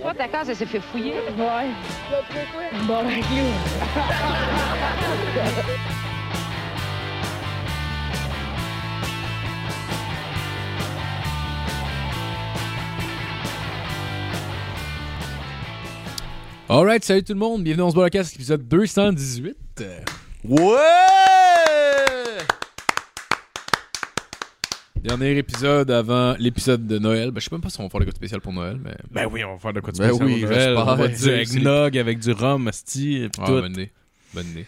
Toi, 0.00 0.14
ta 0.14 0.28
case, 0.28 0.50
elle 0.50 0.56
s'est 0.56 0.66
fait 0.66 0.80
fouiller. 0.80 1.14
Ouais. 1.36 1.70
Bon, 2.86 3.02
ben, 3.04 3.20
clou. 3.20 4.58
Alright, 16.68 17.02
salut 17.04 17.24
tout 17.24 17.32
le 17.32 17.38
monde, 17.38 17.62
bienvenue 17.62 17.80
dans 17.84 17.90
ce 17.90 17.94
podcast 17.94 18.34
épisode 18.34 18.68
218. 18.68 19.56
Euh, 19.80 20.00
Ouais! 20.44 20.76
Dernier 25.02 25.38
épisode 25.38 25.90
avant 25.90 26.34
l'épisode 26.38 26.86
de 26.86 26.98
Noël. 26.98 27.30
Ben, 27.30 27.40
je 27.40 27.44
sais 27.48 27.54
même 27.54 27.60
pas 27.60 27.70
si 27.70 27.80
on 27.80 27.84
va 27.84 27.88
faire 27.88 28.00
le 28.00 28.06
quoi 28.06 28.12
de 28.12 28.16
spécial 28.16 28.40
pour 28.40 28.52
Noël, 28.52 28.78
mais. 28.82 28.94
Ben 29.10 29.28
oui, 29.30 29.44
on 29.44 29.52
va 29.54 29.58
faire 29.58 29.72
de 29.72 29.80
quoi 29.80 29.92
de 29.92 29.98
Ben 29.98 30.08
spécial 30.08 30.26
oui, 30.28 30.40
pour 30.40 30.50
Noël. 30.50 30.76
On 30.76 30.84
va 30.84 30.96
Ouais, 30.96 31.08
du 31.08 31.28
eggnog 31.30 31.98
avec 31.98 32.18
du 32.18 32.32
rhum, 32.32 32.68
asti, 32.68 33.16
et 33.16 33.28
Ah, 33.38 33.46
tout. 33.46 33.52
bonne 33.52 33.72
idée. 33.72 33.90
Bonne 34.34 34.46
idée. 34.48 34.66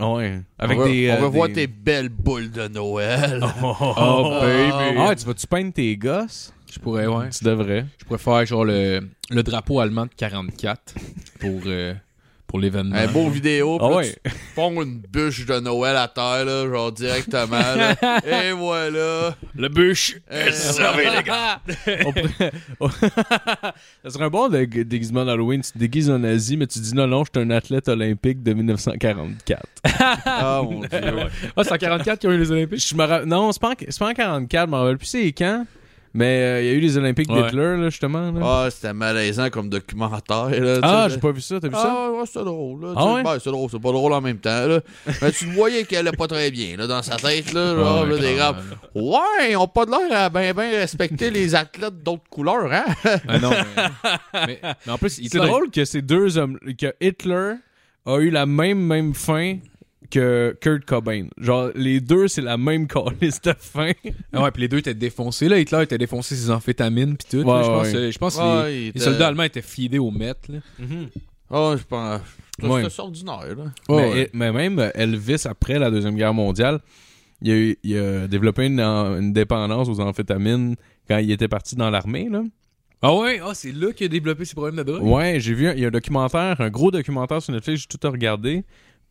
Ouais. 0.00 0.40
Avec 0.58 0.78
on 0.78 0.82
veut, 0.84 0.90
des... 0.90 1.10
on 1.10 1.14
euh, 1.14 1.20
veut 1.20 1.26
voir 1.26 1.48
des- 1.48 1.54
tes 1.54 1.66
belles 1.66 2.08
boules 2.08 2.50
de 2.50 2.68
Noël. 2.68 3.40
Oh, 3.62 3.74
Oh, 3.80 4.38
baby. 4.40 4.98
Ah, 4.98 5.14
tu 5.16 5.26
vas-tu 5.26 5.46
peindre 5.46 5.72
tes 5.72 5.96
gosses? 5.96 6.52
Je 6.72 6.78
pourrais, 6.78 7.06
ouais. 7.06 7.28
Tu 7.30 7.44
devrais. 7.44 7.84
Je 7.98 8.04
pourrais 8.04 8.18
faire 8.18 8.46
genre 8.46 8.64
le, 8.64 9.00
le 9.30 9.42
drapeau 9.42 9.80
allemand 9.80 10.06
de 10.06 10.10
44 10.16 10.94
pour, 11.40 11.60
euh, 11.66 11.92
pour 12.52 12.60
l'événement. 12.60 12.94
Un 12.94 13.06
beau 13.06 13.30
vidéo. 13.30 13.78
Ah 13.80 13.84
puis 13.86 13.90
là, 13.90 13.96
ouais. 13.96 14.14
Tu 14.26 14.30
ponds 14.54 14.82
une 14.82 14.98
bûche 15.10 15.46
de 15.46 15.58
Noël 15.58 15.96
à 15.96 16.06
terre, 16.06 16.44
là, 16.44 16.68
genre 16.68 16.92
directement. 16.92 17.56
là. 17.58 17.94
Et 18.26 18.52
voilà. 18.52 19.34
Le 19.56 19.68
bûche! 19.70 20.16
Euh, 20.30 20.50
les 20.98 21.22
gars! 21.22 21.60
Ça 24.04 24.10
serait 24.10 24.24
un 24.24 24.28
bon 24.28 24.50
dé- 24.50 24.66
déguisement 24.66 25.24
d'Halloween. 25.24 25.62
Tu 25.62 25.72
te 25.72 25.78
déguises 25.78 26.10
en 26.10 26.22
Asie, 26.24 26.58
mais 26.58 26.66
tu 26.66 26.78
dis 26.80 26.94
non, 26.94 27.06
non, 27.06 27.24
je 27.24 27.30
suis 27.40 27.46
un 27.46 27.50
athlète 27.50 27.88
olympique 27.88 28.42
de 28.42 28.52
1944. 28.52 29.62
Ah 30.26 30.60
mon 30.62 30.80
dieu. 30.80 30.88
Ah, 31.56 31.64
c'est 31.64 31.72
en 31.72 31.78
44 31.78 32.18
qu'ils 32.18 32.28
ont 32.28 32.32
eu 32.32 32.38
les 32.38 32.50
Olympiques? 32.50 32.86
Je 32.86 32.94
me 32.94 33.04
ra- 33.04 33.24
Non, 33.24 33.50
c'est 33.52 33.60
pas, 33.62 33.70
en... 33.70 33.74
pas 33.74 34.08
en 34.10 34.14
44, 34.14 34.66
je 34.66 34.70
m'en 34.70 34.78
rappelle 34.80 34.98
plus 34.98 35.06
c'est 35.06 35.32
quand. 35.32 35.64
Mais 36.14 36.42
euh, 36.42 36.60
il 36.62 36.66
y 36.66 36.68
a 36.70 36.72
eu 36.72 36.80
les 36.80 36.96
Olympiques 36.98 37.30
Ouais. 37.30 37.42
d'Hitler, 37.44 37.76
là, 37.78 37.88
justement. 37.88 38.30
Là. 38.32 38.40
Ah, 38.42 38.68
c'était 38.70 38.92
malaisant 38.92 39.48
comme 39.48 39.70
documentaire. 39.70 40.50
Là, 40.50 40.78
Ah, 40.82 41.06
j'ai 41.08 41.16
pas 41.18 41.32
vu 41.32 41.40
ça, 41.40 41.58
t'as 41.58 41.68
vu 41.68 41.74
ça? 41.74 41.82
Ah, 41.86 42.10
ouais, 42.10 42.26
c'était 42.26 42.44
drôle. 42.44 42.82
Là, 42.84 42.92
Ah 42.96 43.14
ouais? 43.14 43.22
Ben, 43.22 43.38
c'est 43.42 43.50
drôle, 43.50 43.68
c'est 43.70 43.80
pas 43.80 43.92
drôle 43.92 44.12
en 44.12 44.20
même 44.20 44.36
temps. 44.38 44.66
Là. 44.66 44.80
Mais 45.22 45.32
tu 45.32 45.46
voyais 45.46 45.84
qu'elle 45.84 46.06
allait 46.06 46.16
pas 46.16 46.26
très 46.28 46.50
bien 46.50 46.76
là, 46.76 46.86
dans 46.86 47.02
sa 47.02 47.16
tête. 47.16 47.52
Là, 47.54 47.74
genre, 47.76 48.04
là, 48.06 48.18
des. 48.18 49.00
Ouais, 49.00 49.50
ils 49.52 49.56
ont 49.56 49.66
pas 49.68 49.86
de 49.86 49.90
l'air 49.90 50.20
à 50.24 50.28
bien 50.28 50.52
ben 50.52 50.70
respecter 50.70 51.30
les 51.30 51.54
athlètes 51.54 52.02
d'autres 52.02 52.28
couleurs, 52.28 52.70
hein? 52.72 52.84
Ah 53.28 53.38
non, 53.38 53.50
mais, 53.50 54.46
mais, 54.46 54.60
mais 54.86 54.92
en 54.92 54.98
plus, 54.98 55.10
C'est 55.10 55.22
Hitler- 55.22 55.46
drôle 55.46 55.70
que 55.70 55.84
ces 55.84 56.02
deux 56.02 56.36
hommes, 56.36 56.58
que 56.78 56.92
Hitler 57.00 57.54
a 58.04 58.18
eu 58.18 58.30
la 58.30 58.44
même 58.46 58.78
même 58.80 59.14
fin 59.14 59.56
que 60.12 60.56
Kurt 60.60 60.84
Cobain. 60.84 61.26
Genre, 61.38 61.70
les 61.74 62.00
deux, 62.00 62.28
c'est 62.28 62.42
la 62.42 62.56
même 62.56 62.86
calice 62.88 63.40
de 63.40 63.54
fin. 63.58 63.92
Ah 64.32 64.42
ouais, 64.42 64.50
puis 64.50 64.62
les 64.62 64.68
deux 64.68 64.78
étaient 64.78 64.94
défoncés. 64.94 65.48
Là, 65.48 65.58
Hitler 65.58 65.82
était 65.82 65.98
défoncé 65.98 66.36
ses 66.36 66.50
amphétamines 66.50 67.16
puis 67.16 67.26
tout. 67.30 67.46
là. 67.48 67.62
Je 67.62 67.68
pense, 67.68 67.86
ouais. 67.88 67.94
euh, 67.96 68.10
je 68.12 68.18
pense 68.18 68.36
que 68.36 68.62
Ouais, 68.62 68.92
les, 68.94 69.00
soldats 69.00 69.28
allemands 69.28 69.42
étaient 69.44 69.62
fidés 69.62 69.98
au 69.98 70.10
Met. 70.10 70.34
Là. 70.48 70.58
Ah, 71.50 71.74
je 71.78 71.82
pense. 71.84 72.20
Ouais. 72.62 72.82
C'était 72.88 73.00
ordinaire, 73.00 73.56
là. 73.56 73.72
mais, 73.88 74.30
mais 74.32 74.52
même 74.52 74.90
Elvis, 74.94 75.42
après 75.46 75.78
la 75.78 75.90
Deuxième 75.90 76.14
Guerre 76.16 76.34
mondiale, 76.34 76.80
il 77.40 77.50
a, 77.50 77.54
eu- 77.56 77.76
il 77.82 77.96
a 77.98 78.28
développé 78.28 78.66
une, 78.66 78.78
une 78.80 79.32
dépendance 79.32 79.88
aux 79.88 80.00
amphétamines 80.00 80.76
quand 81.08 81.18
il 81.18 81.30
était 81.32 81.48
parti 81.48 81.74
dans 81.74 81.90
l'armée. 81.90 82.28
là. 82.30 82.42
Ah 83.04 83.14
ouais, 83.16 83.40
ah, 83.44 83.50
c'est 83.54 83.72
là 83.72 83.92
qu'il 83.92 84.06
a 84.06 84.08
développé 84.08 84.44
ses 84.44 84.54
problèmes 84.54 84.76
de 84.76 84.82
drogue? 84.84 85.02
Ouais, 85.02 85.40
j'ai 85.40 85.54
vu, 85.54 85.66
un- 85.66 85.72
il 85.74 85.80
y 85.80 85.84
a 85.84 85.88
un 85.88 85.90
documentaire, 85.90 86.60
un 86.60 86.70
gros 86.70 86.90
documentaire 86.92 87.42
sur 87.42 87.52
Netflix, 87.52 87.80
j'ai 87.90 87.98
tout 87.98 88.08
regardé. 88.08 88.62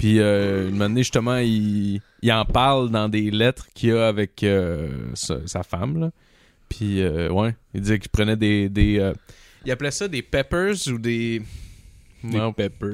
Puis, 0.02 0.20
euh, 0.20 0.70
une 0.70 0.82
année, 0.82 1.02
justement, 1.04 1.38
il, 1.38 2.02
il 2.24 2.32
en 2.32 2.44
parle 2.44 2.90
dans 2.90 3.08
des 3.08 3.30
lettres 3.30 3.68
qu'il 3.76 3.94
a 3.94 4.08
avec 4.08 4.42
euh, 4.42 4.90
sa, 5.14 5.46
sa 5.46 5.62
femme, 5.62 6.00
là. 6.00 6.12
Puis, 6.70 7.04
euh, 7.04 7.30
ouais, 7.30 7.54
il 7.76 7.82
disait 7.82 8.00
qu'il 8.00 8.10
prenait 8.10 8.36
des... 8.36 8.68
des 8.68 8.98
euh, 8.98 9.14
il 9.64 9.72
appelait 9.72 9.92
ça 9.92 10.08
des 10.08 10.24
peppers 10.24 10.74
ou 10.88 10.98
des... 10.98 11.44
Des 12.24 12.38
Non, 12.38 12.52
peppers. 12.52 12.94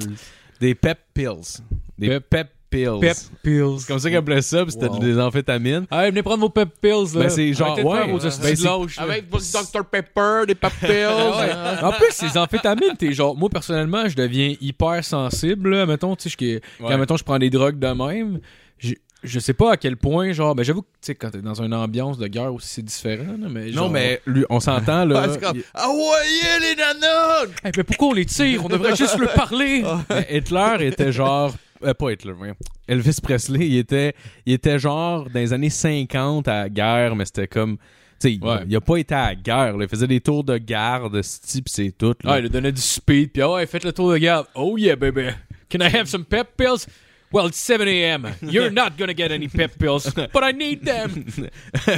des 0.60 0.76
pep 0.76 0.98
pills. 1.14 1.62
Des 1.98 2.10
Pep- 2.10 2.30
pep, 2.30 2.48
pills. 2.70 3.00
Pep 3.00 3.18
pills. 3.44 3.80
C'est 3.80 3.88
comme 3.88 4.00
ça 4.00 4.10
qu'il 4.10 4.18
appelait 4.18 4.42
ça, 4.42 4.64
puis 4.64 4.72
c'était 4.74 4.88
Wow. 4.88 5.00
des 5.00 5.20
amphétamines. 5.20 5.86
Ah, 5.92 6.10
venez 6.10 6.22
prendre 6.24 6.42
vos 6.42 6.50
pep 6.50 6.70
pills. 6.82 7.14
Là. 7.16 7.22
Ben, 7.24 7.30
c'est 7.30 7.54
genre, 7.54 7.68
Arrêtez 7.70 7.84
de 7.84 7.88
ouais, 7.88 7.98
faire 7.98 8.08
vos 8.08 8.18
ben, 8.18 8.24
de 8.26 8.30
c'est- 8.30 8.64
lâches, 8.64 8.96
là. 8.98 9.04
Avec 9.04 9.30
du 9.30 9.38
Dr 9.38 9.86
Pepper, 9.86 10.42
des. 10.48 10.56
Ah 10.62 10.70
ouais. 11.82 11.84
En 11.84 11.92
plus, 11.92 12.12
ces 12.12 12.38
amphétamines, 12.38 12.96
t'es 12.98 13.12
genre, 13.14 13.36
moi 13.36 13.50
personnellement, 13.50 14.08
je 14.08 14.16
deviens 14.16 14.54
hyper 14.62 15.04
sensible. 15.04 15.70
Là. 15.76 15.86
Mettons, 15.86 16.16
tu 16.16 16.30
sais, 16.30 16.36
je- 16.40 16.60
quand 16.80 16.88
Ouais. 16.90 16.98
mettons, 16.98 17.18
je 17.18 17.24
prends 17.24 17.40
des 17.40 17.50
drogues 17.50 17.80
de 17.80 17.88
même, 17.88 18.40
je, 18.78 18.94
je 19.24 19.40
sais 19.40 19.54
pas 19.54 19.72
à 19.74 19.78
quel 19.78 19.98
point, 19.98 20.32
genre, 20.32 20.54
ben 20.54 20.64
j'avoue 20.64 20.82
que, 20.84 20.88
tu 21.02 21.08
sais, 21.08 21.16
quand 21.16 21.32
t'es 21.32 21.42
dans 21.42 21.62
une 21.62 21.74
ambiance 21.74 22.18
de 22.20 22.28
guerre 22.28 22.54
aussi, 22.54 22.68
c'est 22.70 22.82
différent. 22.86 23.36
là, 23.40 23.48
mais 23.50 23.72
Non, 23.72 23.90
mais 23.90 24.22
lui, 24.26 24.46
on 24.50 24.60
s'entend, 24.60 25.06
là. 25.06 25.24
Ah, 25.26 25.30
c'est 25.34 25.42
comme, 25.42 25.58
il- 25.58 25.64
ah 25.74 25.88
ouais, 25.90 26.60
les 26.62 26.76
nanas! 26.76 27.52
Hey, 27.64 27.72
mais 27.76 27.84
pourquoi 27.84 28.10
on 28.10 28.14
les 28.14 28.26
tire? 28.26 28.64
On 28.64 28.68
devrait 28.70 28.96
juste 28.96 29.18
leur 29.18 29.34
parler. 29.34 29.84
Mais 30.10 30.28
Hitler 30.38 30.76
était 30.88 31.12
genre. 31.12 31.54
Euh, 31.84 31.94
pas 31.94 32.12
Hitler, 32.12 32.34
voyons. 32.34 32.56
Elvis 32.88 33.20
Presley, 33.22 33.68
il 33.68 33.78
était, 33.78 34.14
il 34.46 34.54
était 34.54 34.80
genre 34.80 35.26
dans 35.26 35.40
les 35.40 35.54
années 35.54 35.70
50 35.70 36.48
à 36.48 36.64
la 36.64 36.70
guerre, 36.70 37.16
mais 37.16 37.26
c'était 37.26 37.48
comme. 37.48 37.78
Tu 38.20 38.30
sais, 38.30 38.34
il- 38.34 38.44
Ouais. 38.44 38.64
il, 38.68 38.76
a 38.76 38.82
pas 38.82 38.98
été 38.98 39.14
à 39.14 39.28
la 39.28 39.36
guerre, 39.36 39.78
là. 39.78 39.84
il 39.86 39.88
faisait 39.90 40.08
des 40.08 40.20
tours 40.22 40.44
de 40.44 40.58
garde, 40.58 41.22
ce 41.22 41.40
type, 41.42 41.70
c'est 41.70 41.92
tout. 41.96 42.16
là. 42.24 42.32
Ah, 42.34 42.40
il 42.40 42.46
a 42.46 42.50
donné 42.50 42.72
du 42.72 42.82
speed, 42.82 43.32
puis 43.32 43.42
ah 43.44 43.52
ouais, 43.52 43.66
faites 43.68 43.84
le 43.84 43.92
tour 43.94 44.12
de 44.12 44.18
garde. 44.18 44.48
Oh 44.56 44.76
yeah, 44.78 44.96
baby. 44.96 45.28
Can 45.70 45.80
I 45.82 45.96
have 45.96 46.08
some 46.08 46.26
pep 46.26 46.48
pills? 46.58 46.88
Well, 47.32 47.48
it's 47.48 47.58
7 47.58 47.88
a.m. 47.88 48.34
You're 48.42 48.70
not 48.70 48.98
gonna 48.98 49.14
get 49.14 49.32
any 49.32 49.48
pep 49.48 49.78
pills, 49.78 50.14
but 50.14 50.44
I 50.44 50.52
need 50.52 50.86
them. 50.86 51.28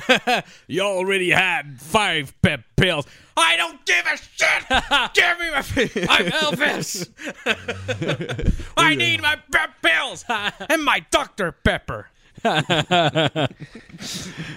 you 0.68 0.82
already 0.82 1.30
had 1.30 1.80
five 1.80 2.34
pep 2.42 2.62
pills. 2.76 3.06
I 3.38 3.56
don't 3.56 3.86
give 3.86 4.06
a 4.06 4.18
shit. 4.18 4.68
Give 5.14 5.40
me 5.40 5.52
my. 5.52 6.10
I'm 6.10 6.26
Elvis. 6.32 7.10
I 8.76 8.96
need 8.96 9.22
my 9.22 9.38
pep 9.52 9.72
pills 9.82 10.26
and 10.28 10.84
my 10.84 11.06
Dr 11.10 11.54
Pepper. 11.54 12.10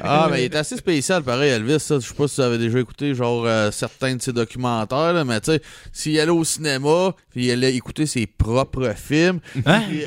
Ah, 0.00 0.28
mais 0.30 0.42
il 0.42 0.44
est 0.46 0.54
assez 0.56 0.76
spécial, 0.76 1.22
pareil, 1.22 1.50
Elvis. 1.50 1.80
Ça. 1.80 1.98
Je 1.98 2.06
sais 2.08 2.14
pas 2.14 2.28
si 2.28 2.36
vous 2.36 2.42
avez 2.46 2.58
déjà 2.58 2.78
écouté 2.80 3.14
genre 3.14 3.44
euh, 3.46 3.70
certains 3.70 4.16
de 4.16 4.22
ses 4.22 4.32
documentaires, 4.32 5.12
là, 5.12 5.24
mais 5.24 5.40
tu 5.40 5.52
sais, 5.52 5.62
s'il 5.92 6.18
allait 6.20 6.30
au 6.30 6.44
cinéma, 6.44 7.14
puis 7.30 7.46
il 7.46 7.50
allait 7.50 7.74
écouter 7.74 8.06
ses 8.06 8.26
propres 8.26 8.92
films. 8.96 9.40
Hein? 9.66 9.82
puis- 9.88 10.04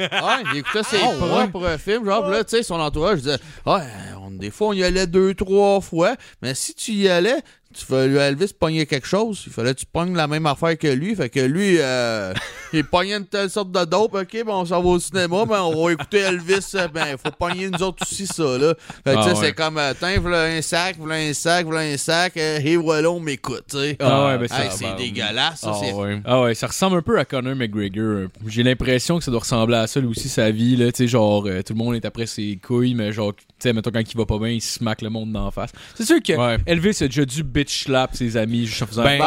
il 0.53 0.57
écoutait 0.59 0.83
ses 0.83 0.97
Oh, 1.03 1.23
ouais? 1.23 1.47
propres 1.47 1.77
films. 1.79 2.05
Genre, 2.05 2.27
là, 2.29 2.43
tu 2.43 2.57
sais, 2.57 2.63
son 2.63 2.75
entourage 2.79 3.19
disait 3.19 3.39
Ah, 3.65 3.81
on, 4.21 4.31
des 4.31 4.51
fois, 4.51 4.67
on 4.69 4.73
y 4.73 4.83
allait 4.83 5.07
deux, 5.07 5.33
trois 5.33 5.81
fois, 5.81 6.15
mais 6.41 6.53
si 6.55 6.73
tu 6.73 6.91
y 6.93 7.09
allais, 7.09 7.41
tu 7.77 7.85
fallait 7.85 8.13
Elvis 8.29 8.53
pogner 8.57 8.85
quelque 8.85 9.07
chose. 9.07 9.43
Il 9.47 9.53
fallait 9.53 9.73
que 9.73 9.79
tu 9.79 9.85
pognes 9.85 10.15
la 10.15 10.27
même 10.27 10.45
affaire 10.45 10.77
que 10.77 10.87
lui. 10.87 11.15
Fait 11.15 11.29
que 11.29 11.39
lui, 11.41 11.77
euh, 11.79 12.33
il 12.73 12.83
pognait 12.85 13.17
une 13.17 13.25
telle 13.25 13.49
sorte 13.49 13.71
de 13.71 13.83
dope. 13.85 14.13
OK, 14.15 14.43
bon, 14.45 14.61
on 14.61 14.65
s'en 14.65 14.81
va 14.81 14.89
au 14.89 14.99
cinéma, 14.99 15.43
mais 15.47 15.55
on 15.57 15.83
va 15.85 15.91
écouter 15.91 16.19
Elvis. 16.19 16.71
euh, 16.75 16.87
Ben, 16.87 17.05
il 17.11 17.17
faut 17.17 17.35
pogner 17.37 17.69
nous 17.69 17.83
autres 17.83 18.03
aussi 18.03 18.25
ça, 18.27 18.57
là. 18.57 18.73
Fait 19.03 19.13
que, 19.13 19.19
Ah 19.19 19.27
ouais. 19.27 19.35
c'est 19.35 19.53
comme, 19.53 19.77
euh, 19.77 19.93
tiens, 19.97 20.17
voilà 20.19 20.43
un 20.43 20.61
sac, 20.61 20.95
voilà 20.97 21.15
un 21.15 21.33
sac, 21.33 21.65
voilà 21.65 21.81
un 21.81 21.97
sac, 21.97 22.37
euh, 22.37 22.59
et 22.63 22.77
voilà, 22.77 23.11
on 23.11 23.19
m'écoute, 23.19 23.63
tu 23.69 23.77
sais. 23.77 23.97
Ah 23.99 24.27
ouais, 24.27 24.37
ben 24.37 24.47
ça 24.47 24.63
Hey, 24.65 24.71
c'est 24.71 24.95
dégueulasse, 24.95 25.59
ça. 25.61 25.73
Ah, 25.73 25.95
ouais. 25.95 26.21
Ah 26.25 26.41
ouais, 26.41 26.55
ça 26.55 26.67
ressemble 26.67 26.97
un 26.97 27.01
peu 27.01 27.19
à 27.19 27.25
Conor 27.25 27.55
McGregor. 27.55 28.29
J'ai 28.47 28.63
l'impression 28.63 29.17
que 29.17 29.23
ça 29.23 29.31
doit 29.31 29.41
ressembler 29.41 29.75
à 29.77 29.87
ça 29.87 29.99
lui 29.99 30.07
aussi 30.07 30.29
sa 30.29 30.49
vie 30.51 30.75
là, 30.75 30.91
tu 30.91 30.97
sais 31.03 31.07
genre 31.07 31.45
euh, 31.47 31.61
tout 31.61 31.73
le 31.73 31.77
monde 31.79 31.95
est 31.95 32.05
après 32.05 32.25
ses 32.25 32.57
couilles 32.65 32.93
mais 32.95 33.11
genre 33.11 33.33
tu 33.35 33.43
sais 33.59 33.73
mettons 33.73 33.91
quand 33.91 34.01
il 34.01 34.17
va 34.17 34.25
pas 34.25 34.37
bien, 34.39 34.49
il 34.49 34.61
se 34.61 34.75
smack 34.79 35.01
le 35.01 35.09
monde 35.09 35.31
d'en 35.31 35.51
face. 35.51 35.71
C'est 35.95 36.05
sûr 36.05 36.17
que 36.21 36.33
Ouais. 36.33 36.57
Elvis 36.65 36.97
a 37.01 37.07
déjà 37.07 37.25
dû 37.25 37.43
ses 37.69 38.37
amis 38.37 38.65
juste 38.65 38.81
en 38.83 38.87
faisant 38.87 39.03
Ben, 39.03 39.19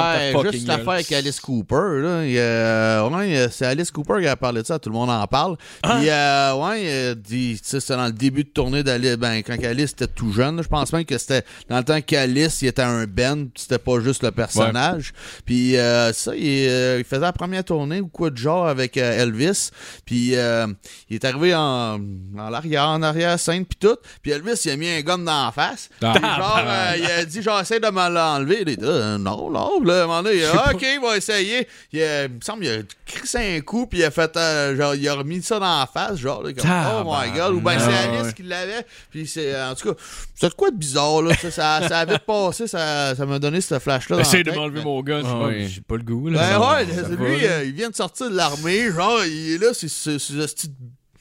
juste 0.50 0.66
l'affaire 0.66 0.90
avec 0.90 1.12
Alice 1.12 1.40
Cooper, 1.40 2.00
là. 2.02 2.24
Il, 2.24 2.36
euh, 2.38 3.08
ouais, 3.08 3.48
c'est 3.50 3.66
Alice 3.66 3.90
Cooper 3.90 4.20
qui 4.20 4.26
a 4.26 4.36
parlé 4.36 4.62
de 4.62 4.66
ça, 4.66 4.78
tout 4.78 4.90
le 4.90 4.94
monde 4.94 5.10
en 5.10 5.26
parle. 5.26 5.56
Puis, 5.82 6.08
euh, 6.08 6.54
ouais, 6.54 7.12
il 7.12 7.14
dit, 7.16 7.60
c'était 7.62 7.96
dans 7.96 8.06
le 8.06 8.12
début 8.12 8.44
de 8.44 8.48
tournée 8.48 8.82
d'Alice, 8.82 9.16
ben, 9.16 9.42
quand 9.42 9.56
Alice 9.62 9.90
était 9.92 10.06
tout 10.06 10.32
jeune, 10.32 10.62
je 10.62 10.68
pense 10.68 10.92
même 10.92 11.04
que 11.04 11.18
c'était 11.18 11.42
dans 11.68 11.78
le 11.78 11.84
temps 11.84 12.00
qu'Alice, 12.00 12.62
il 12.62 12.68
était 12.68 12.82
un 12.82 13.06
puis 13.08 13.50
c'était 13.56 13.78
pas 13.78 14.00
juste 14.00 14.22
le 14.22 14.30
personnage. 14.30 15.12
Puis, 15.44 15.76
euh, 15.76 16.12
ça, 16.12 16.34
il, 16.34 16.68
euh, 16.68 16.98
il 16.98 17.04
faisait 17.04 17.20
la 17.20 17.32
première 17.32 17.64
tournée 17.64 18.00
ou 18.00 18.08
quoi 18.08 18.30
de 18.30 18.36
genre 18.36 18.66
avec 18.68 18.96
euh, 18.96 19.22
Elvis. 19.22 19.70
Puis, 20.04 20.32
il 20.32 21.16
est 21.16 21.24
arrivé 21.24 21.54
en, 21.54 21.98
en 22.36 22.52
arrière, 22.52 22.88
en 22.88 23.02
arrière 23.02 23.38
scène, 23.38 23.64
puis 23.64 23.78
tout. 23.78 23.96
Puis 24.22 24.32
Elvis, 24.32 24.60
il 24.64 24.70
a 24.70 24.76
mis 24.76 24.88
un 24.88 25.00
gun 25.00 25.18
dans 25.18 25.46
la 25.46 25.52
face. 25.52 25.88
Ah, 26.02 26.14
genre, 26.14 26.62
il 26.98 27.06
a 27.06 27.24
dit, 27.24 27.42
genre, 27.42 27.60
essaie 27.60 27.80
de 27.80 27.86
me 27.90 28.08
Il 28.40 28.52
était 28.68 28.80
là, 28.82 28.88
euh, 28.88 29.18
non, 29.18 29.50
non. 29.50 29.82
Là, 29.82 30.00
à 30.00 30.04
un 30.04 30.06
moment 30.06 30.22
donné, 30.22 30.36
il 30.38 30.44
a, 30.44 30.52
ah, 30.54 30.72
OK, 30.74 30.82
il 30.82 31.00
va 31.00 31.16
essayer. 31.16 31.66
Il, 31.92 32.02
a- 32.02 32.24
il 32.24 32.30
me 32.32 32.40
semble 32.40 32.62
qu'il 32.62 32.72
a 32.72 32.78
crissé 33.06 33.56
un 33.56 33.60
coup, 33.60 33.86
puis 33.86 34.00
il 34.00 34.04
a 34.04 34.10
fait, 34.10 34.36
euh, 34.36 34.76
genre, 34.76 34.94
il 34.94 35.08
a 35.08 35.14
remis 35.14 35.42
ça 35.42 35.58
dans 35.58 35.78
la 35.80 35.86
face, 35.92 36.18
genre, 36.18 36.42
là, 36.42 36.52
comme, 36.52 36.70
oh 36.70 37.04
my 37.14 37.30
god. 37.36 37.54
Ou 37.54 37.60
ben, 37.60 37.78
c'est 37.78 37.86
Tabarnak. 37.86 38.20
Alice 38.20 38.34
qui 38.34 38.42
l'avait. 38.42 38.86
Puis 39.10 39.26
c'est, 39.26 39.60
en 39.62 39.74
tout 39.74 39.92
cas, 39.94 40.00
c'est 40.34 40.54
quoi 40.54 40.70
de 40.70 40.76
bizarre, 40.76 41.22
là. 41.22 41.34
Ça, 41.36 41.50
ça, 41.50 41.88
ça 41.88 41.98
a 42.00 42.04
vite 42.04 42.24
passé, 42.26 42.66
ça, 42.66 43.14
ça 43.16 43.26
m'a 43.26 43.38
donné 43.38 43.60
ce 43.60 43.78
flash-là. 43.78 44.16
dans 44.16 44.22
la 44.22 44.28
Essaye 44.28 44.44
de 44.44 44.52
m'enlever 44.52 44.82
mon 44.82 45.00
gun. 45.02 45.22
Ah 45.24 45.28
j'ai- 45.28 45.46
oui. 45.46 45.68
J'ai 45.68 45.80
pas 45.80 45.96
le 45.96 46.02
goût, 46.02 46.28
là. 46.28 46.38
Ben 46.38 46.58
Non, 46.58 46.70
ouais, 46.70 46.84
lui, 47.16 47.46
euh, 47.46 47.64
il 47.64 47.72
vient 47.72 47.90
de 47.90 47.96
sortir 47.96 48.30
de 48.30 48.36
l'armée, 48.36 48.90
genre, 48.92 49.24
il 49.24 49.52
est 49.54 49.58
là, 49.58 49.68
c'est 49.72 49.88
ce 49.88 50.10
petit 50.10 50.70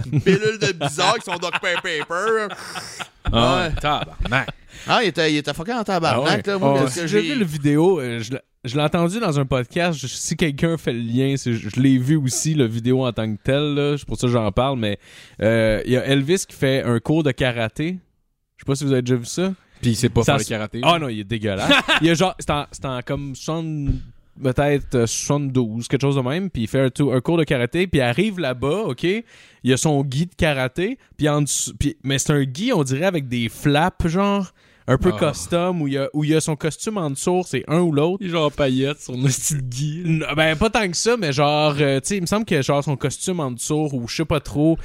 pilule 0.04 0.60
de 0.60 0.72
bizarre 0.74 1.16
qui 1.16 1.22
sont 1.32 1.38
Doc 1.38 1.54
Paper. 1.62 2.02
Ah, 3.32 3.68
Ouais. 3.68 3.76
tabarnak. 3.82 4.50
Ah, 4.88 5.00
il 5.04 5.08
était, 5.10 5.34
il 5.34 5.38
était 5.38 5.54
fucking 5.54 5.74
en 5.74 5.84
tabarnak, 5.84 6.28
Ah 6.28 6.36
ouais. 6.36 6.54
là. 6.54 6.58
Moi, 6.60 6.84
Ah 6.88 6.90
que 7.02 7.08
J'ai 7.08 7.22
vu 7.22 7.36
la 7.40 7.46
vidéo, 7.46 8.00
euh, 8.00 8.20
je 8.20 8.32
l'ai- 8.32 8.42
je 8.64 8.76
l'ai 8.76 8.84
entendu 8.84 9.20
dans 9.20 9.38
un 9.40 9.46
podcast. 9.46 10.00
Je- 10.00 10.08
si 10.08 10.36
quelqu'un 10.38 10.78
fait 10.78 10.94
le 10.94 11.00
lien, 11.00 11.36
je, 11.38 11.52
je 11.52 11.80
l'ai 11.82 11.98
vu 11.98 12.16
aussi, 12.16 12.54
le 12.54 12.66
vidéo 12.66 13.06
en 13.06 13.12
tant 13.12 13.30
que 13.36 13.40
tel. 13.44 13.74
là. 13.76 13.96
C'est 13.98 14.06
pour 14.08 14.18
ça 14.18 14.28
que 14.28 14.34
j'en 14.34 14.52
parle. 14.52 14.78
Mais 14.80 14.98
euh, 15.42 15.82
il 15.86 15.92
y 15.92 15.98
a 15.98 16.06
Elvis 16.06 16.46
qui 16.48 16.56
fait 16.56 16.84
un 16.84 17.00
cours 17.00 17.24
de 17.24 17.32
karaté. 17.32 17.98
Je 18.58 18.64
sais 18.64 18.66
pas 18.66 18.76
si 18.76 18.86
vous 18.86 18.92
avez 18.94 19.02
déjà 19.02 19.16
vu 19.16 19.26
ça. 19.26 19.54
Puis 19.82 19.92
il 19.92 19.96
sait 19.96 20.10
pas 20.10 20.24
Ça 20.24 20.34
faire 20.34 20.40
le 20.40 20.44
karaté. 20.46 20.82
Ah 20.84 20.98
non, 21.00 21.10
il 21.10 21.20
est 21.20 21.24
dégueulasse. 21.24 21.72
il 22.02 22.08
y 22.08 22.10
a 22.10 22.14
genre, 22.14 22.36
c'est 22.40 22.50
en, 22.50 22.66
c'est 22.72 22.86
en 22.86 23.02
comme 23.02 23.36
60 23.36 23.90
peut-être 24.42 24.96
euh, 24.96 25.08
72, 25.08 25.88
quelque 25.88 26.02
chose 26.02 26.16
de 26.16 26.22
même, 26.22 26.50
puis 26.50 26.64
il 26.64 26.68
fait 26.68 26.80
un, 26.82 26.90
tour- 26.90 27.14
un 27.14 27.22
cours 27.22 27.38
de 27.38 27.44
karaté, 27.44 27.88
puis 27.88 28.00
il 28.00 28.04
arrive 28.04 28.40
là-bas, 28.40 28.84
OK, 28.88 29.04
il 29.04 29.24
y 29.64 29.74
a 29.74 29.78
son 29.78 30.04
gi 30.10 30.26
de 30.28 30.36
karaté, 30.36 30.98
puis 31.18 31.28
en 31.30 31.42
dessous, 31.42 31.74
puis, 31.78 31.98
mais 32.04 32.20
c'est 32.20 32.34
un 32.34 32.44
gi, 32.44 32.72
on 32.74 32.84
dirait, 32.84 33.06
avec 33.06 33.28
des 33.28 33.50
flaps, 33.50 34.08
genre, 34.08 34.52
un 34.90 34.98
peu 34.98 35.12
Ah. 35.20 35.32
custom, 35.32 35.82
où 35.82 35.88
il, 35.90 35.96
y 35.96 35.98
a, 35.98 36.08
où 36.14 36.24
il 36.24 36.30
y 36.30 36.36
a 36.36 36.40
son 36.40 36.56
costume 36.56 36.98
en 36.98 37.10
dessous, 37.10 37.42
c'est 37.46 37.66
un 37.68 37.82
ou 37.82 37.92
l'autre. 37.92 38.26
Genre 38.26 38.50
paillette, 38.50 39.02
son 39.02 39.16
guy. 39.18 40.02
N- 40.06 40.26
Ben, 40.36 40.56
pas 40.56 40.70
tant 40.70 40.90
que 40.90 40.96
ça, 40.96 41.18
mais 41.18 41.34
genre, 41.34 41.76
euh, 41.82 42.00
tu 42.00 42.08
sais, 42.08 42.16
il 42.18 42.22
me 42.22 42.26
semble 42.26 42.46
que 42.46 42.62
genre 42.62 42.82
son 42.82 42.96
costume 42.96 43.42
en 43.42 43.52
dessous, 43.52 43.90
ou 43.92 44.08
je 44.08 44.16
sais 44.16 44.24
pas 44.26 44.40
trop, 44.40 44.78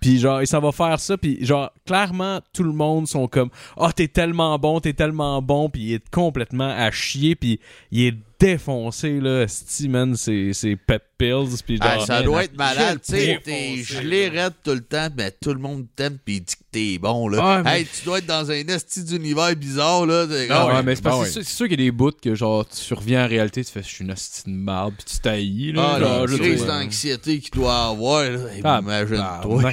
puis 0.00 0.18
genre, 0.18 0.40
il 0.40 0.46
s'en 0.46 0.60
va 0.60 0.72
faire 0.72 0.98
ça, 0.98 1.18
puis 1.18 1.44
genre, 1.44 1.70
clairement, 1.86 2.40
tout 2.54 2.62
le 2.62 2.72
monde 2.72 3.06
sont 3.06 3.28
comme, 3.28 3.50
oh, 3.76 3.88
t'es 3.94 4.08
tellement 4.08 4.58
bon, 4.58 4.80
t'es 4.80 4.94
tellement 4.94 5.42
bon, 5.42 5.68
puis 5.68 5.82
il 5.82 5.92
est 5.92 6.08
complètement 6.10 6.70
à 6.74 6.90
chier, 6.90 7.34
puis 7.36 7.60
il 7.90 8.06
est 8.06 8.14
défoncé, 8.40 9.20
là, 9.20 9.46
sti, 9.46 9.88
man, 9.88 10.16
c'est 10.16 10.52
pep 10.86 11.02
pills, 11.18 11.28
genre... 11.68 11.78
Ah, 11.82 12.00
ça 12.06 12.22
doit 12.22 12.44
être 12.44 12.56
malade, 12.56 12.98
tu 13.04 13.12
sais, 13.12 13.38
t'es 13.44 13.76
gelé 13.82 14.28
raide 14.28 14.54
tout 14.64 14.70
le 14.72 14.80
temps, 14.80 15.08
mais 15.14 15.30
tout 15.30 15.52
le 15.52 15.58
monde 15.60 15.84
t'aime 15.94 16.16
pis 16.24 16.36
il 16.36 16.40
dit 16.40 16.54
que 16.54 16.60
t'es 16.72 16.98
bon, 16.98 17.28
là. 17.28 17.62
Mais- 17.62 17.80
Hey, 17.80 17.84
tu 17.86 18.06
dois 18.06 18.18
être 18.18 18.26
dans 18.26 18.50
un 18.50 18.54
esti 18.68 19.04
d'univers 19.04 19.54
bizarre, 19.54 20.06
là. 20.06 20.26
t'es 20.26 20.46
Ah 20.50 20.66
ouais, 20.68 20.82
mais 20.82 20.96
c'est 20.96 21.02
c'est 21.24 21.42
sûr- 21.42 21.44
sûr 21.44 21.68
qu'il 21.68 21.78
y 21.78 21.82
a 21.82 21.86
des 21.86 21.90
bouts 21.90 22.12
que 22.12 22.34
genre 22.34 22.66
tu 22.66 22.94
reviens 22.94 23.26
en 23.26 23.28
réalité, 23.28 23.62
tu 23.62 23.70
fais 23.70 23.82
je 23.82 23.88
suis 23.88 24.04
une 24.04 24.12
hostie 24.12 24.44
de 24.50 24.54
marde, 24.56 24.94
puis 24.96 25.04
tu 25.14 25.18
taillis 25.18 25.72
là. 25.72 25.92
Ah, 25.96 26.00
genre, 26.00 26.20
la 26.20 26.26
je 26.26 26.32
veux 26.32 26.38
crise 26.38 26.56
dire. 26.64 26.66
d'anxiété 26.66 27.38
qu'il 27.40 27.50
doit 27.50 27.88
avoir, 27.88 28.22
là. 28.24 28.38
Ah, 28.64 28.80
Imagine-toi. 28.82 29.56
Ouais. 29.56 29.72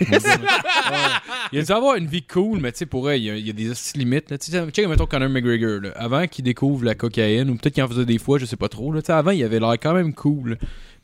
Il 1.53 1.59
a 1.59 1.63
dû 1.63 1.71
avoir 1.71 1.95
une 1.95 2.07
vie 2.07 2.23
cool, 2.23 2.59
mais 2.59 2.71
tu 2.73 2.79
sais, 2.79 2.85
pour 2.85 3.09
elle, 3.09 3.21
il 3.21 3.25
y 3.25 3.29
a, 3.29 3.35
il 3.37 3.47
y 3.47 3.49
a 3.49 3.53
des 3.53 3.71
limites. 3.95 4.29
Là. 4.31 4.37
Tu 4.37 4.51
sais, 4.51 4.87
mettons 4.87 5.05
Conor 5.05 5.29
McGregor. 5.29 5.79
Là. 5.81 5.89
Avant 5.95 6.27
qu'il 6.27 6.43
découvre 6.43 6.83
la 6.83 6.95
cocaïne, 6.95 7.49
ou 7.49 7.55
peut-être 7.55 7.73
qu'il 7.75 7.83
en 7.83 7.87
faisait 7.87 8.05
des 8.05 8.17
fois, 8.17 8.37
je 8.37 8.45
sais 8.45 8.56
pas 8.57 8.69
trop. 8.69 8.91
Là. 8.91 9.01
Avant, 9.07 9.31
il 9.31 9.43
avait 9.43 9.59
l'air 9.59 9.73
quand 9.73 9.93
même 9.93 10.13
cool. 10.13 10.57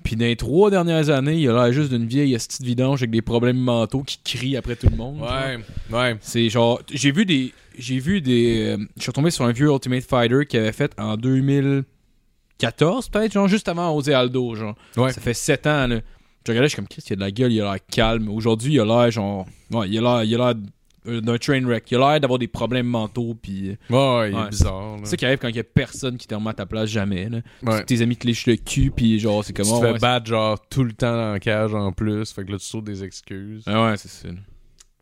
Puis 0.03 0.15
dans 0.17 0.25
les 0.25 0.35
trois 0.35 0.69
dernières 0.69 1.09
années, 1.09 1.35
il 1.35 1.49
a 1.49 1.53
l'air 1.53 1.71
juste 1.71 1.89
d'une 1.91 2.05
vieille 2.05 2.33
de 2.33 2.65
vidange 2.65 3.01
avec 3.01 3.11
des 3.11 3.21
problèmes 3.21 3.57
mentaux 3.57 4.03
qui 4.03 4.19
crie 4.23 4.57
après 4.57 4.75
tout 4.75 4.89
le 4.89 4.97
monde. 4.97 5.19
genre. 5.19 5.31
Ouais, 5.31 5.59
ouais. 5.97 6.17
C'est 6.19 6.49
genre, 6.49 6.81
j'ai 6.91 7.11
vu 7.11 7.25
des, 7.25 7.53
j'ai 7.77 7.99
vu 7.99 8.19
des, 8.19 8.75
euh, 8.77 8.85
je 8.97 9.01
suis 9.01 9.09
retombé 9.11 9.31
sur 9.31 9.45
un 9.45 9.51
vieux 9.53 9.71
Ultimate 9.71 10.03
Fighter 10.03 10.45
qui 10.47 10.57
avait 10.57 10.73
fait 10.73 10.91
en 10.99 11.15
2014 11.15 13.09
peut-être, 13.09 13.31
genre 13.31 13.47
juste 13.47 13.69
avant 13.69 13.93
José 13.95 14.13
Aldo, 14.13 14.55
genre. 14.55 14.75
Ouais. 14.97 15.13
Ça 15.13 15.21
fait 15.21 15.33
7 15.33 15.67
ans 15.67 15.87
là. 15.87 15.99
Je 16.45 16.51
regardais, 16.51 16.67
je 16.67 16.73
suis 16.73 16.75
comme 16.75 16.89
Chris, 16.89 17.03
il 17.07 17.13
a 17.13 17.15
de 17.15 17.21
la 17.21 17.31
gueule, 17.31 17.53
il 17.53 17.61
a 17.61 17.71
l'air 17.71 17.79
calme. 17.89 18.27
Aujourd'hui, 18.27 18.73
il 18.73 18.79
a 18.81 18.85
l'air 18.85 19.09
genre, 19.09 19.45
ouais, 19.71 19.87
il 19.89 19.97
a 20.05 20.23
l'air, 20.25 20.55
euh, 21.07 21.21
d'un 21.21 21.37
train 21.37 21.63
wreck. 21.65 21.89
Il 21.91 21.97
a 21.97 22.11
l'air 22.11 22.19
d'avoir 22.19 22.39
des 22.39 22.47
problèmes 22.47 22.87
mentaux, 22.87 23.35
puis 23.41 23.77
euh, 23.91 24.19
Ouais, 24.19 24.31
il 24.31 24.37
est 24.37 24.49
bizarre, 24.49 24.97
c'est 25.03 25.11
ça 25.11 25.17
qui 25.17 25.25
arrive 25.25 25.39
quand 25.39 25.49
il 25.49 25.55
y 25.55 25.59
a 25.59 25.63
personne 25.63 26.17
qui 26.17 26.27
te 26.27 26.35
remet 26.35 26.49
à 26.49 26.53
ta 26.53 26.65
place 26.65 26.89
jamais. 26.89 27.29
Là. 27.29 27.39
Ouais. 27.63 27.83
Tes 27.83 28.01
amis 28.01 28.17
te 28.17 28.27
lèchent 28.27 28.47
le 28.47 28.55
cul, 28.55 28.91
puis 28.91 29.19
genre 29.19 29.43
c'est 29.43 29.53
Tu 29.53 29.61
comme 29.61 29.71
te 29.71 29.75
oh, 29.75 29.81
fais 29.81 29.91
ouais, 29.93 29.99
battre, 29.99 30.27
genre, 30.27 30.59
tout 30.69 30.83
le 30.83 30.93
temps 30.93 31.15
dans 31.15 31.33
la 31.33 31.39
cage 31.39 31.73
en 31.73 31.91
plus, 31.91 32.31
fait 32.31 32.45
que 32.45 32.51
là, 32.51 32.57
tu 32.57 32.65
sautes 32.65 32.85
des 32.85 33.03
excuses. 33.03 33.63
Ah 33.65 33.85
ouais, 33.85 33.97
c'est 33.97 34.09
ça. 34.09 34.29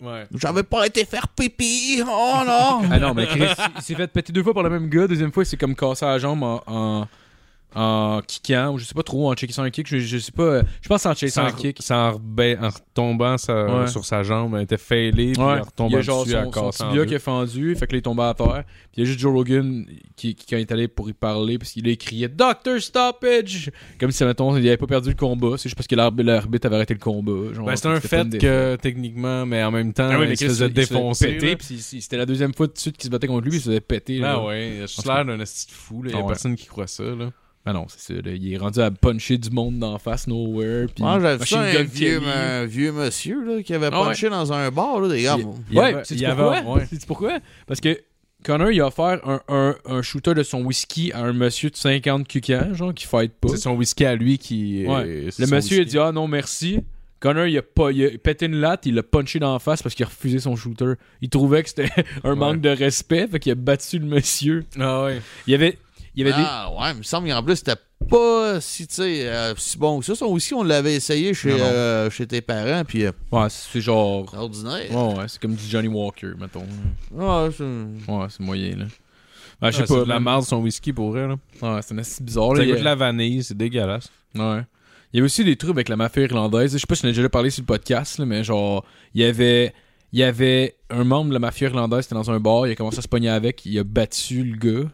Ouais. 0.02 0.26
J'avais 0.34 0.64
pas 0.64 0.88
été 0.88 1.06
faire 1.06 1.28
pipi. 1.28 2.02
Oh 2.02 2.42
non. 2.46 2.82
Ah 2.92 3.00
non, 3.00 3.14
mais 3.14 3.28
Chris, 3.28 3.46
il 3.76 3.82
s'est 3.82 3.94
fait 3.94 4.08
péter 4.08 4.34
deux 4.34 4.42
fois 4.42 4.54
par 4.54 4.64
le 4.64 4.70
même 4.70 4.90
gars. 4.90 5.08
Deuxième 5.08 5.32
fois, 5.32 5.44
il 5.44 5.46
s'est 5.46 5.58
comme 5.58 5.76
cassé 5.76 6.06
la 6.06 6.18
jambe 6.18 6.42
en, 6.42 6.64
en, 6.66 7.08
en 7.74 8.22
kickant, 8.26 8.74
ou 8.74 8.78
je 8.78 8.86
sais 8.86 8.94
pas 8.94 9.04
trop, 9.04 9.32
en 9.32 9.34
checkant 9.34 9.64
un 9.64 9.70
kick. 9.70 9.88
Je, 9.88 9.98
je 10.00 10.18
sais 10.18 10.32
pas. 10.32 10.44
euh, 10.44 10.64
Je 10.82 10.90
pense 10.90 11.06
en 11.06 11.14
checkant 11.14 11.46
un 11.46 11.52
kick. 11.52 11.82
reba- 12.12 12.58
en 12.62 12.70
retombant 12.70 13.38
sa- 13.38 13.66
Ouais. 13.82 13.88
sur 13.88 14.04
sa 14.06 14.24
jambe, 14.24 14.56
elle 14.56 14.64
était 14.64 14.78
failée, 14.78 15.32
puis 15.34 15.42
Ouais. 15.42 15.44
en 15.52 15.56
Il 15.56 15.58
y 15.58 15.62
retombant 15.62 15.98
a 15.98 16.02
genre 16.02 16.26
dessus, 16.26 16.36
son, 16.36 16.72
son 16.72 16.84
en 16.86 17.06
qui 17.06 17.14
est 17.14 17.20
fendu, 17.20 17.76
fait 17.76 17.88
que 17.88 17.94
là, 17.94 17.98
il 17.98 18.00
est 18.00 18.02
tombé 18.02 18.24
à 18.24 18.34
terre. 18.34 18.64
Puis 18.66 18.90
il 18.98 19.00
y 19.00 19.04
a 19.04 19.06
juste 19.06 19.20
Joe 19.20 19.34
Rogan 19.34 19.86
qui, 20.18 20.36
qui, 20.36 20.46
quand 20.46 20.58
il 20.58 20.62
est 20.62 20.72
allé 20.72 20.88
pour 20.90 21.10
y 21.10 21.14
parler, 21.14 21.58
parce 21.58 21.72
qu'il 21.72 21.90
a 21.90 21.96
crié 21.96 22.28
Doctor 22.28 22.80
Stoppage! 22.80 23.72
Comme 24.00 24.12
si, 24.12 24.24
mettons, 24.26 24.56
il 24.58 24.68
avait 24.68 24.78
pas 24.78 24.88
perdu 24.88 25.10
le 25.10 25.16
combat. 25.16 25.52
C'est 25.58 25.64
juste 25.70 25.76
parce 25.76 25.88
que 25.88 25.96
l'arbitre 25.96 26.66
avait 26.68 26.76
arrêté 26.76 26.94
le 26.94 27.00
combat. 27.00 27.54
Genre, 27.54 27.66
Ben, 27.66 27.76
c'est 27.76 27.88
un 27.88 28.00
fait 28.02 28.38
que, 28.38 28.76
techniquement, 28.82 29.46
mais 29.46 29.64
en 29.64 29.72
même 29.72 29.94
temps, 29.94 30.10
Ah 30.12 30.20
oui, 30.20 30.26
mais 30.28 30.34
il 30.34 30.38
se 30.38 30.46
faisait 30.46 30.68
il 30.68 30.74
défoncer. 30.74 31.38
c'était 31.62 32.18
la 32.18 32.26
deuxième 32.26 32.54
fois 32.54 32.68
de 32.68 32.74
suite 32.76 32.98
qu'il 32.98 33.06
se 33.06 33.10
battait 33.12 33.28
contre 33.28 33.46
lui, 33.48 33.56
il 33.56 33.60
se 33.62 33.66
faisait 33.70 33.80
péter. 33.82 34.18
là. 34.18 34.34
Ah 34.36 34.44
ouais, 34.46 34.78
il 34.78 34.84
a 35.10 35.16
l'air 35.16 35.26
d'un 35.26 35.40
fou. 35.72 36.02
Il 36.06 36.12
y 36.12 36.14
a 36.14 36.18
Ah 36.22 36.28
personne 36.28 36.56
qui 36.56 36.66
croit 36.68 36.88
ça, 36.88 37.04
là. 37.04 37.32
Ah 37.66 37.74
non, 37.74 37.86
c'est 37.88 38.00
ça. 38.00 38.14
là. 38.22 38.32
Il 38.34 38.54
est 38.54 38.58
rendu 38.58 38.80
à 38.80 38.90
puncher 38.90 39.38
du 39.38 39.50
monde 39.52 39.78
d'en 39.80 39.98
face, 40.00 40.26
nowhere. 40.28 40.88
Puis 40.96 41.04
Moi, 41.04 41.20
j'avais 41.20 41.38
vu 41.38 41.46
ça, 41.46 41.62
un 41.62 41.84
vieux, 41.84 42.22
vieux 42.66 42.92
monsieur, 42.92 43.44
là, 43.46 43.62
qui 43.62 43.74
avait 43.74 43.90
Ah 43.92 44.02
ouais. 44.02 44.08
punché 44.08 44.30
dans 44.30 44.52
un 44.52 44.72
bar, 44.72 45.00
là, 45.00 45.08
des 45.10 45.22
gars. 45.24 45.38
Il- 45.72 45.78
ouais, 45.78 45.94
avait- 45.94 46.36
pourquoi? 46.36 46.76
ouais. 46.76 46.84
Pourquoi? 47.08 47.40
Parce 47.68 47.80
que 47.80 48.00
Connor, 48.44 48.72
il 48.72 48.82
a 48.82 48.88
offert 48.88 49.20
un, 49.28 49.40
un, 49.50 49.76
un 49.86 50.02
shooter 50.02 50.34
de 50.34 50.42
son 50.42 50.64
whisky 50.64 51.12
à 51.12 51.20
un 51.22 51.34
monsieur 51.34 51.70
de 51.70 51.76
50 51.76 52.28
cucans, 52.28 52.74
genre, 52.74 52.92
qui 52.96 53.06
fight 53.06 53.32
pas. 53.40 53.50
C'est 53.50 53.58
son 53.58 53.76
whisky 53.76 54.06
à 54.06 54.16
lui 54.16 54.40
qui. 54.40 54.84
Ouais. 54.88 55.28
c'est 55.30 55.44
Le 55.46 55.52
monsieur, 55.56 55.76
il 55.78 55.80
a 55.82 55.84
whisky. 55.84 55.92
dit 55.92 56.00
Ah 56.00 56.12
non, 56.12 56.28
merci. 56.28 56.80
Connor, 57.20 57.46
il 57.46 57.56
a, 57.56 57.62
pas, 57.62 57.92
il 57.92 58.04
a 58.04 58.10
pété 58.18 58.48
une 58.48 58.56
latte, 58.56 58.88
il 58.88 58.96
l'a 58.96 59.04
punché 59.04 59.38
dans 59.38 59.54
la 59.54 59.60
face 59.60 59.84
parce 59.84 59.94
qu'il 59.94 60.04
a 60.04 60.10
refusé 60.10 60.40
son 60.40 60.56
shooter. 60.56 60.94
Il 61.22 61.30
trouvait 61.30 61.62
que 61.62 61.70
c'était 61.70 61.92
un 62.24 62.32
Ouais. 62.32 62.36
manque 62.36 62.62
de 62.62 62.70
respect, 62.70 63.28
fait 63.28 63.40
qu'il 63.40 63.52
a 63.52 63.56
battu 63.56 64.00
le 64.00 64.08
monsieur. 64.08 64.64
Ah 64.80 65.04
ouais. 65.04 65.22
Il 65.46 65.52
y 65.52 65.54
avait, 65.54 65.78
il 66.16 66.26
y 66.28 66.30
avait 66.32 66.42
Ah, 66.46 66.70
ouais, 66.78 66.92
il 66.92 66.98
me 67.00 67.04
semble 67.04 67.30
qu'en 67.30 67.44
plus, 67.44 67.58
c'était 67.58 67.76
pas 68.10 68.60
si, 68.60 68.88
tu 68.88 68.96
sais, 68.96 69.28
euh, 69.28 69.54
si 69.58 69.78
bon 69.78 70.00
que 70.00 70.06
ça. 70.06 70.16
Ça 70.16 70.26
aussi, 70.26 70.54
on 70.54 70.64
l'avait 70.64 70.96
essayé 70.96 71.34
chez, 71.34 71.52
Non, 71.52 71.58
non. 71.58 71.64
euh, 71.66 72.10
chez 72.10 72.28
tes 72.28 72.42
parents, 72.42 72.84
puis 72.86 73.06
euh, 73.06 73.12
des. 73.32 73.38
Ouais, 73.38 73.48
c'est 73.50 73.82
genre. 73.82 74.34
ordinaire. 74.38 74.92
Ouais, 74.92 75.16
ouais, 75.20 75.26
c'est 75.28 75.40
comme 75.42 75.56
du 75.56 75.64
Johnny 75.66 75.88
Walker, 75.88 76.32
mettons. 76.40 76.66
Ouais, 77.12 77.50
c'est- 77.56 78.12
Ouais, 78.12 78.26
c'est 78.30 78.40
moyen, 78.44 78.76
là. 78.76 78.86
Je 79.72 79.78
sais 79.78 79.84
pas. 79.86 80.00
de 80.04 80.10
la 80.10 80.20
man. 80.20 80.34
merde 80.34 80.44
son 80.46 80.58
whisky 80.58 80.92
pour 80.92 81.16
elle, 81.18 81.30
là. 81.30 81.36
Ouais, 81.62 81.80
c'est 81.84 81.98
assez 82.00 82.24
bizarre, 82.24 82.54
là. 82.54 82.58
Ça 82.58 82.64
Il 82.64 82.70
y 82.70 82.72
a- 82.72 82.76
goûte 82.76 82.84
la 82.84 82.96
vanille, 82.96 83.44
c'est 83.44 83.56
dégueulasse. 83.56 84.10
Ouais. 84.36 84.62
Il 85.14 85.18
y 85.18 85.20
avait 85.20 85.26
aussi 85.26 85.44
des 85.44 85.56
trucs 85.56 85.72
avec 85.72 85.90
la 85.90 85.98
mafia 85.98 86.24
irlandaise. 86.24 86.72
Je 86.74 86.78
sais 86.80 86.88
pas 86.88 86.96
si 86.96 87.06
on 87.06 87.10
a 87.10 87.12
déjà 87.12 87.30
parlé 87.30 87.50
sur 87.50 87.62
le 87.62 87.68
podcast, 87.68 88.18
là, 88.18 88.26
mais 88.26 88.44
genre, 88.44 88.84
il 89.14 89.22
y 89.22 89.26
avait. 89.26 89.74
Il 90.14 90.20
y 90.20 90.24
avait 90.24 90.76
un 90.90 91.04
membre 91.06 91.30
de 91.30 91.34
la 91.34 91.40
mafia 91.40 91.68
irlandaise, 91.70 92.02
c'était 92.04 92.16
dans 92.16 92.30
un 92.32 92.40
bar, 92.40 92.68
il 92.68 92.72
a 92.72 92.76
commencé 92.76 93.00
à 93.00 93.02
se 93.02 93.08
pogner 93.08 93.30
avec, 93.30 93.66
il 93.66 93.80
a 93.80 93.84
battu 93.86 94.44
le 94.44 94.58
gars. 94.58 94.90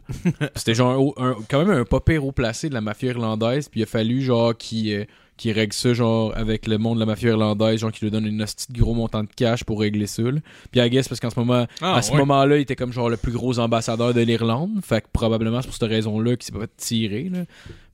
c'était 0.55 0.75
genre 0.75 1.13
un 1.17 1.31
un- 1.31 1.35
quand 1.49 1.65
même 1.65 1.71
un 1.75 1.85
pas 1.85 1.99
pire 1.99 2.23
haut 2.25 2.31
placé 2.31 2.69
de 2.69 2.73
la 2.75 2.81
mafia 2.81 3.09
irlandaise, 3.11 3.67
puis 3.67 3.79
il 3.79 3.83
a 3.83 3.87
fallu 3.87 4.21
genre 4.21 4.55
qu'il 4.55 4.93
euh, 4.93 5.05
règle 5.53 5.73
ça 5.73 5.93
genre 5.95 6.33
avec 6.35 6.67
le 6.67 6.77
monde 6.77 6.95
de 6.95 6.99
la 6.99 7.07
mafia 7.07 7.29
irlandaise, 7.29 7.79
genre 7.79 7.91
qu'il 7.91 8.05
lui 8.05 8.11
donne 8.11 8.27
une 8.27 8.41
hostie 8.43 8.71
de 8.71 8.77
gros 8.79 8.93
montant 8.93 9.23
de 9.23 9.29
cash 9.35 9.63
pour 9.63 9.79
régler 9.79 10.05
ça. 10.05 10.21
là. 10.21 10.39
Puis 10.71 10.81
I 10.81 10.89
guess 10.89 11.07
parce 11.07 11.19
qu'en 11.19 11.31
ce 11.31 11.39
moment, 11.39 11.65
Ah, 11.81 11.95
à 11.95 12.01
ce 12.03 12.11
ouais. 12.11 12.17
moment-là, 12.19 12.57
il 12.57 12.61
était 12.61 12.75
comme 12.75 12.93
genre 12.93 13.09
le 13.09 13.17
plus 13.17 13.31
gros 13.31 13.57
ambassadeur 13.57 14.13
de 14.13 14.21
l'Irlande, 14.21 14.79
fait 14.83 15.01
que 15.01 15.07
probablement 15.11 15.61
c'est 15.61 15.67
pour 15.67 15.77
cette 15.77 15.89
raison-là 15.89 16.35
qu'il 16.35 16.45
s'est 16.45 16.51
pas 16.51 16.61
fait 16.61 16.71
tirer 16.77 17.29
là. 17.29 17.39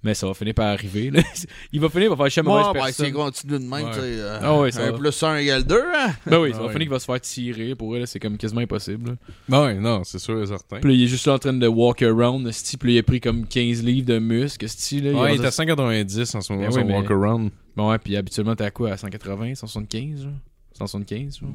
Mais 0.03 0.13
ça 0.13 0.27
va 0.27 0.33
finir 0.33 0.53
par 0.53 0.67
arriver. 0.67 1.09
là. 1.11 1.21
il 1.71 1.79
va 1.79 1.87
finir 1.89 2.09
par 2.09 2.17
faire 2.17 2.29
chier 2.29 2.43
mauvaise 2.43 2.65
Ouais, 2.67 2.73
ben, 2.73 2.83
personne. 2.85 3.05
s'il 3.05 3.13
continue 3.15 3.53
de 3.53 3.57
même, 3.59 3.71
Ouais. 3.85 3.91
euh, 3.95 4.39
Ah 4.41 4.59
ouais, 4.59 4.71
ça 4.71 4.83
un 4.83 4.91
va. 4.91 4.97
plus 4.97 5.23
un 5.23 5.37
égale 5.37 5.63
deux, 5.63 5.81
hein? 5.95 6.13
Ben 6.25 6.39
oui, 6.39 6.51
ça 6.51 6.57
Ah 6.57 6.59
va 6.61 6.65
ouais. 6.67 6.73
finir 6.73 6.79
qu'il 6.85 6.89
va 6.89 6.99
se 6.99 7.05
faire 7.05 7.21
tirer. 7.21 7.75
Pour 7.75 7.95
elle, 7.95 8.05
c'est 8.07 8.19
comme 8.19 8.37
quasiment 8.37 8.61
impossible. 8.61 9.11
là. 9.11 9.15
Ben 9.47 9.63
ouais, 9.63 9.73
non, 9.75 10.03
c'est 10.03 10.19
sûr 10.19 10.41
et 10.41 10.45
certain. 10.47 10.79
Puis 10.81 10.89
là, 10.91 10.95
il 10.97 11.03
est 11.03 11.07
juste 11.07 11.25
là 11.25 11.33
en 11.35 11.39
train 11.39 11.53
de 11.53 11.67
walk 11.67 12.01
around. 12.01 12.51
Ce 12.51 12.75
puis 12.77 12.89
là, 12.89 12.95
il 12.95 12.99
a 12.99 13.03
pris 13.03 13.21
comme 13.21 13.47
15 13.47 13.81
livres 13.83 14.07
de 14.07 14.19
muscles. 14.19 14.67
Ce 14.67 14.95
là, 15.01 15.11
Ouais, 15.21 15.35
il 15.35 15.39
il 15.39 15.41
est 15.43 15.47
à 15.47 15.51
190 15.51 16.35
en 16.35 16.41
ce 16.41 16.51
moment, 16.53 16.65
Ben 16.65 16.71
son 16.71 16.79
oui, 16.79 16.85
mais- 16.85 16.93
walk-around. 16.97 17.51
Bon, 17.77 17.89
ouais, 17.89 17.97
puis 17.97 18.17
habituellement, 18.17 18.55
t'es 18.55 18.65
à 18.65 18.71
quoi? 18.71 18.91
À 18.91 18.97
180, 18.97 19.55
175 19.55 20.23
genre? 20.23 20.31
175 20.73 21.39
genre? 21.39 21.49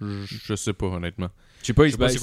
Je 0.00 0.26
je 0.26 0.54
sais 0.54 0.72
pas, 0.72 0.86
honnêtement. 0.86 1.28
Je 1.64 1.68
sais 1.68 1.72
pas, 1.72 1.86
il 1.86 1.96
bat- 1.96 2.08
c'est 2.10 2.18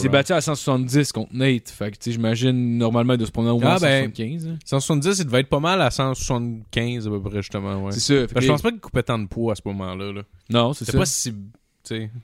s'est 0.00 0.08
battu 0.08 0.32
à 0.32 0.40
170 0.40 1.10
contre 1.10 1.34
Nate. 1.34 1.68
Fait 1.68 1.90
que, 1.90 1.96
tu 1.96 2.04
sais, 2.04 2.12
j'imagine, 2.12 2.78
normalement, 2.78 3.14
il 3.14 3.16
doit 3.16 3.26
se 3.26 3.32
prendre 3.32 3.52
au 3.52 3.58
moins 3.58 3.72
Ah, 3.72 3.78
ben, 3.80 4.04
175. 4.04 4.46
là. 4.46 4.52
170, 4.64 5.18
il 5.18 5.24
devait 5.24 5.40
être 5.40 5.48
pas 5.48 5.58
mal 5.58 5.82
à 5.82 5.90
175 5.90 7.06
à 7.06 7.10
peu 7.10 7.20
près, 7.20 7.42
justement, 7.42 7.84
ouais. 7.84 7.90
C'est. 7.92 8.28
Fait 8.28 8.34
Ben, 8.34 8.40
je 8.40 8.46
pense 8.48 8.62
pas 8.62 8.70
qu'il 8.70 8.80
coupait 8.80 9.02
tant 9.02 9.18
de 9.18 9.26
poids 9.26 9.52
à 9.52 9.56
ce 9.56 9.62
moment-là. 9.66 10.12
Là. 10.12 10.22
Non, 10.48 10.72
c'est 10.72 10.84
C'est 10.84 10.92
ça. 10.92 10.98
pas 10.98 11.06
si 11.06 11.34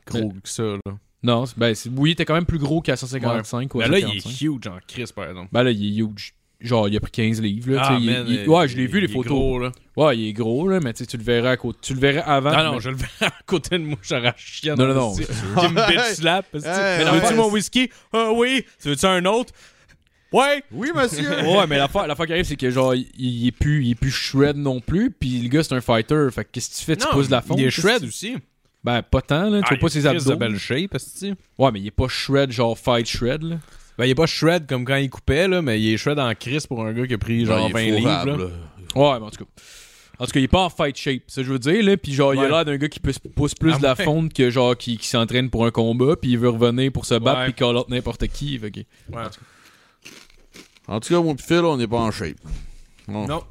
gros 0.06 0.28
que 0.42 0.48
ça. 0.48 0.62
Là. 0.62 0.78
Non, 1.22 1.44
c'est- 1.44 1.58
ben, 1.58 1.74
c'est- 1.74 1.90
oui, 1.94 2.10
il 2.10 2.12
était 2.12 2.24
quand 2.24 2.34
même 2.34 2.46
plus 2.46 2.58
gros 2.58 2.80
qu'à 2.80 2.96
155 2.96 3.74
ou 3.74 3.80
à 3.80 3.84
Mais 3.88 3.90
là, 3.90 3.98
il 3.98 4.20
145. 4.22 4.30
est 4.30 4.40
huge 4.46 4.66
en 4.68 4.78
Chris, 4.86 5.12
par 5.14 5.28
exemple. 5.28 5.48
Ben 5.52 5.62
là, 5.64 5.70
il 5.70 5.84
est 5.98 6.02
huge. 6.02 6.34
Genre, 6.60 6.88
il 6.88 6.96
a 6.96 7.00
pris 7.00 7.10
15 7.10 7.40
livres. 7.40 7.72
Là, 7.72 7.82
Ah, 7.84 7.96
tu 7.96 8.02
il- 8.02 8.10
il- 8.28 8.38
euh, 8.40 8.46
ouais, 8.46 8.68
je 8.68 8.76
l'ai 8.76 8.86
vu, 8.86 9.00
les 9.00 9.06
il 9.06 9.10
est 9.10 9.14
photos. 9.14 9.32
gros, 9.32 9.58
là. 9.58 9.72
Ouais, 9.96 10.18
il 10.18 10.28
est 10.28 10.32
gros, 10.34 10.68
là, 10.68 10.78
mais 10.80 10.92
tu 10.92 10.98
sais, 10.98 11.06
tu 11.06 11.16
le 11.16 11.22
verrais 11.22 11.48
à 11.48 11.56
côté. 11.56 11.78
Tu 11.80 11.94
le 11.94 12.00
verrais 12.00 12.22
avant. 12.26 12.50
Non, 12.50 12.74
mais- 12.74 12.80
je 12.80 12.90
le 12.90 12.96
verrai 12.96 13.26
à 13.26 13.32
côté 13.46 13.78
de 13.78 13.84
moi, 13.84 13.96
j'aurais 14.02 14.34
chien. 14.36 14.74
Non, 14.74 14.86
non, 14.86 14.94
non, 14.94 15.14
c'est 15.14 15.22
me 15.30 15.88
bitch 15.88 16.16
slap. 16.16 16.46
Mais 16.52 16.60
ouais. 16.60 17.04
veux-tu 17.20 17.34
mon 17.34 17.50
whisky? 17.50 17.88
Ah 18.12 18.30
oui. 18.34 18.64
Tu 18.82 18.88
veux-tu 18.88 19.06
un 19.06 19.24
autre? 19.24 19.52
Ouais. 20.32 20.62
Oui, 20.70 20.90
monsieur. 20.94 21.28
ouais, 21.46 21.66
mais 21.66 21.78
l'affaire, 21.78 22.06
l'affaire 22.06 22.26
qui 22.26 22.32
arrive, 22.32 22.44
c'est 22.44 22.56
que 22.56 22.70
genre, 22.70 22.94
il, 22.94 23.06
il 23.18 23.46
est 23.48 23.52
plus, 23.52 23.84
il 23.84 23.90
est 23.92 23.94
plus 23.96 24.10
shred 24.12 24.56
non 24.56 24.80
plus, 24.80 25.10
puis 25.10 25.40
le 25.40 25.48
gars, 25.48 25.62
c'est 25.62 25.74
un 25.74 25.80
fighter. 25.80 26.28
Fait 26.30 26.44
que 26.44 26.50
qu'est-ce 26.52 26.70
que 26.70 26.76
tu 26.76 26.84
fais? 26.84 26.96
Tu 26.96 27.04
Non, 27.06 27.12
pousses 27.12 27.26
de 27.26 27.32
la 27.32 27.40
fonte? 27.42 27.58
Il 27.58 27.64
est 27.66 27.70
shred 27.70 28.02
tu- 28.02 28.08
aussi. 28.08 28.36
Ben, 28.84 29.02
pas 29.02 29.20
tant, 29.22 29.50
là. 29.50 29.58
Tu 29.58 29.64
Ah, 29.66 29.68
vois 29.70 29.78
pas 29.78 29.86
il 29.88 29.90
ses 29.90 30.06
a 30.06 30.10
une 30.12 30.16
crise 30.18 30.30
abdos. 30.30 30.34
de 30.34 30.38
belle 30.52 30.58
shape. 30.58 30.96
Ouais, 31.58 31.70
mais 31.72 31.80
il 31.80 31.86
est 31.88 31.90
pas 31.90 32.08
shred, 32.08 32.50
genre 32.52 32.78
fight 32.78 33.06
shred, 33.06 33.42
là. 33.42 33.56
Ben, 33.98 34.06
il 34.06 34.10
est 34.10 34.14
pas 34.14 34.26
shred 34.26 34.66
comme 34.66 34.84
quand 34.84 34.96
il 34.96 35.10
coupait, 35.10 35.46
là, 35.48 35.60
mais 35.62 35.80
il 35.80 35.92
est 35.92 35.96
shred 35.96 36.18
en 36.18 36.32
Chris 36.34 36.64
pour 36.68 36.84
un 36.86 36.92
gars 36.92 37.06
qui 37.06 37.14
a 37.14 37.18
pris 37.18 37.44
genre 37.44 37.66
Ouais, 37.66 37.72
20 37.72 37.80
il 37.82 37.88
est 37.94 37.96
livres. 37.98 38.08
là. 38.26 38.34
Ouais, 38.34 39.18
mais 39.20 39.26
en 39.26 39.30
tout 39.30 39.44
cas. 39.44 39.50
En 40.18 40.26
tout 40.26 40.32
cas, 40.32 40.40
il 40.40 40.44
est 40.44 40.48
pas 40.48 40.60
en 40.64 40.68
fight 40.70 40.96
shape, 40.98 41.22
ça 41.28 41.42
je 41.42 41.50
veux 41.50 41.58
dire, 41.58 41.82
là. 41.82 41.96
Puis 41.96 42.12
genre, 42.12 42.34
il 42.34 42.40
a 42.40 42.42
Ouais. 42.42 42.48
l'air 42.50 42.64
d'un 42.66 42.76
gars 42.76 42.88
qui 42.88 43.00
pousse, 43.00 43.18
pousse 43.18 43.54
plus 43.54 43.72
Ah 43.74 43.78
de 43.78 43.82
la 43.84 43.94
ouais. 43.94 44.04
fonte 44.04 44.32
que 44.34 44.50
genre, 44.50 44.76
qui, 44.76 44.98
qui 44.98 45.08
s'entraîne 45.08 45.48
pour 45.50 45.64
un 45.64 45.70
combat, 45.70 46.14
puis 46.16 46.32
il 46.32 46.38
veut 46.38 46.50
revenir 46.50 46.92
pour 46.92 47.06
se 47.06 47.14
battre, 47.14 47.40
Ouais. 47.40 47.44
puis 47.46 47.54
call 47.54 47.76
out 47.76 47.88
n'importe 47.88 48.26
qui. 48.28 48.58
Fait 48.58 48.70
que... 48.70 48.80
Ouais. 49.10 49.22
En 50.88 51.00
tout 51.00 51.14
cas, 51.14 51.20
mon 51.20 51.34
pis 51.34 51.44
Phil, 51.44 51.58
on 51.64 51.76
n'est 51.76 51.86
pas 51.86 51.98
en 51.98 52.10
shape. 52.10 52.36
Bon. 53.08 53.26
Non. 53.26 53.42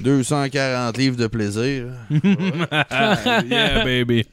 240 0.00 0.96
livres 0.98 1.16
de 1.16 1.26
plaisir. 1.26 1.86
Ah, 2.70 3.42
yeah, 3.48 3.84
baby. 3.84 4.24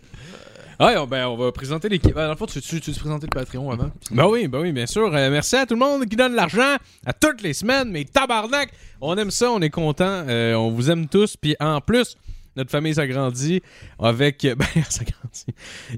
Ouais, 0.79 0.97
on- 0.97 1.07
ben, 1.07 1.27
on 1.27 1.35
va 1.37 1.51
présenter 1.51 1.89
l'équipe. 1.89 2.13
Ben, 2.13 2.25
dans 2.25 2.31
le 2.31 2.37
fond, 2.37 2.45
tu 2.45 2.61
tu- 2.61 2.79
tu 2.81 2.91
présenter 2.91 3.27
le 3.31 3.35
Patreon 3.39 3.69
avant? 3.71 3.89
Puis- 4.05 4.15
Ben 4.15 4.25
oui, 4.27 4.47
ben 4.47 4.59
oui, 4.59 4.71
bien 4.71 4.85
sûr. 4.85 5.13
Euh, 5.13 5.29
merci 5.29 5.55
à 5.55 5.65
tout 5.65 5.75
le 5.75 5.79
monde 5.79 6.05
qui 6.07 6.15
donne 6.15 6.33
l'argent 6.35 6.75
à 7.05 7.13
toutes 7.13 7.41
les 7.41 7.53
semaines, 7.53 7.89
mais 7.91 8.05
tabarnak, 8.05 8.71
on 9.01 9.15
aime 9.17 9.31
ça, 9.31 9.51
on 9.51 9.59
est 9.61 9.69
content, 9.69 10.05
euh, 10.27 10.53
on 10.55 10.71
vous 10.71 10.89
aime 10.91 11.07
tous, 11.07 11.37
puis 11.37 11.55
en 11.59 11.79
plus, 11.81 12.15
notre 12.55 12.69
famille 12.71 12.93
s'agrandit 12.95 13.61
avec... 13.99 14.41
Ben, 14.57 14.83
s'agrandit. 14.89 15.45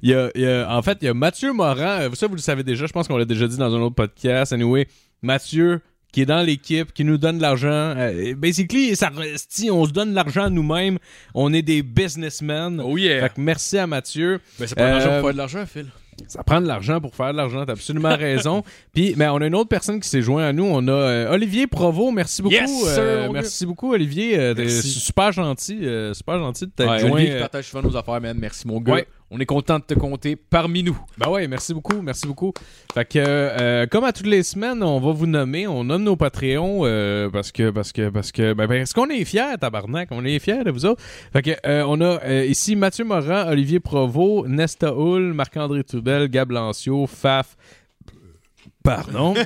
Il 0.02 0.32
il 0.36 0.42
y 0.42 0.48
a- 0.48 0.68
en 0.70 0.82
fait, 0.82 0.98
il 1.02 1.06
y 1.06 1.10
a 1.10 1.14
Mathieu 1.14 1.52
Morin, 1.54 2.02
euh, 2.02 2.10
ça 2.14 2.28
vous 2.28 2.36
le 2.36 2.42
savez 2.42 2.64
déjà, 2.64 2.86
je 2.86 2.94
pense 2.94 3.08
qu'on 3.08 3.18
l'a 3.18 3.26
déjà 3.26 3.48
dit 3.48 3.58
dans 3.58 3.74
un 3.74 3.80
autre 3.82 3.96
podcast. 3.96 4.54
Anyway, 4.54 4.88
Mathieu 5.22 5.82
qui 6.16 6.22
est 6.22 6.26
dans 6.26 6.42
l'équipe, 6.42 6.94
qui 6.94 7.04
nous 7.04 7.18
donne 7.18 7.40
de 7.40 7.42
l'argent. 7.42 7.68
Euh, 7.98 8.34
basically, 8.38 8.96
ça, 8.96 9.12
on 9.70 9.86
se 9.86 9.92
donne 9.92 10.12
de 10.12 10.16
l'argent 10.16 10.50
nous-mêmes. 10.50 10.98
On 11.34 11.52
est 11.52 11.62
des 11.62 11.84
businessmen. 11.84 12.80
Oh 12.82 12.98
yeah! 12.98 13.20
Fait 13.24 13.34
que 13.36 13.42
merci 13.42 13.78
à 13.78 13.86
Mathieu. 13.86 14.40
Ben, 14.58 14.66
c'est 14.66 14.76
pas 14.76 14.86
de 14.86 14.92
l'argent 14.92 15.10
Euh, 15.10 15.20
pour 15.20 15.28
faire 15.28 15.34
de 15.34 15.38
l'argent, 15.38 15.66
Phil. 15.66 15.88
Ça 16.30 16.42
prend 16.44 16.62
de 16.62 16.68
l'argent 16.68 17.02
pour 17.02 17.14
faire 17.14 17.34
de 17.34 17.38
l'argent, 17.38 17.66
t'as 17.66 17.74
absolument 17.74 18.16
raison. 18.18 18.64
Puis, 18.94 19.14
mais 19.18 19.28
on 19.28 19.36
a 19.42 19.48
une 19.48 19.56
autre 19.56 19.68
personne 19.68 20.00
qui 20.00 20.08
s'est 20.08 20.22
joint 20.22 20.46
à 20.46 20.54
nous. 20.54 20.64
On 20.64 20.88
a 20.88 20.92
euh, 20.94 21.34
Olivier 21.34 21.68
Provo. 21.68 22.10
Merci 22.12 22.42
beaucoup. 22.42 22.56
Yes, 22.56 22.70
sir, 22.72 22.94
euh, 23.00 23.28
mon 23.28 23.34
merci 23.34 23.66
beaucoup, 23.66 23.92
Olivier. 23.92 24.40
Euh, 24.40 24.54
Merci. 24.58 24.88
super 24.92 25.34
gentil. 25.34 25.80
euh, 25.86 26.14
super 26.14 26.40
gentil 26.40 26.68
de 26.68 26.72
t'être 26.72 26.90
Ouais, 26.90 27.00
joint. 27.00 27.12
Olivier 27.12 27.32
qui 27.32 27.36
euh, 27.36 27.40
partage 27.42 27.66
souvent 27.66 27.84
nos 27.84 27.98
affaires, 27.98 28.22
man. 28.22 28.38
Merci, 28.40 28.66
mon 28.66 28.80
gars. 28.80 28.94
Ouais. 28.94 29.08
On 29.36 29.40
est 29.40 29.46
content 29.46 29.80
de 29.80 29.84
te 29.84 29.94
compter 29.96 30.38
parmi 30.38 30.82
nous. 30.82 30.98
Ben 31.18 31.30
ouais, 31.30 31.46
merci 31.50 31.74
beaucoup, 31.74 32.02
merci 32.02 32.26
beaucoup. 32.26 32.54
Fait 32.94 33.04
que 33.04 33.20
euh, 33.20 33.86
comme 33.86 34.06
à 34.06 34.14
toutes 34.14 34.28
les 34.28 34.44
semaines, 34.44 34.82
on 34.82 34.98
va 35.02 35.12
vous 35.12 35.28
nommer, 35.28 35.68
on 35.68 35.84
nomme 35.84 36.04
nos 36.04 36.16
Patreons 36.16 36.84
euh, 36.84 37.30
parce 37.30 37.52
que 37.52 37.70
parce 37.70 37.92
que 37.92 38.08
parce 38.08 38.32
que 38.32 38.54
ben, 38.54 38.66
parce 38.66 38.94
qu'on 38.94 39.10
est 39.10 39.26
fiers, 39.26 39.58
tabarnak, 39.60 40.08
on 40.12 40.24
est 40.24 40.40
fiers 40.40 40.64
de 40.64 40.72
vous 40.72 40.86
autres. 40.86 41.04
Fait 41.34 41.42
que 41.42 41.52
euh, 41.66 41.84
on 41.86 42.00
a 42.00 42.46
ici 42.46 42.78
Mathieu 42.78 43.04
Morin, 43.04 43.50
Olivier 43.50 43.82
Provo, 43.82 44.48
Nesta 44.48 44.94
Hull, 44.94 45.34
Marc-André 45.34 45.84
Trudel, 45.84 46.30
Gab 46.30 46.52
Lancio, 46.52 47.06
Faf. 47.06 47.58
Pardon. 48.86 49.34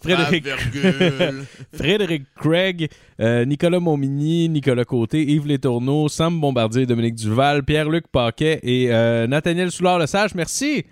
Frédéric 1.74 2.22
Craig, 2.34 2.88
euh, 3.20 3.44
Nicolas 3.44 3.80
Montmigny, 3.80 4.48
Nicolas 4.48 4.86
Côté, 4.86 5.22
Yves 5.22 5.46
Létourneau, 5.46 6.08
Sam 6.08 6.40
Bombardier, 6.40 6.86
Dominique 6.86 7.16
Duval, 7.16 7.64
Pierre-Luc 7.64 8.06
Paquet 8.08 8.60
et 8.62 8.90
euh, 8.90 9.26
Nathaniel 9.26 9.70
Soulard-Lesage. 9.70 10.34
Merci! 10.34 10.86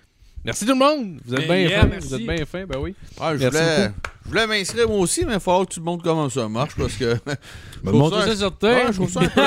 Merci 0.44 0.64
tout 0.64 0.72
le 0.72 0.78
monde! 0.78 1.18
Vous 1.26 1.34
êtes 1.34 1.46
bien 1.46 1.56
Yeah, 1.56 1.80
fins, 1.82 1.86
merci. 1.88 2.08
vous 2.08 2.14
êtes 2.14 2.26
bien 2.26 2.46
fins, 2.46 2.64
ben 2.66 2.78
oui. 2.80 2.94
Ah, 3.20 3.34
je, 3.36 3.40
Merci 3.40 3.58
voulais, 3.58 3.88
beaucoup. 3.88 3.98
je 4.24 4.28
voulais 4.30 4.46
m'inscrire 4.46 4.88
moi 4.88 4.98
aussi, 4.98 5.24
mais 5.26 5.34
il 5.34 5.40
faut 5.40 5.64
que 5.64 5.70
tu 5.74 5.80
te 5.80 5.84
montres 5.84 6.04
comment 6.04 6.28
ça 6.30 6.48
marche 6.48 6.74
parce 6.76 6.94
que. 6.94 7.16
je 7.84 7.88
trouve 7.88 8.00
Montre 8.00 8.20
ça- 8.22 8.28
ça 8.28 8.36
sur 8.36 8.46
Ouais, 8.46 8.52
terre. 8.60 8.86
je 8.92 8.96
trouve 8.96 9.10
ça 9.10 9.20
un 9.20 9.28
peu. 9.28 9.40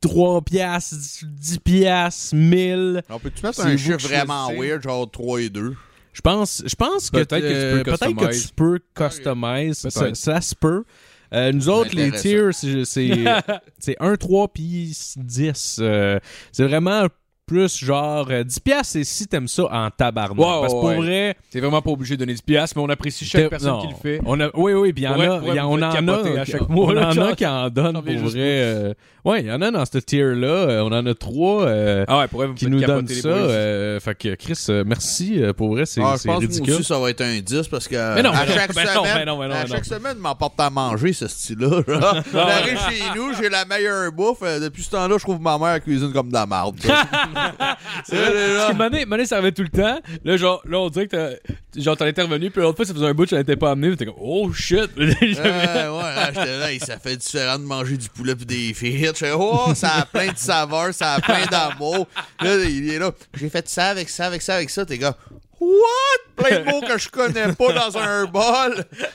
trois 0.00 0.42
piastres, 0.42 0.96
dix 1.24 1.58
piastres, 1.58 2.34
mille. 2.34 3.02
On 3.10 3.18
peut-tu 3.18 3.44
mettre 3.44 3.56
C'est 3.62 3.68
un 3.68 3.76
qui 3.76 4.06
vraiment 4.06 4.50
weird, 4.52 4.82
genre 4.82 5.10
3 5.10 5.40
et 5.42 5.48
2 5.50 5.74
Je 6.12 6.20
pense, 6.20 6.62
je 6.66 6.74
pense 6.74 7.10
que, 7.10 7.18
Peut-être 7.24 7.40
que 7.42 7.48
tu 7.48 7.52
peux 7.52 7.54
euh, 7.54 7.76
le 7.78 7.82
peut-être 7.84 8.00
que 8.00 8.26
customize. 8.26 8.46
tu 8.48 8.54
peux 8.54 8.80
customize. 8.94 9.78
Ça, 9.88 10.00
Peut-être. 10.00 10.16
ça 10.16 10.40
se 10.40 10.54
peut. 10.54 10.84
Euh, 11.32 11.50
nous 11.52 11.68
autres, 11.68 11.96
les 11.96 12.12
tiers, 12.12 12.54
c'est- 12.54 12.84
c'est 12.84 13.10
c'est 13.78 13.96
1, 13.98 14.14
3 14.16 14.48
puis 14.48 14.96
10. 15.16 15.78
Euh, 15.80 16.20
c'est 16.52 16.64
vraiment 16.66 17.06
plus 17.46 17.76
genre 17.84 18.26
euh, 18.30 18.42
10 18.44 18.60
piastres, 18.60 18.92
c'est 18.94 19.04
si 19.04 19.26
t'aimes 19.26 19.48
ça 19.48 19.64
en 19.70 19.90
tabarnak. 19.90 20.36
Parce 20.38 20.72
que 20.72 20.78
pour 20.78 20.84
ouais. 20.84 20.96
vrai... 20.96 21.36
T'es 21.50 21.60
vraiment 21.60 21.82
pas 21.82 21.90
obligé 21.90 22.14
de 22.16 22.20
donner 22.20 22.34
10 22.34 22.42
piastres, 22.42 22.76
mais 22.78 22.82
on 22.84 22.88
apprécie 22.88 23.24
chaque 23.24 23.48
personne 23.50 23.70
non. 23.72 23.80
qui 23.82 23.88
le 23.88 23.94
fait. 23.94 24.20
On 24.24 24.40
a, 24.40 24.48
oui, 24.54 24.72
oui, 24.72 24.92
puis 24.92 25.02
il 25.02 25.06
y 25.06 25.08
en 25.08 25.14
Pour 25.14 25.22
a, 25.22 25.66
on 25.66 25.82
en 25.82 25.82
a, 26.08 26.40
à 26.40 26.44
chaque 26.44 26.62
on 26.68 26.72
mois, 26.72 26.94
là, 26.94 27.08
en 27.08 27.18
a 27.18 27.34
qui 27.34 27.46
en 27.46 27.68
donnent 27.68 27.94
pour 28.02 28.02
vrai. 28.02 28.32
euh, 28.36 28.94
ouais, 29.24 29.40
il 29.42 29.46
y 29.46 29.52
en 29.52 29.60
a 29.62 29.70
dans 29.70 29.84
ce 29.84 29.98
tier-là. 29.98 30.46
euh, 30.46 30.80
on 30.82 30.92
en 30.92 31.04
a 31.06 31.14
trois 31.14 31.64
euh, 31.66 32.04
Ah 32.08 32.20
ouais, 32.20 32.28
pour 32.28 32.38
vrai, 32.38 32.46
vous 32.48 32.54
qui 32.54 32.66
nous 32.66 32.80
donnent 32.80 33.06
capoter 33.06 33.14
les 33.14 33.20
ça. 33.20 33.28
euh, 33.28 34.00
fait 34.00 34.14
que 34.14 34.34
Chris, 34.36 34.64
euh, 34.70 34.84
merci. 34.86 35.42
euh, 35.42 35.52
pour 35.52 35.68
vrai, 35.70 35.84
c'est 35.86 36.00
Ah, 36.02 36.14
c'est 36.16 36.28
moi 36.28 36.38
ridicule. 36.38 36.74
aussi, 36.74 36.84
ça 36.84 36.98
va 36.98 37.10
être 37.10 37.20
un 37.20 37.38
10 37.40 37.68
parce 37.68 37.86
que 37.88 38.14
Mais 38.14 38.22
non, 38.22 38.30
à 38.30 38.46
chaque 38.46 38.74
ben 38.74 38.86
semaine, 38.86 39.26
non, 39.26 39.38
ben 39.38 39.50
à 39.50 39.66
chaque 39.66 39.84
semaine, 39.84 40.16
m'emporte 40.18 40.58
à 40.60 40.70
manger 40.70 41.12
ce 41.12 41.28
style-là. 41.28 41.82
genre. 41.86 42.14
J'arrive 42.32 42.78
chez 42.88 43.02
nous, 43.18 43.34
j'ai 43.34 43.48
la 43.48 43.64
meilleure 43.64 44.10
bouffe. 44.12 44.40
Depuis 44.40 44.82
ce 44.82 44.90
temps-là, 44.90 45.16
je 45.18 45.22
trouve 45.24 45.40
ma 45.40 45.58
mère 45.58 45.80
cuisine 45.82 46.12
comme 46.12 46.28
de 46.28 46.34
la 46.34 46.46
marde. 46.46 46.76
C'est 48.04 48.16
Parce 48.56 48.72
que 48.72 48.76
Mané, 48.76 49.04
Mané, 49.06 49.26
ça 49.26 49.36
arrivait 49.36 49.52
tout 49.52 49.62
le 49.62 49.68
temps. 49.68 49.98
Là, 50.24 50.36
genre, 50.36 50.62
là, 50.66 50.78
on 50.78 50.88
dirait 50.90 51.06
que 51.06 51.16
t'as- 51.16 51.80
genre, 51.80 51.96
t'en 51.96 52.06
étais 52.06 52.22
revenu, 52.22 52.50
puis 52.50 52.60
l'autre 52.62 52.76
fois, 52.76 52.84
ça 52.84 52.94
faisait 52.94 53.06
un 53.06 53.14
bout 53.14 53.28
je 53.28 53.36
n'étais 53.36 53.56
pas 53.56 53.72
amené, 53.72 53.88
puis 53.88 53.96
t'es 53.98 54.06
comme, 54.06 54.14
oh 54.20 54.52
shit. 54.52 54.90
Ouais, 54.96 55.16
ouais, 55.20 56.14
là, 56.14 56.26
j'étais 56.28 56.58
là, 56.58 56.72
et 56.72 56.78
ça 56.78 56.98
fait 56.98 57.16
différent 57.16 57.58
de 57.58 57.64
manger 57.64 57.96
du 57.96 58.08
poulet 58.08 58.34
pis 58.36 58.46
des 58.46 58.72
frites. 58.74 59.18
Je 59.18 59.24
fais, 59.26 59.32
oh, 59.36 59.72
ça 59.74 59.90
a 59.96 60.06
plein 60.06 60.32
de 60.32 60.38
saveurs, 60.38 60.92
ça 60.94 61.14
a 61.14 61.20
plein 61.20 61.46
d'amour. 61.46 62.06
Là, 62.40 62.56
il 62.64 62.90
est 62.90 62.98
là, 62.98 63.10
j'ai 63.36 63.48
fait 63.50 63.68
ça 63.68 63.88
avec 63.88 64.08
ça, 64.08 64.26
avec 64.26 64.42
ça, 64.42 64.54
avec 64.56 64.70
ça. 64.70 64.84
T'es 64.86 64.98
gars, 64.98 65.16
what? 65.64 66.44
Plein 66.44 66.60
de 66.60 66.64
mots 66.70 66.80
que 66.80 66.98
je 66.98 67.08
connais 67.08 67.52
pas 67.52 67.72
dans 67.72 67.98
un 67.98 68.24
bol. 68.26 68.84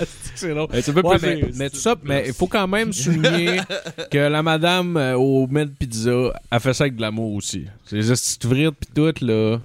Ah, 0.00 0.04
c'est 0.36 0.54
long. 0.54 0.68
Ça 0.72 0.80
fait 0.80 0.92
Ouais, 1.04 1.18
plaisir. 1.18 1.46
mais, 1.46 1.52
mais 1.56 1.70
tout 1.70 1.78
ça, 1.78 1.96
mais 2.04 2.24
il 2.28 2.32
faut 2.32 2.46
quand 2.46 2.68
même 2.68 2.92
souligner 2.92 3.60
que 4.12 4.18
la 4.18 4.42
madame 4.44 4.96
euh, 4.96 5.16
au 5.16 5.48
Med 5.48 5.74
Pizza 5.76 6.32
a 6.50 6.60
fait 6.60 6.72
ça 6.72 6.84
avec 6.84 6.94
de 6.96 7.00
l'amour 7.00 7.34
aussi. 7.34 7.66
C'est 7.84 7.96
petites 7.98 8.46
frites 8.46 8.74
pis 8.78 8.86
tout, 8.94 9.24
là. 9.24 9.58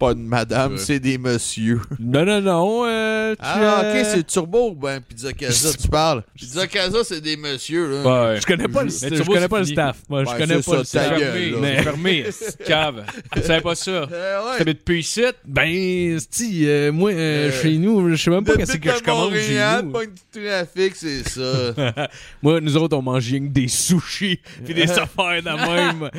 Pas 0.00 0.14
de 0.14 0.18
madame, 0.20 0.78
c'est 0.78 0.98
des 0.98 1.18
messieurs. 1.18 1.80
Non, 2.00 2.24
non, 2.24 2.40
non. 2.40 2.82
Euh, 2.86 3.34
tu, 3.34 3.38
Ah, 3.42 3.82
euh, 3.84 4.00
ok, 4.00 4.06
c'est 4.10 4.26
Turbo 4.26 4.72
ben 4.74 5.00
Pizza 5.02 5.30
Casa, 5.34 5.70
tu 5.80 5.88
parles. 5.88 6.22
Pizza 6.34 6.66
Casa, 6.66 6.98
c'est 7.04 7.20
des 7.20 7.36
messieurs, 7.36 8.02
là. 8.02 8.32
Ouais. 8.32 8.40
Je 8.40 8.46
connais 8.46 8.66
pas 8.66 8.82
le, 8.82 8.90
Mais 9.02 9.08
je 9.10 9.14
Turbo, 9.16 9.34
connais 9.34 9.48
pas 9.48 9.58
le 9.58 9.64
staff. 9.66 9.98
Moi, 10.08 10.24
je 10.24 10.30
connais 10.30 10.62
pas 10.62 10.76
le 10.78 10.84
ça, 10.84 10.84
staff. 10.84 11.18
gueule, 11.18 11.20
fermé, 11.32 11.50
là. 11.50 11.56
mais 11.60 11.82
fermé, 11.82 12.24
c'est 12.30 12.64
cave. 12.64 13.04
Tu 13.34 13.42
savais 13.42 13.60
pas 13.60 13.74
ça? 13.74 13.90
Euh, 13.90 14.56
ouais. 14.64 14.74
Plus 14.74 15.00
ici? 15.00 15.22
Ben, 15.46 16.18
sti, 16.18 16.66
euh, 16.66 16.90
moi, 16.92 17.10
euh, 17.12 17.50
Euh, 17.50 17.62
chez 17.62 17.76
nous, 17.76 18.10
je 18.10 18.16
sais 18.22 18.30
même 18.30 18.42
pas 18.44 18.56
qu'est-ce 18.56 18.72
Depuis 18.72 18.88
que 18.90 18.96
je 18.96 19.02
commande 19.02 19.34
chez 19.34 19.82
nous. 19.84 19.90
pas 19.92 20.04
du 20.06 20.12
trafic, 20.48 20.96
c'est 20.96 21.28
ça. 21.28 22.08
Moi, 22.42 22.60
nous 22.62 22.76
autres, 22.78 22.96
on 22.96 23.02
mange 23.02 23.28
rien 23.28 23.40
que 23.40 23.52
des 23.52 23.68
sushis 23.68 24.40
pis 24.64 24.72
des 24.74 24.90
affaires 24.90 25.42
de 25.42 25.50
même. 25.50 26.10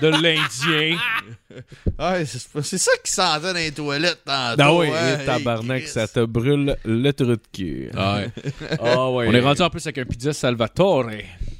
De 0.00 0.08
l'Indien. 0.08 0.98
Ouais, 1.98 2.24
c'est 2.24 2.78
ça 2.78 2.90
qui 3.04 3.12
sentait 3.12 3.52
dans 3.52 3.58
les 3.58 3.72
toilettes 3.72 4.22
tantôt. 4.24 4.62
Ah 4.62 4.74
oui, 4.74 4.88
hein. 4.88 5.18
tabarnak, 5.24 5.82
Hey, 5.82 5.88
ça 5.88 6.06
te 6.08 6.24
brûle 6.24 6.76
le 6.84 7.12
trou 7.12 7.26
de 7.26 7.38
cul. 7.52 7.90
Ouais. 7.94 8.30
Ah 8.80 9.10
ouais. 9.10 9.26
On 9.28 9.32
est 9.34 9.40
rendu 9.40 9.62
en 9.62 9.70
plus 9.70 9.84
avec 9.86 9.98
un 9.98 10.04
pizza 10.04 10.32
Salvatore. 10.32 11.06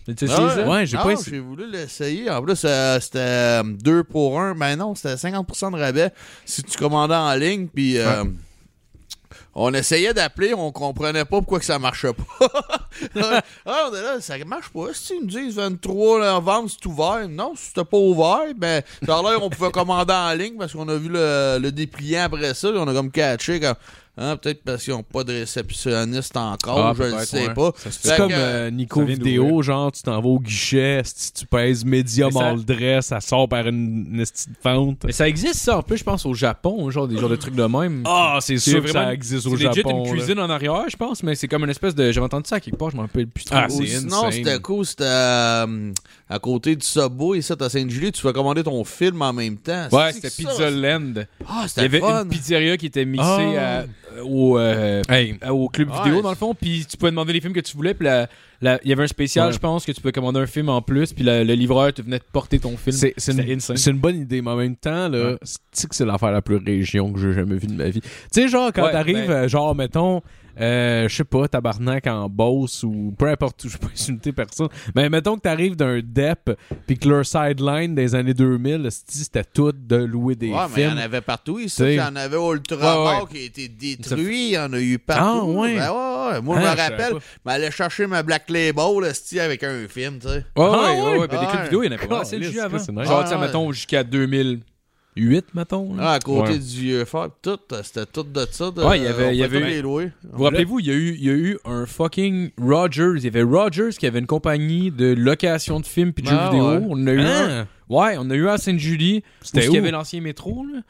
Tu 0.05 0.15
sais, 0.17 0.27
Ah 0.31 0.37
c'est 0.37 0.43
ouais? 0.43 0.55
ça? 0.65 0.69
Ouais, 0.69 0.87
j'ai 0.87 0.97
pas 0.97 1.15
j'ai 1.25 1.39
voulu 1.39 1.71
l'essayer. 1.71 2.29
En 2.31 2.43
plus, 2.43 2.61
euh, 2.65 2.99
c'était 3.01 3.63
2 3.65 4.03
pour 4.05 4.41
1. 4.41 4.55
Ben 4.55 4.77
non, 4.77 4.95
c'était 4.95 5.15
50% 5.15 5.73
de 5.73 5.79
rabais 5.79 6.11
si 6.45 6.63
tu 6.65 6.77
commandais 6.77 7.15
en 7.15 7.35
ligne. 7.35 7.69
Puis, 7.69 7.99
euh, 7.99 8.25
on 9.55 9.73
essayait 9.75 10.15
d'appeler, 10.15 10.55
on 10.55 10.73
comprenait 10.73 11.25
pas 11.25 11.39
pourquoi 11.39 11.59
que 11.59 11.65
ça 11.65 11.79
marchait 11.79 12.13
pas. 12.13 12.71
ah, 13.67 13.89
on 13.91 13.95
est 13.95 14.03
là, 14.03 14.21
ça 14.21 14.37
marche 14.47 14.71
pas. 14.71 14.95
Si 14.95 15.15
ils 15.15 15.21
nous 15.21 15.27
disent 15.27 15.57
23 15.57 16.21
novembre, 16.21 16.71
c'est 16.71 16.87
ouvert. 16.87 17.29
Non, 17.29 17.53
c'était 17.57 17.85
pas 17.85 17.99
ouvert, 17.99 18.55
ben, 18.57 18.83
a 19.07 19.23
l'air 19.23 19.43
on 19.43 19.51
pouvait 19.51 19.71
commander 19.71 20.15
en 20.15 20.33
ligne 20.33 20.57
parce 20.59 20.73
qu'on 20.73 20.89
a 20.89 20.97
vu 20.97 21.09
le, 21.09 21.59
le 21.61 21.73
dépliant 21.73 22.25
après 22.25 22.55
ça, 22.55 22.69
on 22.69 22.89
a 22.89 22.93
comme 22.93 23.11
catché 23.11 23.61
comme. 23.61 23.75
Hein, 24.19 24.37
peut-être 24.37 24.63
parce 24.63 24.85
qu'ils 24.85 24.93
n'ont 24.93 25.03
pas 25.03 25.25
de 25.25 25.33
réceptionniste 25.33 26.37
encore, 26.37 26.79
Ah, 26.89 26.93
je 26.95 27.03
ne 27.05 27.25
sais 27.25 27.49
ouais. 27.49 27.55
pas. 27.55 27.73
Ça 27.77 27.91
C'est 27.91 28.17
comme 28.19 28.31
euh, 28.31 28.71
Nico 28.71 29.01
ça 29.01 29.07
Vidéo, 29.07 29.63
genre 29.63 29.91
tu 29.91 30.03
t'en 30.03 30.21
vas 30.21 30.29
au 30.29 30.39
guichet, 30.39 31.01
si 31.03 31.33
tu 31.33 31.47
pèses 31.47 31.83
médium 31.83 32.31
Mais 32.35 32.41
ça- 32.41 32.49
all 32.51 32.63
dress, 32.63 33.07
ça 33.07 33.21
sort 33.21 33.49
par 33.49 33.67
une, 33.69 34.07
une 34.13 34.19
de 34.19 34.27
fente. 34.63 34.99
Mais 35.07 35.13
ça 35.13 35.27
existe 35.27 35.55
ça 35.61 35.79
en 35.79 35.83
plus, 35.83 35.97
je 35.97 36.05
pense, 36.05 36.27
au 36.27 36.35
Japon, 36.35 36.91
genre 36.91 37.09
des 37.09 37.17
genres 37.17 37.31
de 37.31 37.37
trucs 37.37 37.55
de 37.55 37.65
même. 37.65 38.03
Ah, 38.07 38.37
c'est 38.43 38.59
C'est 38.59 38.73
sûr 38.73 38.83
que 38.83 38.91
ça 38.91 39.15
existe 39.15 39.47
au 39.47 39.57
c'est 39.57 39.63
Japon. 39.73 40.05
une 40.05 40.05
là. 40.05 40.11
cuisine 40.13 40.39
en 40.41 40.51
arrière, 40.51 40.85
je 40.91 40.97
pense, 40.99 41.23
mais 41.23 41.35
c'est 41.35 41.49
comme 41.49 41.65
une 41.65 41.71
espèce 41.71 41.95
de. 41.95 42.13
J'avais 42.13 42.27
entendu 42.27 42.47
ça 42.51 42.57
à 42.57 42.61
quelque 42.61 42.77
part, 42.77 42.91
je 42.91 42.97
m'en 42.97 43.03
rappelle 43.05 43.29
plus 43.29 43.45
trop. 43.45 43.57
Ah, 43.59 43.67
c'est 43.71 43.87
sinon, 43.87 44.31
c'était 44.31 44.61
cool, 44.61 44.85
c'était 44.85 45.05
euh, 45.05 45.91
à 46.29 46.39
côté 46.39 46.77
du 46.77 46.85
Subway, 46.87 47.39
ici 47.39 47.51
à 47.59 47.69
Sainte-Julie, 47.71 48.13
tu 48.13 48.21
peux 48.21 48.33
commander 48.35 48.63
ton 48.63 48.85
film 48.85 49.23
en 49.23 49.33
même 49.33 49.57
temps. 49.57 49.89
Ouais, 49.91 50.13
C'est 50.13 50.29
c'était 50.29 50.29
ça, 50.29 50.51
Pizza 50.51 50.71
Land. 50.71 51.13
Ah, 51.49 51.61
Il 51.63 51.65
y 51.65 51.69
c'était 51.69 51.81
avait 51.83 52.01
fun. 52.01 52.25
une 52.25 52.29
pizzeria 52.29 52.77
qui 52.77 52.87
était 52.87 53.07
mixée 53.07 53.25
Ah. 53.57 53.79
à- 53.79 53.85
au, 54.25 54.59
euh, 54.59 55.03
Hey, 55.09 55.37
à- 55.41 55.53
au 55.55 55.69
club 55.69 55.91
Ouais. 55.91 55.97
vidéo, 56.05 56.23
dans 56.23 56.31
le 56.31 56.37
fond, 56.37 56.55
puis 56.55 56.85
tu 56.89 56.97
pouvais 56.97 57.11
demander 57.11 57.33
les 57.33 57.41
films 57.41 57.53
que 57.53 57.61
tu 57.61 57.77
voulais, 57.77 57.95
puis 57.95 58.07
il 58.09 58.69
y 58.89 58.93
avait 58.93 59.03
un 59.05 59.07
spécial, 59.07 59.47
Ouais. 59.49 59.53
je 59.53 59.59
pense, 59.59 59.85
que 59.85 59.93
tu 59.93 60.01
pouvais 60.01 60.13
commander 60.13 60.41
un 60.41 60.47
film 60.47 60.69
en 60.69 60.83
plus, 60.83 61.13
puis 61.13 61.25
la- 61.25 61.45
le 61.45 61.55
livreur 61.55 61.93
te 61.93 62.03
venait 62.03 62.19
te 62.19 62.25
porter 62.33 62.59
ton 62.59 62.77
film. 62.77 62.97
c'est 62.97 63.87
une, 63.89 63.99
bonne 63.99 64.17
idée, 64.21 64.43
mais 64.43 64.51
en 64.51 64.57
même 64.57 64.77
temps, 64.77 65.09
là, 65.09 65.33
Ouais. 65.33 65.39
c'est 65.73 65.89
que 65.89 65.95
c'est 65.95 66.05
l'affaire 66.07 66.33
la 66.33 66.43
plus 66.43 66.57
région 66.57 67.13
que 67.13 67.19
j'ai 67.21 67.33
jamais 67.33 67.57
vue 67.57 67.67
de 67.69 67.75
ma 67.75 67.89
vie? 67.89 68.01
Tu 68.01 68.09
sais, 68.31 68.49
genre, 68.49 68.71
quand 68.73 68.91
t'arrives, 68.91 69.27
ben- 69.27 69.31
euh, 69.45 69.49
genre, 69.49 69.75
mettons, 69.75 70.23
euh, 70.61 71.09
je 71.09 71.15
sais 71.17 71.25
pas, 71.25 71.49
tabarnak 71.49 72.07
en 72.07 72.29
Beauce 72.29 72.83
ou 72.85 73.15
peu 73.19 73.29
importe 73.29 73.65
où, 73.65 73.69
je 73.69 73.77
peux 73.79 73.87
pas 73.89 73.93
insulter 73.93 74.33
personne, 74.33 74.69
mais 74.95 75.09
mettons 75.09 75.37
que 75.37 75.41
t'arrives 75.43 75.77
d'un 75.77 76.01
DEP, 76.03 76.57
puis 76.87 76.99
que 76.99 77.09
leur 77.09 77.25
sideline 77.27 77.95
des 77.95 78.15
années 78.15 78.35
2000, 78.35 78.89
c'ti, 78.91 79.19
c'était 79.19 79.45
tout 79.45 79.73
de 79.73 79.97
louer 79.97 80.35
des 80.35 80.51
Ouais, 80.51 80.57
mais 80.75 80.83
il 80.83 80.85
y 80.85 80.87
films. 80.89 80.99
en 80.99 81.01
avait 81.03 81.21
partout 81.21 81.59
ici. 81.59 81.83
Il 81.83 81.93
y 81.95 82.01
en 82.01 82.17
avait 82.17 82.37
au 82.37 82.55
Ultramar 82.55 83.23
Ouais, 83.25 83.29
qui 83.31 83.39
a 83.43 83.45
été 83.47 83.69
détruit. 83.69 84.49
Il 84.49 84.53
y 84.55 84.59
en 84.59 84.73
a 84.73 84.81
eu 84.81 84.99
Ah, 85.09 85.15
partout. 85.15 85.47
ouais. 85.53 85.77
Ben, 85.77 85.91
ouais, 85.91 86.33
ouais. 86.33 86.41
Moi, 86.43 86.57
Ah, 86.59 86.61
je 86.61 86.67
me 86.67 86.71
je 86.73 86.77
savais 86.77 86.83
rappelle, 87.03 87.13
je 87.21 87.39
m'allais 87.45 87.71
chercher 87.71 88.07
ma 88.07 88.23
Black 88.23 88.49
Label 88.51 89.05
esti, 89.09 89.41
avec 89.41 89.63
un 89.65 89.87
film, 89.89 90.19
tu 90.19 90.29
sais. 90.29 90.35
Ouais, 90.35 90.43
Ah, 90.57 90.71
ouais, 90.71 90.79
ouais? 90.79 91.01
ouais, 91.13 91.19
ouais, 91.21 91.29
ben, 91.29 91.41
des 91.41 91.47
Ah, 91.47 91.51
clips 91.51 91.63
vidéo, 91.65 91.83
il 91.83 91.87
y 91.87 91.89
en 91.89 91.93
avait 91.93 92.07
pas 92.07 92.21
assez 92.21 92.37
Caliste, 92.37 92.51
dessus 92.53 92.61
avant. 92.65 92.79
c'est. 92.79 92.93
Genre, 92.95 93.19
Ah, 93.21 93.23
tu 93.25 93.29
sais, 93.31 93.35
ouais. 93.37 93.41
mettons, 93.41 93.73
jusqu'à 93.73 94.05
2008, 95.17 95.55
mettons. 95.55 95.95
là. 95.95 96.03
Ah, 96.07 96.13
à 96.15 96.19
côté 96.21 96.53
Ouais. 96.53 96.59
du 96.59 96.65
vieux 96.81 97.05
fort, 97.05 97.29
tout, 97.43 97.59
c'était 97.83 98.07
tout 98.07 98.23
de 98.23 98.47
ça. 98.51 98.71
De, 98.71 98.83
Ouais, 98.83 98.99
il 98.99 99.05
y 99.05 99.07
avait- 99.07 99.35
il 99.35 99.39
y 99.39 99.45
avait- 99.45 99.61
les 99.61 99.83
louer. 99.83 100.11
Vous 100.33 100.45
rappelez-vous, 100.45 100.81
il 100.81 100.87
y, 100.87 100.91
a 100.91 100.95
eu, 100.95 101.15
il 101.19 101.25
y 101.25 101.31
a 101.31 101.35
eu 101.35 101.59
un 101.65 101.87
fucking 101.87 102.51
Rogers. 102.59 103.13
Il 103.17 103.25
y 103.25 103.27
avait 103.29 103.43
Rogers 103.43 103.91
qui 103.99 104.07
avait 104.07 104.19
une 104.21 104.27
compagnie 104.27 104.91
de 104.91 105.13
location 105.15 105.81
de 105.81 105.87
films 105.87 106.13
puis 106.13 106.23
de 106.25 106.31
Ah, 106.31 106.47
jeux 106.47 106.51
vidéo. 106.59 106.71
ouais. 106.71 106.81
On 106.89 106.93
en 106.95 107.07
a 107.07 107.13
eu 107.13 107.21
un. 107.21 107.61
Hein? 107.61 107.69
Ouais, 107.89 108.17
on 108.19 108.31
a 108.31 108.35
eu 108.35 108.49
un 108.49 108.53
à 108.55 108.59
Sainte-Julie. 108.59 109.23
C'était 109.43 109.69
où? 109.69 109.73
Il 109.73 109.75
y 109.75 109.79
avait 109.79 109.91
l'ancien 109.91 110.21
métro, 110.21 110.65
là. 110.73 110.81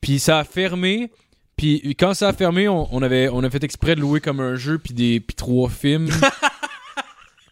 Puis 0.00 0.18
ça 0.18 0.38
a 0.38 0.44
fermé. 0.44 1.10
Puis 1.56 1.94
quand 1.98 2.12
ça 2.12 2.28
a 2.28 2.32
fermé, 2.34 2.68
on, 2.68 2.86
on 2.94 3.02
avait, 3.02 3.28
on 3.30 3.42
a 3.42 3.48
fait 3.50 3.64
exprès 3.64 3.94
de 3.94 4.00
louer 4.00 4.20
comme 4.20 4.40
un 4.40 4.56
jeu 4.56 4.78
puis 4.78 4.92
des 4.94 5.20
puis 5.20 5.34
trois 5.34 5.68
films. 5.70 6.08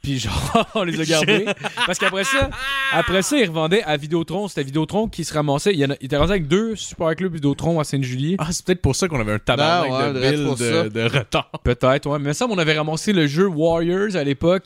puis 0.04 0.18
genre, 0.18 0.66
on 0.74 0.84
les 0.84 1.00
a 1.00 1.04
gardés. 1.04 1.46
Parce 1.86 1.98
qu'après 1.98 2.24
ça, 2.24 2.50
après 2.92 3.22
ça, 3.22 3.38
ils 3.38 3.48
revendaient 3.48 3.82
à 3.82 3.96
Vidéotron. 3.96 4.46
C'était 4.48 4.62
Vidéotron 4.62 5.08
qui 5.08 5.24
se 5.24 5.32
ramassait. 5.32 5.72
Il, 5.72 5.78
y 5.80 5.84
en 5.86 5.90
a, 5.90 5.94
il 6.00 6.06
était 6.06 6.16
rendu 6.18 6.30
avec 6.30 6.46
deux 6.46 6.76
super 6.76 7.16
clubs 7.16 7.32
Vidéotron 7.32 7.80
à 7.80 7.84
Sainte-Julie. 7.84 8.36
Ah, 8.38 8.48
c'est 8.52 8.64
peut-être 8.66 8.82
pour 8.82 8.94
ça 8.94 9.08
qu'on 9.08 9.18
avait 9.18 9.32
un 9.32 9.38
tabarnak 9.38 9.90
Ah, 9.90 10.06
ouais, 10.06 10.12
de 10.12 10.18
peut-être 10.20 10.36
bill 10.36 10.44
pour 10.46 10.56
de, 10.56 11.18
retard. 11.18 11.50
Peut-être, 11.64 12.06
ouais. 12.10 12.18
Mais 12.18 12.34
ça, 12.34 12.46
on 12.48 12.58
avait 12.58 12.76
ramassé 12.76 13.12
le 13.14 13.26
jeu 13.26 13.46
Warriors 13.46 14.14
à 14.14 14.22
l'époque. 14.22 14.64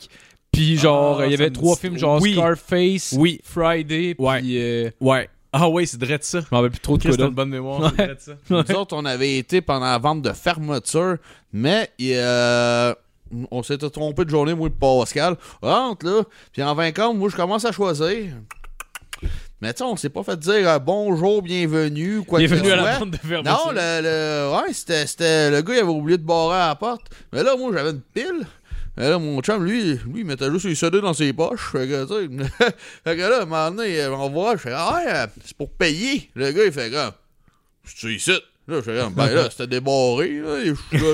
Puis 0.51 0.77
genre, 0.77 1.21
Ah, 1.21 1.25
il 1.25 1.31
y 1.31 1.35
avait 1.35 1.51
trois 1.51 1.77
films, 1.77 1.97
genre 1.97 2.21
Oui. 2.21 2.33
Scarface, 2.33 3.15
Oui. 3.17 3.39
Friday, 3.43 4.15
puis 4.15 4.25
Ouais. 4.25 4.41
euh, 4.45 4.89
Ouais. 4.99 5.29
Ah 5.53 5.67
ouais, 5.69 5.85
c'est 5.87 5.97
de 5.99 6.05
ça. 6.21 6.41
je 6.41 6.45
m'en 6.51 6.57
rappelle 6.57 6.71
plus 6.71 6.79
trop 6.79 6.97
de 6.97 7.07
quoi 7.15 7.25
une 7.25 7.33
bonne 7.33 7.49
mémoire, 7.49 7.81
Ouais. 7.97 8.11
c'est 8.19 8.31
ça. 8.31 8.37
Nous 8.49 8.75
autres, 8.75 8.95
on 8.95 9.05
avait 9.05 9.37
été 9.37 9.61
pendant 9.61 9.85
la 9.87 9.97
vente 9.97 10.21
de 10.21 10.31
fermeture, 10.33 11.15
mais 11.53 11.89
euh, 12.01 12.93
on 13.51 13.63
s'était 13.63 13.89
trompé 13.89 14.25
de 14.25 14.29
journée, 14.29 14.53
moi 14.53 14.67
et 14.67 14.71
Pascal. 14.71 15.35
Rentre 15.61 16.05
là, 16.05 16.23
puis 16.51 16.63
en 16.63 16.73
20 16.75 16.91
compte, 16.93 17.17
moi 17.17 17.29
je 17.29 17.35
commence 17.35 17.65
à 17.65 17.71
choisir. 17.71 18.33
Mais 19.61 19.73
tu 19.73 19.79
sais, 19.79 19.83
on 19.83 19.97
s'est 19.97 20.09
pas 20.09 20.23
fait 20.23 20.39
dire 20.39 20.69
euh, 20.69 20.79
bonjour, 20.79 21.41
bienvenue, 21.41 22.21
quoi 22.25 22.39
que 22.39 22.45
Bienvenue 22.45 22.69
ce 22.69 22.73
à 22.73 22.75
la 22.77 22.91
soit. 22.95 22.99
bande 22.99 23.11
de 23.11 23.17
fermeture. 23.17 23.51
Non, 23.65 23.71
le, 23.73 24.01
le- 24.01 24.55
ouais, 24.55 24.73
c'était, 24.73 25.51
le 25.51 25.61
gars, 25.61 25.73
il 25.73 25.79
avait 25.79 25.89
oublié 25.89 26.17
de 26.17 26.23
barrer 26.23 26.55
à 26.61 26.67
la 26.69 26.75
porte. 26.75 27.01
Mais 27.33 27.43
là, 27.43 27.57
moi, 27.57 27.69
j'avais 27.73 27.89
une 27.91 27.99
pile. 28.01 28.47
Mais 28.95 29.09
là, 29.09 29.19
mon 29.19 29.41
chum, 29.41 29.63
lui, 29.65 29.95
lui, 29.95 30.19
il 30.21 30.25
mettait 30.25 30.49
juste 30.49 30.65
les 30.65 30.75
CD 30.75 31.01
dans 31.01 31.13
ses 31.13 31.33
poches. 31.33 31.71
Fait 31.73 31.87
que, 31.87 32.05
tu 32.05 32.37
sais, 32.37 32.73
fait 33.03 33.17
que 33.17 33.21
là, 33.21 33.39
à 33.39 33.41
un 33.41 33.45
moment 33.45 33.71
donné, 33.71 34.07
on 34.07 34.29
voit, 34.29 34.53
je 34.55 34.61
fais, 34.61 34.73
ah 34.73 34.93
ouais, 34.95 35.25
c'est 35.43 35.57
pour 35.57 35.69
payer. 35.71 36.29
Le 36.35 36.51
gars, 36.53 36.63
il 36.65 36.71
fait, 36.71 36.89
comme, 36.89 37.11
c'est 37.83 38.13
ici. 38.13 38.31
Là, 38.69 38.81
je 38.85 39.09
ben 39.09 39.25
là, 39.33 39.49
c'était 39.49 39.65
débarré. 39.65 40.41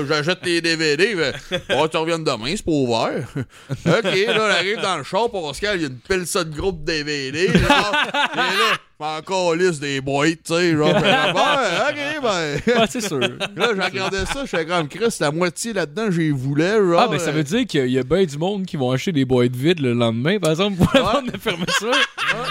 J'achète 0.06 0.42
tes 0.42 0.60
DVD. 0.60 1.16
Fait, 1.16 1.62
oh, 1.74 1.88
tu 1.88 1.96
reviens 1.96 2.18
demain, 2.18 2.54
c'est 2.54 2.64
pas 2.64 2.70
ouvert. 2.70 3.26
ok, 3.70 4.04
là, 4.04 4.36
on 4.36 4.50
arrive 4.50 4.80
dans 4.82 4.98
le 4.98 5.04
shop, 5.04 5.30
Pascal, 5.30 5.80
il 5.80 5.82
y 5.82 5.86
a 5.86 6.14
une 6.14 6.26
ça 6.26 6.44
de 6.44 6.54
groupe 6.54 6.84
DVD. 6.84 7.44
Et 7.54 7.58
là, 7.58 7.92
encore 9.04 9.54
liste 9.54 9.80
des 9.80 10.00
boîtes, 10.00 10.42
tu 10.44 10.54
sais. 10.54 10.72
Genre, 10.76 10.88
je 10.88 10.94
fais, 10.94 11.32
ben, 11.32 11.32
ok, 11.88 12.22
ben. 12.22 12.80
Ouais, 12.80 12.86
c'est 12.88 13.00
sûr. 13.06 13.18
Là, 13.20 13.68
j'ai 13.74 13.82
regardé 13.82 14.18
ça, 14.26 14.40
je 14.42 14.46
fais 14.46 14.64
comme 14.64 14.88
Chris, 14.88 15.14
la 15.20 15.30
moitié 15.30 15.72
là-dedans, 15.72 16.10
j'y 16.10 16.30
voulais. 16.30 16.76
Genre, 16.76 17.00
Ah, 17.00 17.08
ben 17.10 17.18
ça 17.18 17.28
euh, 17.28 17.32
veut 17.32 17.44
dire 17.44 17.66
qu'il 17.66 17.88
y 17.88 17.98
a 17.98 18.02
bien 18.02 18.24
du 18.24 18.38
monde 18.38 18.64
qui 18.64 18.76
vont 18.76 18.90
acheter 18.90 19.12
des 19.12 19.24
boîtes 19.24 19.54
vides 19.54 19.80
le 19.80 19.92
lendemain, 19.92 20.38
par 20.38 20.50
exemple, 20.52 20.76
pour 20.78 20.90
la 20.94 21.02
Ouais. 21.04 21.12
bande 21.12 21.30
de 21.30 21.38
fermeture. 21.38 21.92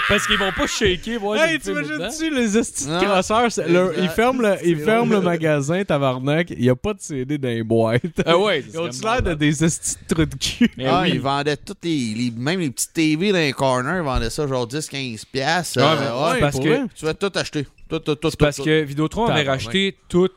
Parce 0.08 0.26
qu'ils 0.28 0.38
vont 0.38 0.52
pas 0.56 0.68
shaker, 0.68 1.20
voir 1.20 1.44
Hey, 1.44 1.60
t'imagines-tu 1.60 2.34
les 2.34 2.58
estis 2.58 2.86
de 2.88 3.04
crosseurs? 3.04 3.48
ils 3.98 4.10
ferment 4.10 4.42
le, 4.42 4.56
ils 4.64 4.78
ferment 4.78 5.14
le 5.14 5.22
magasin, 5.22 5.84
tabarnak. 5.84 6.52
Il 6.52 6.60
n'y 6.60 6.70
a 6.70 6.76
pas 6.76 6.94
de 6.94 7.02
CD 7.02 7.38
dans 7.38 7.48
les 7.50 7.64
boîtes. 7.64 8.02
Ah 8.26 8.38
ouais, 8.38 8.64
Ils 8.72 8.80
ont-tu 8.80 9.02
l'air 9.02 9.22
de 9.22 9.34
des 9.34 9.64
estis 9.64 9.96
de 10.10 10.14
trous 10.16 10.26
de 10.26 10.36
cul? 10.36 10.72
Mais 10.78 10.86
ah, 10.88 11.02
oui. 11.04 11.12
ils 11.16 11.20
vendaient 11.22 11.58
toutes 11.58 11.84
les, 11.84 12.14
les- 12.16 12.32
Même 12.36 12.60
les 12.60 12.70
petites 12.70 12.94
TV 12.94 13.32
dans 13.32 13.38
les 13.38 13.52
corners, 13.54 13.98
ils 13.98 14.04
vendaient 14.04 14.30
ça 14.30 14.48
genre 14.48 14.68
10-15$. 14.68 15.26
piastres. 15.32 15.80
Ouais, 15.80 16.35
parce 16.40 16.60
que- 16.60 16.68
vrai. 16.68 16.82
Tu 16.96 17.06
vas 17.06 17.14
tout 17.14 17.32
acheter. 17.36 17.68
Tout, 17.90 18.00
tout, 18.00 18.16
tout, 18.16 18.30
parce 18.40 18.58
tout, 18.58 18.64
que 18.64 18.82
Vidéotron 18.84 19.26
avait 19.28 19.44
racheté 19.48 19.96
tout. 20.10 20.30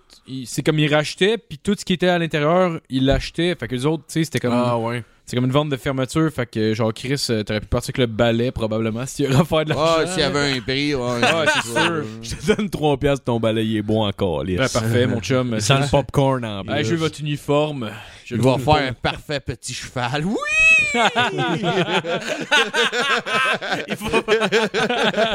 C'est 0.44 0.62
comme 0.62 0.78
ils 0.78 0.92
rachetaient, 0.94 1.38
puis 1.38 1.56
tout 1.58 1.74
ce 1.78 1.84
qui 1.84 1.94
était 1.94 2.08
à 2.08 2.18
l'intérieur, 2.18 2.80
ils 2.90 3.04
l'achetaient. 3.06 3.54
Fait 3.58 3.66
que 3.68 3.74
les 3.74 3.86
autres, 3.86 4.04
tu 4.06 4.12
sais, 4.14 4.24
c'était 4.24 4.40
comme. 4.40 4.52
Ah 4.54 4.76
ouais. 4.78 5.02
C'est 5.24 5.36
comme 5.36 5.44
une 5.44 5.52
vente 5.52 5.68
de 5.68 5.76
fermeture. 5.76 6.30
Fait 6.32 6.46
que, 6.46 6.72
genre, 6.72 6.92
Chris, 6.94 7.22
euh, 7.28 7.42
t'aurais 7.42 7.60
pu 7.60 7.66
partir 7.66 7.90
avec 7.90 7.98
le 7.98 8.06
balai, 8.06 8.50
probablement, 8.50 9.04
si 9.04 9.24
tu 9.24 9.30
offert 9.34 9.64
de 9.66 9.72
tout. 9.72 9.78
l'argent. 9.78 9.94
Ah, 9.98 10.06
s'il 10.06 10.20
y 10.20 10.22
avait 10.22 10.56
un 10.56 10.60
prix, 10.62 10.94
ouais. 10.94 11.00
Ouais, 11.02 11.46
c'est 11.54 11.68
sûr. 11.70 12.04
Je 12.22 12.34
te 12.34 12.56
donne 12.56 12.70
3 12.70 12.96
piastres, 12.96 13.24
ton 13.24 13.38
balai 13.38 13.64
il 13.66 13.76
est 13.76 13.82
bon 13.82 14.06
encore, 14.06 14.42
lisse. 14.44 14.58
Ouais, 14.58 14.68
parfait, 14.70 15.06
mon 15.06 15.20
chum. 15.20 15.60
Sans 15.60 15.80
le 15.80 15.86
popcorn 15.90 16.44
en 16.46 16.64
plus. 16.64 16.72
Hey, 16.74 16.84
je 16.84 16.90
veux 16.92 16.96
votre 16.96 17.20
uniforme. 17.20 17.90
Je 18.28 18.34
Il 18.34 18.38
le 18.38 18.44
va 18.44 18.50
trouve 18.58 18.76
faire 18.76 18.88
un 18.88 18.92
parfait 18.92 19.40
petit 19.40 19.72
cheval. 19.72 20.22
Oui! 20.26 20.36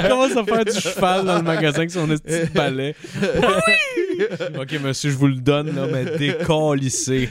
commence 0.08 0.38
à 0.38 0.44
faire 0.44 0.66
du 0.66 0.80
cheval 0.80 1.26
dans 1.26 1.38
le 1.38 1.42
magasin 1.42 1.78
avec 1.80 1.90
son 1.90 2.08
petit 2.08 2.52
balai? 2.54 2.96
Oui! 3.20 4.26
ok, 4.60 4.80
monsieur, 4.84 5.10
je 5.10 5.18
vous 5.18 5.26
le 5.28 5.38
donne, 5.38 5.74
là, 5.76 5.88
mais 5.92 6.18
décalissé. 6.20 7.30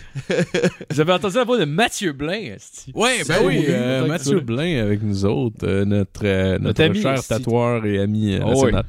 Vous 0.90 1.00
avez 1.00 1.12
entendu 1.12 1.36
la 1.36 1.44
voix 1.44 1.58
de 1.58 1.64
Mathieu 1.64 2.10
Blain, 2.12 2.54
esti. 2.56 2.90
Ouais, 2.92 3.18
ben 3.18 3.24
Salut, 3.24 3.46
oui, 3.46 3.64
euh, 3.68 4.04
Mathieu 4.08 4.40
Blain 4.40 4.82
avec 4.82 5.00
nous 5.00 5.24
autres, 5.24 5.64
euh, 5.64 5.84
notre, 5.84 6.22
euh, 6.24 6.58
notre, 6.58 6.82
Notre 6.84 7.00
cher 7.00 7.22
tatoueur 7.24 7.86
et 7.86 8.00
ami 8.00 8.34
euh, 8.34 8.40
Oh, 8.44 8.48
national. 8.50 8.84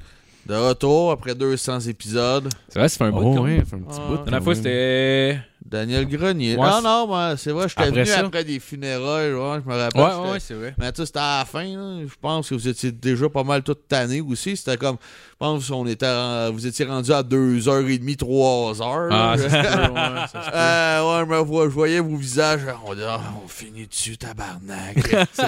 De 0.48 0.56
retour 0.56 1.12
après 1.12 1.36
200 1.36 1.82
épisodes. 1.82 2.50
C'est 2.68 2.80
vrai, 2.80 2.90
ça 2.90 2.98
fait 2.98 3.04
un 3.06 3.12
bout 3.12 3.36
Oh, 3.38 3.42
ouais, 3.44 3.62
fait 3.64 3.76
un 3.76 3.80
petit 3.80 4.00
Ah. 4.00 4.08
bout. 4.10 4.16
La 4.16 4.22
dernière 4.24 4.44
fois, 4.44 4.56
c'était. 4.56 5.38
Daniel 5.66 6.06
Grenier. 6.08 6.56
Ouais, 6.58 6.68
non, 6.68 6.74
c'est- 6.78 6.82
non, 6.84 7.08
moi, 7.08 7.38
c'est 7.38 7.52
vrai, 7.52 7.68
j'étais 7.70 7.90
venu 7.90 8.06
ça? 8.06 8.20
après 8.20 8.44
des 8.44 8.60
funérailles, 8.60 9.34
ouais, 9.34 9.60
je 9.66 9.70
me 9.72 9.76
rappelle. 9.78 10.02
Ouais, 10.26 10.32
ouais, 10.32 10.40
c'est 10.40 10.54
vrai. 10.54 10.76
Mais 10.78 10.92
tu 10.92 10.98
sais, 11.02 11.06
c'était 11.06 11.20
à 11.20 11.40
la 11.40 11.46
fin, 11.46 11.64
là. 11.64 12.00
je 12.06 12.14
pense 12.22 12.50
que 12.50 12.56
vous 12.56 12.68
étiez 12.68 12.92
déjà 12.92 13.30
pas 13.30 13.44
mal 13.44 13.64
toute 13.64 13.88
tannée 13.88 14.20
aussi. 14.22 14.58
C'était 14.58 14.78
comme, 14.78 14.98
je 15.02 15.36
pense 15.40 15.70
qu'on 15.70 15.88
était, 15.88 16.06
en- 16.06 16.52
vous 16.52 16.68
étiez 16.68 16.86
rendu 16.86 17.12
à 17.12 17.24
2h30, 17.24 18.18
3h. 18.18 19.08
Ah, 19.12 19.34
peut, 19.38 19.44
ouais. 20.44 20.50
Euh, 20.54 21.26
ouais, 21.26 21.66
je, 21.66 21.70
voyais 21.70 22.00
vos 22.02 22.18
visages. 22.18 22.62
On 22.86 22.94
dit, 22.94 23.02
Ah, 23.08 23.22
on 23.44 23.48
finit 23.48 23.88
dessus, 23.88 24.18
tabarnak. 24.18 24.98
C'est 25.34 25.46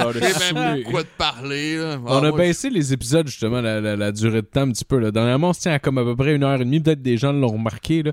J'ai 0.47 0.53
même 0.53 0.83
quoi 0.83 1.03
de 1.03 1.07
parler. 1.17 1.77
Là. 1.77 1.97
On 2.05 2.13
Ah, 2.13 2.17
a 2.17 2.21
moi, 2.29 2.37
baissé 2.37 2.69
les 2.69 2.93
épisodes, 2.93 3.27
justement, 3.27 3.59
la, 3.61 3.81
la- 3.81 3.95
la 3.95 4.11
durée 4.11 4.41
de 4.41 4.47
temps 4.47 4.61
un 4.61 4.71
petit 4.71 4.85
peu. 4.85 4.97
Là. 4.97 5.11
Dernièrement, 5.11 5.49
on 5.49 5.53
se 5.53 5.59
tient 5.61 5.73
à 5.73 5.79
comme 5.79 5.97
à 5.97 6.03
peu 6.03 6.15
près 6.15 6.33
une 6.35 6.43
heure 6.43 6.55
et 6.55 6.59
demie. 6.65 6.79
Peut-être 6.79 7.01
des 7.01 7.17
gens 7.17 7.33
l'ont 7.33 7.49
remarqué. 7.51 8.03
Là. 8.03 8.11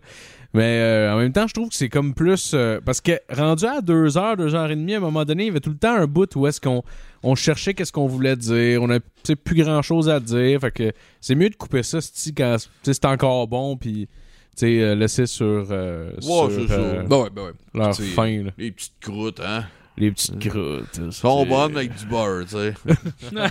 Mais 0.54 0.78
euh, 0.80 1.14
en 1.14 1.16
même 1.18 1.32
temps, 1.32 1.46
je 1.46 1.54
trouve 1.54 1.70
que 1.70 1.74
c'est 1.74 1.88
comme 1.88 2.12
plus... 2.14 2.52
euh, 2.54 2.78
parce 2.84 3.00
que 3.00 3.12
rendu 3.30 3.64
à 3.64 3.80
deux 3.80 4.18
heures, 4.18 4.36
deux 4.36 4.54
heures 4.54 4.70
et 4.70 4.76
demie, 4.76 4.94
à 4.94 4.98
un 4.98 5.00
moment 5.00 5.24
donné, 5.24 5.44
il 5.44 5.46
y 5.46 5.50
avait 5.50 5.60
tout 5.60 5.70
le 5.70 5.78
temps 5.78 5.94
un 5.94 6.06
bout 6.06 6.34
où 6.36 6.46
est-ce 6.46 6.60
qu'on 6.60 6.82
on 7.22 7.34
cherchait 7.34 7.72
qu'est-ce 7.72 7.92
qu'on 7.92 8.06
voulait 8.06 8.36
dire. 8.36 8.82
On 8.82 8.90
a 8.90 8.98
plus 9.44 9.62
grand-chose 9.62 10.08
à 10.10 10.20
dire. 10.20 10.60
Fait 10.60 10.70
que 10.70 10.92
c'est 11.20 11.34
mieux 11.34 11.48
de 11.48 11.54
couper 11.56 11.82
ça 11.82 12.00
quand 12.36 12.56
c'est 12.82 13.04
encore 13.06 13.48
bon. 13.48 13.76
Puis 13.78 14.08
tu 14.54 14.66
sais, 14.66 14.82
euh, 14.82 14.94
laisser 14.94 15.24
sur, 15.26 15.66
euh, 15.70 16.12
sur 16.20 16.50
c'est 16.50 16.68
ça. 16.68 16.74
euh, 16.74 17.02
Ben 17.08 17.22
ouais, 17.22 17.30
ben 17.34 17.42
ouais. 17.44 17.52
leur 17.72 17.94
là. 18.44 18.50
Les 18.58 18.70
petites 18.72 18.92
croûtes, 19.00 19.40
hein. 19.40 19.64
Les 19.98 20.10
petites 20.12 20.38
croûtes. 20.48 20.98
Ils 21.04 21.12
sont 21.12 21.44
bonnes 21.46 21.76
avec 21.76 21.94
du 21.96 22.06
beurre, 22.06 22.44
tu 22.44 22.56
sais. 22.56 22.74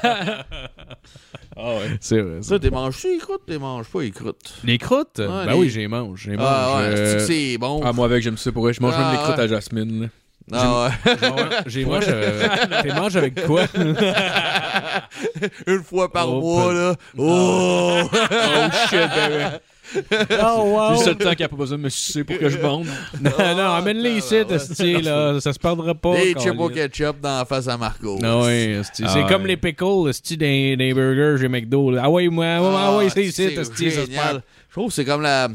Ah 1.58 1.74
ouais. 1.76 1.98
C'est 2.00 2.22
vrai. 2.22 2.42
ça. 2.42 2.58
T'es 2.60 2.70
manges 2.70 3.04
les 3.04 3.18
croûtes, 3.18 3.42
t'es 3.46 3.58
manges 3.58 3.88
pas 3.88 4.02
les 4.02 4.12
croûtes? 4.12 4.54
Les 4.64 4.78
croûtes? 4.78 5.18
ben 5.18 5.46
les- 5.48 5.54
oui, 5.54 5.70
j'ai 5.70 5.86
mange. 5.88 6.22
J'ai 6.24 6.38
mange. 6.38 6.48
Ah 6.50 6.78
ouais, 6.78 6.84
euh, 6.86 7.20
c'est 7.28 7.58
bon? 7.58 7.82
Ah, 7.84 7.92
moi 7.92 8.06
avec, 8.06 8.24
j'aime 8.24 8.38
ça 8.38 8.52
pour 8.54 8.64
vrai. 8.64 8.74
Je 8.74 8.82
mange 8.82 8.94
Ah, 8.96 9.02
même 9.04 9.12
les 9.12 9.18
croûtes 9.18 9.38
ouais. 9.38 9.44
à 9.44 9.48
Jasmine. 9.48 10.02
là. 10.04 10.08
Ah 10.54 10.90
ouais. 11.06 11.20
j'ai 11.68 11.84
mange. 11.86 12.06
euh, 12.08 12.48
T'es 12.84 12.94
mange 12.94 13.16
avec 13.18 13.46
quoi? 13.46 13.64
Une 15.68 15.84
fois 15.84 16.12
par 16.12 16.30
Oh, 16.34 16.40
mois, 16.42 16.74
là. 16.74 16.96
Oh! 17.18 18.02
Oh 18.12 18.68
shit, 18.90 19.00
ben 19.16 19.60
oh 20.44 20.94
C'est 20.96 21.00
le 21.00 21.04
seul 21.06 21.16
temps 21.18 21.30
qu'il 21.32 21.40
n'y 21.40 21.44
a 21.46 21.50
pas 21.50 21.56
besoin 21.56 21.78
de 21.78 21.84
me 21.84 21.90
sucer 21.90 22.24
pour 22.24 22.38
que 22.38 22.50
je 22.50 22.58
bande. 22.58 22.86
Non, 23.22 23.32
non, 23.56 23.72
amène-les 23.74 24.18
ici, 24.18 24.36
Ah, 24.40 24.84
ouais. 24.84 25.02
là. 25.02 25.40
Ça 25.40 25.54
se 25.54 25.60
perdra 25.60 25.94
pas. 25.96 26.16
Des 26.16 26.34
chips 26.34 26.60
au 26.60 26.70
ketchup 26.70 27.20
dans 27.22 27.40
la 27.40 27.46
face 27.46 27.68
à 27.68 27.78
Marco. 27.78 28.20
Ah 28.24 28.40
ouais, 28.42 28.78
esti. 28.80 29.04
Ah 29.06 29.10
c'est 29.14 29.24
ouais. 29.24 29.30
comme 29.30 29.46
les 29.46 29.58
pickles, 29.58 30.10
esti, 30.10 30.38
des, 30.38 30.76
des 30.78 30.94
burgers 30.94 31.38
chez 31.42 31.48
McDo. 31.48 31.92
là. 31.92 32.04
Ah 32.06 32.10
ouais, 32.10 32.28
moi, 32.30 32.46
ah 32.60 32.98
ouais, 32.98 33.10
c'est 33.10 33.24
ici, 33.26 33.54
ça 33.56 33.64
se 33.64 33.72
perd. 34.08 34.44
Je 34.70 34.74
trouve 34.74 34.88
que 34.88 34.94
c'est 34.94 35.06
comme 35.06 35.22
la. 35.22 35.50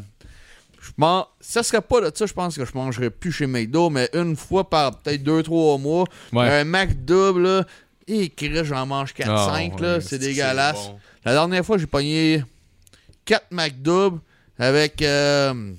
Je 0.80 0.90
mange... 0.98 1.24
Ça 1.40 1.62
serait 1.62 1.80
pas 1.80 2.00
de 2.00 2.12
ça, 2.14 2.26
je 2.26 2.32
pense 2.32 2.56
que 2.56 2.64
je 2.64 2.70
mangerais 2.74 3.10
plus 3.10 3.32
chez 3.32 3.46
McDo, 3.46 3.90
mais 3.90 4.08
une 4.14 4.36
fois 4.36 4.68
par 4.70 4.96
peut-être 4.98 5.22
2-3 5.22 5.80
mois, 5.80 6.04
Ouais. 6.32 6.48
un 6.48 6.64
Mac 6.64 7.04
double, 7.04 7.42
là, 7.42 7.64
et 8.06 8.32
j'en 8.62 8.86
mange 8.86 9.12
4-5, 9.12 9.72
Ah, 9.78 9.82
là, 9.82 10.00
c'est 10.00 10.18
dégueulasse. 10.18 10.86
bon. 10.88 10.98
La 11.24 11.32
dernière 11.32 11.64
fois, 11.66 11.76
j'ai 11.78 11.86
pogné 11.86 12.44
4 13.24 13.46
Mac 13.50 13.82
double 13.82 14.20
avec. 14.58 15.02
euh, 15.02 15.72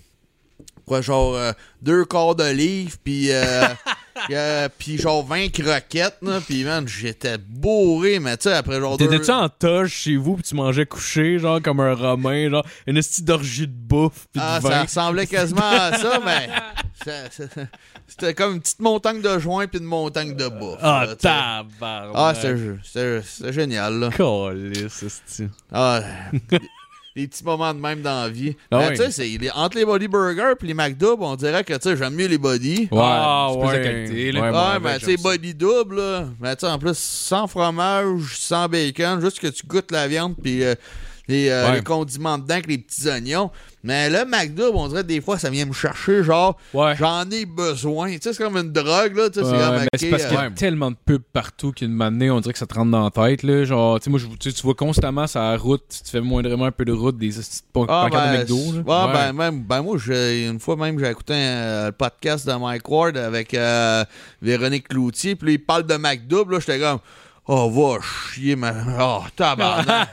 quoi, 0.85 1.01
genre 1.01 1.35
euh, 1.35 1.51
deux 1.81 2.05
quarts 2.05 2.35
d'olive, 2.35 2.97
puis. 3.03 3.31
euh, 3.31 3.63
euh, 4.31 4.67
puis 4.77 4.97
genre 4.97 5.23
20 5.25 5.49
croquettes, 5.49 6.17
là, 6.23 6.39
puis 6.45 6.63
man, 6.63 6.87
j'étais 6.87 7.37
bourré, 7.37 8.19
mais 8.19 8.35
tu 8.37 8.43
sais, 8.49 8.53
après 8.55 8.79
genre 8.79 8.97
deux... 8.97 9.07
T'étais-tu 9.07 9.29
en 9.31 9.47
toge 9.47 9.91
chez 9.91 10.15
vous 10.17 10.35
pis 10.37 10.43
tu 10.43 10.55
mangeais 10.55 10.85
couché, 10.87 11.37
genre 11.39 11.61
comme 11.61 11.79
un 11.81 11.93
romain, 11.93 12.49
genre 12.49 12.65
une 12.87 12.97
esti 12.97 13.21
d'orgie 13.21 13.67
de 13.67 13.73
bouffe 13.73 14.27
pis 14.33 14.39
Ah, 14.41 14.57
de 14.57 14.63
ça 14.63 14.69
vin? 14.69 14.81
ressemblait 14.83 15.27
quasiment 15.27 15.61
à 15.69 15.93
ça, 15.97 16.19
mais 16.25 16.49
ça- 17.05 17.29
ça- 17.29 17.61
c'était 18.07 18.33
comme 18.33 18.55
une 18.55 18.61
petite 18.61 18.79
montagne 18.79 19.21
de 19.21 19.37
joints 19.37 19.67
puis 19.67 19.77
une 19.79 19.85
montagne 19.85 20.35
de 20.35 20.47
bouffe. 20.47 20.79
Ah, 20.81 21.05
là, 21.05 21.15
tu 21.15 21.21
tabarnak! 21.21 22.11
Ah, 22.15 22.33
c'était 22.83 23.53
génial, 23.53 23.99
là. 23.99 24.09
Calisse, 24.09 25.03
esti. 25.03 25.47
Ah, 25.71 26.01
des 27.17 27.27
petits 27.27 27.43
moments 27.43 27.73
de 27.73 27.79
même 27.79 28.01
dans 28.01 28.21
la 28.23 28.29
vie. 28.29 28.55
Ah 28.71 28.79
oui. 28.89 28.95
tu 28.95 28.97
sais, 28.97 29.11
c'est- 29.11 29.37
les- 29.37 29.49
entre 29.51 29.77
les 29.77 29.85
Body 29.85 30.07
Burgers 30.07 30.53
puis 30.57 30.67
les 30.67 30.73
McDouble, 30.73 31.23
on 31.23 31.35
dirait 31.35 31.63
que, 31.63 31.73
tu 31.73 31.79
sais, 31.81 31.97
j'aime 31.97 32.13
mieux 32.13 32.27
les 32.27 32.37
Body. 32.37 32.87
Ouais, 32.91 32.99
Ah, 33.01 33.49
c'est 33.51 33.59
plus 33.59 33.67
de 33.67 33.73
ouais. 33.77 33.83
qualité. 33.83 34.31
Ouais, 34.39 34.49
Ouais, 34.49 34.57
avec, 34.57 34.99
tu 34.99 35.05
sais, 35.05 35.17
body 35.17 35.53
double, 35.55 35.95
là. 35.97 36.25
Mais 36.39 36.55
tu 36.55 36.65
sais, 36.65 36.71
en 36.71 36.77
plus, 36.77 36.97
sans 36.97 37.47
fromage, 37.47 38.37
sans 38.37 38.67
bacon, 38.69 39.19
juste 39.19 39.39
que 39.39 39.47
tu 39.47 39.65
goûtes 39.65 39.91
la 39.91 40.07
viande 40.07 40.35
puis 40.41 40.63
euh, 40.63 40.75
les, 41.27 41.49
euh, 41.49 41.67
Ouais. 41.69 41.75
les 41.77 41.81
condiments 41.83 42.37
dedans 42.37 42.53
avec 42.55 42.67
les 42.67 42.77
petits 42.77 43.07
oignons. 43.07 43.51
Mais 43.83 44.09
le 44.09 44.25
McDouble, 44.25 44.75
on 44.75 44.87
dirait 44.89 45.03
des 45.03 45.21
fois, 45.21 45.37
ça 45.37 45.49
vient 45.49 45.65
me 45.65 45.71
chercher, 45.73 46.23
genre, 46.23 46.57
Ouais. 46.73 46.95
j'en 46.97 47.29
ai 47.29 47.45
besoin. 47.45 48.11
Tu 48.13 48.19
sais, 48.21 48.33
c'est 48.33 48.43
comme 48.43 48.57
une 48.57 48.71
drogue, 48.71 49.15
là. 49.15 49.29
Tu 49.29 49.39
sais, 49.39 49.45
c'est 49.97 50.09
parce 50.09 50.25
qu'il 50.25 50.33
y 50.33 50.37
a 50.37 50.43
euh, 50.45 50.49
tellement 50.55 50.91
de 50.91 50.97
pubs 51.05 51.21
partout 51.31 51.71
qu'une 51.71 51.93
manée, 51.93 52.29
on 52.29 52.39
dirait 52.41 52.53
que 52.53 52.59
ça 52.59 52.65
te 52.65 52.73
rentre 52.73 52.91
dans 52.91 53.03
la 53.03 53.11
tête. 53.11 53.43
Là. 53.43 53.63
Genre, 53.63 53.99
tu 53.99 54.05
sais, 54.05 54.09
moi, 54.09 54.19
je- 54.19 54.49
tu 54.49 54.61
vois 54.63 54.75
constamment 54.75 55.25
la 55.33 55.57
route, 55.57 55.83
tu 56.03 56.11
fais 56.11 56.19
moindrement 56.21 56.65
un 56.65 56.71
peu 56.71 56.83
de 56.85 56.91
route 56.91 57.17
des 57.17 57.37
Ah, 57.37 57.41
pancartes 57.71 58.11
de 58.11 58.17
ben, 58.17 58.39
McDo. 58.39 58.55
là. 58.55 59.05
ouais, 59.07 59.07
Ouais. 59.07 59.13
ben, 59.13 59.33
même, 59.33 59.63
ben, 59.63 59.81
moi, 59.81 59.97
une 60.07 60.59
fois 60.59 60.75
même, 60.75 60.99
j'ai 60.99 61.09
écouté 61.09 61.33
un 61.33 61.85
le 61.87 61.91
podcast 61.91 62.45
de 62.47 62.53
Mike 62.53 62.89
Ward 62.89 63.15
avec 63.17 63.53
euh, 63.53 64.03
Véronique 64.41 64.87
Cloutier, 64.89 65.35
puis 65.35 65.47
là, 65.47 65.53
il 65.53 65.59
parle 65.63 65.83
de 65.83 65.95
McDouble, 65.95 66.53
là, 66.55 66.59
j'étais 66.59 66.79
comme, 66.79 66.99
oh, 67.47 67.69
va 67.69 67.99
chier, 68.01 68.55
ma. 68.55 68.73
Oh, 68.99 69.23
tabarnak. 69.35 70.09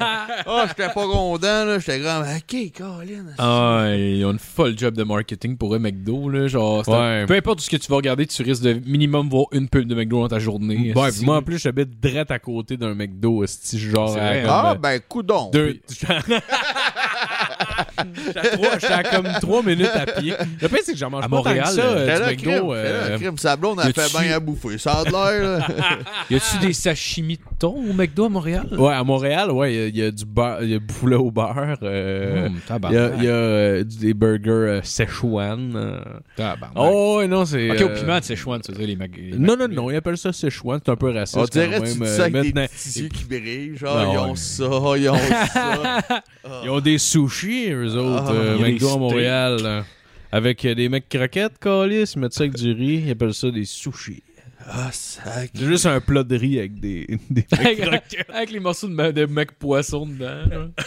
oh, 0.47 0.63
j'étais 0.69 0.93
pas 0.93 1.07
content, 1.07 1.65
là, 1.65 1.79
j'étais 1.79 2.01
comme, 2.01 2.23
ok, 2.23 2.73
Colin. 2.77 3.25
Ah, 3.39 3.87
ils 3.97 4.25
ont 4.25 4.33
une 4.33 4.39
folle 4.39 4.79
job 4.79 4.95
de 4.95 5.05
marketing 5.05 5.57
pour 5.57 5.75
eux, 5.75 5.79
McDo. 5.79 6.29
Là, 6.29 6.47
genre, 6.47 6.87
Ouais. 6.89 7.27
Peu 7.27 7.35
importe 7.35 7.61
ce 7.61 7.71
que 7.71 7.77
tu 7.77 7.89
vas 7.91 7.97
regarder, 7.97 8.27
tu 8.27 8.43
risques 8.43 8.63
de 8.63 8.75
minimum 8.87 9.29
voir 9.29 9.47
une 9.53 9.69
pub 9.69 9.87
de 9.87 9.95
McDo 9.95 10.21
dans 10.23 10.29
ta 10.29 10.39
journée. 10.39 10.93
Ouais, 10.95 11.11
pis 11.13 11.25
moi 11.25 11.37
en 11.39 11.43
plus, 11.43 11.59
j'habite 11.59 12.01
direct 12.01 12.31
à 12.31 12.39
côté 12.39 12.77
d'un 12.77 12.95
McDo, 12.95 13.45
esti, 13.45 13.79
genre. 13.79 14.17
Ah, 14.19 14.73
euh, 14.73 14.75
ben, 14.75 15.01
coudon. 15.09 15.51
deux. 15.53 15.81
J'étais 18.27 18.93
à 18.93 18.97
à 18.99 19.03
comme 19.05 19.29
trois 19.41 19.63
minutes 19.63 19.89
à 19.95 20.07
pied. 20.07 20.35
Le 20.61 20.69
pire, 20.69 20.79
c'est 20.85 20.93
que 20.93 20.99
j'en 20.99 21.11
mange 21.11 21.25
À 21.25 21.29
pas 21.29 21.37
Montréal, 21.37 21.65
tant 21.65 21.71
que 21.71 21.77
ça, 21.77 21.83
euh, 21.83 21.97
euh, 22.09 22.15
du 22.15 22.21
le 22.21 22.27
McDo. 22.27 22.51
crime, 22.51 22.71
euh, 22.73 23.05
fais 23.07 23.13
le 23.13 23.19
crime. 23.19 23.39
Sa 23.39 23.57
blonde, 23.57 23.79
elle 23.83 23.87
y 23.87 23.91
a-tu- 23.91 24.01
fait 24.01 24.23
bien 24.27 24.37
à 24.37 24.41
bouffer. 24.41 24.79
Ça 24.79 24.93
a 25.01 25.05
de 25.05 25.11
l'air. 25.11 25.69
Y 26.31 26.37
a-tu 26.37 26.59
des 26.67 26.73
sashimi 26.73 27.37
de 27.37 27.43
thon 27.59 27.75
au 27.89 27.93
McDo 27.93 28.27
à 28.27 28.29
Montréal? 28.29 28.67
Ouais, 28.73 28.93
à 28.95 29.05
Montréal, 29.05 29.51
ouais, 29.51 29.75
il 29.75 29.97
y 29.97 30.03
a- 30.03 30.05
y, 30.05 30.09
a 30.09 30.11
du 30.11 30.25
beurre, 30.25 30.59
il 30.63 30.71
y 30.71 30.75
a 30.75 30.81
poulet 30.81 31.17
au 31.17 31.31
beurre. 31.31 31.77
euh, 31.83 32.47
Hum, 32.47 32.61
Il 32.91 32.95
y 32.95 32.97
a, 32.97 33.01
y 33.23 33.27
a, 33.29 33.31
euh, 33.31 33.85
des 33.85 34.15
burgers 34.15 34.51
euh, 34.51 34.81
Szechuan. 34.83 35.73
euh. 35.77 36.01
Tabarnak. 36.37 36.71
Oh, 36.77 37.17
ouais, 37.19 37.27
non, 37.29 37.45
c'est. 37.45 37.71
Ok, 37.71 37.81
euh, 37.81 37.85
au 37.87 37.89
piment 37.91 38.19
de 38.19 38.25
Szechuan, 38.25 38.61
tu 38.61 38.75
sais, 38.75 38.87
les 38.87 38.97
Mac. 38.97 39.11
les 39.17 39.37
Non, 39.39 39.57
non, 39.57 39.69
non, 39.69 39.91
ils 39.91 39.97
appellent 39.97 40.17
ça 40.19 40.33
Szechuan, 40.33 40.81
c'est 40.85 40.91
un 40.93 40.97
peu 40.97 41.11
raciste. 41.11 41.39
On 41.39 41.45
dirait 41.45 41.67
quand 41.79 41.83
que 41.85 41.93
tu 41.93 41.99
dis 42.01 42.07
ça 42.07 42.25
avec 42.25 42.43
des 42.43 42.53
petits 42.53 43.01
yeux 43.01 43.09
qui 43.09 43.25
brillent. 43.25 43.77
Genre, 43.77 44.13
ils 44.13 44.19
ont 44.19 44.35
ça, 44.35 44.65
ils 44.97 45.09
ont 45.09 45.17
ça. 45.53 46.01
Ils 46.65 46.71
ont 46.71 46.81
des 46.81 46.99
sushis, 46.99 47.71
eux 47.71 47.94
autres, 47.97 48.25
Ah, 48.29 48.33
euh, 48.33 48.57
il 48.59 48.61
y 48.61 48.65
a 48.65 48.67
des 48.67 48.73
McDo 48.73 48.89
à. 48.89 48.99
Montréal. 48.99 49.85
Avec 50.33 50.65
euh, 50.65 50.75
des 50.75 50.89
mecs 50.89 51.09
croquettes, 51.09 51.59
calice, 51.61 52.15
ils 52.15 52.19
mettent 52.19 52.35
ça 52.35 52.43
avec 52.43 52.55
du 52.55 52.73
riz, 52.73 53.05
ils 53.07 53.11
appellent 53.11 53.35
ça 53.35 53.51
des 53.51 53.65
sushis. 53.65 54.23
Ah, 54.67 54.91
sac. 54.93 55.51
C'est 55.55 55.65
juste 55.67 55.87
un 55.87 56.01
plat 56.01 56.25
de 56.25 56.37
riz 56.37 56.59
avec 56.59 56.81
des, 56.81 57.07
des 57.31 57.47
mecs 57.53 57.61
avec, 57.61 57.81
croquettes. 57.81 58.31
avec 58.31 58.51
les 58.51 58.61
morceaux 58.61 58.89
de, 58.89 59.11
de 59.13 59.27
mec 59.27 59.53
poisson 59.59 60.07
dedans. 60.07 60.71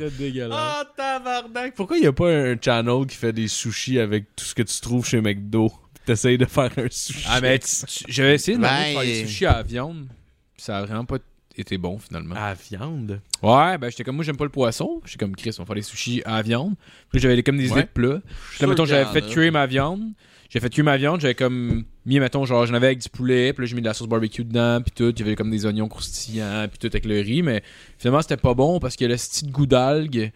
serait 0.00 0.10
dégueulasse. 0.10 0.58
Ah, 0.58 0.84
tabarnak! 0.96 1.74
Pourquoi 1.74 1.96
il 1.98 2.00
n'y 2.02 2.06
a 2.06 2.12
pas 2.12 2.30
un 2.30 2.56
channel 2.60 3.06
qui 3.06 3.16
fait 3.16 3.32
des 3.32 3.48
sushis 3.48 3.98
avec 3.98 4.34
tout 4.36 4.44
ce 4.44 4.54
que 4.54 4.62
tu 4.62 4.80
trouves 4.80 5.06
chez 5.06 5.20
McDo? 5.20 5.72
T'essayes 6.06 6.38
de 6.38 6.46
faire 6.46 6.70
un 6.76 6.86
sushi. 6.90 7.24
Ah, 7.28 7.40
mais 7.40 7.60
j'avais 8.08 8.34
essayé 8.34 8.56
de 8.56 8.62
Ben, 8.62 8.92
faire 8.92 9.02
des 9.02 9.26
sushis 9.26 9.46
à 9.46 9.54
la 9.54 9.62
viande. 9.62 10.08
Ça 10.56 10.78
a 10.78 10.84
vraiment 10.84 11.04
pas 11.04 11.18
été 11.56 11.78
bon 11.78 11.98
finalement. 11.98 12.34
À 12.36 12.54
viande? 12.54 13.20
Ouais, 13.42 13.78
ben 13.78 13.90
j'étais 13.90 14.04
comme 14.04 14.16
moi, 14.16 14.24
j'aime 14.24 14.36
pas 14.36 14.44
le 14.44 14.50
poisson. 14.50 15.00
J'étais 15.04 15.18
comme 15.24 15.34
Chris, 15.36 15.54
on 15.58 15.62
va 15.62 15.66
faire 15.66 15.74
des 15.76 15.82
sushis 15.82 16.22
à 16.24 16.36
la 16.36 16.42
viande. 16.42 16.74
Puis 17.10 17.20
j'avais 17.20 17.42
comme 17.42 17.56
des 17.58 17.66
idées 17.66 17.74
Ouais. 17.74 17.82
de 17.82 17.88
plats. 17.88 18.20
Puis 18.52 18.58
là, 18.62 18.66
mettons, 18.68 18.84
j'avais 18.84 19.04
fait 19.12 19.26
cuire 19.26 19.52
ma 19.52 19.66
viande. 19.66 20.00
J'ai 20.48 20.58
fait 20.58 20.68
cuire 20.70 20.84
ma 20.84 20.96
viande, 20.96 21.20
j'avais 21.20 21.36
comme 21.36 21.84
mis, 22.04 22.18
mettons, 22.18 22.44
genre, 22.44 22.66
j'en 22.66 22.74
avais 22.74 22.86
avec 22.88 22.98
du 22.98 23.08
poulet, 23.08 23.52
puis 23.52 23.62
là, 23.64 23.68
j'ai 23.68 23.76
mis 23.76 23.82
de 23.82 23.86
la 23.86 23.94
sauce 23.94 24.08
barbecue 24.08 24.42
dedans, 24.44 24.80
puis 24.82 24.90
tout. 24.90 25.10
Il 25.14 25.18
y 25.20 25.22
avait 25.22 25.36
comme 25.36 25.50
des 25.50 25.64
oignons 25.64 25.86
croustillants, 25.86 26.66
puis 26.68 26.78
tout 26.78 26.88
avec 26.88 27.04
le 27.04 27.20
riz, 27.20 27.42
mais 27.42 27.62
finalement, 27.98 28.20
c'était 28.20 28.36
pas 28.36 28.54
bon 28.54 28.80
parce 28.80 28.96
que 28.96 29.04
le 29.04 29.16
style 29.16 29.52
goût 29.52 29.66
d'algue, 29.66 30.32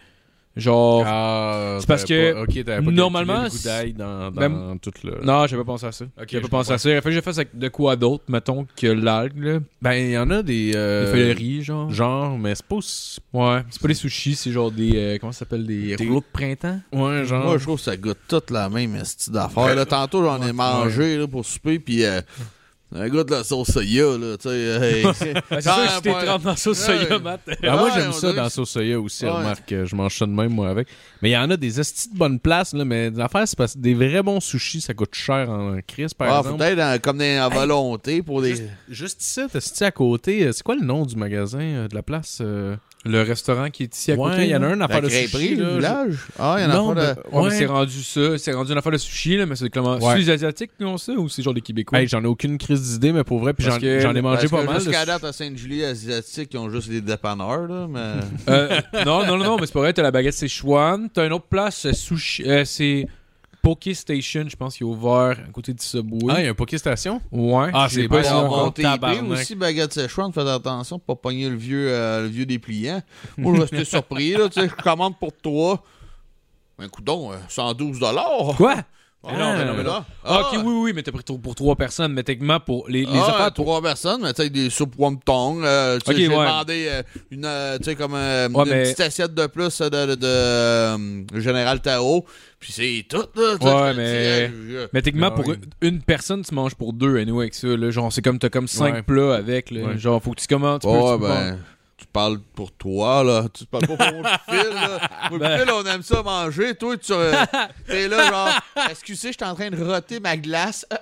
genre. 0.56 1.02
Ah, 1.06 1.76
C'est 1.80 1.86
parce 1.86 2.04
que 2.04 2.32
pas- 2.32 2.40
ok, 2.42 2.64
t'avais 2.64 2.84
pas 2.84 2.90
normalement, 2.90 3.42
le 3.44 3.92
dans, 3.92 4.30
dans 4.30 4.40
Ben, 4.40 4.78
tout 4.80 4.92
le... 5.02 5.20
Non, 5.24 5.46
j'avais 5.46 5.62
pas 5.62 5.72
pensé 5.72 5.86
à 5.86 5.92
ça. 5.92 6.04
Ok, 6.04 6.26
j'avais 6.28 6.42
pas 6.42 6.48
pensé 6.48 6.72
à 6.72 6.78
ça. 6.78 6.90
Il 6.90 6.96
a 6.96 7.00
fallu 7.02 7.14
que 7.16 7.20
je 7.20 7.24
fasse 7.24 7.40
de 7.52 7.68
quoi 7.68 7.96
d'autre, 7.96 8.24
mettons, 8.28 8.66
que 8.76 8.86
l'algue, 8.86 9.42
là. 9.42 9.58
Ben, 9.82 9.92
il 9.94 10.10
y 10.12 10.18
en 10.18 10.30
a 10.30 10.42
des... 10.42 10.72
euh, 10.74 11.06
Des 11.06 11.10
feuilles 11.12 11.28
de 11.34 11.38
riz, 11.38 11.62
genre. 11.62 11.90
Genre, 11.90 12.38
mais 12.38 12.54
c'est 12.54 12.64
pas... 12.66 12.76
Ouais, 13.32 13.62
c'est 13.70 13.82
pas 13.82 13.88
des 13.88 13.94
sushis, 13.94 14.34
c'est 14.36 14.52
genre 14.52 14.70
des. 14.70 14.92
euh, 14.94 15.18
comment 15.20 15.32
ça 15.32 15.40
s'appelle 15.40 15.66
Des, 15.66 15.96
Des- 15.96 16.04
rouleaux 16.06 16.20
de 16.20 16.26
printemps? 16.32 16.80
Ouais, 16.92 17.24
genre... 17.24 17.44
Moi, 17.44 17.58
je 17.58 17.62
trouve 17.64 17.76
que 17.78 17.82
ça 17.84 17.96
goûte 17.96 18.18
toute 18.28 18.50
la 18.50 18.68
même 18.68 19.04
style 19.04 19.32
d'affaires. 19.32 19.86
Tantôt, 19.86 20.22
j'en 20.24 20.40
ai 20.46 20.52
mangé 20.52 21.16
là, 21.18 21.26
pour 21.26 21.44
souper, 21.44 21.78
puis 21.78 22.04
euh, 22.04 22.20
un 22.94 23.08
goût 23.08 23.24
de 23.24 23.30
la 23.32 23.42
sauce 23.44 23.72
soya, 23.72 24.16
là, 24.18 24.36
tu 24.36 24.48
sais. 24.48 24.56
hey, 24.58 25.04
c'est- 25.14 25.34
c'est 25.50 25.60
sûr 25.62 25.74
que 25.74 25.88
si 25.90 26.02
t'es 26.02 26.10
ouais. 26.14 26.24
30 26.24 26.42
dans 26.42 26.50
la 26.50 26.56
sauce 26.56 26.88
Ouais. 26.88 27.18
Matt. 27.18 27.40
Ah, 27.62 27.76
moi, 27.76 27.90
j'aime 27.94 28.12
ça 28.12 28.32
dans 28.32 28.42
la 28.44 28.50
sauce 28.50 28.70
soya 28.70 29.00
aussi, 29.00 29.24
Ouais. 29.24 29.30
remarque. 29.30 29.72
euh, 29.72 29.84
Je 29.86 29.96
mange 29.96 30.16
ça 30.16 30.26
de 30.26 30.30
même, 30.30 30.52
moi, 30.54 30.68
avec. 30.68 30.88
Mais 31.20 31.30
il 31.30 31.32
y 31.32 31.36
en 31.36 31.50
a 31.50 31.56
des 31.56 31.80
estis 31.80 32.12
de 32.12 32.16
bonnes 32.16 32.38
places, 32.38 32.72
là, 32.72 32.84
mais 32.84 33.10
l'affaire, 33.10 33.48
c'est 33.48 33.58
parce 33.58 33.74
que 33.74 33.78
des 33.80 33.94
vrais 33.94 34.22
bons 34.22 34.40
sushis, 34.40 34.80
ça 34.80 34.94
coûte 34.94 35.14
cher 35.14 35.50
en 35.50 35.78
crise, 35.86 36.14
par 36.14 36.32
Ah, 36.32 36.38
exemple. 36.38 36.58
peut-être 36.58 36.76
dans- 36.76 37.00
comme 37.00 37.18
des 37.18 37.34
à 37.36 37.48
volonté 37.48 38.22
pour 38.22 38.42
des. 38.42 38.50
Juste, 38.56 38.62
juste 38.88 39.22
ici, 39.22 39.40
t'as 39.78 39.86
à 39.86 39.90
côté, 39.90 40.46
euh, 40.46 40.52
c'est 40.52 40.62
quoi 40.62 40.76
le 40.76 40.84
nom 40.84 41.04
du 41.04 41.16
magasin, 41.16 41.60
euh, 41.60 41.88
de 41.88 41.94
la 41.94 42.02
place? 42.02 42.38
euh? 42.40 42.76
Le 43.06 43.20
restaurant 43.22 43.68
qui 43.70 43.82
est 43.82 43.94
ici 43.94 44.12
à 44.12 44.16
côté. 44.16 44.36
Ouais, 44.36 44.46
il 44.46 44.50
y 44.50 44.56
en 44.56 44.62
a 44.62 44.66
un 44.68 44.80
affaire 44.80 45.02
de 45.02 45.08
sushi, 45.10 45.56
le 45.56 45.64
là. 45.64 45.74
village? 45.76 46.16
Ah, 46.38 46.56
il 46.58 46.62
y 46.62 46.66
en 46.66 46.70
a 46.70 46.74
Non, 46.74 46.94
pas 46.94 47.00
de. 47.00 47.14
ben, 47.14 47.16
Ouais, 47.32 47.42
ouais. 47.44 47.50
c'est 47.50 47.66
rendu 47.66 48.02
ça. 48.02 48.38
C'est 48.38 48.52
rendu 48.52 48.72
une 48.72 48.78
affaire 48.78 48.92
de 48.92 48.96
sushi, 48.96 49.36
là, 49.36 49.44
mais 49.46 49.56
c'est 49.56 49.68
comment. 49.68 49.96
Ouais. 49.98 50.12
C'est 50.12 50.18
les 50.18 50.30
Asiatiques 50.30 50.70
qui 50.78 50.84
ont 50.86 50.96
ça 50.96 51.12
ou 51.12 51.28
c'est 51.28 51.42
genre 51.42 51.52
des 51.52 51.60
Québécois? 51.60 51.98
Hey, 52.00 52.08
j'en 52.08 52.22
ai 52.22 52.26
aucune 52.26 52.56
crise 52.56 52.80
d'idée, 52.92 53.12
mais 53.12 53.22
pour 53.24 53.40
vrai, 53.40 53.52
puis 53.52 53.66
j'en 53.66 53.76
ai 53.78 54.22
mangé 54.22 54.48
Parce 54.48 54.50
pas 54.50 54.62
que 54.62 54.66
mal. 54.66 54.80
Jusqu'à 54.80 55.04
date, 55.04 55.24
à 55.24 55.32
Sainte-Julie, 55.32 55.84
asiatique, 55.84 56.48
ils 56.54 56.58
ont 56.58 56.70
juste 56.70 56.88
des 56.88 57.00
dépanneurs, 57.02 57.66
là, 57.68 57.86
mais. 57.88 58.22
Euh, 58.48 58.80
non, 59.04 59.26
non, 59.26 59.36
non, 59.36 59.44
non, 59.44 59.56
mais 59.60 59.66
c'est 59.66 59.72
pas 59.74 59.80
vrai. 59.80 59.92
T'as 59.92 60.02
la 60.02 60.10
baguette 60.10 60.34
Sichuan. 60.34 61.08
T'as 61.12 61.26
une 61.26 61.32
autre 61.34 61.46
place, 61.48 61.80
c'est 61.82 61.92
sushi. 61.92 62.42
euh, 62.46 62.64
c'est 62.64 63.06
Poké 63.64 63.94
Station, 63.94 64.44
je 64.46 64.56
pense, 64.56 64.76
qui 64.76 64.82
est 64.82 64.86
ouvert 64.86 65.38
à 65.48 65.50
côté 65.50 65.72
du 65.72 65.82
Subway. 65.82 66.26
Ah, 66.28 66.40
il 66.40 66.44
y 66.44 66.48
a 66.48 66.50
un 66.50 66.54
Poké 66.54 66.76
Station? 66.76 67.20
Ouais. 67.32 67.70
Ah, 67.72 67.88
c'est 67.90 68.06
pas 68.08 68.22
TP 68.22 68.82
tabarnak. 68.82 69.30
aussi, 69.30 69.54
baguette 69.54 69.92
Szechuan, 69.94 70.32
faites 70.32 70.46
attention 70.46 70.98
pour 70.98 71.16
pas 71.16 71.30
pogner 71.30 71.48
le 71.48 71.56
vieux, 71.56 71.88
euh, 71.90 72.22
le 72.22 72.28
vieux 72.28 72.44
dépliant. 72.44 73.00
Moi, 73.38 73.56
je 73.56 73.60
restais 73.62 73.84
surpris, 73.86 74.32
là, 74.32 74.50
tu 74.50 74.60
sais, 74.60 74.68
je 74.68 74.74
commande 74.74 75.18
pour 75.18 75.32
toi. 75.32 75.82
Un 76.78 76.88
coudon, 76.88 77.32
euh, 77.32 77.36
112 77.48 77.98
dollars. 78.00 78.54
Quoi? 78.56 78.76
Ah, 79.26 79.30
Mais 79.32 79.38
non, 79.38 79.52
mais 79.56 79.64
non, 79.64 79.74
mais 79.78 79.82
non. 79.84 80.04
Ah, 80.24 80.40
ok, 80.52 80.60
oui, 80.64 80.74
oui, 80.82 80.92
mais 80.94 81.02
t'as 81.02 81.10
pris 81.12 81.22
pour- 81.24 81.40
pour 81.40 81.54
trois 81.54 81.76
personnes, 81.76 82.12
mais 82.12 82.22
techniquement, 82.22 82.60
pour 82.60 82.86
les, 82.88 83.00
les 83.06 83.18
ah, 83.18 83.26
affaires... 83.28 83.52
pour- 83.54 83.64
trois 83.64 83.82
personnes, 83.82 84.20
mais 84.22 84.32
tu 84.34 84.42
sais, 84.42 84.50
des 84.50 84.68
soupes 84.70 84.94
wonton. 84.98 85.62
Euh, 85.64 85.98
tu 85.98 86.12
sais, 86.12 86.18
j'ai 86.20 86.28
ouais. 86.28 86.34
demandé 86.34 86.86
euh, 86.90 87.02
une, 87.30 87.44
euh, 87.46 87.78
tu 87.78 87.84
sais, 87.84 87.94
comme 87.96 88.14
euh, 88.14 88.48
Ouais, 88.50 88.64
une 88.64 88.70
mais- 88.70 88.82
petite 88.82 89.00
assiette 89.00 89.34
de 89.34 89.46
plus 89.46 89.80
euh, 89.80 89.88
de, 89.88 90.06
de, 90.10 90.14
de, 90.14 90.26
euh, 90.26 90.96
Général 91.40 91.80
Tao. 91.80 92.24
Puis 92.60 92.72
c'est 92.72 93.06
tout, 93.08 93.26
là. 93.36 93.54
Ouais, 93.86 93.94
mais- 93.94 94.48
dis, 94.48 94.74
euh, 94.76 94.86
Mais 94.92 95.02
techniquement, 95.02 95.28
Ah 95.30 95.40
pour 95.42 95.52
une, 95.52 95.60
une 95.82 96.00
personne, 96.02 96.42
tu 96.42 96.54
manges 96.54 96.74
pour 96.74 96.92
deux, 96.92 97.18
anyway, 97.18 97.44
avec 97.44 97.54
ça. 97.54 97.66
Là. 97.68 97.90
Genre, 97.90 98.12
c'est 98.12 98.22
comme, 98.22 98.38
t'as 98.38 98.48
comme 98.48 98.68
cinq 98.68 98.94
Ouais. 98.94 99.02
plats 99.02 99.34
avec. 99.34 99.70
Là. 99.70 99.82
Ouais. 99.88 99.98
Genre, 99.98 100.22
faut 100.22 100.30
que 100.32 100.40
tu 100.40 100.46
commandes. 100.46 100.80
Tu 100.80 100.86
peux, 100.86 100.92
Ouais, 100.94 101.16
tu 101.16 101.22
ben, 101.22 101.58
parles 102.14 102.38
pour 102.54 102.72
toi, 102.72 103.22
là. 103.24 103.44
Tu 103.52 103.66
parles 103.66 103.86
pas 103.88 103.96
pour 103.96 104.12
mon 104.16 104.22
petit 104.22 104.50
fil, 104.50 104.72
là. 104.74 105.00
Moi, 105.30 105.38
Ben. 105.40 105.58
fil, 105.58 105.70
on 105.70 105.84
aime 105.84 106.02
ça 106.02 106.22
manger. 106.22 106.74
Toi, 106.76 106.96
tu 106.96 107.12
euh, 107.12 107.34
t'es 107.86 108.08
là, 108.08 108.30
genre, 108.30 108.48
excusez, 108.88 109.32
je 109.32 109.36
suis 109.38 109.44
en 109.50 109.54
train 109.54 109.68
de 109.70 109.82
roter 109.84 110.20
ma 110.20 110.36
glace. 110.36 110.86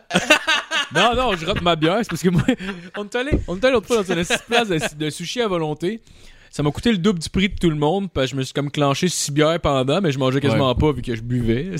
Non, 0.94 1.14
non, 1.14 1.34
je 1.36 1.46
rate 1.46 1.62
ma 1.62 1.74
bière. 1.74 1.98
C'est 2.02 2.10
parce 2.10 2.22
que 2.22 2.28
moi, 2.28 2.42
on 2.98 3.04
est 3.04 3.14
allé, 3.14 3.30
on 3.48 3.56
est 3.56 3.64
allé 3.64 3.72
l'autre 3.72 3.86
fois 3.86 4.02
dans 4.02 4.12
une 4.14 4.24
place 4.46 4.68
de, 4.68 4.94
de 4.98 5.10
sushi 5.10 5.40
à 5.40 5.48
volonté. 5.48 6.02
Ça 6.50 6.62
m'a 6.62 6.70
coûté 6.70 6.92
le 6.92 6.98
double 6.98 7.18
du 7.18 7.30
prix 7.30 7.48
de 7.48 7.54
tout 7.58 7.70
le 7.70 7.76
monde. 7.76 8.10
Parce 8.12 8.26
que 8.26 8.32
je 8.32 8.36
me 8.36 8.42
suis 8.42 8.52
comme 8.52 8.70
clenché 8.70 9.08
six 9.08 9.30
bières 9.32 9.58
pendant, 9.58 10.02
mais 10.02 10.12
je 10.12 10.18
mangeais 10.18 10.40
quasiment 10.40 10.74
pas 10.74 10.92
vu 10.92 11.00
que 11.00 11.14
je 11.16 11.22
buvais. 11.22 11.70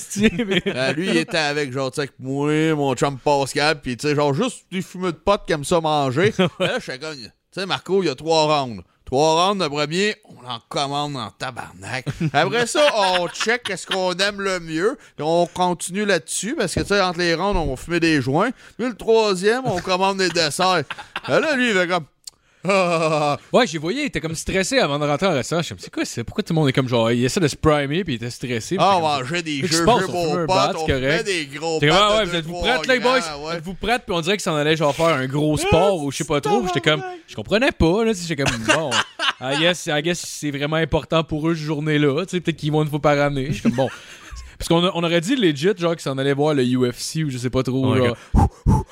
Mais- 0.47 0.63
Euh, 0.67 0.93
lui, 0.95 1.09
il 1.11 1.17
était 1.19 1.37
avec, 1.37 1.73
genre, 1.73 1.91
tu 1.91 2.01
sais, 2.01 2.09
moi, 2.19 2.75
mon 2.75 2.95
chum 2.95 3.19
Pascal, 3.19 3.83
puis 3.83 3.99
tu 3.99 4.09
sais, 4.09 4.15
genre, 4.15 4.33
juste 4.33 4.65
des 4.73 4.81
fumeux 4.81 5.13
de 5.13 5.19
potes 5.19 5.43
qui 5.47 5.53
aiment 5.53 5.65
ça 5.65 5.79
manger. 5.83 6.33
là, 6.59 6.79
je 6.79 6.91
suis 6.91 6.99
comme, 6.99 7.15
tu 7.15 7.29
sais, 7.51 7.67
Marco, 7.67 8.03
il 8.03 8.07
y 8.07 8.09
a 8.09 8.15
trois 8.15 8.47
rounds. 8.63 8.83
Trois 9.13 9.49
rounds, 9.49 9.63
le 9.63 9.69
premier, 9.69 10.17
on 10.25 10.49
en 10.49 10.59
commande 10.71 11.17
en 11.17 11.29
tabarnak. 11.33 12.07
Après 12.33 12.67
ça, 12.67 12.81
on 12.97 13.29
check 13.29 13.65
qu'est-ce 13.65 13.87
qu'on 13.87 14.15
aime 14.15 14.41
le 14.41 14.59
mieux. 14.59 14.97
Et 15.19 15.23
on 15.23 15.47
continue 15.47 16.07
là-dessus, 16.07 16.55
parce 16.57 16.75
que, 16.75 16.81
tu 16.81 16.87
sais, 16.87 17.01
entre 17.03 17.19
les 17.19 17.35
rounds, 17.35 17.59
on 17.59 17.77
fumait 17.77 18.01
des 18.01 18.23
joints. 18.23 18.53
Puis 18.79 18.87
le 18.87 18.97
troisième, 18.97 19.67
on 19.67 19.79
commande 19.81 20.17
des 20.17 20.31
desserts. 20.31 20.85
Euh, 21.29 21.41
là, 21.41 21.57
lui, 21.57 21.69
il 21.69 21.75
fait 21.75 21.87
comme... 21.87 22.07
Ah, 22.69 23.39
Ouais, 23.53 23.67
j'ai 23.67 23.79
voyé, 23.79 24.03
il 24.03 24.07
était 24.07 24.21
comme 24.21 24.35
stressé 24.35 24.79
avant 24.79 24.99
de 24.99 25.05
rentrer 25.05 25.27
au 25.27 25.31
restaurant. 25.33 25.63
Je 25.63 25.75
me 25.75 25.79
suis 25.79 25.83
dit, 25.83 25.83
c'est 25.85 25.91
quoi, 25.93 26.05
c'est 26.05 26.25
pourquoi 26.25 26.45
tout 26.45 26.53
le 26.53 26.61
monde 26.61 26.69
est 26.69 26.73
comme 26.73 26.89
genre, 26.89 27.11
il 27.11 27.25
essaie 27.25 27.41
de 27.41 27.49
se 27.49 27.57
primer 27.57 28.05
puis 28.05 28.15
il 28.15 28.17
était 28.17 28.31
stressé? 28.31 28.77
ah, 28.79 28.93
on 28.97 29.01
comme- 29.01 29.03
mangeait 29.03 29.43
des 29.43 29.59
jeux, 29.61 29.67
jeux, 29.69 29.85
beaux 29.85 29.99
potes, 30.47 30.77
on 30.77 30.87
correct. 30.87 31.25
des 31.25 31.47
gros 31.47 31.81
potes 31.81 31.89
ah 31.93 32.17
ouais, 32.19 32.25
vous 32.25 32.35
êtes-vous 32.37 32.61
prêtes, 32.61 32.87
les 32.87 33.01
boys? 33.01 33.19
ouais. 33.45 33.57
Êtes-vous 33.57 33.75
prêtes? 33.75 34.03
Puis 34.07 34.15
on 34.15 34.21
dirait 34.21 34.37
que 34.37 34.43
ça 34.43 34.53
en 34.53 34.57
allait 34.57 34.77
genre 34.77 34.95
faire 34.95 35.07
un 35.07 35.27
gros 35.27 35.57
sport 35.57 36.03
ou 36.03 36.11
je 36.11 36.19
sais 36.19 36.25
pas 36.25 36.41
trop. 36.41 36.63
J'étais 36.67 36.81
comme, 36.81 37.03
je 37.27 37.35
comprenais 37.35 37.73
pas, 37.73 38.05
là. 38.05 38.13
J'étais 38.15 38.43
comme, 38.43 38.57
bon, 38.75 38.91
I 39.41 39.59
guess, 39.59 39.87
I 39.87 40.01
guess 40.03 40.21
c'est 40.25 40.51
vraiment 40.51 40.77
important 40.77 41.25
pour 41.25 41.49
eux, 41.49 41.55
cette 41.55 41.65
journée-là. 41.65 42.25
Tu 42.27 42.37
sais, 42.37 42.41
peut-être 42.41 42.57
qu'ils 42.57 42.71
vont 42.73 42.83
une 42.83 42.91
fois 42.91 43.01
par 43.01 43.19
année. 43.21 43.47
Je 43.49 43.53
suis 43.55 43.63
comme, 43.63 43.73
bon. 43.73 43.89
Parce 44.69 44.69
qu'on 44.69 44.91
on 44.95 45.03
aurait 45.05 45.21
dit 45.21 45.35
legit, 45.37 45.71
genre, 45.77 45.93
qu'ils 45.93 46.03
s'en 46.03 46.17
allaient 46.19 46.35
voir 46.35 46.55
le 46.55 46.63
UFC 46.63 47.25
ou 47.25 47.31
je 47.31 47.39
sais 47.39 47.51
pas 47.51 47.63
trop. 47.63 47.97
Genre. 47.97 48.17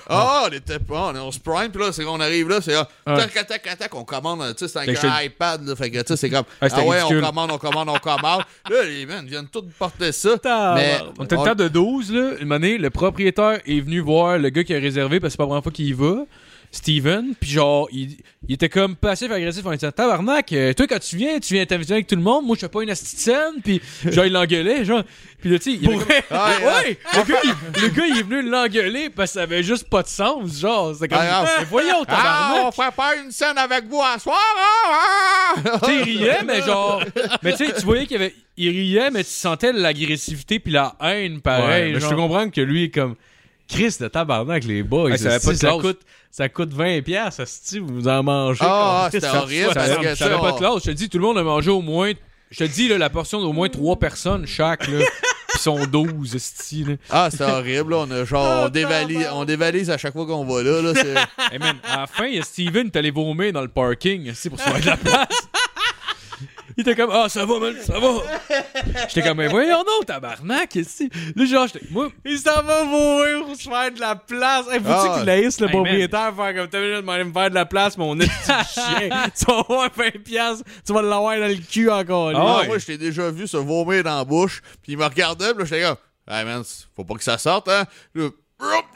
Ah, 0.08 0.44
on 0.48 0.52
était 0.52 0.78
pas, 0.80 1.10
on 1.12 1.14
est 1.14 1.18
on 1.20 1.30
se 1.30 1.38
prime, 1.38 1.70
puis 1.70 1.80
là, 1.80 1.92
c'est 1.92 2.02
qu'on 2.04 2.18
arrive 2.18 2.48
là, 2.48 2.60
c'est 2.60 2.72
là, 2.72 2.88
Ouais. 3.06 3.16
tac, 3.16 3.46
tac, 3.46 3.62
tac, 3.62 3.78
tac, 3.78 3.94
on 3.94 4.02
commande, 4.04 4.40
tu 4.56 4.66
sais, 4.66 4.68
c'est 4.68 4.96
Fait 4.96 5.06
un 5.06 5.22
iPad, 5.22 5.66
là, 5.66 5.76
fait 5.76 5.90
que, 5.90 5.98
tu 5.98 6.06
sais, 6.08 6.16
c'est 6.16 6.30
comme, 6.30 6.44
Ah, 6.60 6.66
ah 6.72 6.82
ouais, 6.84 6.96
ridicule. 7.02 7.22
on 7.22 7.26
commande, 7.28 7.50
on 7.52 7.58
commande, 7.58 7.88
on 7.88 7.98
commande. 7.98 8.42
là, 8.68 8.82
les 8.84 9.06
man 9.06 9.24
viennent 9.26 9.46
tous 9.46 9.62
porter 9.78 10.10
ça. 10.12 10.30
Ah, 10.44 10.72
mais, 10.76 10.98
On 11.18 11.24
était 11.24 11.36
le 11.36 11.44
temps 11.44 11.54
de 11.54 11.68
12, 11.68 12.12
là. 12.12 12.30
Une 12.40 12.50
année, 12.52 12.78
le 12.78 12.90
propriétaire 12.90 13.60
est 13.64 13.80
venu 13.80 14.00
voir 14.00 14.38
le 14.38 14.48
gars 14.48 14.64
qui 14.64 14.74
a 14.74 14.78
réservé 14.80 15.20
parce 15.20 15.28
que 15.28 15.32
c'est 15.32 15.36
pas 15.36 15.44
la 15.44 15.48
première 15.48 15.62
fois 15.62 15.72
qu'il 15.72 15.86
y 15.86 15.92
va. 15.92 16.24
Steven, 16.72 17.34
puis 17.40 17.50
genre, 17.50 17.88
il, 17.90 18.16
il 18.46 18.54
était 18.54 18.68
comme 18.68 18.94
passif-agressif 18.94 19.66
en 19.66 19.72
disant 19.72 19.90
Tabarnak, 19.90 20.52
euh, 20.52 20.72
toi 20.72 20.86
quand 20.86 21.00
tu 21.00 21.16
viens, 21.16 21.40
tu 21.40 21.54
viens 21.54 21.66
t'inviter 21.66 21.94
avec 21.94 22.06
tout 22.06 22.14
le 22.14 22.22
monde, 22.22 22.46
moi 22.46 22.54
je 22.54 22.60
fais 22.60 22.68
pas 22.68 22.82
une 22.84 22.90
astuce 22.90 23.18
scène, 23.18 23.54
puis 23.64 23.80
genre 24.04 24.24
il 24.24 24.32
l'engueulait, 24.32 24.84
genre. 24.84 25.02
Puis 25.40 25.50
là, 25.50 25.58
tu 25.58 25.72
sais, 25.72 25.78
il 25.82 25.88
avait 25.88 25.96
comme- 25.96 26.06
Ah, 26.30 26.52
Ouais, 26.62 26.98
le 27.14 27.24
gars, 27.24 27.40
il, 27.42 27.82
le 27.82 27.88
gars, 27.88 28.06
il 28.06 28.18
est 28.18 28.22
venu 28.22 28.42
l'engueuler 28.48 29.10
parce 29.10 29.30
que 29.30 29.34
ça 29.34 29.42
avait 29.42 29.62
juste 29.64 29.88
pas 29.88 30.02
de 30.02 30.08
sens, 30.08 30.60
genre. 30.60 30.94
C'était 30.94 31.08
comme, 31.08 31.18
Ah, 31.20 31.44
Mais 31.58 31.64
voyons, 31.64 32.04
Ah, 32.06 32.52
on 32.62 32.70
tabarnak! 32.70 32.74
fait 32.74 32.96
pas 32.96 33.16
une 33.16 33.32
scène 33.32 33.58
avec 33.58 33.86
vous 33.88 34.00
à 34.02 34.18
soir, 34.20 34.38
ah, 34.56 35.54
ah! 35.56 35.78
tu 35.82 35.86
sais, 35.90 35.96
il 35.96 36.02
riait, 36.04 36.42
mais 36.44 36.60
genre. 36.62 37.02
Mais 37.42 37.56
tu 37.56 37.66
sais, 37.66 37.72
tu 37.74 37.84
voyais 37.84 38.06
qu'il 38.06 38.12
y 38.20 38.22
avait. 38.24 38.34
Il 38.56 38.68
riait, 38.68 39.10
mais 39.10 39.24
tu 39.24 39.30
sentais 39.30 39.72
l'agressivité 39.72 40.60
puis 40.60 40.72
la 40.72 40.94
haine, 41.00 41.34
Ouais, 41.36 41.40
pareil. 41.40 41.92
mais 41.94 42.00
je 42.00 42.06
peux 42.08 42.16
comprendre 42.16 42.52
que 42.52 42.60
lui 42.60 42.84
est 42.84 42.90
comme 42.90 43.16
Chris 43.70 43.96
de 44.00 44.08
tabarnak 44.08 44.64
les 44.64 44.82
boys. 44.82 45.16
Ça 45.16 45.38
ça 45.38 45.70
coûte 45.72 46.00
ça 46.30 46.48
coûte 46.48 46.72
20 46.72 47.02
pièces, 47.02 47.40
vous 47.80 48.06
en 48.08 48.22
mangez. 48.22 48.60
Ah, 48.62 49.08
comme- 49.10 49.20
c'était 49.20 49.36
horrible, 49.36 49.68
ça- 49.68 49.74
parce 49.74 49.88
Ça 49.88 49.94
que, 49.94 50.00
avait, 50.00 50.10
tu 50.12 50.16
ça 50.16 50.24
avait 50.26 50.34
sais, 50.36 50.40
pas 50.40 50.52
de 50.52 50.56
classe. 50.58 50.74
Je 50.84 50.90
te 50.90 50.96
dis, 50.96 51.08
tout 51.08 51.18
le 51.18 51.24
monde 51.24 51.38
a 51.38 51.42
mangé 51.42 51.70
au 51.70 51.80
moins. 51.80 52.12
Je 52.50 52.58
te 52.58 52.64
dis, 52.64 52.88
là, 52.88 52.98
la 52.98 53.10
portion 53.10 53.40
d'au 53.40 53.52
moins 53.52 53.68
3 53.68 53.96
personnes 53.98 54.46
chaque, 54.46 54.86
là. 54.88 54.98
Pis 55.52 55.58
sont 55.58 55.84
12, 55.86 56.36
esti, 56.36 56.84
là. 56.84 56.94
Ah, 57.10 57.28
c'était 57.30 57.42
horrible, 57.44 57.90
là, 57.90 57.96
on 58.06 58.10
a 58.12 58.24
genre, 58.24 58.66
on 58.66 58.68
dévalise, 58.68 59.26
on 59.32 59.44
dévalise 59.44 59.90
à 59.90 59.98
chaque 59.98 60.12
fois 60.12 60.24
qu'on 60.24 60.44
va 60.44 60.62
là, 60.62 60.80
là, 60.82 60.92
c'est... 60.94 61.14
Hey 61.52 61.58
man, 61.58 61.76
à 61.84 62.02
la 62.02 62.06
fin, 62.06 62.26
il 62.26 62.36
y 62.36 62.38
a 62.38 62.42
Steven 62.42 62.90
qui 62.90 62.96
est 62.96 62.98
allé 62.98 63.10
vomir 63.10 63.52
dans 63.52 63.60
le 63.62 63.68
parking, 63.68 64.28
esti, 64.28 64.48
pour 64.50 64.58
se 64.60 64.64
faire 64.64 64.80
de 64.80 64.86
la 64.86 64.96
place. 64.96 65.26
Il 66.80 66.88
était 66.88 66.96
comme, 66.96 67.10
ah, 67.12 67.28
ça 67.28 67.44
va, 67.44 67.58
man, 67.58 67.74
ça 67.84 67.98
va. 67.98 68.08
J'étais 69.08 69.22
comme, 69.28 69.36
mais 69.36 69.48
voyons 69.48 69.78
non, 69.86 70.02
tabarnak, 70.06 70.74
esti. 70.76 71.10
Là, 71.36 71.44
genre, 71.44 71.66
j'étais, 71.66 71.84
moi, 71.90 72.08
Il 72.24 72.38
s'en 72.38 72.62
va 72.62 72.84
mourir 72.84 73.44
pour 73.44 73.54
se 73.56 73.68
faire 73.68 73.92
de 73.92 74.00
la 74.00 74.16
place. 74.16 74.66
Hey, 74.72 74.78
faut-tu 74.80 74.88
Ah. 74.88 75.14
qu'il 75.18 75.26
laisse 75.26 75.60
le 75.60 75.66
Hey, 75.66 75.72
propriétaire 75.72 76.32
faire 76.34 76.54
comme 76.54 76.68
t'as 76.68 76.80
minute 76.80 77.04
de 77.04 77.22
me 77.24 77.32
faire 77.32 77.50
de 77.50 77.54
la 77.54 77.66
place, 77.66 77.98
mon 77.98 78.16
de 78.16 78.24
chien. 78.74 79.08
tu 79.38 79.44
vas 79.46 79.58
avoir 79.58 79.90
20 79.94 80.22
pièces, 80.24 80.62
tu 80.86 80.92
vas 80.92 81.02
l'avoir 81.02 81.38
dans 81.38 81.48
le 81.48 81.56
cul 81.56 81.90
encore. 81.90 82.32
Là. 82.32 82.38
Ah, 82.40 82.60
ouais. 82.60 82.66
moi, 82.68 82.78
je 82.78 82.86
t'ai 82.86 82.96
déjà 82.98 83.30
vu 83.30 83.46
se 83.46 83.56
vomir 83.58 84.02
dans 84.04 84.16
la 84.18 84.24
bouche, 84.24 84.62
puis 84.82 84.92
il 84.92 84.98
me 84.98 85.04
regardait, 85.04 85.50
puis 85.52 85.58
là, 85.58 85.64
j'étais 85.66 85.82
comme, 85.82 85.96
hey 86.28 86.44
man, 86.44 86.62
faut 86.96 87.04
pas 87.04 87.14
que 87.14 87.24
ça 87.24 87.36
sorte, 87.36 87.68
hein. 87.68 87.84
Là, 88.14 88.28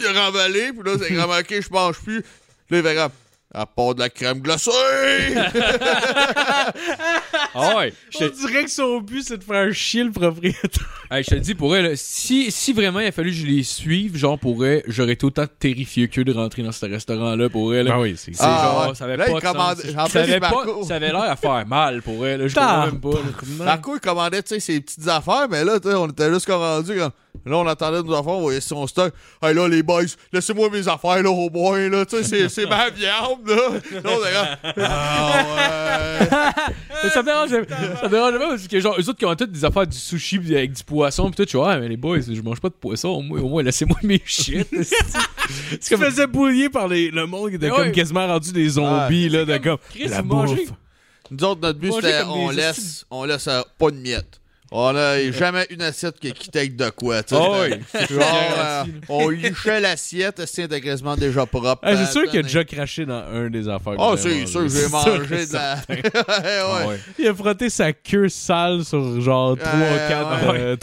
il 0.01 0.07
a 0.07 0.25
remballé, 0.27 0.73
puis 0.73 0.83
là, 0.90 0.97
c'est 0.99 1.14
comme, 1.14 1.31
ok, 1.38 1.51
je 1.51 1.70
mange 1.70 1.99
plus. 2.01 2.25
Là, 2.70 2.79
il 2.79 2.83
fait 2.83 2.94
comme, 2.94 3.11
à 3.55 3.67
part 3.67 3.95
de 3.95 4.01
la 4.01 4.11
crème 4.11 4.40
glacée! 4.40 4.71
ah 7.55 7.77
ouais. 7.77 7.93
On 8.14 8.19
J'étais- 8.19 8.31
dirait 8.37 8.64
que 8.64 8.71
son 8.71 9.01
but 9.01 9.23
c'est 9.23 9.38
de 9.38 9.45
faire 9.45 9.73
chier 9.73 10.05
le 10.05 10.11
propriétaire. 10.12 10.88
Hey, 11.11 11.23
je 11.23 11.31
te 11.31 11.35
le 11.35 11.40
dis, 11.40 11.55
pour 11.55 11.77
elle, 11.77 11.97
si, 11.97 12.51
si 12.51 12.73
vraiment 12.73 13.01
il 13.01 13.07
a 13.07 13.12
fallu 13.12 13.31
que 13.31 13.37
je 13.37 13.47
les 13.47 13.62
suive, 13.62 14.17
genre, 14.17 14.38
pour 14.38 14.64
elle, 14.67 14.83
j'aurais 14.88 15.12
été 15.12 15.25
autant 15.25 15.45
terrifié 15.59 16.09
que 16.09 16.21
de 16.21 16.33
rentrer 16.33 16.62
dans 16.62 16.73
ce 16.73 16.87
restaurant-là, 16.87 17.49
pour 17.49 17.75
elle. 17.75 17.88
Ah 17.90 18.01
oui, 18.01 18.14
c'est 18.17 18.33
Ah, 18.40 18.62
genre, 18.64 18.88
ouais. 18.88 18.95
ça 18.95 19.05
avait 19.05 19.17
Là, 19.17 19.27
pas 19.27 19.31
il 19.31 19.35
de 19.37 19.40
commande- 19.40 19.77
sens. 19.79 19.95
en 19.97 20.07
Ça 20.09 20.21
avait, 20.23 20.40
pas, 20.40 20.53
ça 20.87 20.95
avait 20.97 21.09
l'air 21.12 21.23
à 21.23 21.37
faire 21.37 21.67
mal 21.67 22.03
pour 22.03 22.27
elle. 22.27 22.49
Je 22.49 22.55
comprends 22.55 22.87
même 22.87 23.01
pas. 23.01 23.11
Marco, 23.64 23.95
il 23.97 24.01
commandait, 24.01 24.43
tu 24.43 24.49
sais, 24.55 24.61
ses 24.61 24.81
petites 24.81 25.07
affaires, 25.09 25.47
mais 25.51 25.64
là, 25.64 25.79
tu 25.79 25.88
sais, 25.88 25.95
on 25.95 26.09
était 26.09 26.33
juste 26.33 26.47
comme 26.47 26.61
rendu, 26.62 26.97
comme, 26.97 27.11
là, 27.47 27.57
on 27.59 27.66
attendait 27.66 28.03
nos 28.03 28.14
affaires, 28.14 28.33
on 28.33 28.40
voyait 28.42 28.61
son 28.61 28.87
stock. 28.87 29.12
Hey, 29.42 29.55
là, 29.55 29.68
les 29.68 29.83
boys, 29.83 30.03
laissez-moi 30.33 30.70
mes 30.70 30.88
affaires, 30.88 31.23
là, 31.23 31.31
au 31.31 31.51
moins, 31.51 31.88
là, 31.88 32.07
tu 32.07 32.16
sais, 32.16 32.25
c'est- 32.25 32.49
c'est 32.49 32.66
ma 32.66 32.88
viande, 32.90 33.47
là. 33.47 33.57
Là, 33.57 34.01
on 34.05 34.18
comme, 34.18 34.85
ah, 34.85 35.44
ouais. 37.03 37.11
Ça 37.11 37.20
me 37.23 37.27
dérange, 37.27 37.51
ça 37.51 37.59
me 38.09 38.11
dérange 38.11 38.38
pas 38.38 38.49
parce 38.49 38.66
que 38.68 38.81
genre, 38.81 38.97
eux 38.99 39.09
autres 39.09 39.18
qui 39.18 39.27
ont 39.27 39.35
toutes 39.35 39.53
des 39.53 39.64
affaires 39.64 39.87
du 39.87 39.97
sushi 39.97 40.37
avec 40.55 40.73
du 40.73 40.83
poisson 40.85 41.29
pis 41.31 41.37
tout, 41.37 41.44
tu 41.44 41.57
vois, 41.57 41.73
ah, 41.73 41.79
mais 41.79 41.88
les 41.88 41.97
boys, 41.97 42.20
je 42.20 42.40
mange 42.40 42.61
pas 42.61 42.68
de 42.70 42.75
poisson, 42.75 43.09
au 43.09 43.20
moins, 43.23 43.40
au 43.40 43.49
moins 43.49 43.62
laissez-moi 43.62 43.99
mes 44.03 44.23
shit. 44.25 44.66
Tu 45.87 45.97
me 45.97 46.05
faisais 46.07 46.27
bouillir 46.27 46.70
par 46.70 46.88
les- 46.88 47.11
le 47.11 47.27
monde 47.27 47.51
qui 47.51 47.57
était 47.57 47.68
comme 47.77 47.92
quasiment 47.92 48.27
rendu 48.27 48.53
des 48.53 48.68
zombies, 48.70 49.29
là, 49.29 49.44
de 49.44 49.57
comme. 49.59 49.77
Chris, 49.90 50.09
la 50.09 50.23
bouffe. 50.23 50.59
Nous 51.31 51.44
autres, 51.44 51.61
notre 51.61 51.79
but, 51.79 51.92
c'était 51.92 52.20
comme 52.20 52.31
on 52.31 52.51
laisse, 52.57 53.07
on 53.11 53.25
laisse 53.25 53.49
euh, 53.49 53.61
pas 53.79 53.90
de 53.90 53.97
miettes. 53.97 54.40
On 54.77 54.97
a 54.97 55.31
jamais 55.31 55.67
une 55.71 55.83
assiette 55.83 56.19
qui 56.19 56.33
quittait 56.33 56.59
avec 56.59 56.75
de 56.75 56.91
quoi, 56.91 57.23
tu 57.23 57.37
sais. 57.37 57.41
Ah 57.41 57.61
ouais, 57.61 57.79
C'était- 57.93 58.07
c'est 58.09 58.15
Genre, 58.15 58.55
euh, 58.59 58.85
on 59.09 59.29
lichait 59.29 59.79
l'assiette, 59.81 60.43
c'était 60.47 60.81
quasiment 60.81 61.15
déjà 61.17 61.47
propre. 61.47 61.79
Ah, 61.83 61.95
c'est 61.97 62.11
sûr 62.11 62.25
qu'il 62.25 62.39
a 62.39 62.41
Euh, 62.41 62.43
déjà 62.43 62.65
craché 62.65 63.07
dans 63.07 63.23
un 63.33 63.49
des 63.51 63.69
affaires. 63.69 63.95
Ah, 63.99 64.09
avez 64.09 64.17
c'est 64.17 64.47
sûr, 64.47 64.69
j'ai 64.69 64.89
mangé 64.89 65.47
de 65.47 65.53
la. 65.53 65.77
que 65.87 65.93
ouais. 66.83 66.89
ouais. 66.89 66.99
Il 67.21 67.29
a 67.29 67.35
frotté 67.35 67.71
sa 67.71 67.93
queue 67.93 68.29
sale 68.29 68.85
sur 68.85 69.21
genre 69.21 69.57
3 69.57 69.71
Euh, 69.73 70.09
4 70.09 70.53
ouais. 70.53 70.59
euh, 70.61 70.77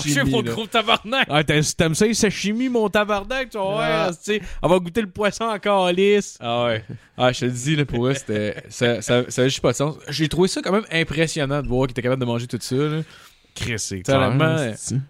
sashimi. 0.00 0.30
mon 0.32 0.42
gros 0.42 0.66
tabarnak? 0.66 1.28
Ah, 1.30 1.44
t'aimes 1.44 1.62
ça 1.94 2.06
les 2.06 2.14
sashimi, 2.14 2.68
mon 2.68 2.88
tabarnak? 2.88 3.50
Tu 3.50 3.58
vois, 3.58 3.84
Ah. 3.84 4.06
ouais, 4.08 4.12
tu 4.14 4.18
sais, 4.32 4.42
on 4.62 4.68
va 4.68 4.78
goûter 4.80 5.00
le 5.00 5.10
poisson 5.10 5.44
encore 5.44 5.92
lisse. 5.92 6.38
Ah 6.40 6.64
ouais. 6.64 6.84
Ah, 7.24 7.30
je 7.32 7.38
te 7.40 7.44
le 7.44 7.52
dis, 7.52 7.76
là, 7.76 7.84
pour 7.84 8.06
eux, 8.08 8.14
c'était. 8.14 8.64
Ça, 8.68 9.00
ça, 9.00 9.22
ça 9.30 9.42
avait 9.42 9.48
juste 9.48 9.60
pas 9.60 9.70
de 9.70 9.76
sens. 9.76 9.94
J'ai 10.08 10.28
trouvé 10.28 10.48
ça 10.48 10.60
quand 10.60 10.72
même 10.72 10.86
impressionnant 10.90 11.62
de 11.62 11.68
voir 11.68 11.86
qu'il 11.86 11.92
était 11.92 12.02
capable 12.02 12.20
de 12.20 12.26
manger 12.26 12.48
tout 12.48 12.58
ça, 12.60 12.74
là. 12.74 13.02
Chris, 13.54 13.78
c'est 13.78 14.00
clair, 14.00 14.18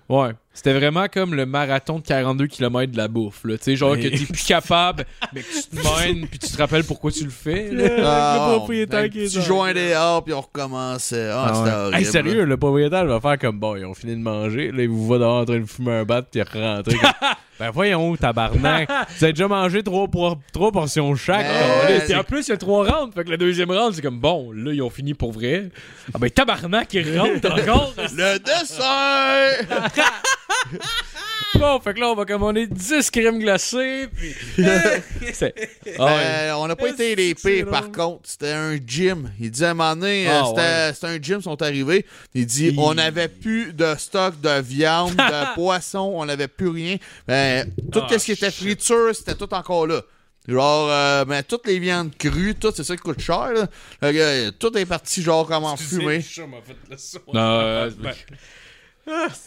Ouais. 0.09 0.33
C'était 0.55 0.75
vraiment 0.75 1.07
comme 1.13 1.35
le 1.35 1.47
marathon 1.47 1.99
de 1.99 2.05
42 2.05 2.47
km 2.47 2.93
de 2.93 2.97
la 2.99 3.09
bouffe, 3.09 3.43
là. 3.45 3.57
Tu 3.57 3.65
sais, 3.65 3.77
genre 3.77 3.95
Mais- 3.97 4.03
que 4.11 4.17
t'es 4.17 4.25
plus 4.27 4.45
capable, 4.45 5.05
mais 5.33 5.41
que 5.41 5.47
tu 5.47 5.63
te 5.63 5.77
mènes, 5.77 6.27
puis 6.29 6.39
tu 6.39 6.49
te 6.51 6.59
rappelles 6.59 6.85
pourquoi 6.85 7.11
tu 7.11 7.25
le 7.25 7.31
fais, 7.31 7.71
là. 7.71 7.89
Le 7.97 8.05
Ah, 8.05 8.49
propriétaire 8.57 9.01
un 9.05 9.09
qui 9.09 9.21
est 9.21 9.25
petit 9.29 9.37
dans- 9.37 9.43
joint 9.43 9.73
dehors, 9.73 10.23
puis 10.23 10.35
on 10.35 10.41
recommençait. 10.43 11.31
Ah, 11.33 11.47
Ah 11.49 11.55
c'était 11.55 11.69
ouais. 11.71 11.81
horrible. 11.83 11.97
Hey, 11.97 12.05
sérieux, 12.05 12.45
le 12.45 12.57
propriétaire 12.59 13.07
va 13.07 13.19
faire 13.21 13.39
comme 13.39 13.59
bon, 13.59 13.77
ils 13.77 13.85
ont 13.87 13.95
fini 13.95 14.13
de 14.15 14.21
manger, 14.21 14.71
là, 14.73 14.83
il 14.83 14.89
vous 14.91 15.07
voit 15.07 15.19
dehors 15.19 15.41
en 15.41 15.45
train 15.47 15.59
de 15.61 15.65
fumer 15.67 15.93
un 15.93 16.05
bat, 16.05 16.21
puis 16.23 16.41
il 16.41 16.61
rentre. 16.61 16.91
Ben 17.61 17.71
voyons, 17.71 18.17
tabarnak. 18.17 18.89
Vous 19.19 19.25
avez 19.25 19.35
déjà 19.35 19.47
mangé 19.47 19.85
trois, 19.85 20.09
por- 20.09 20.41
trois 20.53 20.73
portions 20.73 21.15
chaque. 21.15 21.47
Ben, 21.47 22.01
puis 22.01 22.15
en 22.17 22.25
plus, 22.25 22.49
il 22.49 22.51
y 22.51 22.55
a 22.55 22.57
trois 22.57 22.83
rounds. 22.85 23.15
Fait 23.15 23.23
que 23.23 23.31
la 23.31 23.37
deuxième 23.37 23.71
round, 23.71 23.93
c'est 23.95 24.03
comme 24.03 24.19
bon, 24.19 24.51
là, 24.53 24.73
ils 24.73 24.83
ont 24.83 24.91
fini 24.91 25.15
pour 25.15 25.31
vrai. 25.31 25.69
Ah 26.13 26.19
ben, 26.19 26.29
tabarnak, 26.29 26.93
ils 26.95 27.17
rentrent 27.21 27.53
encore. 27.53 27.95
Le 28.17 28.39
dessert! 28.39 29.69
bon, 31.59 31.81
fait 31.81 31.95
que 31.95 32.01
là, 32.01 32.09
on 32.09 32.15
va 32.15 32.25
commander 32.25 32.67
10 32.67 33.11
crèmes 33.11 33.39
glacées. 33.39 34.09
Puis. 34.15 34.35
C'est- 35.33 35.55
Ah. 35.99 36.09
Euh, 36.09 36.53
on 36.55 36.67
n'a 36.69 36.77
pas 36.77 36.89
été 36.89 37.15
les 37.15 37.35
pires, 37.35 37.69
par 37.69 37.91
contre. 37.93 38.21
C'était 38.25 38.53
un 38.53 38.77
gym. 38.77 39.31
Il 39.41 39.51
disait 39.51 39.67
à 39.67 39.71
un 39.71 39.75
moment 39.75 39.95
donné, 39.97 40.29
euh, 40.29 40.33
Ah, 40.33 40.45
c'était 40.49 40.61
ouais. 40.61 40.91
c'était 40.95 41.07
un 41.07 41.23
gym, 41.23 41.39
ils 41.41 41.43
sont 41.45 41.63
arrivés. 41.63 42.07
Il 42.35 42.47
dit 42.47 42.75
on 42.79 42.95
n'avait 42.95 43.29
plus 43.29 43.73
de 43.73 43.95
stock 43.99 44.41
de 44.41 44.61
viande, 44.61 45.15
de 45.15 45.55
poisson, 45.55 46.13
on 46.17 46.25
n'avait 46.25 46.49
plus 46.49 46.69
rien. 46.69 46.97
Ben, 47.27 47.71
tout 47.93 48.01
Ah, 48.09 48.19
ce 48.19 48.25
qui 48.25 48.33
était 48.33 48.51
friture, 48.51 49.11
c'était 49.15 49.35
tout 49.35 49.53
encore 49.55 49.87
là. 49.87 50.03
Genre, 50.49 50.89
euh, 50.91 51.25
ben, 51.25 51.43
toutes 51.45 51.67
les 51.69 51.79
viandes 51.79 52.11
crues, 52.19 52.57
tout, 52.57 52.73
c'est 52.75 52.83
ça 52.83 52.97
qui 52.97 53.03
coûte 53.03 53.21
cher. 53.21 53.53
Là. 53.53 53.69
Fait 54.01 54.13
que, 54.13 54.19
euh, 54.19 54.51
tout 54.59 54.77
est 54.77 54.87
parti 54.87 55.23
genre 55.23 55.47
comme 55.47 55.63
en 55.65 55.77
fumée. 55.77 56.25
Non, 57.33 57.41
euh, 57.61 57.91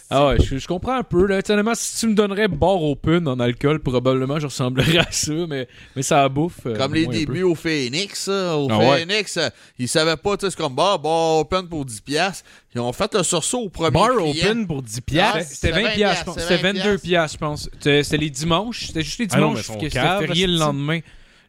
Ah 0.10 0.28
ouais, 0.28 0.38
je, 0.44 0.58
je 0.58 0.68
comprends 0.68 0.96
un 0.98 1.04
peu. 1.04 1.26
Là. 1.26 1.40
Honnêtement, 1.50 1.76
si 1.76 2.00
tu 2.00 2.08
me 2.08 2.14
donnerais 2.14 2.48
bar 2.48 2.82
open 2.84 3.28
en 3.28 3.40
alcool, 3.40 3.80
probablement 3.80 4.40
je 4.40 4.48
ressemblerais 4.48 4.98
à 4.98 5.12
ça, 5.12 5.32
mais, 5.48 5.68
mais 5.96 6.02
ça 6.02 6.28
bouffe. 6.28 6.60
euh, 6.66 6.76
Comme 6.78 6.94
les 6.94 7.06
un 7.06 7.10
débuts 7.10 7.44
au 7.44 7.56
Phoenix, 7.56 8.24
ça. 8.26 8.58
Au 8.58 8.68
Ah. 8.70 8.98
Phoenix, 8.98 9.38
euh, 9.38 9.50
ils 9.80 9.88
savaient 9.88 10.18
pas, 10.18 10.36
tu 10.38 10.46
sais, 10.46 10.52
c'est 10.52 10.58
comme 10.58 10.76
bah, 10.76 10.98
bar 11.02 11.38
open 11.40 11.68
pour 11.70 11.86
10$. 11.86 12.02
piastres. 12.02 12.44
Ils 12.76 12.82
ont 12.82 12.92
fait 12.92 13.14
le 13.14 13.24
sursaut 13.24 13.60
au 13.60 13.70
premier 13.70 13.92
Bar 13.92 14.10
client. 14.10 14.28
open 14.32 14.68
pour 14.68 14.82
10 14.84 14.98
Ah, 14.98 15.02
piastres. 15.06 15.40
C'était- 15.44 15.56
C'était 15.56 15.68
c'est 15.68 15.82
20 15.82 15.88
20 15.90 15.96
piastres, 15.96 16.20
je 16.20 16.26
pense. 16.26 16.36
c'est 16.36 16.42
C'était 16.42 16.56
20 16.62 16.74
22 16.74 16.98
piastres, 16.98 17.34
je 17.34 17.46
pense. 17.46 17.70
C'était 17.80 18.18
les 18.18 18.30
dimanches. 18.30 18.88
C'était 18.88 19.02
juste 19.04 19.20
les 19.20 19.28
Ah 19.32 19.38
non, 19.40 19.48
dimanches 19.54 19.58
mais 19.70 19.74
son 19.74 19.80
que 19.80 19.80
c'était 19.90 20.00
cave, 20.02 20.26
férié 20.26 20.48
le 20.48 20.58
lendemain. 20.58 21.00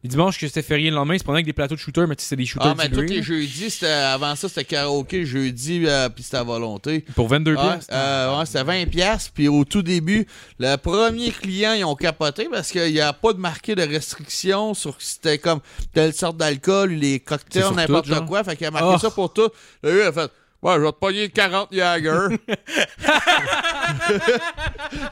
Les 0.05 0.11
dimanches 0.11 0.39
que 0.39 0.47
c'était 0.47 0.63
férié 0.63 0.91
le 0.91 0.97
lendemain, 0.97 1.17
c'est 1.19 1.25
pendant 1.25 1.37
avec 1.37 1.47
des 1.47 1.53
plateaux 1.53 1.75
de 1.75 1.81
shooters, 1.81 2.07
mais 2.07 2.15
tu 2.17 2.23
sais, 2.23 2.29
c'est 2.31 2.37
des 2.37 2.47
shooters 2.47 2.69
Ah, 2.69 2.75
mais 2.77 2.89
tous 2.89 3.01
les 3.01 3.23
jeudis, 3.23 3.85
avant 3.85 4.37
ça, 4.37 4.49
c'était 4.49 4.65
karaoké 4.65 5.25
jeudi, 5.25 5.85
euh, 5.87 6.09
puis 6.09 6.23
c'était 6.23 6.37
à 6.37 6.43
volonté. 6.43 7.05
Pour 7.15 7.29
22 7.29 7.57
Ah, 7.59 7.63
piastres? 7.73 7.93
euh, 7.95 8.39
ouais, 8.39 8.47
c'était 8.47 8.63
20 8.65 8.87
piastres, 8.91 9.31
puis 9.35 9.49
au 9.49 9.65
tout 9.65 9.83
début, 9.83 10.27
le 10.59 10.77
premier 10.77 11.31
client, 11.31 11.73
ils 11.73 11.85
ont 11.85 11.97
capoté 11.97 12.49
parce 12.51 12.71
qu'il 12.71 12.93
n'y 12.93 13.01
a 13.01 13.13
pas 13.13 13.33
de 13.33 13.39
marqué 13.39 13.75
de 13.75 13.83
restriction 13.83 14.75
sur 14.75 14.97
si 15.01 15.15
c'était 15.15 15.39
comme 15.39 15.61
telle 15.93 16.13
sorte 16.13 16.37
d'alcool, 16.37 16.91
les 16.93 17.19
cocktails, 17.21 17.73
n'importe 17.75 18.27
quoi. 18.27 18.45
Fait 18.45 18.55
qu'il 18.57 18.67
a 18.67 18.71
marqué 18.71 18.87
Oh. 18.95 18.99
ça 18.99 19.11
pour 19.11 19.33
tout. 19.33 19.49
Là, 19.83 19.91
lui, 19.91 19.99
il 20.01 20.03
a 20.03 20.13
fait 20.13 20.31
Ouais, 20.63 20.75
je 20.77 20.81
vais 20.81 20.93
te 20.93 20.97
pogner 20.99 21.29
40 21.29 21.69
Jagger. 21.73 22.29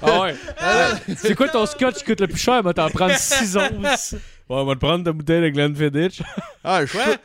Ah 0.03 0.21
ouais. 0.21 0.35
c'est 1.17 1.35
quoi 1.35 1.49
ton 1.49 1.67
scotch 1.67 1.97
qui 1.97 2.05
coûte 2.05 2.21
le 2.21 2.29
plus 2.29 2.39
cher? 2.39 2.63
Va 2.63 2.73
t'en 2.73 2.89
prendre 2.91 3.15
6 3.17 3.57
onces. 3.57 4.15
Ouais, 4.49 4.57
on 4.57 4.65
va 4.65 4.75
te 4.75 4.81
prendre 4.81 5.05
ta 5.05 5.13
bouteille 5.13 5.43
de 5.43 5.49
Glenfiddich. 5.49 6.23
ah, 6.65 6.85
je 6.85 6.97
Ouais. 6.97 7.19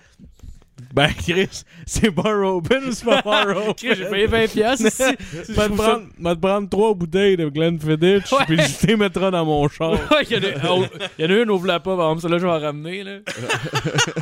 Ben, 0.93 1.09
Chris, 1.13 1.63
c'est 1.85 2.09
bar 2.09 2.41
open 2.41 2.85
ou 2.87 2.91
c'est 2.91 3.05
pas 3.05 3.21
bar 3.21 3.47
open? 3.69 3.73
J'ai 3.95 4.05
payé 4.05 4.25
20 4.27 4.47
piastres 4.51 4.87
ici. 4.87 5.03
Va 5.53 5.67
te 5.69 5.73
prendre, 5.73 6.03
va 6.19 6.35
te 6.35 6.39
prendre 6.39 6.69
trois 6.69 6.93
bouteilles 6.93 7.37
de 7.37 7.47
Glenfiddich, 7.49 8.31
Ouais. 8.31 8.45
puis 8.47 8.57
je 8.57 8.87
les 8.87 8.95
mettras 8.95 9.31
dans 9.31 9.45
mon 9.45 9.67
char. 9.67 9.93
Il 10.29 10.33
y, 10.33 10.37
en 10.37 10.39
a- 10.39 10.69
oh, 10.71 10.85
il 11.17 11.25
y 11.25 11.27
en 11.27 11.31
a 11.31 11.41
une, 11.43 11.49
ouvre-la 11.51 11.79
pas, 11.79 11.95
par 11.95 12.05
exemple, 12.11 12.21
celle-là, 12.21 12.37
je 12.39 12.45
vais 12.45 12.51
en 12.51 12.59
ramener, 12.59 13.03
là. 13.03 13.11
c'est 13.25 14.13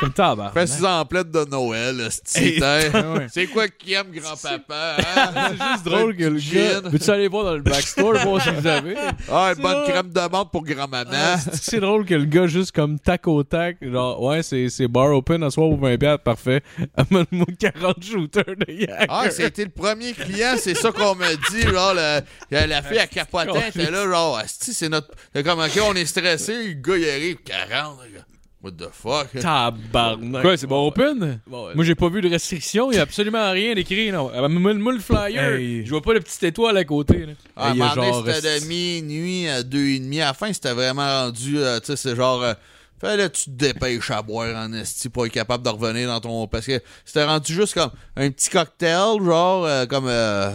comme 0.00 0.12
tabac. 0.12 0.50
Fais 0.54 0.66
six 0.66 0.84
emplettes 0.84 1.30
de 1.30 1.44
Noël, 1.44 2.00
hein. 2.00 3.26
C'est 3.28 3.46
quoi 3.46 3.68
qui 3.68 3.92
aime 3.94 4.06
grand-papa? 4.12 4.96
hein? 4.98 5.32
C'est 5.56 5.72
juste 5.72 5.84
drôle 5.84 6.16
que 6.16 6.24
le 6.24 6.38
gars... 6.40 6.80
Veux-tu 6.88 7.10
aller 7.10 7.28
voir 7.28 7.44
dans 7.44 7.54
le 7.54 7.62
backstore, 7.62 8.14
voir 8.18 8.42
si 8.42 8.50
vous 8.50 8.66
avez? 8.66 8.94
Ah, 9.30 9.52
une 9.56 9.62
bonne 9.62 9.84
crème 9.86 10.10
de 10.10 10.20
menthe 10.30 10.50
pour 10.50 10.64
grand-maman. 10.64 11.10
C'est- 11.52 11.78
drôle 11.80 12.04
que 12.04 12.14
le 12.14 12.24
gars, 12.24 12.46
juste 12.46 12.72
comme 12.72 12.98
tac 12.98 13.26
au 13.28 13.42
tac, 13.42 13.76
genre, 13.82 14.20
ouais, 14.22 14.42
c'est 14.42 14.88
bar 14.88 15.12
open 15.12 15.42
à 15.42 15.50
soir 15.50 15.68
pour 15.68 15.78
20 15.80 15.96
piastres, 15.98 16.22
parfait. 16.24 16.62
Amène-moi 16.96 17.46
40 17.58 18.02
shooters 18.04 18.44
de 18.44 18.64
Jagger. 18.68 18.86
Ah, 19.08 19.30
c'était 19.30 19.64
le 19.64 19.70
premier 19.70 20.12
client, 20.12 20.54
c'est 20.58 20.74
ça 20.74 20.92
qu'on 20.92 21.14
m'a 21.14 21.34
dit. 21.50 21.62
Genre, 21.62 21.94
le- 21.94 22.20
la, 22.50 22.66
la 22.66 22.82
fille 22.82 22.98
à 22.98 23.06
capotin 23.06 23.66
était 23.68 23.90
là, 23.90 24.04
genre, 24.08 24.40
c'est 24.46 24.88
notre. 24.88 25.08
Comme, 25.44 25.60
ok, 25.60 25.80
on 25.84 25.94
est 25.94 26.06
stressé, 26.06 26.52
le 26.68 26.72
gars, 26.74 26.96
il 26.96 27.08
arrive, 27.08 27.36
40, 27.44 27.98
le 28.06 28.18
gars. 28.18 28.24
What 28.60 28.72
the 28.72 28.88
fuck? 28.92 29.28
Tabarnak. 29.40 30.42
Quoi, 30.42 30.56
c'est 30.56 30.66
bon 30.66 30.88
open? 30.88 31.38
Bon, 31.46 31.68
ouais. 31.68 31.74
Moi, 31.76 31.84
j'ai 31.84 31.94
pas 31.94 32.08
vu 32.08 32.20
de 32.20 32.28
restriction, 32.28 32.90
il 32.90 32.96
y 32.96 32.98
a 32.98 33.02
absolument 33.02 33.52
rien 33.52 33.72
d'écrit, 33.74 34.10
non. 34.10 34.32
Ah, 34.34 34.48
Moi, 34.48 34.72
le 34.92 34.98
flyer, 34.98 35.54
Hey. 35.54 35.84
je 35.86 35.90
vois 35.90 36.02
pas 36.02 36.12
le 36.14 36.18
petit 36.20 36.44
étoile 36.44 36.76
à 36.76 36.84
côté, 36.84 37.18
là. 37.26 37.32
À 37.56 37.68
un 37.70 37.74
il 37.74 37.78
y 37.78 37.82
a 37.82 37.84
moment 37.84 37.94
donné, 37.94 38.08
genre, 38.12 38.34
c'était 38.34 38.60
de 38.60 38.66
minuit 38.66 39.48
à 39.48 39.62
deux 39.62 39.86
et 39.90 39.98
demi. 40.00 40.20
À 40.20 40.26
la 40.26 40.34
fin, 40.34 40.52
c'était 40.52 40.72
vraiment 40.72 41.06
rendu, 41.26 41.58
euh, 41.58 41.78
tu 41.78 41.86
sais, 41.86 41.96
c'est 41.96 42.16
genre. 42.16 42.42
euh, 42.42 42.54
Fallait 43.00 43.28
que 43.30 43.36
tu 43.36 43.44
te 43.44 43.50
dépêches 43.50 44.10
à 44.10 44.22
boire 44.22 44.56
en 44.56 44.72
esti 44.72 45.08
pour 45.08 45.24
être 45.26 45.32
capable 45.32 45.64
de 45.64 45.68
revenir 45.70 46.08
dans 46.08 46.20
ton. 46.20 46.46
Parce 46.48 46.66
que 46.66 46.80
c'était 47.04 47.24
rendu 47.24 47.52
juste 47.54 47.74
comme 47.74 47.90
un 48.16 48.30
petit 48.30 48.50
cocktail, 48.50 49.22
genre 49.24 49.64
euh, 49.66 49.86
comme 49.86 50.06
euh, 50.08 50.50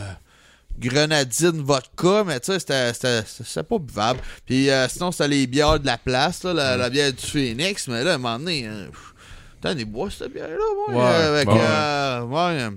grenadine 0.80 1.62
vodka, 1.64 2.24
mais 2.26 2.40
tu 2.40 2.52
sais, 2.52 2.60
c'était- 2.94 3.64
pas 3.64 3.78
buvable. 3.80 4.20
Puis 4.46 4.70
euh, 4.70 4.88
sinon, 4.90 5.12
c'était 5.12 5.28
les 5.30 5.48
bières 5.48 5.80
de 5.80 5.86
la 5.86 5.98
place, 5.98 6.44
là, 6.44 6.54
la, 6.54 6.78
la 6.78 6.90
bière 6.90 7.14
du 7.14 7.26
Phoenix, 7.26 7.88
mais 7.88 8.04
là, 8.04 8.12
à 8.12 8.16
un 8.16 8.18
moment 8.18 8.40
donné, 8.40 8.64
pff, 8.92 9.14
t'as 9.62 9.74
des 9.74 9.86
bois 9.86 10.10
cette 10.10 10.34
bière-là, 10.34 10.58
moi. 10.90 11.04
Ouais, 11.04 11.16
avec, 11.24 11.48
ouais. 11.48 11.60
euh, 11.60 12.22
ouais, 12.24 12.70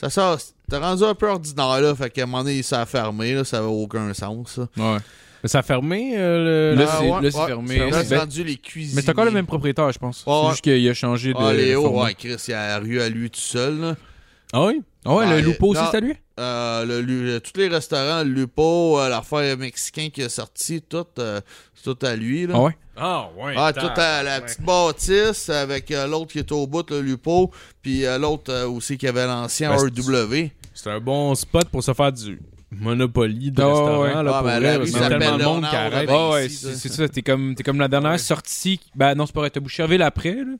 ça 0.00 0.08
sort. 0.10 0.38
T'es 0.70 0.78
rendu 0.78 1.04
un 1.04 1.14
peu 1.14 1.28
ordinaire, 1.28 1.80
là. 1.82 1.94
Fait 1.94 2.08
qu'à 2.08 2.22
un 2.22 2.26
moment 2.26 2.42
donné, 2.42 2.62
ça 2.62 2.80
a 2.80 2.86
fermé, 2.86 3.34
là. 3.34 3.44
Ça 3.44 3.58
avait 3.58 3.66
aucun 3.66 4.14
sens, 4.14 4.52
ça. 4.54 4.68
Ouais. 4.82 4.98
Mais 5.44 5.48
ça 5.48 5.58
a 5.58 5.62
fermé, 5.62 6.14
euh, 6.16 6.72
le... 6.74 6.80
Là, 6.80 6.88
Ah, 6.90 6.96
c'est- 6.98 7.04
ouais, 7.10 7.20
là, 7.22 7.30
c'est 7.30 7.38
ouais, 7.38 7.46
fermé. 7.46 7.76
Là, 7.90 8.02
c'est 8.02 8.08
Ben- 8.08 8.20
rendu 8.20 8.42
les 8.44 8.56
cuisines. 8.56 8.96
Mais 8.96 9.02
c'est 9.02 9.10
encore 9.10 9.26
le 9.26 9.30
même 9.30 9.44
propriétaire, 9.44 9.92
je 9.92 9.98
pense. 9.98 10.24
Ouais, 10.26 10.32
c'est 10.44 10.50
juste 10.52 10.60
qu'il 10.62 10.88
a 10.88 10.94
changé 10.94 11.34
de. 11.34 11.38
Ah, 11.38 11.52
Léo, 11.52 11.82
format. 11.82 12.04
ouais, 12.04 12.14
Chris, 12.14 12.36
il 12.48 12.54
a 12.54 12.68
la 12.68 12.78
rue 12.78 12.98
à 13.02 13.08
lui 13.10 13.28
tout 13.30 13.38
seul, 13.40 13.78
là. 13.78 13.94
Ah 14.54 14.64
oui? 14.64 14.80
Ah 15.04 15.14
ouais, 15.16 15.28
le 15.28 15.40
Lupo 15.46 15.66
aussi, 15.68 15.82
c'est 15.90 15.98
à 15.98 16.00
lui? 16.00 16.14
Euh, 16.40 16.84
le, 16.86 17.00
lu- 17.02 17.40
tous 17.42 17.60
les 17.60 17.68
restaurants, 17.68 18.22
le 18.24 18.30
Lupo, 18.30 18.98
euh, 18.98 19.10
l'affaire 19.10 19.58
mexicain 19.58 20.08
qui 20.10 20.22
est 20.22 20.30
sorti, 20.30 20.80
tout, 20.80 21.04
euh, 21.18 21.42
c'est 21.74 21.94
tout 21.94 22.06
à 22.06 22.16
lui, 22.16 22.46
là. 22.46 22.54
Ah 22.56 22.60
ouais? 22.62 22.76
Ah 22.96 23.28
ouais. 23.36 23.54
Ah, 23.56 23.72
tout 23.74 23.86
à 24.00 24.22
la 24.22 24.40
petite 24.40 24.62
bâtisse 24.62 25.50
avec 25.50 25.90
euh, 25.90 26.06
l'autre 26.06 26.32
qui 26.32 26.38
est 26.38 26.52
au 26.52 26.66
bout, 26.66 26.88
le 26.90 27.02
Lupo, 27.02 27.50
puis 27.82 28.06
euh, 28.06 28.16
l'autre 28.16 28.50
euh, 28.50 28.66
aussi 28.66 28.96
qui 28.96 29.06
avait 29.06 29.26
l'ancien 29.26 29.76
Ben, 29.76 29.76
RW. 29.76 30.48
C'est 30.72 30.90
un 30.90 31.00
bon 31.00 31.34
spot 31.34 31.68
pour 31.68 31.84
se 31.84 31.92
faire 31.92 32.10
du 32.12 32.38
Monopoly 32.80 33.50
de 33.50 33.62
restaurant, 33.62 34.02
ouais. 34.02 34.12
là, 34.14 34.20
Ah, 34.20 34.32
pour 34.38 34.42
ben, 34.48 34.58
vrai, 34.58 34.60
la 34.60 34.78
parce 34.78 34.78
rue 34.78 34.84
qu'il 34.86 34.94
y 34.94 34.96
a 34.96 35.02
s'appelle 35.02 35.18
tellement 35.20 35.38
de 35.38 35.44
monde 35.44 35.64
qui 35.64 35.70
Léonard, 35.72 35.92
arrête. 35.94 36.08
Ouais, 36.10 36.30
ouais, 36.32 36.46
ici, 36.46 36.56
c'est 36.74 36.88
ça. 36.88 36.94
c'est. 36.96 37.08
T'es 37.08 37.22
comme, 37.22 37.54
t'es 37.54 37.62
comme 37.62 37.78
la 37.78 37.88
dernière 37.88 38.18
sortie. 38.20 38.80
Ben 38.94 39.14
non, 39.14 39.26
c'est 39.26 39.34
pas 39.34 39.40
vrai. 39.40 39.50
T'as 39.50 39.60
Boucherville 39.60 40.02
après, 40.02 40.34
là. 40.34 40.52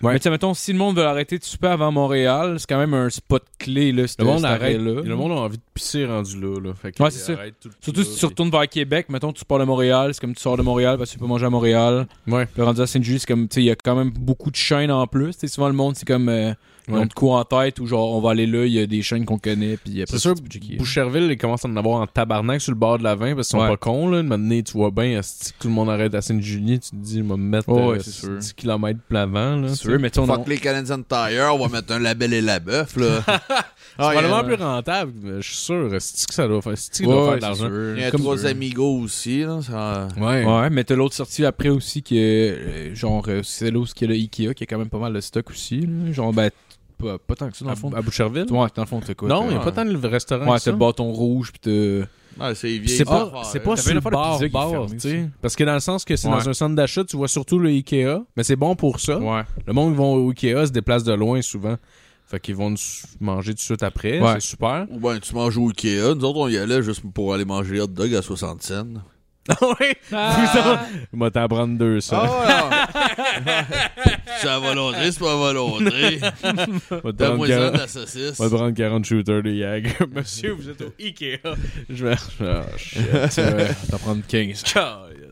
Ouais. 0.00 0.12
Mais 0.12 0.20
tu 0.20 0.22
sais, 0.22 0.30
mettons, 0.30 0.54
si 0.54 0.72
le 0.72 0.78
monde 0.78 0.96
veut 0.96 1.02
arrêter 1.04 1.38
de 1.38 1.42
souper 1.44 1.66
avant 1.66 1.90
Montréal, 1.90 2.54
c'est 2.60 2.68
quand 2.68 2.78
même 2.78 2.94
un 2.94 3.10
spot 3.10 3.42
clé, 3.58 3.90
là, 3.90 4.04
Le 4.20 4.24
monde 4.24 4.44
arrête. 4.44 4.62
arrêt-là. 4.62 5.02
Le 5.02 5.16
monde 5.16 5.32
a 5.32 5.34
envie 5.34 5.56
de 5.56 5.62
pisser 5.74 6.06
rendu 6.06 6.40
là. 6.40 6.60
là. 6.60 6.70
Fait 6.80 6.92
que 6.92 7.02
Ouais, 7.02 7.10
c'est 7.10 7.18
ça. 7.18 7.32
arrête 7.32 7.54
tout- 7.60 7.68
Surtout 7.80 8.02
tout 8.04 8.06
si 8.06 8.12
là, 8.12 8.18
tu 8.20 8.26
retournes 8.26 8.50
vers 8.50 8.68
Québec, 8.68 9.06
mettons, 9.08 9.32
tu 9.32 9.44
pars 9.44 9.58
de 9.58 9.64
Montréal, 9.64 10.14
c'est 10.14 10.20
comme 10.20 10.36
tu 10.36 10.40
sors 10.40 10.56
de 10.56 10.62
Montréal 10.62 10.98
parce 10.98 11.10
que 11.10 11.14
tu 11.14 11.18
peux 11.18 11.26
manger 11.26 11.46
à 11.46 11.50
Montréal. 11.50 12.06
puis- 12.24 12.32
Ouais. 12.32 12.46
Le 12.56 12.62
rendu 12.62 12.80
à 12.80 12.86
Saint-Julie, 12.86 13.18
c'est 13.18 13.26
comme, 13.26 13.48
tu 13.48 13.54
sais, 13.56 13.62
il 13.62 13.66
y 13.66 13.70
a 13.72 13.74
quand 13.74 13.96
même 13.96 14.10
beaucoup 14.10 14.52
de 14.52 14.56
chaînes 14.56 14.92
en 14.92 15.04
plus. 15.08 15.32
Tu 15.32 15.40
sais, 15.40 15.48
souvent, 15.48 15.66
le 15.66 15.74
monde, 15.74 15.96
c'est 15.96 16.06
comme, 16.06 16.28
euh, 16.28 16.52
Ouais. 16.94 17.06
de 17.06 17.12
quoi 17.12 17.40
en 17.40 17.44
tête 17.44 17.78
ou 17.80 17.86
genre, 17.86 18.14
on 18.14 18.20
va 18.20 18.30
aller 18.30 18.46
là, 18.46 18.64
il 18.64 18.72
y 18.72 18.80
a 18.80 18.86
des 18.86 19.02
chaînes 19.02 19.24
qu'on 19.24 19.38
connaît, 19.38 19.76
puis 19.76 20.02
après 20.02 20.16
C'est 20.16 20.22
sûr. 20.22 20.34
Boucherville, 20.78 21.30
ils 21.30 21.36
commencent 21.38 21.64
à 21.64 21.68
en 21.68 21.76
avoir 21.76 22.00
en 22.00 22.06
tabarnak 22.06 22.60
sur 22.60 22.72
le 22.72 22.78
bord 22.78 22.98
de 22.98 23.04
la 23.04 23.14
20 23.14 23.34
parce 23.34 23.48
qu'ils 23.48 23.58
sont 23.58 23.64
Ouais. 23.64 23.70
pas 23.70 23.76
cons. 23.76 24.08
Là. 24.08 24.18
Année, 24.34 24.62
tu 24.62 24.72
vois 24.72 24.90
bien, 24.90 25.20
que 25.20 25.26
tout 25.58 25.68
le 25.68 25.74
monde 25.74 25.90
arrête 25.90 26.14
à 26.14 26.20
Sainte-Julie, 26.20 26.78
tu 26.80 26.90
te 26.90 26.96
dis, 26.96 27.18
je 27.18 27.22
vais 27.22 27.28
me 27.28 27.36
mettre 27.36 27.68
Oh, 27.68 27.90
ouais, 27.90 27.96
euh, 27.98 28.00
c'est 28.02 28.10
sûr. 28.10 28.36
10 28.38 28.52
km 28.54 28.98
plein 29.08 29.26
vent. 29.26 29.56
Là, 29.56 29.68
C'est 29.68 29.74
sûr, 29.76 29.98
mais 29.98 30.16
on 30.18 30.26
Fuck 30.26 30.46
les 30.48 30.58
Canadian 30.58 31.02
Tire, 31.02 31.50
on 31.54 31.58
va 31.66 31.68
mettre 31.68 31.92
un 31.92 31.98
label 31.98 32.32
et 32.34 32.40
la 32.40 32.60
bœuf, 32.60 32.96
là. 32.96 33.22
C'est 33.26 34.04
Ah, 34.04 34.12
il 34.14 34.20
probablement 34.20 34.44
plus 34.56 34.62
rentable, 34.62 35.12
mais 35.22 35.40
je 35.42 35.46
suis 35.48 35.56
sûr. 35.56 35.88
C'est 35.98 36.26
que 36.28 36.34
ça 36.34 36.46
doit 36.46 36.62
faire, 36.62 36.72
Ouais, 36.74 37.04
doit 37.06 37.24
faire 37.24 37.34
de 37.34 37.40
c'est 37.40 37.46
l'argent. 37.64 37.94
Il 37.96 38.00
y 38.00 38.04
a 38.04 38.10
Comme- 38.12 38.20
trois 38.20 38.46
amigos 38.46 39.00
aussi, 39.00 39.40
là. 39.40 39.60
ça- 39.60 40.06
Ouais. 40.16 40.44
Ouais, 40.44 40.70
mais 40.70 40.84
t'as 40.84 40.94
l'autre 40.94 41.14
sortie 41.16 41.44
après 41.44 41.68
aussi 41.68 42.02
qui 42.02 42.18
est 42.18 42.50
euh, 42.52 42.94
genre 42.94 43.24
euh, 43.28 43.40
c'est 43.42 43.70
là 43.72 43.78
où 43.80 43.84
il 43.84 44.00
y 44.02 44.04
a 44.04 44.08
le 44.08 44.14
Ikea 44.14 44.54
qui 44.54 44.62
a 44.62 44.66
quand 44.66 44.78
même 44.78 44.88
pas 44.88 44.98
mal 44.98 45.12
de 45.14 45.20
stock 45.20 45.50
aussi. 45.50 45.80
là. 45.80 46.12
Genre 46.12 46.32
ben 46.32 46.50
pas, 46.98 47.18
pas 47.18 47.34
tant 47.34 47.48
que 47.50 47.56
ça 47.56 47.64
dans 47.64 47.70
À, 47.70 47.74
le 47.74 47.80
fond. 47.80 47.92
à 47.94 48.02
Boucherville? 48.02 48.46
Ouais, 48.50 48.66
dans 48.74 48.82
le 48.82 48.86
fond 48.86 49.00
t'as 49.04 49.14
quoi 49.14 49.28
non, 49.28 49.44
il 49.46 49.50
n'y 49.50 49.54
a 49.56 49.60
pas 49.60 49.72
tant 49.72 49.84
de 49.84 50.06
restaurants 50.06 50.50
Ouais, 50.52 50.58
ça. 50.58 50.70
le 50.70 50.76
bâton 50.76 51.10
rouge 51.12 51.52
puis 51.52 51.60
t'as 51.60 52.06
Ouais, 52.40 52.54
c'est 52.54 52.80
C'est 52.86 53.04
pas, 53.04 53.42
c'est 53.44 53.58
pas 53.60 53.76
sur 53.76 53.94
le 53.94 54.00
bar. 54.00 54.38
Parce 55.42 55.56
que 55.56 55.64
dans 55.64 55.74
le 55.74 55.80
sens 55.80 56.04
que 56.04 56.14
c'est 56.14 56.28
Ouais. 56.28 56.34
dans 56.34 56.48
un 56.48 56.52
centre 56.52 56.76
d'achat, 56.76 57.02
tu 57.04 57.16
vois 57.16 57.26
surtout 57.26 57.58
le 57.58 57.70
Ikea, 57.70 58.20
mais 58.36 58.44
c'est 58.44 58.54
bon 58.54 58.76
pour 58.76 59.00
ça. 59.00 59.18
Ouais. 59.18 59.42
Le 59.66 59.72
monde 59.72 59.92
qui 59.92 59.96
vont 59.98 60.14
au 60.14 60.30
Ikea 60.30 60.66
se 60.66 60.70
déplace 60.72 61.02
de 61.02 61.12
loin 61.14 61.42
souvent. 61.42 61.76
Fait 62.26 62.38
qu'ils 62.38 62.54
vont 62.54 62.70
nous 62.70 62.76
manger 63.20 63.52
tout 63.52 63.56
de 63.56 63.60
suite 63.60 63.82
après, 63.82 64.20
Ouais. 64.20 64.34
c'est 64.34 64.50
super. 64.50 64.86
Ou 64.90 65.00
ben, 65.00 65.18
tu 65.18 65.34
manges 65.34 65.56
au 65.58 65.68
Ikea. 65.70 66.14
Nous 66.14 66.24
autres, 66.24 66.38
on 66.38 66.48
y 66.48 66.58
allait 66.58 66.82
juste 66.82 67.02
pour 67.12 67.34
aller 67.34 67.44
manger 67.46 67.74
les 67.76 67.80
hot 67.80 67.86
dogs 67.88 68.14
à 68.14 68.22
60 68.22 68.62
cents. 68.62 68.84
Ah 69.60 69.66
ouais? 69.80 69.96
Ah. 70.12 70.86
Il 71.12 71.18
m'a 71.18 71.30
t'en 71.30 71.48
prendre 71.48 71.78
deux, 71.78 72.00
ça. 72.00 72.22
Ah 72.22 72.68
ouais, 72.68 73.52
C'est 74.40 74.48
à 74.48 74.58
volonté, 74.58 75.10
c'est 75.10 75.18
pas 75.20 75.32
à 75.32 75.36
volonté. 75.36 76.16
Va 76.90 77.00
prendre 77.00 77.12
Donne-moi 77.12 77.46
ça 77.48 77.54
de 77.54 77.58
40 77.60 77.76
la 77.78 77.88
saucisse. 77.88 78.38
va 78.40 78.48
te 78.48 78.54
prendre 78.54 78.74
40 78.74 79.04
shooters 79.04 79.42
de 79.42 79.50
Yag. 79.50 79.96
Monsieur, 80.14 80.52
vous 80.52 80.68
êtes 80.68 80.82
au 80.82 80.92
Ikea. 81.00 81.38
Je 81.88 82.04
vais. 82.04 82.14
Ah, 82.40 82.62
shit. 82.76 83.00
Tu 83.34 83.40
vas 83.40 83.74
t'en 83.90 83.98
prendre 83.98 84.22
15. 84.28 84.64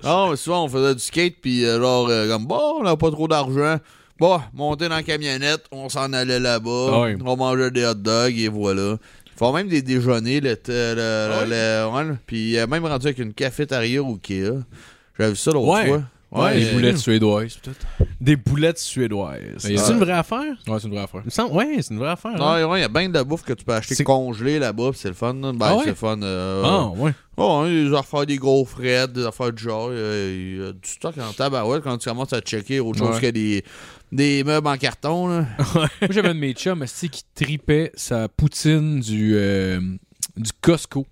Non, 0.02 0.30
mais 0.30 0.36
souvent, 0.36 0.64
on 0.64 0.68
faisait 0.68 0.94
du 0.94 1.00
skate, 1.00 1.36
puis 1.40 1.64
euh, 1.64 1.80
genre, 1.80 2.08
euh, 2.08 2.28
comme, 2.28 2.46
bon, 2.46 2.76
on 2.80 2.82
n'a 2.84 2.96
pas 2.96 3.10
trop 3.10 3.28
d'argent. 3.28 3.76
Bon, 4.18 4.40
monter 4.54 4.88
dans 4.88 4.94
la 4.96 5.02
camionnette, 5.02 5.64
on 5.72 5.88
s'en 5.90 6.12
allait 6.14 6.40
là-bas, 6.40 6.88
Ah 6.92 7.00
oui. 7.02 7.16
on 7.24 7.36
mangeait 7.36 7.70
des 7.70 7.84
hot 7.84 7.94
dogs, 7.94 8.38
et 8.38 8.48
voilà. 8.48 8.96
Ils 9.36 9.38
font 9.38 9.52
même 9.52 9.68
des 9.68 9.82
déjeuners, 9.82 10.40
le, 10.40 10.56
le, 10.66 10.94
le- 10.94 11.28
Ah 11.30 11.42
oui? 11.42 11.50
le- 11.50 12.10
ouais, 12.10 12.16
puis 12.26 12.52
il 12.52 12.58
a 12.58 12.66
même 12.66 12.86
rendu 12.86 13.06
avec 13.06 13.18
une 13.18 13.34
cafétéria 13.34 14.02
au 14.02 14.14
Ikea. 14.14 14.62
J'avais 15.18 15.30
vu 15.30 15.36
ça 15.36 15.50
l'autre 15.52 15.68
Ouais. 15.68 15.86
fois. 15.88 16.02
Ouais, 16.32 16.64
euh, 16.64 16.72
boulettes 16.74 16.98
suédoises, 16.98 17.54
peut-être. 17.62 17.86
Des 18.20 18.34
boulettes 18.34 18.78
suédoises. 18.78 19.38
C'est 19.58 19.78
euh, 19.78 19.92
une 19.92 19.98
vraie 20.00 20.12
affaire? 20.12 20.56
Ouais, 20.66 20.76
c'est 20.80 20.88
une 20.88 20.94
vraie 20.94 21.04
affaire. 21.04 21.20
Il 21.22 21.26
me 21.26 21.30
semble- 21.30 21.52
Ouais, 21.54 21.76
c'est 21.80 21.94
une 21.94 22.00
vraie 22.00 22.10
affaire. 22.10 22.32
Non, 22.36 22.46
hein? 22.48 22.64
ouais, 22.66 22.80
il 22.80 22.82
y 22.82 22.84
a 22.84 22.88
bien 22.88 23.08
de 23.08 23.14
la 23.14 23.22
bouffe 23.24 23.42
que 23.44 23.52
tu 23.52 23.64
peux 23.64 23.72
acheter 23.72 23.94
C'est- 23.94 24.04
congelée 24.04 24.58
là-bas, 24.58 24.90
puis 24.90 24.98
c'est 25.00 25.08
le 25.08 25.14
fun. 25.14 25.32
Ben, 25.34 25.54
Ah 25.60 25.74
ouais? 25.76 25.82
c'est 25.84 25.90
le 25.90 25.94
fun. 25.94 26.20
euh, 26.22 26.62
Ah, 26.64 26.88
ouais. 26.88 27.12
Oh, 27.36 27.60
hein, 27.62 27.68
des 27.68 27.94
affaires, 27.94 28.26
des 28.26 28.36
gros 28.38 28.64
frais, 28.64 29.06
des 29.06 29.24
affaires 29.24 29.52
du 29.52 29.62
genre. 29.62 29.88
euh, 29.92 30.34
Il 30.58 30.64
y 30.64 30.68
a 30.68 30.72
du 30.72 30.88
stock 30.90 31.14
en 31.18 31.32
tabarouette 31.32 31.84
quand 31.84 31.96
tu 31.96 32.08
commences 32.08 32.32
à 32.32 32.40
checker 32.40 32.80
autre 32.80 32.98
chose 32.98 33.14
Ouais. 33.16 33.20
que 33.20 33.26
des, 33.30 33.64
des 34.12 34.44
meubles 34.44 34.66
en 34.66 34.76
carton. 34.76 35.28
Là. 35.28 35.46
Moi, 35.74 35.88
j'avais 36.10 36.28
un 36.28 36.34
de 36.34 36.40
mes 36.40 36.52
chums, 36.52 36.82
esti, 36.82 37.08
qui 37.08 37.22
tripait 37.34 37.92
sa 37.94 38.28
poutine 38.28 39.00
du, 39.00 39.34
euh, 39.36 39.80
du 40.36 40.50
Costco. 40.60 41.06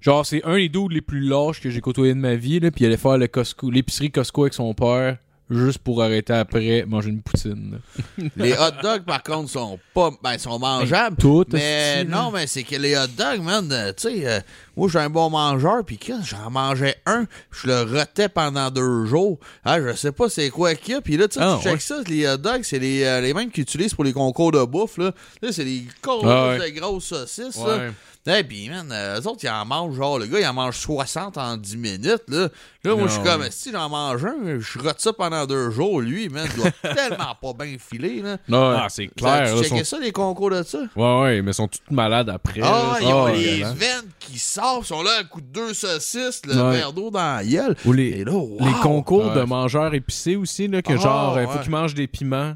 Genre, 0.00 0.24
c'est 0.24 0.44
un 0.44 0.56
des 0.56 0.68
dudes 0.68 0.92
les 0.92 1.00
plus 1.00 1.20
lâches 1.20 1.60
que 1.60 1.70
j'ai 1.70 1.80
côtoyé 1.80 2.14
de 2.14 2.20
ma 2.20 2.34
vie, 2.34 2.60
là, 2.60 2.70
puis 2.70 2.84
il 2.84 2.86
allait 2.86 2.96
faire 2.96 3.18
le 3.18 3.26
Costco, 3.26 3.70
l'épicerie 3.70 4.10
Costco 4.10 4.42
avec 4.42 4.54
son 4.54 4.72
père, 4.74 5.18
juste 5.50 5.78
pour 5.78 6.02
arrêter 6.02 6.32
après 6.32 6.84
manger 6.86 7.10
une 7.10 7.22
poutine. 7.22 7.80
les 8.36 8.52
hot 8.52 8.82
dogs, 8.82 9.04
par 9.04 9.22
contre, 9.22 9.50
sont 9.50 9.78
pas. 9.94 10.10
Ben, 10.22 10.38
sont 10.38 10.58
mangeables. 10.58 11.16
Tout, 11.16 11.46
Mais 11.52 12.04
non, 12.04 12.30
mais 12.30 12.46
c'est 12.46 12.62
que 12.62 12.76
les 12.76 12.96
hot 12.96 13.08
dogs, 13.16 13.42
man, 13.42 13.68
euh, 13.72 13.92
tu 13.92 14.08
sais, 14.08 14.26
euh, 14.26 14.40
moi, 14.78 14.88
j'ai 14.90 14.98
un 15.00 15.10
bon 15.10 15.28
mangeur, 15.30 15.84
puis 15.84 15.98
que 15.98 16.12
j'en 16.24 16.50
mangeais 16.50 16.96
un, 17.06 17.26
je 17.50 17.66
le 17.66 17.82
rotais 17.82 18.28
pendant 18.28 18.70
deux 18.70 19.04
jours. 19.06 19.38
Ah, 19.64 19.80
je 19.80 19.94
sais 19.94 20.12
pas 20.12 20.28
c'est 20.28 20.50
quoi 20.50 20.74
qu'il 20.74 20.94
y 20.94 20.96
a, 20.96 21.00
puis 21.00 21.16
là, 21.16 21.28
tu 21.28 21.34
sais, 21.38 21.40
Ah, 21.44 21.56
tu 21.58 21.64
check 21.64 21.72
ouais. 21.74 21.80
ça, 21.80 21.96
les 22.06 22.26
hot 22.28 22.36
dogs, 22.38 22.62
c'est 22.62 22.78
les, 22.78 23.04
euh, 23.04 23.20
les 23.20 23.34
mêmes 23.34 23.50
qu'ils 23.50 23.62
utilisent 23.64 23.94
pour 23.94 24.04
les 24.04 24.12
concours 24.12 24.52
de 24.52 24.64
bouffe, 24.64 24.98
là. 24.98 25.12
Là, 25.42 25.52
c'est 25.52 25.64
des 25.64 25.84
grosses, 26.02 26.24
Ah 26.26 26.56
ouais. 26.58 26.72
grosses 26.72 27.04
saucisses, 27.06 27.56
là. 27.58 27.76
Ouais. 27.78 27.90
Eh 28.30 28.44
puis 28.44 28.68
man, 28.68 28.90
euh, 28.92 29.18
eux 29.22 29.26
autres, 29.26 29.38
ils 29.42 29.48
en 29.48 29.64
mangent, 29.64 29.96
genre, 29.96 30.18
le 30.18 30.26
gars, 30.26 30.38
il 30.40 30.46
en 30.46 30.52
mange 30.52 30.76
60 30.76 31.38
en 31.38 31.56
10 31.56 31.76
minutes, 31.78 32.24
là. 32.28 32.48
Là, 32.84 32.94
moi, 32.94 33.08
je 33.08 33.12
suis 33.14 33.22
comme, 33.22 33.44
si 33.50 33.72
j'en 33.72 33.88
mange 33.88 34.22
un, 34.24 34.58
je 34.58 34.78
rote 34.78 35.00
ça 35.00 35.14
pendant 35.14 35.46
deux 35.46 35.70
jours, 35.70 36.00
lui, 36.02 36.28
man, 36.28 36.46
il 36.50 36.56
doit 36.60 36.70
tellement 36.94 37.34
pas 37.40 37.64
bien 37.64 37.76
filer, 37.78 38.20
là. 38.20 38.36
Non, 38.46 38.74
Ah, 38.76 38.86
c'est 38.90 39.04
Ça, 39.06 39.40
clair. 39.44 39.54
tu 39.56 39.62
checkais 39.64 39.84
sont- 39.84 39.96
ça, 39.96 40.02
les 40.02 40.12
concours 40.12 40.50
de 40.50 40.62
ça? 40.62 40.78
Ouais, 40.94 41.20
ouais, 41.22 41.42
mais 41.42 41.52
ils 41.52 41.54
sont 41.54 41.68
toutes 41.68 41.90
malades 41.90 42.28
après. 42.28 42.60
Ah, 42.62 42.66
là. 42.66 42.98
ils 43.00 43.06
ont 43.06 43.24
Ah, 43.26 43.32
les 43.32 43.44
dégueulasse. 43.44 43.74
veines 43.76 44.10
qui 44.18 44.38
sortent, 44.38 44.67
ils 44.80 44.84
sont 44.86 45.02
là 45.02 45.10
à 45.20 45.24
coup 45.24 45.40
de 45.40 45.46
deux 45.46 45.74
saucisses, 45.74 46.42
le 46.46 46.54
Ouais. 46.54 46.76
verre 46.78 46.92
d'eau 46.92 47.10
dans 47.10 47.36
la 47.36 47.44
gueule. 47.44 47.76
Ou 47.84 47.92
les, 47.92 48.08
Et 48.08 48.24
là, 48.24 48.32
wow! 48.32 48.58
les 48.60 48.72
concours 48.82 49.32
de 49.32 49.42
mangeurs 49.42 49.92
épicés 49.94 50.36
aussi, 50.36 50.68
là, 50.68 50.82
que 50.82 50.92
Ah, 50.92 50.96
genre, 50.96 51.40
il 51.40 51.46
faut 51.48 51.58
qu'ils 51.60 51.70
mangent 51.70 51.94
des 51.94 52.06
piments, 52.06 52.54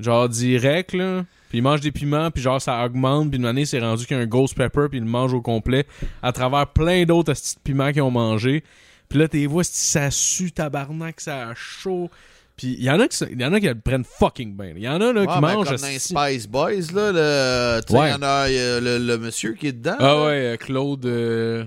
genre 0.00 0.28
direct, 0.28 0.92
là. 0.92 1.24
Puis 1.48 1.58
ils 1.58 1.62
mangent 1.62 1.80
des 1.82 1.92
piments, 1.92 2.30
puis 2.30 2.42
genre, 2.42 2.60
ça 2.60 2.84
augmente, 2.84 3.30
puis 3.30 3.38
une 3.38 3.46
année, 3.46 3.64
c'est 3.64 3.78
rendu 3.78 4.06
qu'il 4.06 4.16
y 4.16 4.20
a 4.20 4.22
un 4.22 4.26
ghost 4.26 4.56
pepper, 4.56 4.86
puis 4.90 4.98
ils 4.98 5.04
le 5.04 5.10
mangent 5.10 5.34
au 5.34 5.40
complet, 5.42 5.86
à 6.22 6.32
travers 6.32 6.66
plein 6.66 7.04
d'autres 7.04 7.32
petits 7.32 7.54
piments 7.62 7.92
qu'ils 7.92 8.02
ont 8.02 8.10
mangé. 8.10 8.64
Puis 9.08 9.18
là, 9.20 9.28
t'es 9.28 9.46
vois, 9.46 9.62
si 9.62 9.84
ça 9.84 10.10
sue, 10.10 10.50
tabarnak, 10.50 11.20
ça 11.20 11.48
a 11.50 11.54
chaud. 11.54 12.10
Puis 12.56 12.76
il 12.78 12.84
y 12.84 12.90
en 12.90 13.00
a 13.00 13.08
qui, 13.08 13.24
y 13.36 13.44
en 13.44 13.52
a 13.52 13.58
qui 13.60 13.66
le 13.66 13.74
prennent 13.74 14.04
fucking 14.04 14.56
bien. 14.56 14.72
Il 14.76 14.82
y 14.82 14.88
en 14.88 15.00
a 15.00 15.12
là, 15.12 15.20
Ouais, 15.22 15.26
qui 15.26 15.34
ben, 15.34 15.40
mangent. 15.40 15.66
comme 15.66 15.76
dans 15.76 15.98
Spice 15.98 16.46
Boys, 16.48 16.70
là, 16.94 17.12
le, 17.12 17.80
il 17.90 17.96
Ouais. 17.96 18.10
y 18.10 18.14
en 18.14 18.22
a 18.22 18.48
le, 18.48 18.98
le 18.98 19.18
monsieur 19.18 19.54
qui 19.54 19.66
est 19.68 19.72
dedans. 19.72 19.96
Ah 19.98 20.02
là. 20.04 20.24
ouais, 20.26 20.32
euh, 20.32 20.56
Claude. 20.56 21.04
euh, 21.06 21.64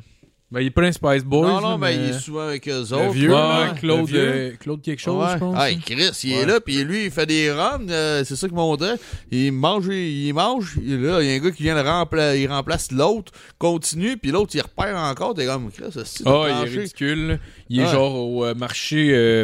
Ben, 0.49 0.61
il 0.61 0.67
est 0.67 0.71
plein 0.71 0.89
Spice 0.93 1.25
Boys. 1.25 1.45
non, 1.45 1.59
non, 1.59 1.69
là, 1.71 1.77
mais 1.77 1.93
il 1.95 2.01
est 2.11 2.19
souvent 2.19 2.47
avec 2.47 2.65
eux 2.69 2.71
Le 2.89 2.93
autres. 2.95 3.09
vieux, 3.11 3.31
là. 3.31 3.73
Claude, 3.77 3.99
le 3.99 4.05
vieux. 4.05 4.19
euh, 4.33 4.51
Claude 4.57 4.81
quelque 4.81 5.01
chose, 5.01 5.21
Ouais. 5.21 5.33
je 5.33 5.37
pense. 5.39 5.55
Ah, 5.57 5.67
Chris, 5.85 6.09
il 6.23 6.31
est 6.31 6.45
là, 6.45 6.61
puis 6.61 6.81
lui, 6.85 7.03
il 7.03 7.11
fait 7.11 7.25
des 7.25 7.51
runs, 7.51 7.85
euh, 7.89 8.23
c'est 8.23 8.37
ça 8.37 8.47
qu'il 8.47 8.55
montrait. 8.55 8.95
Il 9.29 9.51
mange, 9.51 9.87
il 9.87 10.31
mange, 10.33 10.75
il, 10.81 11.01
là, 11.01 11.21
il 11.21 11.27
y 11.27 11.33
a 11.33 11.33
un 11.35 11.39
gars 11.39 11.51
qui 11.51 11.63
vient 11.63 11.75
le 11.75 11.81
remplacer, 11.81 12.39
il 12.43 12.47
remplace 12.47 12.93
l'autre, 12.93 13.33
continue, 13.57 14.15
puis 14.15 14.31
l'autre, 14.31 14.51
il 14.55 14.61
repère 14.61 14.95
encore, 14.97 15.33
t'es 15.33 15.45
comme, 15.45 15.69
Chris, 15.69 15.87
c'est 16.05 16.23
Ah, 16.25 16.45
il 16.63 16.67
est 16.73 16.79
ridicule. 16.79 17.39
Il 17.67 17.81
est 17.81 17.83
Ouais. 17.83 17.91
genre 17.91 18.15
au 18.15 18.45
euh, 18.45 18.53
marché, 18.53 19.09
euh, 19.11 19.43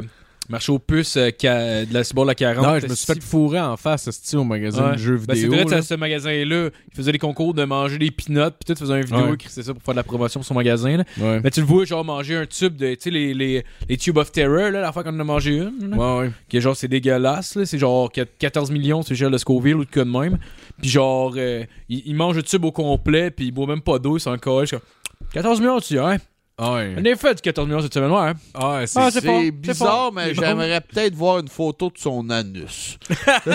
marché 0.49 0.71
aux 0.71 0.79
puces 0.79 1.15
euh, 1.17 1.29
ca- 1.39 1.85
de 1.85 1.93
la 1.93 2.03
Cibor 2.03 2.25
la 2.25 2.35
40. 2.35 2.65
Non, 2.65 2.79
je 2.79 2.87
me 2.87 2.95
suis 2.95 3.05
fait 3.05 3.21
fourrer 3.23 3.59
en 3.61 3.77
face, 3.77 4.07
esti, 4.07 4.35
au 4.35 4.43
magasin 4.43 4.87
Ouais. 4.89 4.93
de 4.93 4.97
jeux 4.97 5.17
Ben, 5.17 5.35
c'est 5.35 5.43
vidéo. 5.43 5.53
vrai, 5.53 5.63
là. 5.65 5.77
à 5.77 5.81
ce 5.81 5.93
magasin-là, 5.93 6.69
il 6.91 6.95
faisait 6.95 7.11
des 7.13 7.17
concours 7.17 7.53
de 7.53 7.63
manger 7.63 7.97
des 7.97 8.11
peanuts, 8.11 8.51
puis 8.59 8.73
tout, 8.73 8.79
faisait 8.79 8.93
une 8.97 9.05
vidéo, 9.05 9.31
Ouais. 9.31 9.37
qui 9.37 9.47
faisait 9.47 9.63
ça 9.63 9.73
pour 9.73 9.81
faire 9.81 9.93
de 9.93 9.99
la 9.99 10.03
promotion 10.03 10.39
pour 10.41 10.45
son 10.47 10.53
magasin. 10.53 10.97
Là. 10.97 11.03
Ouais. 11.17 11.39
Mais 11.43 11.49
tu 11.49 11.61
le 11.61 11.65
vois, 11.65 11.85
genre, 11.85 12.03
manger 12.03 12.35
un 12.35 12.45
tube 12.45 12.75
de, 12.75 12.93
tu 12.95 13.01
sais, 13.01 13.09
les, 13.09 13.33
les, 13.33 13.63
les 13.87 13.97
Tube 13.97 14.17
of 14.17 14.31
Terror, 14.31 14.69
là, 14.71 14.81
la 14.81 14.91
fois 14.91 15.03
qu'on 15.03 15.15
en 15.15 15.19
a 15.19 15.23
mangé 15.23 15.51
une. 15.57 15.91
là. 15.91 15.97
Ouais, 15.97 16.19
ouais. 16.27 16.31
Qui 16.49 16.57
est 16.57 16.61
genre, 16.61 16.75
c'est 16.75 16.87
dégueulasse, 16.89 17.55
là. 17.55 17.65
C'est 17.65 17.77
genre 17.79 18.11
quat- 18.11 18.27
14 18.37 18.69
millions, 18.71 19.01
c'est 19.01 19.15
cher 19.15 19.31
de 19.31 19.37
Scoville 19.37 19.75
ou 19.75 19.85
de 19.85 19.89
cas 19.89 20.03
de 20.03 20.09
même. 20.09 20.37
Puis 20.81 20.89
genre, 20.89 21.33
euh, 21.37 21.63
il, 21.87 22.01
il 22.05 22.15
mange 22.15 22.35
le 22.35 22.43
tube 22.43 22.65
au 22.65 22.71
complet, 22.71 23.31
puis 23.31 23.45
il 23.45 23.51
boit 23.51 23.67
même 23.67 23.81
pas 23.81 23.97
d'eau, 23.99 24.17
il 24.17 24.19
s'en 24.19 24.37
colle. 24.37 24.65
Je 24.65 24.75
suis 24.75 24.77
comme, 24.77 25.27
14 25.31 25.59
millions, 25.61 25.79
tu 25.79 25.93
dis, 25.93 25.99
hein? 25.99 26.17
Ah, 26.63 26.73
ouais. 26.75 26.95
On 26.97 27.03
est 27.03 27.15
fait 27.15 27.35
du 27.35 27.41
14 27.41 27.67
millions 27.67 27.81
cette 27.81 27.93
semaine, 27.93 28.11
ouais. 28.11 28.17
hein? 28.29 28.33
Ah, 28.53 28.73
ouais, 28.75 28.87
c'est 28.87 28.99
Ah, 28.99 29.09
c'est 29.11 29.19
C'est 29.21 29.25
fort, 29.27 29.41
c'est 29.43 29.51
bizarre, 29.51 29.87
fort. 29.87 30.13
mais 30.13 30.27
C'est 30.29 30.33
bon. 30.35 30.41
j'aimerais 30.41 30.81
peut-être 30.81 31.15
voir 31.15 31.39
une 31.39 31.47
photo 31.47 31.89
de 31.89 31.97
son 31.97 32.29
anus. 32.29 32.97
ouais, 33.45 33.53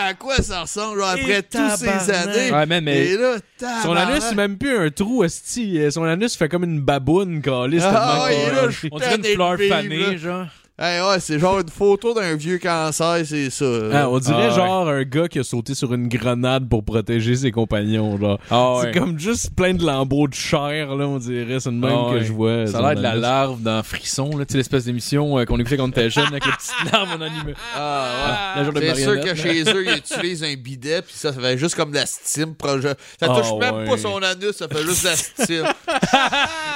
à 0.00 0.14
quoi 0.14 0.36
ça 0.36 0.62
ressemble, 0.62 0.98
genre, 0.98 1.08
après 1.08 1.38
Et 1.38 1.42
toutes 1.42 1.70
ces 1.76 1.86
tabarnak. 1.86 2.10
années. 2.28 2.52
Ouais, 2.52 2.80
mais. 2.80 3.06
Et 3.06 3.16
là, 3.16 3.34
Son 3.36 3.66
tabarnak. 3.88 4.08
anus, 4.10 4.22
c'est 4.28 4.34
même 4.34 4.58
plus 4.58 4.76
un 4.78 4.90
trou, 4.90 5.24
esti. 5.24 5.78
Euh, 5.80 5.90
Son 5.90 6.04
anus 6.04 6.36
fait 6.36 6.48
comme 6.48 6.64
une 6.64 6.80
baboune, 6.80 7.42
caliste. 7.42 7.86
Ah, 7.88 7.92
tellement 7.92 8.24
ouais, 8.24 8.50
que- 8.50 8.56
là, 8.66 8.70
je 8.70 8.88
On 8.90 8.98
dirait 8.98 9.16
une 9.16 9.22
de 9.22 9.26
fleur 9.28 9.56
vivre, 9.56 9.74
fanée, 9.76 9.98
là. 9.98 10.16
genre. 10.16 10.46
Hey, 10.80 11.00
ouais, 11.02 11.18
c'est 11.18 11.40
genre 11.40 11.58
une 11.58 11.68
photo 11.68 12.14
d'un 12.14 12.36
vieux 12.36 12.58
cancer, 12.58 13.18
c'est 13.24 13.50
ça. 13.50 13.64
Ah, 13.92 14.08
on 14.08 14.20
dirait 14.20 14.44
Ah, 14.44 14.48
ouais. 14.50 14.54
genre 14.54 14.88
un 14.88 15.02
gars 15.02 15.26
qui 15.26 15.40
a 15.40 15.42
sauté 15.42 15.74
sur 15.74 15.92
une 15.92 16.06
grenade 16.06 16.68
pour 16.68 16.84
protéger 16.84 17.34
ses 17.34 17.50
compagnons, 17.50 18.16
genre. 18.16 18.38
Ah, 18.48 18.76
C'est 18.82 18.92
comme 18.96 19.18
juste 19.18 19.50
plein 19.56 19.74
de 19.74 19.84
lambeaux 19.84 20.28
de 20.28 20.34
chair, 20.34 20.94
là, 20.94 21.08
on 21.08 21.18
dirait. 21.18 21.58
C'est 21.58 21.70
le 21.70 21.76
même 21.78 21.90
Ah, 21.92 22.10
que 22.12 22.18
ouais. 22.18 22.24
je 22.24 22.32
vois. 22.32 22.68
Ça 22.68 22.78
a 22.78 22.82
l'air 22.82 22.94
de 22.94 23.02
la 23.02 23.16
larve 23.16 23.60
dans 23.60 23.82
Frisson, 23.82 24.30
là, 24.38 24.44
tu 24.44 24.52
sais, 24.52 24.58
l'espèce 24.58 24.84
d'émission 24.84 25.36
euh, 25.40 25.44
qu'on 25.46 25.58
écoutait 25.58 25.76
quand 25.78 25.86
on 25.86 25.90
était 25.90 26.10
jeune 26.10 26.26
avec 26.28 26.46
les 26.46 26.52
petites 26.52 26.72
larves 26.92 27.08
en 27.10 27.20
animé. 27.22 27.54
Ah, 27.74 28.54
La 28.58 28.62
ouais. 28.62 28.94
C'est 28.94 29.02
sûr 29.02 29.20
que 29.20 29.34
chez 29.34 29.62
eux, 29.64 29.84
ils 29.84 29.96
utilisent 29.98 30.44
un 30.44 30.54
bidet, 30.54 31.02
puis 31.02 31.12
ça, 31.16 31.32
ça 31.32 31.40
fait 31.40 31.58
juste 31.58 31.74
comme 31.74 31.90
de 31.90 31.96
la 31.96 32.06
stime. 32.06 32.54
projet. 32.54 32.94
Ça 33.18 33.26
Ah, 33.28 33.34
touche 33.40 33.52
même 33.58 33.74
ouais. 33.78 33.84
pas 33.84 33.98
son 33.98 34.18
anus, 34.22 34.52
ça 34.52 34.68
fait 34.68 34.82
juste 34.84 35.02
de 35.02 35.08
la 35.08 35.16
stime. 35.16 35.64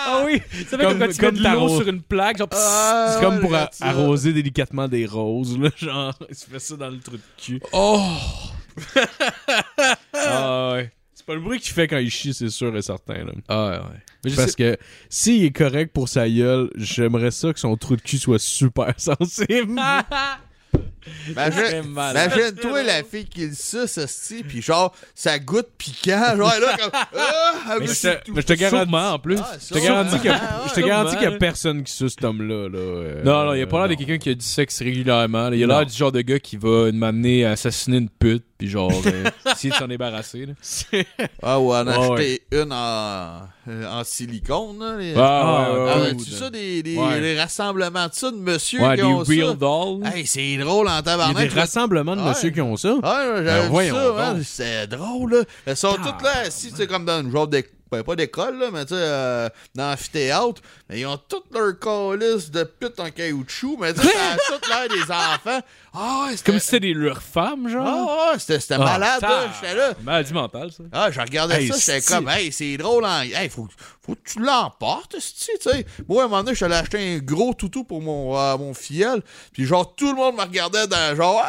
Ah 0.04 0.24
oui! 0.26 0.42
Ça 0.68 0.76
fait 0.76 0.84
Comme- 0.84 0.98
comme, 0.98 1.06
quand 1.08 1.12
tu 1.12 1.20
comme 1.20 1.34
mets 1.34 1.38
de 1.38 1.44
l'eau 1.44 1.50
t'arroses. 1.54 1.78
sur 1.78 1.88
une 1.88 2.02
plaque, 2.02 2.38
genre. 2.38 2.48
Ah, 2.52 3.12
C'est 3.14 3.24
comme 3.24 3.38
pour. 3.40 3.52
Arroser 3.92 4.32
délicatement 4.32 4.88
des 4.88 5.06
roses, 5.06 5.58
là. 5.58 5.70
Genre, 5.76 6.14
il 6.28 6.34
se 6.34 6.46
fait 6.46 6.58
ça 6.58 6.76
dans 6.76 6.90
le 6.90 6.98
trou 6.98 7.16
de 7.16 7.22
cul. 7.38 7.60
Oh! 7.72 8.02
ah 10.14 10.72
ouais. 10.74 10.92
C'est 11.14 11.26
pas 11.26 11.34
le 11.34 11.40
bruit 11.40 11.60
qu'il 11.60 11.72
fait 11.72 11.86
quand 11.86 11.98
il 11.98 12.10
chie, 12.10 12.34
c'est 12.34 12.48
sûr 12.48 12.76
et 12.76 12.82
certain, 12.82 13.24
là. 13.24 13.32
Ah 13.48 13.82
ouais. 13.90 13.98
Mais 14.24 14.32
Parce 14.34 14.50
sais- 14.52 14.56
que 14.56 14.78
s'il 15.08 15.44
est 15.44 15.52
correct 15.52 15.92
pour 15.92 16.08
sa 16.08 16.28
gueule, 16.28 16.70
j'aimerais 16.76 17.30
ça 17.30 17.52
que 17.52 17.60
son 17.60 17.76
trou 17.76 17.96
de 17.96 18.02
cul 18.02 18.18
soit 18.18 18.38
super 18.40 18.92
sensible. 18.96 19.80
Imagine-. 21.28 21.84
Imagine-toi 21.84 22.82
la 22.84 23.02
fille 23.02 23.26
qui 23.26 23.46
le 23.46 23.54
suce, 23.54 23.98
hostie, 23.98 24.42
puis 24.44 24.62
genre, 24.62 24.94
ça 25.14 25.38
goûte 25.38 25.68
piquant, 25.78 26.36
genre 26.36 26.52
là, 26.60 26.76
comme. 26.78 26.90
Ah, 27.64 27.74
elle 27.74 27.80
Mais 27.80 27.86
je 27.86 27.92
te, 28.02 28.30
mais 28.32 28.40
je 28.40 28.46
te 28.46 28.52
garantis- 28.54 28.94
en 28.94 29.18
plus. 29.18 29.38
Ah, 29.40 29.52
Je 29.60 29.74
te 29.74 29.78
garantis 29.78 30.16
qu'il 30.18 30.30
y 30.30 30.34
a- 30.34 30.40
Ah, 30.42 30.62
ouais. 30.62 30.68
je 30.68 30.74
te 30.74 30.80
garantis 30.80 31.10
qu'il 31.14 31.22
y 31.22 31.26
a 31.26 31.28
Sûrement. 31.30 31.38
personne 31.38 31.84
qui 31.84 31.92
suce 31.92 32.12
cet 32.14 32.24
homme-là. 32.24 32.68
Là, 32.68 32.78
euh, 32.78 33.22
Non, 33.24 33.44
non, 33.46 33.54
il 33.54 33.62
a 33.62 33.66
pas 33.66 33.78
l'air 33.80 33.88
de 33.88 33.94
quelqu'un 33.94 34.18
qui 34.18 34.30
a 34.30 34.34
du 34.34 34.44
sexe 34.44 34.78
régulièrement. 34.80 35.48
là. 35.50 35.56
Il 35.56 35.62
a 35.62 35.66
Non. 35.66 35.78
l'air 35.78 35.86
du 35.86 35.94
genre 35.96 36.12
de 36.12 36.20
gars 36.22 36.38
qui 36.40 36.56
va 36.56 36.90
m'amener 36.92 37.44
à 37.46 37.52
assassiner 37.52 37.98
une 37.98 38.08
pute, 38.08 38.44
puis 38.58 38.68
genre, 38.68 38.92
euh, 39.06 39.24
essayer 39.52 39.70
de 39.70 39.76
s'en 39.76 39.86
débarrasser. 39.88 40.46
Là. 40.46 41.02
Ah, 41.42 41.60
ou 41.60 41.72
en 41.72 41.86
Ouais, 41.86 41.92
acheter 41.92 42.42
une 42.52 42.72
en, 42.72 43.42
euh, 43.68 43.86
en 44.00 44.02
silicone, 44.04 44.78
là. 44.80 44.96
les- 44.98 45.14
Ah, 45.16 45.20
Ah, 45.22 45.72
ouais, 45.72 45.78
ouais, 45.78 45.90
Ah, 45.94 45.98
ouais. 46.00 46.02
ouais, 46.10 46.16
tu 46.16 46.30
ça, 46.30 46.50
des, 46.50 46.82
des, 46.82 46.96
Ouais. 46.96 47.20
des 47.20 47.40
rassemblements 47.40 48.06
de 48.08 48.12
ça, 48.14 48.30
de 48.30 48.36
monsieur 48.36 48.80
Ouais, 48.82 48.96
qui 48.96 49.02
des 49.02 49.08
ont 49.08 49.18
real 49.18 49.48
ça. 49.48 49.54
dolls. 49.54 50.00
Hey, 50.14 50.26
c'est 50.26 50.56
drôle 50.56 50.88
en 50.88 50.90
Il 50.90 50.94
y 50.94 50.98
a 50.98 51.02
tabarnak. 51.02 51.48
des 51.54 51.60
rassemblements 51.60 52.16
de 52.16 52.22
Ouais. 52.22 52.28
monsieur 52.28 52.50
qui 52.50 52.60
ont 52.60 52.76
ça. 52.76 52.94
Ouais, 52.94 53.00
j'avais 53.02 53.68
Ben, 53.68 53.78
vu 53.80 53.88
ça, 53.90 54.12
man. 54.16 54.42
C'est 54.44 54.86
drôle, 54.88 55.32
là. 55.34 55.42
Elles 55.66 55.76
sont 55.76 55.94
toutes 55.94 56.22
là 56.22 56.38
assis, 56.46 56.72
c'est 56.76 56.86
comme 56.86 57.04
dans 57.04 57.20
une 57.20 57.30
genre 57.30 57.46
de 57.48 57.62
ben, 57.92 58.02
pas 58.02 58.16
d'école, 58.16 58.58
là, 58.58 58.70
mais 58.72 58.84
tu 58.86 58.94
sais, 58.94 59.00
euh, 59.00 59.48
dans 59.74 59.90
l'amphithéâtre, 59.90 60.62
mais 60.88 61.00
ils 61.00 61.06
ont 61.06 61.18
toutes 61.18 61.52
leurs 61.52 61.78
calices 61.78 62.50
de 62.50 62.64
putes 62.64 62.98
en 62.98 63.10
caoutchouc, 63.10 63.76
mais 63.78 63.92
tu 63.92 64.00
sais, 64.00 64.08
ça 64.08 64.32
a 64.32 64.36
tout 64.58 64.68
l'air 64.70 64.88
des 64.88 65.12
enfants. 65.12 65.66
Ah. 65.94 66.28
Comme 66.46 66.58
si 66.58 66.66
c'était 66.66 66.80
des 66.80 66.94
leurs 66.94 67.22
femmes, 67.22 67.68
genre. 67.68 67.86
Ah, 68.32 68.38
c'était, 68.38 68.60
c'était 68.60 68.74
Ah, 68.74 68.78
malade, 68.78 69.20
là, 69.20 69.52
j'étais 69.54 69.74
là. 69.74 69.92
Maladie 70.02 70.32
mentale, 70.32 70.72
ça. 70.72 70.82
Ah, 70.90 71.10
je 71.10 71.20
regardais 71.20 71.62
Hey, 71.62 71.68
ça, 71.68 71.94
j'étais 71.94 72.06
comme, 72.06 72.28
hey, 72.28 72.50
c'est 72.50 72.76
drôle, 72.78 73.04
hein. 73.04 73.24
Hey, 73.24 73.50
faut, 73.50 73.68
faut 74.00 74.14
que 74.14 74.30
tu 74.30 74.40
l'emportes, 74.40 75.16
tu 75.18 75.20
sais. 75.60 75.86
Moi, 76.08 76.22
à 76.22 76.24
un 76.24 76.28
moment 76.28 76.42
donné, 76.42 76.52
je 76.52 76.56
suis 76.56 76.64
allé 76.64 76.76
acheter 76.76 77.16
un 77.16 77.18
gros 77.18 77.52
toutou 77.52 77.84
pour 77.84 78.00
mon, 78.00 78.38
euh, 78.38 78.56
mon 78.56 78.72
filleul, 78.72 79.22
puis 79.52 79.66
genre, 79.66 79.94
tout 79.94 80.08
le 80.10 80.16
monde 80.16 80.36
me 80.36 80.42
regardait 80.42 80.86
dans 80.86 81.14
genre, 81.14 81.44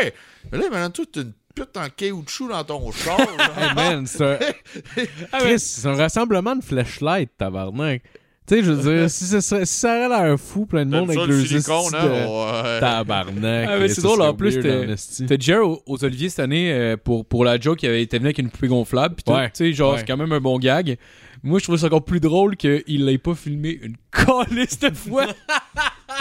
hey! 0.00 0.12
Mais 0.50 0.58
là, 0.58 0.64
maintenant, 0.70 0.90
toi, 0.90 1.04
t'as 1.12 1.20
une 1.20 1.32
pute 1.56 1.76
en 1.76 1.88
caoutchouc 1.96 2.48
dans 2.48 2.62
ton 2.64 2.92
char. 2.92 3.18
Hey 3.58 3.74
man, 3.74 4.06
c'est 4.06 4.22
un... 4.24 4.38
Chris, 5.40 5.58
c'est 5.58 5.88
un 5.88 5.94
rassemblement 5.96 6.54
de 6.54 6.62
flashlight, 6.62 7.30
tabarnak. 7.38 8.02
Tu 8.46 8.54
sais, 8.54 8.62
je 8.62 8.70
veux 8.70 8.96
dire, 9.00 9.10
si 9.10 9.24
ça, 9.24 9.40
serait- 9.40 9.64
si 9.66 9.74
ça 9.80 10.06
aurait 10.06 10.28
l'air 10.28 10.38
fou, 10.38 10.66
plein 10.66 10.86
de 10.86 10.90
monde 10.92 11.10
avec 11.10 11.26
leurs 11.26 11.40
silicone, 11.46 11.94
hein? 11.94 12.04
de 12.04 12.72
Ouais. 12.74 12.80
tabarnak. 12.80 13.68
Ah, 13.68 13.88
c'est 13.88 14.02
drôle, 14.02 14.22
en 14.22 14.34
plus, 14.34 14.60
t'es- 14.60 14.70
en 14.86 14.88
esti. 14.90 15.26
T'as 15.26 15.36
Jer 15.40 15.66
aux, 15.68 15.82
aux 15.86 16.04
Olivier 16.04 16.28
cette 16.28 16.38
année 16.40 16.70
euh, 16.72 16.96
pour, 16.96 17.24
pour 17.26 17.44
la 17.44 17.58
joke, 17.58 17.82
il 17.82 17.88
avait 17.88 18.02
été 18.02 18.18
venu 18.18 18.28
avec 18.28 18.38
une 18.38 18.50
poupée 18.50 18.68
gonflable. 18.68 19.16
Pis 19.16 19.24
tout. 19.24 19.32
Ouais. 19.32 19.48
Tu 19.48 19.56
sais, 19.56 19.72
genre, 19.72 19.94
Ouais. 19.94 19.98
c'est 19.98 20.04
quand 20.06 20.16
même 20.16 20.30
un 20.32 20.40
bon 20.40 20.58
gag. 20.60 20.96
Moi, 21.42 21.58
je 21.58 21.64
trouve 21.64 21.76
ça 21.76 21.86
encore 21.86 22.04
plus 22.04 22.20
drôle 22.20 22.56
qu'il 22.56 22.82
l'ait 23.04 23.18
pas 23.18 23.34
filmé 23.34 23.80
une 23.82 23.96
calice 24.12 24.78
de 24.78 24.94
fois. 24.94 25.26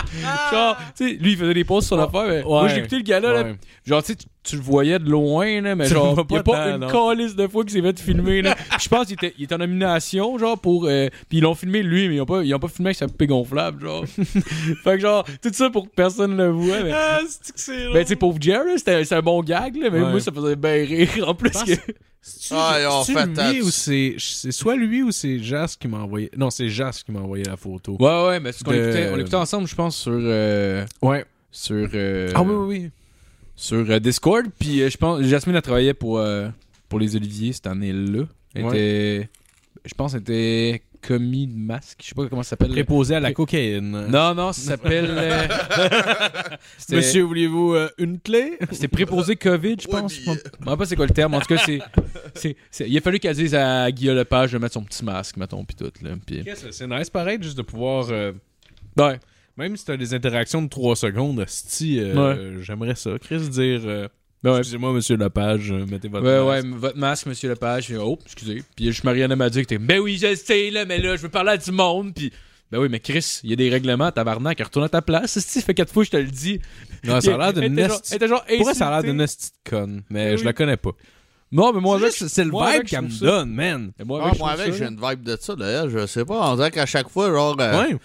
genre, 0.52 0.78
tu 0.98 1.08
sais, 1.10 1.14
lui, 1.16 1.32
il 1.34 1.38
faisait 1.38 1.54
des 1.54 1.64
pauses 1.64 1.86
sur 1.86 1.98
l'affaire. 1.98 2.26
mais 2.28 2.44
Moi, 2.44 2.68
j'ai 2.70 2.78
écouté 2.80 2.98
le 2.98 3.04
gars-là. 3.04 3.44
là, 3.44 3.54
genre, 3.86 4.04
tu 4.04 4.14
sais, 4.14 4.18
tu- 4.44 4.56
le 4.56 4.62
voyais 4.62 5.00
de 5.00 5.10
loin, 5.10 5.60
là, 5.62 5.74
mais 5.76 5.88
genre, 5.88 6.24
il 6.30 6.36
y 6.36 6.38
a 6.38 6.44
pas 6.44 6.68
une 6.76 6.86
calice 6.88 7.36
de 7.36 7.48
fois 7.48 7.64
qu'il 7.64 7.74
s'est 7.74 7.82
fait 7.82 8.00
filmer. 8.00 8.42
Là. 8.44 8.56
Je 8.80 8.88
pense 8.88 9.06
qu'il 9.08 9.14
était, 9.14 9.34
il 9.40 9.46
était 9.46 9.56
en 9.56 9.60
nomination, 9.60 10.38
genre, 10.38 10.60
pour. 10.60 10.86
euh, 10.86 11.08
Puis 11.30 11.40
ils 11.40 11.42
l'ont 11.42 11.56
filmé 11.56 11.82
lui, 11.82 12.08
mais 12.10 12.16
ils 12.16 12.22
ont 12.22 12.26
pas, 12.28 12.44
ils 12.44 12.54
ont 12.54 12.60
pas 12.60 12.68
filmé 12.68 12.90
avec 12.90 12.98
sa 12.98 13.08
poupée 13.08 13.26
gonflable, 13.28 13.82
genre. 13.84 14.06
fait 14.84 14.96
que, 14.96 15.00
genre, 15.00 15.26
tout 15.42 15.50
ça 15.52 15.70
pour 15.72 15.86
que 15.90 15.96
personne 15.96 16.38
le 16.38 16.50
voit. 16.50 16.84
Mais... 16.84 16.92
Ah, 16.94 17.20
c'est 17.28 17.54
que 17.54 17.60
c'est 17.60 17.92
Ben, 17.94 18.04
tu 18.04 18.10
sais, 18.10 18.16
pauvre 18.16 18.38
Jer, 18.40 18.64
là, 18.64 18.74
c'était 18.78 19.04
c'était 19.04 19.16
un 19.16 19.22
bon 19.22 19.42
gag, 19.42 19.76
là, 19.78 19.90
mais 19.92 20.00
Ouais. 20.02 20.12
moi, 20.12 20.20
ça 20.20 20.32
faisait 20.32 20.56
bien 20.56 20.72
rire. 20.86 21.28
En 21.28 21.34
plus, 21.34 21.50
que... 21.52 21.72
C'est-tu 22.28 22.54
Ah, 22.58 23.52
lui 23.52 23.62
ou 23.62 23.70
c'est 23.70 24.16
c'est 24.18 24.52
soit 24.52 24.76
lui 24.76 25.04
ou 25.04 25.12
c'est 25.12 25.38
Jas 25.40 25.76
qui 25.80 25.88
m'a 25.88 26.00
envoyé 26.00 26.32
Non, 26.36 26.50
c'est 26.50 26.70
Jas 26.70 27.02
qui 27.06 27.12
m'a 27.12 27.20
envoyé 27.20 27.44
la 27.44 27.56
photo. 27.56 27.98
Ouais, 28.00 28.28
ouais, 28.28 28.40
mais 28.40 28.52
c'est 28.52 28.60
ce 28.60 28.64
qu'on 28.64 28.72
De- 28.72 28.78
écoutait, 28.78 29.10
on 29.12 29.16
l'écoutait 29.16 29.36
ensemble, 29.36 29.68
je 29.68 29.76
pense, 29.76 29.96
sur. 29.96 30.12
euh, 30.16 30.86
Ouais. 31.04 31.24
sur. 31.52 31.88
euh, 31.94 32.32
Ah 32.34 32.42
oui 32.42 32.54
oui 32.56 32.66
oui. 32.84 32.90
Sur 33.56 33.90
euh, 33.90 34.00
Discord. 34.00 34.46
Puis 34.60 34.82
euh, 34.82 34.90
je 34.90 34.98
pense. 34.98 35.22
Jasmine 35.22 35.56
a 35.56 35.62
travaillé 35.62 35.94
pour, 35.94 36.18
euh, 36.18 36.50
pour 36.90 37.00
les 37.00 37.16
Oliviers 37.16 37.54
cette 37.54 37.68
année-là. 37.68 38.24
Elle 38.56 38.66
Ouais. 38.66 38.70
était. 38.72 39.30
Je 39.86 39.94
pense 39.94 40.14
qu'elle 40.14 40.22
était 40.22 40.82
commis 41.08 41.48
de 41.48 41.56
masque. 41.58 42.00
Je 42.04 42.08
sais 42.10 42.16
pas 42.16 42.28
comment 42.28 42.44
ça 42.44 42.52
s'appelle. 42.52 42.70
Préposé 42.72 43.16
à 43.16 43.20
la 43.20 43.34
cocaïne. 43.34 43.92
Non, 44.10 44.34
non, 44.36 44.54
ça 44.54 44.62
s'appelle. 44.62 45.06
euh, 45.10 45.48
c'était- 46.78 46.96
Monsieur, 46.98 47.22
voulez-vous 47.24 47.74
euh, 47.74 47.90
une 47.98 48.20
clé? 48.20 48.58
C'était 48.72 48.88
préposé 48.88 49.36
COVID, 49.36 49.76
je 49.82 49.88
Ouais, 49.88 50.02
pense. 50.02 50.14
puis, 50.14 50.24
Je 50.26 50.32
sais 50.32 50.42
même 50.66 50.78
pas 50.78 50.86
c'est 50.86 50.96
quoi 50.96 51.06
le 51.08 51.14
terme. 51.14 51.34
En 51.34 51.40
tout 51.40 51.48
cas, 51.54 51.62
c'est. 51.66 51.80
c'est- 52.34 52.56
c'est- 52.72 52.90
Il 52.90 52.98
a 52.98 53.02
fallu 53.02 53.20
qu'elle 53.20 53.36
dise 53.36 53.56
à 53.56 53.92
Guillaume 53.92 54.16
Lepage 54.18 54.52
de 54.54 54.58
mettre 54.58 54.74
son 54.74 54.84
petit 54.84 55.04
masque, 55.04 55.38
mettons, 55.38 55.64
puis 55.64 55.76
tout. 55.76 55.92
Là, 56.02 56.12
puis... 56.26 56.44
Qu'est-ce 56.44 56.66
que 56.66 56.72
C'est 56.72 56.88
nice 56.88 57.10
pareil 57.10 57.38
juste 57.42 57.58
de 57.58 57.62
pouvoir 57.64 58.08
euh, 58.10 58.32
Ouais. 58.98 59.20
même 59.58 59.76
si 59.78 59.86
t'as 59.86 59.98
des 59.98 60.14
interactions 60.14 60.62
de 60.62 60.70
3 60.70 60.96
secondes, 60.96 61.40
euh, 62.00 62.62
j'aimerais 62.62 62.96
ça. 62.96 63.12
Chris 63.22 63.50
dire 63.50 63.82
euh, 63.86 64.08
ouais. 64.54 64.58
excusez-moi 64.60 64.94
monsieur 64.94 65.18
Lepage, 65.18 65.72
euh, 65.72 65.86
mettez 65.90 66.08
votre 66.08 66.26
Ouais, 66.26 66.44
masque. 66.62 66.66
ouais, 66.66 66.78
votre 66.80 66.98
masque, 66.98 67.26
monsieur 67.28 67.50
Lepage. 67.50 67.86
Puis, 67.88 67.98
Oh, 67.98 68.18
excusez. 68.26 68.64
Puis 68.76 68.92
je 68.92 69.02
Mariana 69.04 69.36
m'a 69.36 69.50
dit 69.50 69.62
que 69.62 69.68
t'es. 69.68 69.78
Ben 69.78 70.00
oui, 70.00 70.18
je 70.22 70.36
sais, 70.36 70.70
là, 70.70 70.86
mais 70.86 70.98
là, 71.00 71.16
je 71.16 71.22
veux 71.22 71.30
parler 71.30 71.52
à 71.52 71.58
du 71.58 71.72
monde. 71.72 72.14
Puis. 72.14 72.32
Ben 72.72 72.80
oui, 72.80 72.88
mais 72.90 73.00
Chris, 73.00 73.40
il 73.44 73.52
y 73.52 73.54
a 73.54 73.56
des 73.56 73.70
règlements, 73.70 74.12
tabarnak, 74.12 74.60
retourne 74.60 74.86
à 74.86 74.90
ta 74.90 75.02
place. 75.02 75.38
Si 75.40 75.62
fait 75.62 75.74
quatre 75.76 75.94
fois 75.94 76.04
que 76.04 76.08
je 76.08 76.12
te 76.12 76.18
le 76.18 76.24
dis. 76.32 76.60
Non, 77.04 77.22
ça 77.22 77.36
a 77.36 77.38
l'air 77.38 77.54
d'une 77.54 77.74
était 77.78 77.88
genre- 77.88 77.98
esti- 78.00 78.08
elle 78.12 78.16
était 78.18 78.28
genre 78.28 78.44
Pour 78.46 78.64
vrai, 78.66 78.74
ça 78.74 78.88
a 78.88 78.92
l'air 79.02 79.04
d'une 79.14 79.24
de 79.24 79.70
conne, 79.70 80.02
mais 80.10 80.32
Oui. 80.32 80.38
je 80.40 80.44
la 80.46 80.54
connais 80.54 80.78
pas. 80.78 80.92
Non, 81.52 81.72
mais 81.72 81.80
moi, 81.80 82.00
C'est 82.12 82.44
le 82.44 82.50
moi, 82.50 82.72
vibe 82.74 82.84
qu'elle 82.86 83.04
me 83.04 83.20
donne, 83.20 83.52
man. 83.54 83.92
Et 84.00 84.04
moi, 84.04 84.32
avec, 84.52 84.74
j'ai 84.74 84.86
une 84.86 85.00
vibe 85.00 85.22
de 85.24 85.38
ça, 85.40 85.56
d'ailleurs. 85.56 85.90
Je 85.90 86.06
sais 86.08 86.26
pas. 86.26 86.52
On 86.52 86.56
dirait 86.56 86.72
qu'à 86.72 86.88
chaque 86.88 87.08
fois, 87.08 87.30
genre. 87.32 87.56
euh, 87.60 87.82
Ouais. 87.84 87.96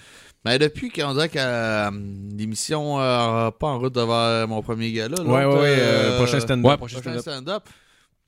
Mais 0.44 0.58
depuis 0.58 0.90
qu'on 0.90 1.12
dirait 1.12 1.28
que 1.28 1.38
euh, 1.38 1.90
l'émission 2.36 2.98
euh, 3.00 3.50
pas 3.50 3.66
en 3.68 3.78
route 3.78 3.94
vers 3.94 4.48
mon 4.48 4.62
premier 4.62 4.90
gala. 4.92 5.16
là, 5.16 5.22
Ouais, 5.22 5.44
ouais, 5.44 5.60
ouais, 5.60 5.76
euh, 5.78 6.16
prochain 6.16 6.40
stand-up. 6.40 6.64
Ouais, 6.70 6.76
prochain 6.78 7.00
prochain 7.00 7.18
stand-up. 7.20 7.62
stand-up. 7.62 7.68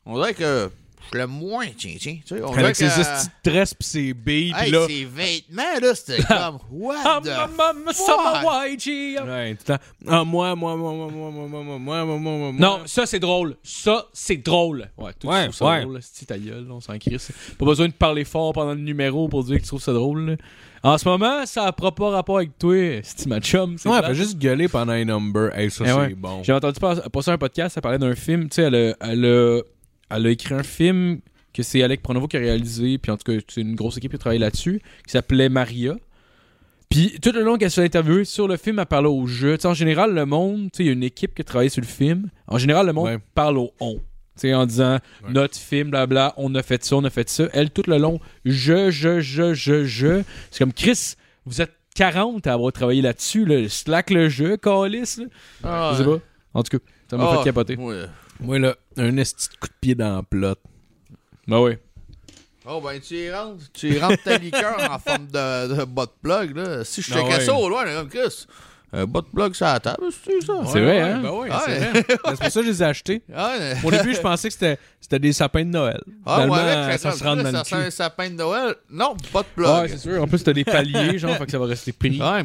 On 0.04 0.16
dirait 0.16 0.34
que 0.34 0.68
je 1.10 1.18
l'aime 1.18 1.30
moins, 1.30 1.66
tiens, 1.76 1.94
tiens. 1.98 2.18
Tu 2.26 2.36
sais, 2.36 2.42
on 2.42 2.52
Avec 2.52 2.76
ses 2.76 2.86
de 2.86 3.28
tresses 3.42 3.74
pis 3.74 3.86
ses 3.86 4.14
billes, 4.14 4.52
pis 4.52 4.64
Hey, 4.64 4.70
là... 4.70 4.86
ses 4.86 5.04
vêtements, 5.04 5.80
là, 5.80 5.94
c'était 5.94 6.22
comme, 6.22 6.58
what 6.70 6.96
Ah, 7.04 7.20
the 7.22 7.28
ma 7.56 8.68
YG. 8.68 9.18
Ouais, 9.24 9.54
tout 9.54 9.64
le 9.68 9.74
temps. 9.74 9.82
Ah, 10.06 10.24
moi, 10.24 10.54
moi, 10.54 10.76
moi, 10.76 10.92
moi, 10.92 11.08
moi, 11.10 11.30
moi, 11.30 11.48
moi, 11.48 11.62
moi, 11.62 11.78
moi, 11.78 12.04
moi, 12.04 12.18
moi, 12.18 12.52
moi. 12.52 12.52
Non, 12.58 12.80
ça 12.86 13.06
c'est 13.06 13.20
drôle. 13.20 13.56
Ça 13.62 14.06
c'est 14.12 14.36
drôle. 14.36 14.90
Ouais, 14.98 15.12
tout 15.18 15.28
Ouais, 15.28 15.44
trouve 15.44 15.54
ça 15.54 15.64
ouais. 15.64 15.82
drôle. 15.82 15.98
C'est 16.02 16.26
ta 16.26 16.38
gueule, 16.38 16.66
on 16.70 16.80
s'en 16.80 16.98
crisse. 16.98 17.32
Pas 17.58 17.64
besoin 17.64 17.88
de 17.88 17.92
parler 17.92 18.24
fort 18.24 18.52
pendant 18.52 18.74
le 18.74 18.80
numéro 18.80 19.28
pour 19.28 19.44
dire 19.44 19.56
que 19.56 19.62
tu 19.62 19.68
trouves 19.68 19.82
ça 19.82 19.92
drôle. 19.92 20.30
là. 20.30 20.36
En 20.84 20.98
ce 20.98 21.08
moment, 21.08 21.46
ça 21.46 21.64
n'a 21.66 21.72
pas 21.72 22.10
rapport 22.10 22.36
avec 22.38 22.58
toi, 22.58 23.00
c'est 23.04 23.26
ma 23.26 23.40
chum. 23.40 23.72
Ouais, 23.84 23.98
plate. 24.00 24.06
fait 24.06 24.14
juste 24.16 24.38
gueuler 24.38 24.66
pendant 24.66 24.92
un 24.92 25.04
number. 25.04 25.56
Hey, 25.56 25.70
ça, 25.70 25.84
Eh 25.84 25.88
c'est 25.88 25.94
ouais. 25.94 26.14
bon. 26.14 26.42
J'ai 26.42 26.52
entendu 26.52 26.80
pas- 26.80 26.96
passer 27.08 27.30
un 27.30 27.38
podcast, 27.38 27.74
ça 27.76 27.80
parlait 27.80 27.98
d'un 27.98 28.14
film. 28.16 28.48
Tu 28.48 28.56
sais, 28.56 28.62
elle 28.62 28.74
a, 28.74 28.94
elle, 29.00 29.24
a, 29.24 29.60
elle 30.10 30.26
a 30.26 30.30
écrit 30.30 30.54
un 30.54 30.64
film 30.64 31.20
que 31.54 31.62
c'est 31.62 31.82
Alec 31.82 32.02
Pronovo 32.02 32.26
qui 32.26 32.36
a 32.36 32.40
réalisé, 32.40 32.98
puis 32.98 33.12
en 33.12 33.16
tout 33.16 33.30
cas, 33.30 33.38
c'est 33.48 33.60
une 33.60 33.76
grosse 33.76 33.96
équipe 33.98 34.10
qui 34.10 34.16
a 34.16 34.18
travaillé 34.18 34.40
là-dessus, 34.40 34.80
qui 35.06 35.12
s'appelait 35.12 35.48
Maria. 35.48 35.94
Puis 36.90 37.16
tout 37.22 37.30
le 37.32 37.42
long 37.42 37.56
qu'elle 37.58 37.70
se 37.70 37.80
fait 37.80 37.86
interviewer 37.86 38.24
sur 38.24 38.48
le 38.48 38.56
film, 38.56 38.78
elle 38.78 38.86
parlait 38.86 39.08
au 39.08 39.26
jeu. 39.26 39.56
Tu 39.56 39.62
sais, 39.62 39.68
en 39.68 39.74
général, 39.74 40.12
le 40.14 40.26
monde, 40.26 40.64
tu 40.72 40.78
sais, 40.78 40.82
il 40.82 40.86
y 40.86 40.90
a 40.90 40.92
une 40.92 41.02
équipe 41.04 41.34
qui 41.34 41.42
a 41.42 41.44
travaillé 41.44 41.70
sur 41.70 41.80
le 41.80 41.86
film. 41.86 42.28
En 42.48 42.58
général, 42.58 42.86
le 42.86 42.92
monde 42.92 43.06
Ouais. 43.06 43.18
parle 43.34 43.56
au 43.58 43.70
on. 43.80 44.00
Tu 44.42 44.48
sais, 44.48 44.54
en 44.54 44.66
disant 44.66 44.98
Ouais. 45.24 45.30
notre 45.32 45.56
film, 45.56 45.90
blabla, 45.90 46.34
on 46.36 46.54
a 46.56 46.62
fait 46.62 46.84
ça, 46.84 46.96
on 46.96 47.04
a 47.04 47.10
fait 47.10 47.28
ça. 47.28 47.44
Elle, 47.52 47.70
tout 47.70 47.84
le 47.86 47.98
long, 47.98 48.20
je, 48.44 48.90
je, 48.90 49.20
je, 49.20 49.54
je, 49.54 49.84
je. 49.84 50.22
C'est 50.50 50.58
comme 50.58 50.72
Chris, 50.72 51.14
vous 51.46 51.60
êtes 51.62 51.72
40 51.94 52.46
à 52.46 52.54
avoir 52.54 52.72
travaillé 52.72 53.02
là-dessus, 53.02 53.44
là. 53.44 53.68
Slack 53.68 54.10
le 54.10 54.28
jeu, 54.28 54.56
Calis. 54.56 55.18
Ah, 55.62 55.92
Je 55.94 55.98
sais 56.02 56.08
pas. 56.08 56.18
En 56.54 56.62
tout 56.62 56.78
cas, 56.78 56.84
ça 57.08 57.16
m'a 57.16 57.30
Ah, 57.30 57.38
fait 57.38 57.44
capoter. 57.44 57.76
ouais. 57.76 58.04
Moi, 58.40 58.58
là, 58.58 58.74
un 58.96 59.16
esti 59.18 59.48
de 59.48 59.54
coup 59.60 59.68
de 59.68 59.74
pied 59.80 59.94
dans 59.94 60.16
la 60.16 60.22
plot. 60.22 60.54
Bah 61.46 61.60
oui. 61.60 61.72
Oh, 62.64 62.80
ben, 62.80 63.00
tu 63.00 63.14
y 63.16 63.30
rentres, 63.30 63.64
tu 63.72 63.94
y 63.94 63.98
rentres 63.98 64.22
ta 64.22 64.38
liqueur 64.38 64.76
en 64.90 64.98
forme 64.98 65.26
de, 65.26 65.74
de 65.76 65.84
bot 65.84 66.06
plug, 66.22 66.56
là. 66.56 66.84
Si 66.84 67.02
je 67.02 67.12
Ah 67.12 67.16
checkais 67.18 67.34
ouais. 67.34 67.40
ça 67.44 67.54
au 67.54 67.68
loin, 67.68 67.84
là, 67.84 67.94
comme 68.00 68.08
Chris, 68.08 68.46
un 68.92 69.06
bot 69.06 69.22
plug 69.22 69.54
sur 69.54 69.66
la 69.66 69.80
table, 69.80 70.04
c'est 70.24 70.40
ça? 70.44 70.52
C'est 70.66 70.80
vrai, 70.80 71.00
hein? 71.00 71.20
Ben 71.22 71.30
ouais, 71.30 71.48
Ah, 71.50 71.62
c'est 71.66 71.78
vrai. 71.78 71.92
Ben, 72.08 72.14
c'est 72.26 72.38
pour 72.40 72.50
ça 72.50 72.60
que 72.60 72.66
je 72.66 72.70
les 72.70 72.82
ai 72.82 72.86
achetés. 72.86 73.22
Ouais. 73.28 73.74
Au 73.84 73.90
début, 73.90 74.14
je 74.14 74.20
pensais 74.20 74.48
que 74.48 74.52
c'était, 74.54 74.78
c'était 75.02 75.18
des 75.18 75.32
sapins 75.34 75.64
de 75.64 75.68
Noël. 75.70 76.00
Ah, 76.24 76.34
Finalement, 76.36 76.54
ouais, 76.54 76.60
avec, 76.70 76.98
ça 77.00 77.12
se 77.12 77.22
rentre 77.24 77.42
dans 77.42 77.50
ça, 77.50 77.50
le 77.50 77.58
ça 77.58 77.64
sent 77.64 77.76
cul. 77.76 77.82
un 77.82 77.90
sapin 77.90 78.30
de 78.30 78.34
Noël. 78.36 78.74
Non, 78.90 79.14
pas 79.32 79.42
de 79.42 79.46
plug. 79.54 79.66
Ouais, 79.68 79.88
c'est 79.88 79.98
sûr. 79.98 80.22
En 80.22 80.26
plus, 80.26 80.42
t'as 80.42 80.52
des 80.54 80.64
paliers, 80.64 81.18
genre, 81.18 81.36
fait 81.36 81.44
que 81.44 81.50
ça 81.50 81.58
va 81.58 81.66
rester 81.66 81.92
pris. 81.92 82.18
Ouais, 82.20 82.42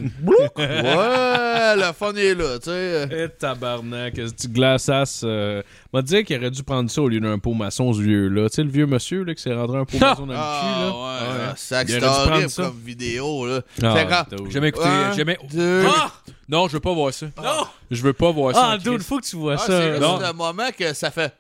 ouais, 0.58 1.76
le 1.76 1.94
fun 1.94 2.14
est 2.16 2.36
là, 2.36 2.58
tu 2.60 2.66
sais. 2.70 3.08
Eh, 3.12 3.30
tabarnak, 3.30 4.16
ce 4.16 4.32
petit 4.34 4.48
glaçasse. 4.50 5.22
Euh... 5.24 5.62
M'a 5.94 6.02
dit 6.02 6.24
qu'il 6.24 6.38
aurait 6.38 6.52
dû 6.52 6.64
prendre 6.64 6.90
ça 6.90 7.02
au 7.02 7.08
lieu 7.08 7.20
d'un 7.20 7.40
pot 7.40 7.54
maçon, 7.54 7.94
ce 7.94 8.02
vieux-là. 8.02 8.50
Tu 8.50 8.56
sais, 8.56 8.64
le 8.64 8.70
vieux 8.70 8.86
monsieur 8.86 9.24
là, 9.24 9.34
qui 9.34 9.42
s'est 9.42 9.54
rentré 9.54 9.78
un 9.78 9.86
pot 9.86 9.98
maçon 10.02 10.26
dans 10.26 10.34
le 10.34 10.40
Ah, 10.40 10.62
cul, 10.62 10.68
là. 10.82 10.90
ouais, 10.90 11.48
Ouais. 11.48 11.54
c'est 11.56 11.86
dû 11.86 11.98
prendre 12.00 12.32
horrible 12.32 12.50
ça. 12.50 12.64
comme 12.64 12.80
vidéo, 12.86 13.48
là. 13.48 13.62
Ah, 13.84 13.94
C'est 13.96 14.08
quand-. 14.08 14.46
J'ai 14.46 14.52
jamais 14.52 14.68
écouté. 14.70 14.86
Un, 14.88 15.12
j'ai 15.12 15.18
jamais... 15.20 15.38
deux. 15.52 15.86
Ah! 15.88 16.12
Non, 16.50 16.68
je 16.68 16.74
veux 16.74 16.80
pas 16.80 16.94
voir 16.94 17.14
ça. 17.14 17.26
Non! 17.42 17.66
Je 17.92 18.02
veux 18.02 18.14
pas 18.14 18.32
voir 18.32 18.54
ça. 18.56 18.62
Ah, 18.72 18.76
en 18.76 18.78
dude, 18.78 19.02
faut 19.02 19.20
que 19.20 19.26
tu 19.26 19.36
vois 19.36 19.54
Ah, 19.56 19.58
ça. 19.58 19.66
c'est 19.68 20.00
le 20.00 20.34
moment 20.34 20.70
que 20.78 20.94
ça 20.94 21.12
fait. 21.12 21.34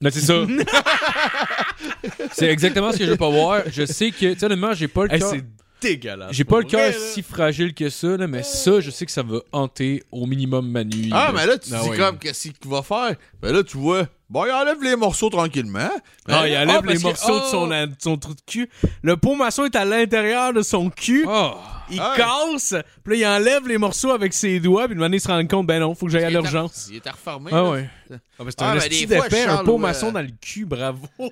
Non, 0.00 0.10
c'est 0.12 0.20
ça. 0.20 0.34
c'est 2.32 2.46
exactement 2.46 2.92
ce 2.92 2.98
que 2.98 3.04
je 3.04 3.10
veux 3.10 3.16
pas 3.16 3.30
voir. 3.30 3.62
Je 3.70 3.84
sais 3.84 4.10
que, 4.10 4.32
tu 4.32 4.38
sais, 4.38 4.44
honnêtement, 4.46 4.72
j'ai 4.74 4.88
pas 4.88 5.04
le 5.06 5.12
Hey, 5.12 5.18
cœur. 5.20 5.30
c'est 5.32 5.44
dégueulasse. 5.80 6.32
J'ai 6.32 6.44
pas 6.44 6.58
le 6.58 6.64
cœur 6.64 6.92
si 6.92 7.22
fragile 7.22 7.74
que 7.74 7.88
ça, 7.90 8.16
là, 8.16 8.26
mais 8.26 8.42
ça, 8.42 8.80
je 8.80 8.90
sais 8.90 9.06
que 9.06 9.12
ça 9.12 9.22
va 9.22 9.38
hanter 9.52 10.02
au 10.12 10.26
minimum 10.26 10.70
ma 10.70 10.84
nuit. 10.84 11.10
Ah, 11.12 11.26
là. 11.28 11.32
mais 11.34 11.46
là, 11.46 11.58
tu 11.58 11.70
Ah 11.74 11.80
dis 11.82 11.90
ouais. 11.90 11.96
comme, 11.96 12.18
qu'est-ce 12.18 12.48
qu'il 12.48 12.70
va 12.70 12.82
faire? 12.82 13.14
Ben 13.42 13.52
là, 13.52 13.62
tu 13.62 13.76
vois, 13.76 14.06
bon, 14.30 14.44
il 14.46 14.52
enlève 14.52 14.82
les 14.82 14.96
morceaux 14.96 15.30
tranquillement. 15.30 15.90
Ah, 16.28 16.48
il 16.48 16.54
Ah, 16.54 16.62
enlève 16.62 16.82
parce 16.82 16.86
les 16.94 16.96
que- 16.98 17.02
morceaux 17.02 17.40
de, 17.40 17.44
son, 17.46 17.70
oh! 17.70 17.86
de 17.86 17.90
son 17.98 18.16
trou 18.18 18.34
de 18.34 18.40
cul. 18.46 18.68
Le 19.02 19.16
pot 19.16 19.34
maçon 19.34 19.64
est 19.64 19.76
à 19.76 19.84
l'intérieur 19.84 20.52
de 20.52 20.62
son 20.62 20.90
cul. 20.90 21.24
Oh. 21.28 21.54
Il 21.90 22.00
Ah. 22.00 22.14
casse, 22.16 22.74
puis 23.04 23.20
là, 23.20 23.36
il 23.38 23.40
enlève 23.42 23.66
les 23.68 23.78
morceaux 23.78 24.10
avec 24.10 24.34
ses 24.34 24.60
doigts, 24.60 24.86
puis 24.86 24.94
de 24.94 25.00
manière, 25.00 25.16
il 25.18 25.20
se 25.20 25.28
rend 25.28 25.46
compte, 25.46 25.66
ben 25.66 25.80
non, 25.80 25.94
faut 25.94 26.06
que 26.06 26.12
j'aille 26.12 26.24
à 26.24 26.30
l'urgence. 26.30 26.88
Il 26.90 26.96
est 26.96 27.10
refermé. 27.10 27.50
Ah 27.52 27.56
là. 27.56 27.70
ouais. 27.70 27.88
Ah, 28.10 28.14
ben, 28.38 28.46
c'est 28.48 28.62
Ah, 28.62 28.70
un 28.70 28.76
esti 28.76 29.06
des 29.06 29.16
fois, 29.16 29.28
d'épais, 29.28 29.44
un 29.44 29.64
pot 29.64 29.72
ouais. 29.74 29.78
maçon 29.78 30.12
dans 30.12 30.20
le 30.22 30.30
cul, 30.40 30.64
bravo. 30.64 31.06
Ouais, 31.18 31.30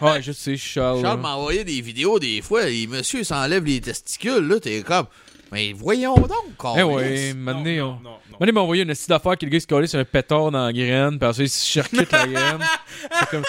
ouais, 0.00 0.22
je 0.22 0.32
sais, 0.32 0.56
Charles. 0.56 1.00
Charles 1.02 1.20
m'a 1.20 1.34
envoyé 1.34 1.64
des 1.64 1.80
vidéos 1.80 2.18
des 2.18 2.42
fois, 2.42 2.68
et 2.68 2.86
monsieur 2.86 3.20
il 3.20 3.24
s'enlève 3.24 3.64
les 3.64 3.80
testicules, 3.80 4.46
là, 4.46 4.58
t'es 4.60 4.82
comme. 4.82 5.06
Mais 5.52 5.72
voyons 5.72 6.14
donc, 6.14 6.28
Eh 6.28 6.62
câlisse. 6.62 6.86
ouais, 6.86 7.34
maintenant, 7.34 7.62
on... 8.00 8.02
non, 8.04 8.16
non. 8.40 8.52
M'a 8.52 8.60
envoyé 8.60 8.82
une 8.84 8.90
astuce 8.90 9.08
d'affaires 9.08 9.36
que 9.36 9.44
le 9.44 9.50
gars 9.50 9.60
se 9.60 9.66
collait 9.66 9.86
sur 9.86 9.98
un 9.98 10.04
pétard 10.04 10.50
dans 10.50 10.64
la 10.66 10.72
graine, 10.72 11.18
puis 11.18 11.28
ensuite 11.28 11.46
il 11.46 11.50
se 11.50 11.66
charcute 11.66 12.10
la 12.12 12.26
graine. 12.26 12.58
Comme- 13.30 13.42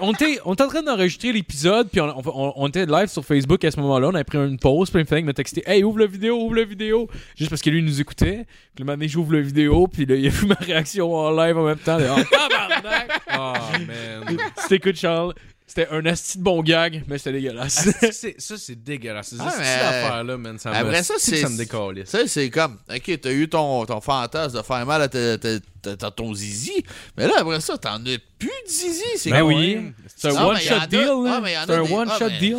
On 0.00 0.12
était, 0.12 0.38
on 0.44 0.52
était 0.54 0.62
en 0.64 0.68
train 0.68 0.82
d'enregistrer 0.82 1.32
l'épisode, 1.32 1.88
puis 1.90 2.00
on, 2.00 2.08
on- 2.26 2.52
on 2.56 2.68
était 2.68 2.86
live 2.86 3.08
sur 3.08 3.24
Facebook 3.24 3.64
à 3.64 3.70
ce 3.70 3.78
moment-là. 3.80 4.08
On 4.08 4.14
a 4.14 4.24
pris 4.24 4.38
une 4.38 4.58
pause, 4.58 4.90
puis 4.90 5.00
il 5.00 5.04
me 5.04 5.08
fallait 5.08 5.22
me 5.22 5.32
texter 5.32 5.62
Hey, 5.66 5.82
ouvre 5.84 5.98
la 6.00 6.06
vidéo, 6.06 6.36
ouvre 6.42 6.54
la 6.56 6.64
vidéo. 6.64 7.08
Juste 7.36 7.50
parce 7.50 7.62
que 7.62 7.70
lui, 7.70 7.78
il 7.80 7.84
nous 7.84 8.00
écoutait. 8.00 8.46
Puis 8.74 8.84
le 8.84 8.90
moment 8.90 9.04
j'ouvre 9.06 9.34
la 9.34 9.40
vidéo, 9.40 9.86
puis 9.88 10.06
là, 10.06 10.14
il 10.14 10.26
a 10.26 10.30
vu 10.30 10.46
ma 10.46 10.54
réaction 10.54 11.14
en 11.14 11.30
live 11.30 11.56
en 11.58 11.64
même 11.64 11.78
temps. 11.78 11.98
Là, 11.98 12.16
oh, 12.18 12.22
tabarnak! 12.30 13.10
Ah, 13.28 13.54
man. 13.86 14.36
C'était 14.58 14.76
écoute, 14.76 14.96
Charles. 14.96 15.34
C'était 15.68 15.86
un 15.90 16.04
asti 16.06 16.38
de 16.38 16.42
bon 16.42 16.62
gag, 16.62 17.04
mais 17.06 17.18
c'était 17.18 17.32
dégueulasse. 17.32 17.74
Ça, 18.00 18.10
c'est- 18.10 18.40
ça, 18.40 18.56
c'est 18.56 18.82
dégueulasse. 18.82 19.34
Ah, 19.38 19.50
cette 19.50 19.60
mais- 19.60 19.66
affaire-là, 19.66 20.36
man, 20.38 20.58
ça 20.58 20.70
me, 20.70 20.74
ça, 21.02 21.14
c'est 21.18 21.36
ça 21.36 21.48
me 21.50 21.58
sais, 22.06 22.26
c'est 22.26 22.48
comme, 22.48 22.78
ok, 22.90 23.20
t'as 23.20 23.30
eu 23.32 23.48
ton, 23.50 23.84
ton 23.84 24.00
fantasme 24.00 24.56
de 24.56 24.62
faire 24.62 24.86
mal 24.86 25.02
à 25.02 25.08
ta- 25.08 25.36
ta- 25.36 25.60
ta- 25.82 25.96
ta- 25.96 26.10
ton 26.10 26.32
zizi, 26.32 26.82
mais 27.18 27.26
là, 27.26 27.34
après 27.40 27.60
ça, 27.60 27.76
t'en 27.76 27.96
as 28.06 28.18
plus 28.38 28.48
de 28.48 28.68
zizi. 28.70 29.02
C'est 29.16 29.30
Ben 29.30 29.40
comme- 29.40 29.48
oui. 29.48 29.78
C'est 30.16 30.28
un 30.28 30.36
Ah, 30.36 30.46
one-shot 30.48 30.86
deal, 30.88 31.08
ah, 31.28 31.42
C'est 31.66 31.74
un 31.74 31.80
one-shot 31.82 32.24
ah, 32.24 32.38
deal. 32.40 32.56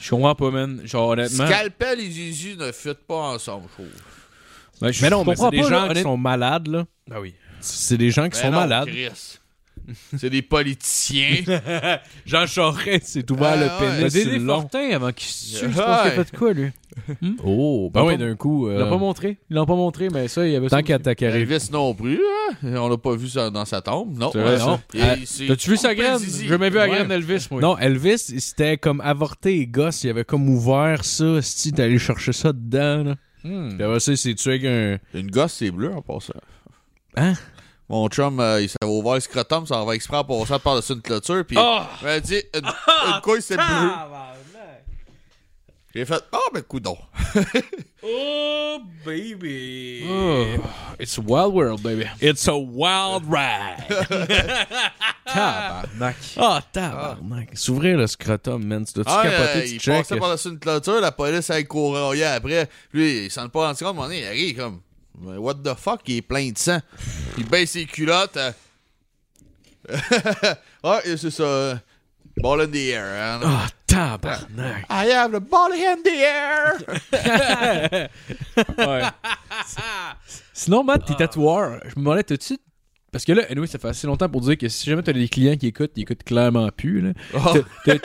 Je 0.00 0.10
comprends 0.10 0.34
pas, 0.34 0.50
man. 0.50 0.80
Genre, 0.84 1.08
honnêtement. 1.10 1.46
Scalpel 1.46 2.00
et 2.00 2.10
zizi 2.10 2.56
ne 2.58 2.72
fit 2.72 2.90
pas 3.06 3.14
ensemble, 3.32 3.68
je 3.68 3.72
trouve. 3.74 3.86
Ben, 4.80 4.90
je 4.92 5.02
Mais 5.02 5.08
non, 5.10 5.24
mais 5.24 5.36
c'est 5.36 5.50
des 5.50 5.62
gens 5.62 5.84
qui 5.84 5.90
honnête- 5.90 6.02
sont 6.02 6.16
malades, 6.16 6.66
là. 6.66 6.84
Ah 7.12 7.20
oui. 7.20 7.34
C'est 7.60 7.96
des 7.96 8.10
gens 8.10 8.24
qui 8.28 8.36
Ben 8.38 8.42
sont 8.46 8.50
non, 8.50 8.58
malades. 8.60 8.88
C'est 10.16 10.30
des 10.30 10.42
politiciens. 10.42 11.42
Jean 12.26 12.46
Charest 12.46 13.06
s'est 13.06 13.30
ouvert 13.30 13.52
Ah, 13.54 13.56
le 13.56 14.00
pénis 14.00 14.14
Ben, 14.24 14.32
le 14.32 14.38
long. 14.44 14.60
Fortin, 14.60 14.90
avant 14.92 15.12
qu'il 15.12 15.28
se 15.28 15.58
tue, 15.58 15.66
Ouais. 15.66 15.72
je 15.72 15.76
pense 15.76 16.00
qu'il 16.02 16.10
a 16.10 16.24
fait 16.24 16.32
de 16.32 16.36
quoi, 16.36 16.52
lui? 16.52 16.70
Oh, 17.44 17.90
ben 17.92 18.00
l'ont 18.00 18.06
oui, 18.06 18.16
d'un 18.18 18.36
coup. 18.36 18.68
Ils 18.70 18.76
l'ont 18.78 18.86
euh, 18.86 18.90
pas 18.90 18.96
montré. 18.98 19.36
Ils 19.50 19.56
l'ont 19.56 19.66
pas 19.66 19.74
montré, 19.74 20.08
mais 20.10 20.28
ça, 20.28 20.46
il 20.46 20.52
y 20.52 20.56
avait 20.56 20.68
Tant 20.68 20.82
qu'à 20.82 20.98
t'accarer. 20.98 21.40
Elvis 21.40 21.68
non 21.72 21.92
plus, 21.94 22.20
hein? 22.62 22.76
On 22.76 22.88
l'a 22.88 22.96
pas 22.96 23.16
vu 23.16 23.28
ça 23.28 23.50
dans 23.50 23.64
sa 23.64 23.80
tombe. 23.82 24.16
Non. 24.16 24.30
C'est 24.32 24.38
Ouais, 24.38 24.58
non. 24.58 24.76
ça. 24.76 24.80
Ah, 25.00 25.14
c'est 25.24 25.46
T'as-tu 25.46 25.70
vu 25.70 25.76
sa 25.76 25.94
graine? 25.94 26.18
J'ai 26.20 26.46
jamais 26.46 26.70
vu 26.70 26.76
la 26.76 26.84
Ouais. 26.84 26.90
graine 26.90 27.08
d'Elvis, 27.08 27.48
moi. 27.50 27.60
Non, 27.60 27.76
Elvis, 27.78 28.18
c'était 28.38 28.76
comme 28.78 29.00
avorté 29.00 29.58
et 29.58 29.66
gosse. 29.66 30.04
Il 30.04 30.10
avait 30.10 30.24
comme 30.24 30.48
ouvert 30.48 31.04
ça. 31.04 31.42
Si 31.42 31.72
t'allais 31.72 31.98
chercher 31.98 32.32
ça 32.32 32.52
dedans, 32.52 33.02
là. 33.04 33.14
Hmm. 33.42 33.74
Puis 33.76 33.82
après 33.82 34.00
ça, 34.00 34.16
s'est 34.16 34.34
tué 34.34 34.50
avec 34.52 34.64
un. 34.64 34.98
Une 35.18 35.30
gosse, 35.30 35.54
c'est 35.54 35.70
bleu 35.70 35.92
en 35.92 36.00
passant. 36.00 36.32
Hein? 37.16 37.34
Mon 37.88 38.08
chum, 38.08 38.40
euh, 38.40 38.62
il 38.62 38.68
s'avait 38.68 38.90
ouvert 38.90 39.14
le 39.14 39.20
scrotum, 39.20 39.66
ça 39.66 39.84
va 39.84 39.94
exprès 39.94 40.16
en 40.16 40.24
passant 40.24 40.58
par-dessus 40.58 40.94
une 40.94 41.02
clôture, 41.02 41.44
puis 41.46 41.56
Ah! 41.60 41.88
il 42.00 42.06
m'a 42.06 42.20
dit 42.20 42.42
une, 42.54 42.64
une 42.66 43.20
couille, 43.20 43.42
c'est 43.42 43.56
bleu. 43.56 43.90
J'ai 45.94 46.04
fait, 46.04 46.24
ah, 46.32 46.38
ben, 46.52 46.62
coudon. 46.62 46.96
Oh, 48.06 48.78
baby. 49.06 50.04
Oh, 50.06 50.44
it's 51.00 51.16
a 51.16 51.20
wild 51.22 51.54
world, 51.54 51.82
baby. 51.82 52.04
It's 52.20 52.46
a 52.48 52.54
wild 52.54 53.22
ride. 53.26 53.78
Tabarnak. 55.26 56.16
Ah, 56.36 56.60
tabarnak. 56.70 57.56
S'ouvrir 57.56 57.96
le 57.96 58.06
scrotum, 58.06 58.62
man. 58.62 58.84
Tu 58.84 58.92
dois-tu 58.94 59.10
Ah, 59.10 59.22
capoter, 59.22 59.58
euh, 59.58 59.62
tu 59.62 59.68
il 59.74 59.80
check? 59.80 59.98
passait 60.02 60.16
par-dessus 60.18 60.48
une 60.50 60.58
clôture, 60.58 61.00
la 61.00 61.12
police, 61.12 61.48
elle 61.48 61.66
courait 61.66 62.22
après. 62.24 62.68
Lui, 62.92 63.24
il 63.24 63.30
s'en 63.30 63.46
est 63.46 63.48
pas 63.48 63.68
rendu 63.68 63.82
compte, 63.82 63.96
donné, 63.96 64.20
il 64.20 64.26
arrive 64.26 64.56
comme, 64.58 64.74
Mais 64.74 64.93
what 65.22 65.54
the 65.62 65.74
fuck, 65.74 66.02
il 66.08 66.16
est 66.18 66.22
plein 66.22 66.50
de 66.50 66.58
sang. 66.58 66.80
Il 67.38 67.46
baisse 67.48 67.70
ses 67.72 67.86
culottes. 67.86 68.36
euh. 69.90 69.94
ah, 70.82 71.00
c'est 71.04 71.30
ça. 71.30 71.42
euh, 71.42 71.74
Ball 72.38 72.62
in 72.62 72.66
the 72.68 72.76
air. 72.76 73.04
hein. 73.04 73.40
Ah, 73.44 73.68
tabarnak. 73.86 74.86
I 74.90 75.10
have 75.12 75.30
the 75.32 75.40
ball 75.40 75.70
in 75.72 76.02
the 76.02 76.08
air. 76.08 76.74
Ouais. 78.78 79.02
Sinon, 80.52 80.82
Matt, 80.84 81.04
t'es 81.06 81.14
tatoueur. 81.14 81.80
Je 81.84 81.90
me 81.90 81.94
demandais, 81.96 82.22
t'as-tu. 82.24 82.58
Parce 83.12 83.24
que 83.24 83.32
là, 83.32 83.42
anyway, 83.50 83.66
ça 83.68 83.78
fait 83.78 83.88
assez 83.88 84.06
longtemps 84.08 84.28
pour 84.28 84.40
dire 84.40 84.58
que 84.58 84.68
si 84.68 84.88
jamais 84.90 85.02
t'as 85.02 85.12
des 85.12 85.28
clients 85.28 85.56
qui 85.56 85.68
écoutent, 85.68 85.92
ils 85.96 86.02
écoutent 86.02 86.24
clairement 86.24 86.68
plus. 86.76 87.00
Là. 87.00 87.12
Oh. 87.34 87.54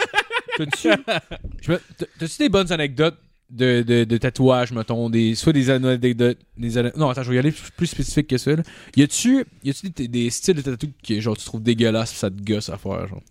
T'as-tu 0.57 2.37
des 2.37 2.49
bonnes 2.49 2.71
anecdotes 2.71 3.17
de, 3.49 3.81
de, 3.81 4.03
de 4.03 4.17
tatouage, 4.17 4.71
mettons, 4.71 5.09
des, 5.09 5.35
soit 5.35 5.53
des 5.53 5.69
anecdotes. 5.69 6.37
Des, 6.57 6.83
non, 6.95 7.09
attends, 7.09 7.23
je 7.23 7.29
vais 7.29 7.35
y 7.35 7.39
aller 7.39 7.51
plus, 7.51 7.71
plus 7.75 7.87
spécifique 7.87 8.27
que 8.27 8.37
ça. 8.37 8.55
Là. 8.55 8.63
Y 8.95 9.03
a-tu, 9.03 9.45
y 9.63 9.69
a-tu 9.69 9.89
des, 9.89 10.07
des 10.07 10.29
styles 10.29 10.55
de 10.55 10.61
tatou 10.61 10.87
que 11.07 11.19
genre, 11.19 11.37
tu 11.37 11.45
trouves 11.45 11.63
dégueulasses 11.63 12.13
ça 12.13 12.29
te 12.29 12.41
gosse 12.41 12.69
à 12.69 12.77
faire, 12.77 13.07
genre? 13.07 13.23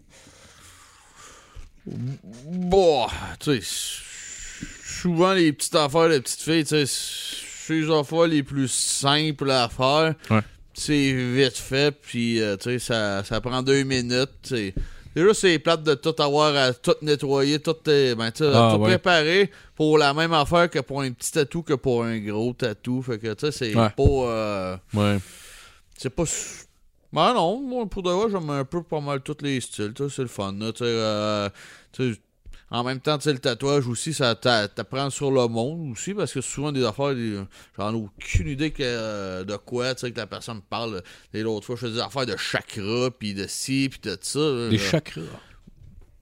Bon, 1.86 3.06
tu 3.40 3.62
sais, 3.62 4.64
souvent 4.84 5.32
les 5.32 5.52
petites 5.52 5.74
affaires 5.74 6.08
de 6.08 6.18
petites 6.18 6.42
filles, 6.42 6.64
tu 6.64 6.86
sais, 6.86 6.86
c'est 6.86 7.80
les 7.80 7.90
affaires 7.90 8.26
les 8.26 8.42
plus 8.42 8.68
simples 8.68 9.50
à 9.50 9.68
faire. 9.68 10.14
Ouais. 10.30 10.42
C'est 10.74 11.12
vite 11.12 11.56
fait, 11.56 11.92
puis 11.92 12.40
euh, 12.40 12.56
tu 12.56 12.64
sais, 12.70 12.78
ça, 12.78 13.24
ça 13.24 13.40
prend 13.40 13.62
deux 13.62 13.84
minutes. 13.84 14.30
tu 14.42 14.48
sais. 14.48 14.74
Déjà, 15.14 15.34
c'est 15.34 15.58
plate 15.58 15.82
de 15.82 15.94
tout 15.94 16.14
avoir 16.22 16.54
à 16.54 16.72
tout 16.72 16.94
nettoyer, 17.02 17.58
tout, 17.60 17.74
euh, 17.88 18.14
ben, 18.14 18.30
Ah, 18.40 18.70
tout 18.74 18.80
ouais. 18.82 18.88
préparer 18.90 19.50
pour 19.74 19.98
la 19.98 20.14
même 20.14 20.32
affaire 20.32 20.68
que 20.70 20.78
pour 20.80 21.00
un 21.02 21.10
petit 21.12 21.32
tatou 21.32 21.62
que 21.62 21.74
pour 21.74 22.04
un 22.04 22.18
gros 22.18 22.52
tatou. 22.52 23.02
Fait 23.02 23.18
que, 23.18 23.32
tu 23.34 23.46
sais, 23.46 23.52
c'est 23.52 23.74
Ouais. 23.74 23.90
pas. 23.96 24.02
euh, 24.02 24.76
Ouais. 24.94 25.18
c'est 25.96 26.10
pas. 26.10 26.24
Ben 27.12 27.32
non, 27.34 27.60
moi, 27.60 27.86
pour 27.86 28.02
de 28.02 28.10
vrai, 28.10 28.26
j'aime 28.30 28.50
un 28.50 28.64
peu 28.64 28.82
pas 28.82 29.00
mal 29.00 29.20
tous 29.22 29.38
les 29.42 29.60
styles. 29.60 29.94
C'est 29.96 30.18
le 30.22 30.28
fun. 30.28 30.52
Là, 30.52 30.72
tu 30.72 30.78
sais, 30.78 30.84
euh, 30.84 31.48
en 32.70 32.84
même 32.84 33.00
temps, 33.00 33.16
tu 33.18 33.24
sais, 33.24 33.32
le 33.32 33.38
tatouage 33.38 33.86
aussi, 33.86 34.12
ça 34.12 34.34
t'a- 34.34 34.68
t'apprend 34.68 35.08
sur 35.10 35.30
le 35.30 35.46
monde 35.48 35.92
aussi, 35.92 36.12
parce 36.14 36.32
que 36.32 36.40
souvent 36.40 36.70
des 36.72 36.84
affaires, 36.84 37.14
j'en 37.76 37.92
ai 37.92 37.96
aucune 37.96 38.48
idée 38.48 38.70
que, 38.70 38.82
euh, 38.82 39.44
de 39.44 39.56
quoi, 39.56 39.94
tu 39.94 40.02
sais, 40.02 40.12
que 40.12 40.18
la 40.18 40.26
personne 40.26 40.60
parle. 40.60 41.02
Et 41.32 41.42
l'autre 41.42 41.64
fois, 41.66 41.76
je 41.76 41.80
faisais 41.82 41.94
des 41.94 42.00
affaires 42.00 42.26
de 42.26 42.36
chakra, 42.36 43.10
puis 43.18 43.32
de 43.34 43.46
ci, 43.46 43.88
puis 43.90 44.00
de 44.02 44.18
ça. 44.20 44.68
Des 44.70 44.76
là. 44.76 44.82
chakras. 44.90 45.20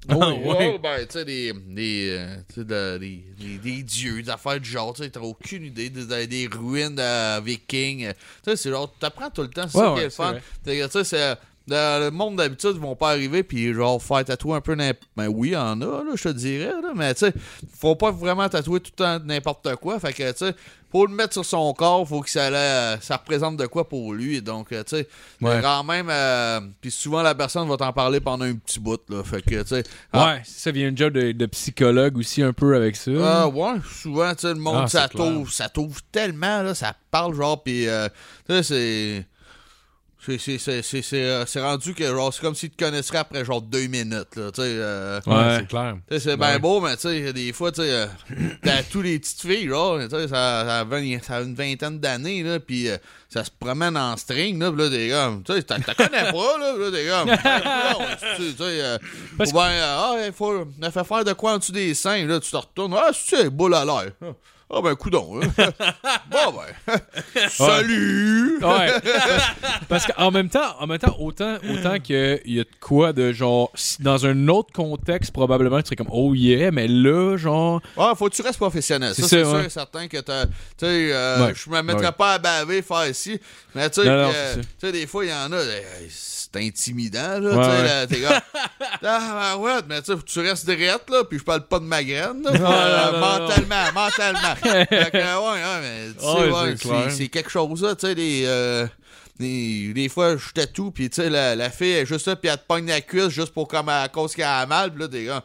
Oh, 0.08 0.18
Ah, 0.22 0.32
ouais, 0.34 0.38
ouais. 0.38 0.78
ben, 0.78 1.04
tu 1.04 1.14
sais, 1.14 1.24
des, 1.24 1.52
des, 1.52 2.10
euh, 2.16 2.36
de- 2.62 2.98
des, 2.98 3.24
des, 3.40 3.58
des 3.58 3.82
dieux, 3.82 4.22
des 4.22 4.30
affaires 4.30 4.60
du 4.60 4.70
genre, 4.70 4.92
tu 4.94 5.02
sais, 5.02 5.10
t'as 5.10 5.18
aucune 5.18 5.64
idée, 5.64 5.90
des, 5.90 6.26
des- 6.28 6.46
ruines 6.46 7.00
euh, 7.00 7.40
vikings. 7.44 8.06
Tu 8.12 8.14
sais, 8.44 8.56
c'est 8.56 8.70
genre, 8.70 8.94
t'apprends 9.00 9.30
tout 9.30 9.42
le 9.42 9.48
temps, 9.48 9.66
c'est 9.66 9.78
Ouais, 9.78 9.84
ça 9.84 9.94
qui 9.94 10.00
est 10.00 10.04
le 10.04 10.10
fun. 10.10 10.34
Tu 10.64 10.90
sais, 10.92 11.04
c'est. 11.04 11.34
Dans 11.68 12.00
le 12.00 12.10
monde 12.12 12.36
d'habitude, 12.36 12.72
ils 12.74 12.80
vont 12.80 12.94
pas 12.94 13.10
arriver 13.10 13.42
puis 13.42 13.74
genre 13.74 14.00
faire 14.00 14.24
tatouer 14.24 14.54
un 14.54 14.60
peu 14.60 14.74
n'importe 14.76 15.08
Ben 15.16 15.26
oui, 15.26 15.48
il 15.48 15.52
y 15.54 15.56
en 15.56 15.80
a, 15.80 16.04
là, 16.04 16.12
je 16.14 16.22
te 16.22 16.28
dirais, 16.28 16.72
là, 16.80 16.92
mais 16.94 17.12
tu 17.14 17.26
sais, 17.26 17.32
faut 17.76 17.96
pas 17.96 18.12
vraiment 18.12 18.48
tatouer 18.48 18.78
tout 18.78 18.92
le 18.96 19.04
temps 19.04 19.18
n'importe 19.24 19.74
quoi. 19.76 19.98
Fait 19.98 20.12
que, 20.12 20.30
tu 20.30 20.38
sais, 20.46 20.54
pour 20.92 21.08
le 21.08 21.12
mettre 21.12 21.32
sur 21.32 21.44
son 21.44 21.74
corps, 21.74 22.06
faut 22.06 22.20
que 22.20 22.30
ça, 22.30 22.48
ait- 22.50 22.98
ça 23.00 23.16
représente 23.16 23.56
de 23.56 23.66
quoi 23.66 23.88
pour 23.88 24.14
lui. 24.14 24.40
Donc, 24.40 24.70
euh, 24.70 24.84
tu 24.84 24.96
sais, 24.98 25.08
Ouais. 25.42 25.58
quand 25.60 25.82
même, 25.82 26.06
euh, 26.08 26.60
puis 26.80 26.92
souvent 26.92 27.20
la 27.22 27.34
personne 27.34 27.68
va 27.68 27.76
t'en 27.76 27.92
parler 27.92 28.20
pendant 28.20 28.44
un 28.44 28.54
petit 28.54 28.78
bout, 28.78 29.00
là. 29.08 29.24
Fait 29.24 29.42
que, 29.42 29.60
tu 29.62 29.66
sais, 29.68 29.82
Ouais, 30.14 30.40
ça 30.44 30.70
vient 30.70 30.92
job 30.94 31.12
de, 31.14 31.32
de 31.32 31.46
psychologue 31.46 32.16
aussi 32.16 32.42
un 32.42 32.52
peu 32.52 32.76
avec 32.76 32.94
ça. 32.94 33.10
ah 33.24 33.48
ouais, 33.48 33.74
souvent, 33.92 34.32
tu 34.36 34.42
sais, 34.42 34.48
le 34.54 34.60
monde, 34.60 34.82
Ah, 34.84 34.88
ça 34.88 35.08
t'ouvre, 35.68 35.98
tellement, 36.12 36.62
là, 36.62 36.74
ça 36.76 36.94
parle, 37.10 37.34
genre, 37.34 37.60
pis, 37.60 37.88
euh, 37.88 38.08
tu 38.48 38.54
sais, 38.54 38.62
c'est... 38.62 39.26
C'est, 40.26 40.38
c'est, 40.38 40.58
c'est, 40.58 40.82
c'est, 40.82 41.02
c'est, 41.02 41.22
euh, 41.22 41.46
c'est 41.46 41.60
rendu 41.60 41.94
que, 41.94 42.04
genre, 42.04 42.34
c'est 42.34 42.40
comme 42.40 42.56
s'ils 42.56 42.70
te 42.70 42.82
connaisseraient 42.84 43.18
après, 43.18 43.44
genre, 43.44 43.62
deux 43.62 43.86
minutes, 43.86 44.34
là, 44.34 44.50
tu 44.52 44.60
sais, 44.60 44.62
euh, 44.62 45.20
Ouais, 45.24 45.34
Ouais. 45.34 45.56
c'est 45.60 45.68
clair. 45.68 45.96
c'est 46.18 46.36
bien 46.36 46.54
Ouais. 46.54 46.58
beau, 46.58 46.80
mais 46.80 46.96
tu 46.96 47.02
sais, 47.02 47.32
des 47.32 47.52
fois, 47.52 47.70
tu 47.70 47.82
sais, 47.82 47.90
euh, 47.92 48.06
t'as 48.62 48.82
tous 48.90 49.02
les 49.02 49.20
petites 49.20 49.40
filles, 49.40 49.68
genre, 49.68 50.00
tu 50.00 50.10
sais, 50.10 50.22
ça, 50.26 50.28
ça, 50.66 50.80
a 50.80 50.84
vingt- 50.84 51.22
ça 51.22 51.36
a 51.36 51.40
une 51.42 51.54
vingtaine 51.54 52.00
d'années, 52.00 52.42
là, 52.42 52.58
pis 52.58 52.88
euh, 52.88 52.96
ça 53.28 53.44
se 53.44 53.50
promène 53.56 53.96
en 53.96 54.16
string, 54.16 54.58
là, 54.58 54.72
pis 54.72 54.78
là, 54.78 54.88
des 54.88 55.08
gars, 55.08 55.32
tu 55.44 55.52
sais, 55.54 55.62
t'as 55.62 55.78
t'as 55.78 55.94
connais 55.94 56.32
pas, 56.32 56.58
là, 56.58 56.72
pis 56.74 56.80
là, 56.80 56.90
des 56.90 57.04
gars, 57.06 57.24
tu 58.36 58.42
sais, 58.50 58.54
euh, 58.60 58.98
ou 59.38 59.52
ben, 59.52 59.60
euh, 59.70 59.96
ah, 59.98 60.16
il 60.26 60.32
faut, 60.32 60.66
il 60.82 60.90
fait 60.90 61.04
faire 61.04 61.24
de 61.24 61.32
quoi 61.34 61.52
en 61.54 61.58
dessous 61.58 61.70
des 61.72 61.94
seins, 61.94 62.26
là, 62.26 62.40
tu 62.40 62.50
te 62.50 62.56
retournes, 62.56 62.94
ah, 62.98 63.10
c'est 63.14 63.48
boule 63.48 63.74
à 63.74 63.84
l'air? 63.84 64.10
Ah, 64.68 64.80
ben, 64.82 64.96
coudon, 64.96 65.40
hein. 65.40 65.46
bon, 66.30 66.54
ben, 66.56 66.98
salut! 67.48 68.58
Ouais. 68.60 68.88
Parce 69.88 70.06
qu'en 70.06 70.32
même 70.32 70.48
temps, 70.48 70.74
en 70.80 70.88
même 70.88 70.98
temps, 70.98 71.16
autant, 71.20 71.56
autant 71.72 72.00
qu'il 72.00 72.40
y 72.46 72.58
a 72.58 72.64
de 72.64 72.68
quoi 72.80 73.12
de 73.12 73.32
genre, 73.32 73.70
dans 74.00 74.26
un 74.26 74.48
autre 74.48 74.72
contexte, 74.72 75.30
probablement, 75.32 75.80
tu 75.82 75.86
serais 75.86 75.96
comme, 75.96 76.10
oh 76.10 76.34
yeah, 76.34 76.72
mais 76.72 76.88
là, 76.88 77.36
genre, 77.36 77.80
Ah, 77.96 78.14
faut 78.16 78.28
que 78.28 78.34
tu 78.34 78.42
restes 78.42 78.58
professionnel. 78.58 79.12
C'est 79.14 79.22
Ça, 79.22 79.28
c'est 79.28 79.44
sûr 79.44 79.60
et 79.60 79.70
certain 79.70 80.08
que 80.08 80.18
t'as. 80.18 80.46
Tu 80.46 80.50
sais, 80.78 81.12
euh, 81.12 81.46
Ouais. 81.46 81.52
je 81.54 81.70
me 81.70 81.80
mettrais 81.82 82.06
Ouais. 82.06 82.12
pas 82.12 82.32
à 82.34 82.38
baver, 82.38 82.82
faire 82.82 83.06
ici. 83.08 83.40
Mais 83.74 83.88
tu 83.88 84.00
sais, 84.02 84.06
que, 84.08 84.60
tu 84.86 84.90
des 84.92 85.06
fois, 85.06 85.24
il 85.24 85.30
y 85.30 85.32
en 85.32 85.52
a. 85.52 85.56
euh, 85.56 85.80
C'est 86.52 86.60
intimidant, 86.64 87.38
là. 87.40 87.56
Ouais, 87.56 87.56
tu 87.56 87.64
sais, 87.64 87.70
ouais. 87.70 87.82
là, 87.84 88.06
t'es 88.06 88.20
comme. 88.20 88.40
Ah, 89.02 89.56
ouais, 89.58 89.72
mais 89.88 90.00
tu 90.02 90.12
sais, 90.12 90.18
tu 90.24 90.40
restes 90.40 90.66
drette, 90.66 91.10
là. 91.10 91.24
Puis 91.28 91.38
je 91.38 91.44
parle 91.44 91.66
pas 91.66 91.78
de 91.78 91.84
ma 91.84 92.02
graine, 92.02 92.42
là. 92.42 92.50
euh, 92.52 93.20
mentalement, 93.20 93.92
mentalement. 93.94 94.54
fait 94.62 94.86
que, 95.12 95.16
ouais, 95.16 95.62
ouais, 95.62 95.80
mais 95.82 96.12
tu 96.14 96.20
sais, 96.20 96.90
Ouais, 96.90 97.02
ouais, 97.04 97.10
c'est 97.10 97.28
quelque 97.28 97.50
chose, 97.50 97.82
là. 97.82 97.94
Tu 97.94 98.06
sais, 98.06 98.14
des. 98.14 98.44
euh, 98.46 98.86
des, 99.38 99.92
des 99.92 100.08
fois, 100.08 100.36
je 100.38 100.50
tatoue, 100.52 100.90
puis 100.92 101.10
tu 101.10 101.16
sais, 101.22 101.28
la, 101.28 101.54
la 101.54 101.68
fille 101.70 101.92
est 101.92 102.06
juste 102.06 102.26
là, 102.26 102.36
puis 102.36 102.48
elle 102.48 102.56
te 102.56 102.64
pogne 102.66 102.86
la 102.86 103.02
cuisse 103.02 103.28
juste 103.28 103.52
pour 103.52 103.68
comme 103.68 103.90
à 103.90 104.08
cause 104.08 104.34
qu'elle 104.34 104.46
a 104.46 104.64
mal, 104.64 104.90
puis 104.92 105.00
là, 105.02 105.08
t'es 105.08 105.24
comme. 105.26 105.42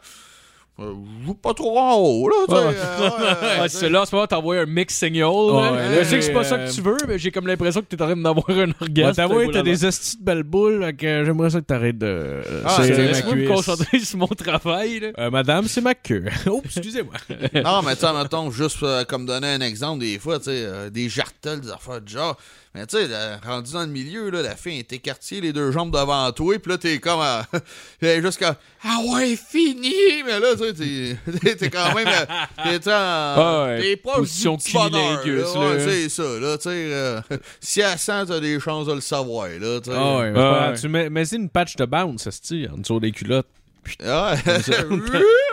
Euh, 0.82 0.94
je 1.22 1.26
joue 1.28 1.34
pas 1.36 1.54
trop 1.54 1.78
en 1.80 1.96
haut, 1.96 2.30
là. 2.30 2.36
Ouais. 2.48 2.56
euh, 2.58 2.70
ouais, 2.72 3.48
Ah, 3.62 3.70
c'est 3.70 3.90
là, 3.90 4.02
en 4.02 4.06
ce 4.06 4.16
moment, 4.16 4.28
t'envoies 4.28 4.60
un 4.62 4.66
mix 4.66 4.96
single. 4.96 5.24
Ouais, 5.24 5.62
là. 5.62 5.72
là, 5.90 6.04
je 6.04 6.10
sais 6.10 6.16
que 6.18 6.22
c'est 6.24 6.34
pas 6.34 6.44
ça 6.44 6.56
euh, 6.56 6.68
que 6.68 6.72
tu 6.74 6.82
veux, 6.82 6.98
mais 7.08 7.18
j'ai 7.20 7.32
comme 7.32 7.48
l'impression 7.48 7.82
que 7.82 7.86
t'es 7.88 8.02
en 8.02 8.06
train 8.06 8.16
d'avoir 8.18 8.50
un 8.50 8.72
orgasme. 8.82 9.16
t'avoues, 9.16 9.44
boule 9.46 9.54
t'as 9.54 9.62
des 9.64 9.86
hosties 9.86 10.18
de 10.18 10.24
belles 10.24 10.44
boules, 10.44 10.94
que 10.98 11.24
j'aimerais 11.26 11.50
ça 11.52 11.60
que 11.62 11.66
t'arrêtes 11.66 11.98
de. 11.98 12.42
Ah, 12.66 12.70
serrer 12.78 12.88
c'est- 12.88 12.98
ma 13.02 13.08
Laisse-moi 13.12 13.36
me 13.36 13.48
concentrer 13.48 14.00
sur 14.04 14.18
mon 14.18 14.28
travail. 14.28 15.00
Là. 15.00 15.08
Euh, 15.20 15.30
madame, 15.30 15.68
c'est 15.68 15.82
ma 15.82 15.94
queue. 15.96 16.26
Oups, 16.48 16.66
excusez-moi. 16.78 17.14
Non, 17.64 17.82
mais 17.84 17.96
tu 17.96 18.02
sais, 18.02 18.14
mettons, 18.14 18.50
juste 18.52 18.84
euh, 18.84 19.04
comme 19.06 19.26
donner 19.26 19.48
un 19.54 19.62
exemple, 19.62 20.00
des 20.02 20.18
fois, 20.20 20.40
tu 20.40 20.46
sais, 20.46 20.52
euh, 20.66 20.90
des 20.90 21.10
jartels, 21.10 21.62
des 21.62 21.72
affaires 21.72 22.02
du 22.02 22.14
genre. 22.14 22.36
Mais 22.74 22.88
tu 22.88 22.96
sais, 22.96 23.08
là, 23.10 23.38
rendu 23.46 23.74
dans 23.74 23.82
le 23.82 23.88
milieu, 23.88 24.30
là, 24.30 24.42
la 24.42 24.56
fille 24.56 24.80
est 24.80 24.94
écartée, 24.94 25.42
les 25.42 25.52
deux 25.52 25.72
jambes 25.74 25.92
devant 25.92 26.32
toi, 26.32 26.58
puis 26.58 26.72
là, 26.72 26.78
t'es 26.78 27.00
comme. 27.00 27.20
euh, 27.20 27.42
t'es 28.00 28.22
juste 28.22 28.40
comme. 28.40 28.56
Ah 28.84 29.00
ouais, 29.14 29.36
fini! 29.36 29.94
Mais 30.26 30.40
là, 30.40 30.56
tu 30.56 30.74
sais, 30.76 31.18
t'es- 31.58 31.70
quand 31.70 31.94
même. 31.94 32.08
euh, 32.08 32.26
T'es 32.80 32.88
en. 32.88 32.92
Ah 32.94 33.64
ouais, 33.68 33.82
T'es 33.82 33.96
pas 33.98 34.14
position 34.16 34.56
cunilingus, 34.56 35.54
là. 35.54 35.60
Ouais, 35.70 35.80
c'est 35.80 36.10
ça, 36.10 36.24
là, 36.40 36.58
tu 36.58 36.64
sais. 36.64 36.70
euh, 36.70 37.22
si 37.60 37.82
elle 37.82 37.98
sent, 38.00 38.24
t'as 38.28 38.40
des 38.40 38.58
chances 38.62 38.88
de 38.88 38.94
le 38.94 39.02
savoir, 39.02 39.50
là, 39.50 39.82
tu 39.82 39.92
sais. 39.92 39.98
Ah 39.98 40.20
ouais, 40.20 40.32
Ouais. 40.32 40.74
Tu 40.80 40.88
mets, 40.88 41.10
mets 41.10 41.28
une 41.28 41.50
patch 41.50 41.76
de 41.76 41.84
bounce, 41.86 42.24
ça 42.30 42.32
en 42.74 42.78
dessous 42.78 43.00
des 43.02 43.12
culottes. 43.12 43.48
Ah. 44.06 44.36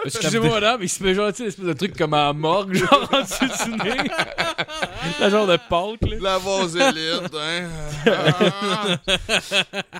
Excusez-moi, 0.05 0.51
madame, 0.51 0.83
il 0.83 0.89
se 0.89 1.03
met 1.03 1.15
genre, 1.15 1.31
tu 1.33 1.39
sais, 1.39 1.43
une 1.45 1.49
espèce 1.49 1.65
de 1.65 1.73
truc 1.73 1.97
comme 1.97 2.15
à 2.15 2.27
la 2.27 2.33
morgue, 2.33 2.75
genre 2.77 3.09
en 3.13 3.23
dessous 3.23 3.47
du 3.65 3.71
nez. 3.89 3.97
La 5.21 5.31
genre 5.31 5.47
de 5.47 5.57
pâte, 5.57 6.03
là. 6.03 6.17
La 6.21 6.39
vasélite, 6.39 7.35
hein. 7.35 7.69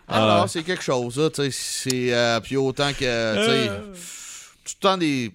Ah. 0.07 0.17
Alors, 0.23 0.49
c'est 0.49 0.63
quelque 0.63 0.83
chose, 0.83 1.15
ça, 1.15 1.31
tu 1.31 1.51
sais. 1.51 1.91
C'est. 1.91 2.15
euh, 2.15 2.41
puis 2.41 2.57
autant 2.57 2.93
que. 2.93 2.95
Tu 3.45 3.51
sais. 3.51 3.69
Tout 4.65 4.75
le 4.77 4.81
temps 4.81 4.97
des. 4.99 5.33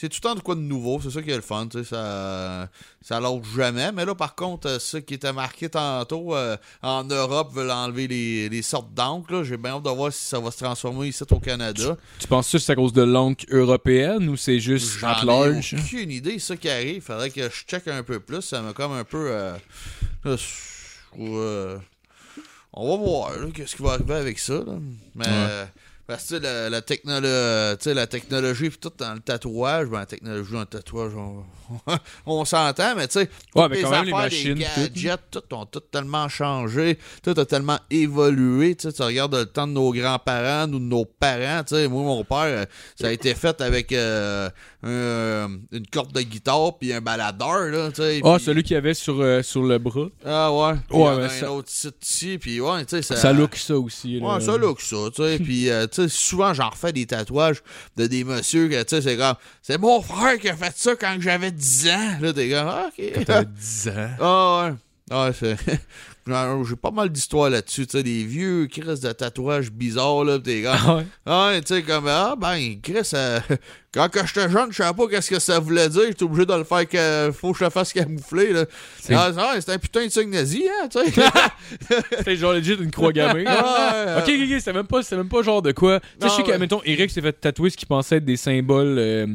C'est 0.00 0.08
tout 0.08 0.18
le 0.22 0.28
temps 0.28 0.34
de 0.36 0.40
quoi 0.40 0.54
de 0.54 0.60
nouveau, 0.60 1.00
c'est 1.02 1.10
ça 1.10 1.20
qui 1.20 1.30
est 1.32 1.34
le 1.34 1.40
fun, 1.42 1.66
tu 1.66 1.78
sais, 1.78 1.84
ça, 1.84 2.68
ça 3.02 3.18
lâche 3.18 3.42
jamais. 3.56 3.90
Mais 3.90 4.04
là, 4.04 4.14
par 4.14 4.36
contre, 4.36 4.68
euh, 4.68 4.78
ce 4.78 4.96
qui 4.98 5.14
était 5.14 5.32
marqué 5.32 5.68
tantôt, 5.68 6.36
euh, 6.36 6.56
en 6.82 7.02
Europe, 7.02 7.50
veulent 7.52 7.72
enlever 7.72 8.06
les, 8.06 8.48
les 8.48 8.62
sortes 8.62 8.94
d'encre. 8.94 9.42
J'ai 9.42 9.56
bien 9.56 9.72
hâte 9.72 9.82
de 9.82 9.90
voir 9.90 10.12
si 10.12 10.22
ça 10.24 10.38
va 10.38 10.52
se 10.52 10.58
transformer 10.62 11.08
ici 11.08 11.24
au 11.28 11.40
Canada. 11.40 11.96
Tu 12.20 12.28
penses 12.28 12.52
que 12.52 12.58
c'est 12.58 12.70
à 12.70 12.76
cause 12.76 12.92
de 12.92 13.02
l'encre 13.02 13.44
européenne 13.50 14.28
ou 14.28 14.36
c'est 14.36 14.60
juste 14.60 15.00
J'en 15.00 15.08
at 15.08 15.22
ai 15.22 15.26
large? 15.26 15.74
aucune 15.76 16.12
idée, 16.12 16.38
ça 16.38 16.56
qui 16.56 16.68
arrive. 16.70 17.02
Faudrait 17.02 17.30
que 17.30 17.42
je 17.50 17.64
check 17.66 17.88
un 17.88 18.04
peu 18.04 18.20
plus. 18.20 18.42
Ça 18.42 18.62
m'a 18.62 18.72
comme 18.74 18.92
un 18.92 19.02
peu. 19.02 19.28
euh, 19.32 19.56
euh, 21.18 21.78
on 22.72 22.88
va 22.88 22.96
voir 23.04 23.30
qu'est-ce 23.52 23.74
qui 23.74 23.82
va 23.82 23.94
arriver 23.94 24.14
avec 24.14 24.38
ça. 24.38 24.54
là. 24.64 24.74
Mais. 25.16 25.24
Parce 26.08 26.30
que 26.30 26.36
la, 26.36 26.70
la, 26.70 26.80
technolo- 26.80 28.06
technologie 28.06 28.70
pis 28.70 28.78
tout 28.78 28.90
dans 28.96 29.12
le 29.12 29.20
tatouage, 29.20 29.88
ben 29.88 29.98
la 29.98 30.06
technologie 30.06 30.52
dans 30.52 30.60
le 30.60 30.64
tatouage, 30.64 31.12
on, 31.14 31.44
on 32.26 32.44
s'entend, 32.46 32.94
mais 32.96 33.06
tu 33.08 33.20
sais, 33.20 33.28
Ouais, 33.54 33.68
les 33.68 33.82
quand 33.82 33.90
même, 33.90 34.04
les 34.06 34.12
machines, 34.12 34.54
les 34.54 34.64
tout. 34.64 34.80
gadgets, 34.80 35.20
tout 35.30 35.42
ont 35.54 35.66
tout 35.66 35.80
tellement 35.80 36.26
changé, 36.30 36.98
tout 37.22 37.34
a 37.38 37.44
tellement 37.44 37.78
évolué. 37.90 38.74
Tu 38.74 38.88
regardes 39.02 39.34
le 39.34 39.44
temps 39.44 39.66
de 39.66 39.72
nos 39.72 39.92
grands-parents 39.92 40.64
ou 40.72 40.78
de 40.78 40.84
nos 40.84 41.04
parents. 41.04 41.62
Tu 41.64 41.74
sais, 41.74 41.88
moi, 41.88 42.02
mon 42.02 42.24
père, 42.24 42.38
euh, 42.44 42.64
ça 42.98 43.08
a 43.08 43.10
été 43.12 43.34
fait 43.34 43.60
avec 43.60 43.92
euh, 43.92 44.48
un- 44.82 45.58
une 45.72 45.86
corde 45.92 46.12
de 46.12 46.22
guitare 46.22 46.78
puis 46.78 46.90
un 46.92 47.02
baladeur. 47.02 47.66
Là, 47.66 47.88
Ah, 47.88 48.34
puis- 48.36 48.44
celui 48.44 48.62
qu'il 48.62 48.74
y 48.74 48.76
avait 48.78 48.94
sur, 48.94 49.20
euh, 49.20 49.42
sur 49.42 49.62
le 49.62 49.76
bras. 49.78 50.08
Ah 50.24 50.50
ouais. 50.52 50.78
Puis 50.88 50.96
Ouais, 50.96 51.04
il 51.04 51.16
y 51.16 51.18
en 51.18 51.20
a 51.20 51.24
un 51.24 51.28
ça- 51.28 51.52
autre 51.52 51.68
site 51.70 51.96
ici, 52.02 52.38
puis 52.38 52.60
ouais, 52.62 52.84
tu 52.86 52.96
sais, 52.96 53.02
ça... 53.02 53.16
Ça 53.16 53.32
look 53.34 53.56
ça 53.56 53.76
aussi. 53.78 54.20
Là. 54.20 54.34
Ouais, 54.36 54.40
ça 54.40 54.56
look 54.56 54.80
ça, 54.80 54.96
tu 55.14 55.22
sais. 55.22 55.38
Puis, 55.38 55.68
euh, 55.68 55.86
sais, 56.02 56.08
souvent, 56.08 56.54
j'en 56.54 56.70
refais 56.70 56.92
des 56.92 57.06
tatouages 57.06 57.62
de 57.96 58.06
des 58.06 58.24
messieurs 58.24 58.68
que, 58.68 58.82
tu 58.82 58.96
sais, 58.96 59.02
c'est 59.02 59.16
comme, 59.16 59.34
c'est 59.62 59.78
mon 59.78 60.00
frère 60.02 60.38
qui 60.38 60.48
a 60.48 60.56
fait 60.56 60.74
ça 60.76 60.96
quand 60.96 61.16
j'avais 61.20 61.50
10 61.50 61.88
ans. 61.88 62.18
Là, 62.20 62.32
t'es 62.32 62.50
comme, 62.50 62.68
ah, 62.68 62.88
ok. 62.88 63.24
T'as 63.24 63.44
10 63.44 63.88
ans. 63.88 64.10
Ah, 64.20 64.68
ouais. 64.68 64.74
Ah, 65.10 65.30
c'est. 65.38 65.56
J'ai 66.68 66.76
pas 66.76 66.90
mal 66.90 67.08
d'histoires 67.10 67.50
là-dessus, 67.50 67.86
tu 67.86 67.96
sais, 67.98 68.02
des 68.02 68.24
vieux 68.24 68.66
Chris 68.66 68.82
de 69.00 69.12
tatouages 69.12 69.70
bizarres, 69.70 70.24
là, 70.24 70.38
pis 70.38 70.44
t'es 70.44 70.62
comme, 70.62 70.76
Ah 70.86 70.96
ouais? 70.96 71.06
ah, 71.26 71.48
ouais, 71.48 71.60
tu 71.62 71.74
sais, 71.74 71.82
comme, 71.82 72.06
ah, 72.08 72.34
ben, 72.38 72.80
Chris, 72.82 73.10
euh, 73.14 73.40
quand 73.94 74.08
que 74.10 74.26
j'étais 74.26 74.48
jeune, 74.50 74.70
je 74.70 74.76
savais 74.76 74.96
pas 74.96 75.06
qu'est-ce 75.08 75.30
que 75.30 75.38
ça 75.38 75.58
voulait 75.58 75.88
dire, 75.88 76.02
j'étais 76.08 76.22
obligé 76.24 76.46
de 76.46 76.54
le 76.54 76.64
faire, 76.64 76.88
que, 76.88 77.32
faut 77.32 77.52
que 77.52 77.58
je 77.58 77.64
le 77.64 77.70
fasse 77.70 77.92
camoufler, 77.92 78.52
là. 78.52 78.64
C'est- 79.00 79.14
Ah, 79.14 79.30
ouais, 79.30 79.60
c'est 79.60 79.72
un 79.72 79.78
putain 79.78 80.04
de 80.06 80.10
signe 80.10 80.30
nazi, 80.30 80.66
hein, 80.68 80.88
tu 80.88 80.98
sais. 80.98 81.12
C'était 82.18 82.36
genre 82.36 82.52
legit 82.52 82.74
une 82.74 82.90
croix 82.90 83.12
gammée. 83.12 83.44
Ah, 83.48 84.18
ok, 84.18 84.24
ok, 84.28 84.40
ok, 84.44 84.58
c'était 84.58 84.72
même, 84.72 84.86
pas- 84.86 85.02
c'était 85.02 85.16
même 85.16 85.28
pas 85.28 85.42
genre 85.42 85.62
de 85.62 85.72
quoi. 85.72 86.00
Tu 86.00 86.06
sais, 86.20 86.28
je 86.28 86.34
sais 86.34 86.42
que, 86.42 86.56
mettons, 86.58 86.80
Eric 86.84 87.10
s'est 87.10 87.20
fait 87.22 87.32
tatouer 87.32 87.70
ce 87.70 87.76
qui 87.76 87.86
pensait 87.86 88.16
être 88.16 88.24
des 88.24 88.36
symboles 88.36 88.96
euh, 88.98 89.26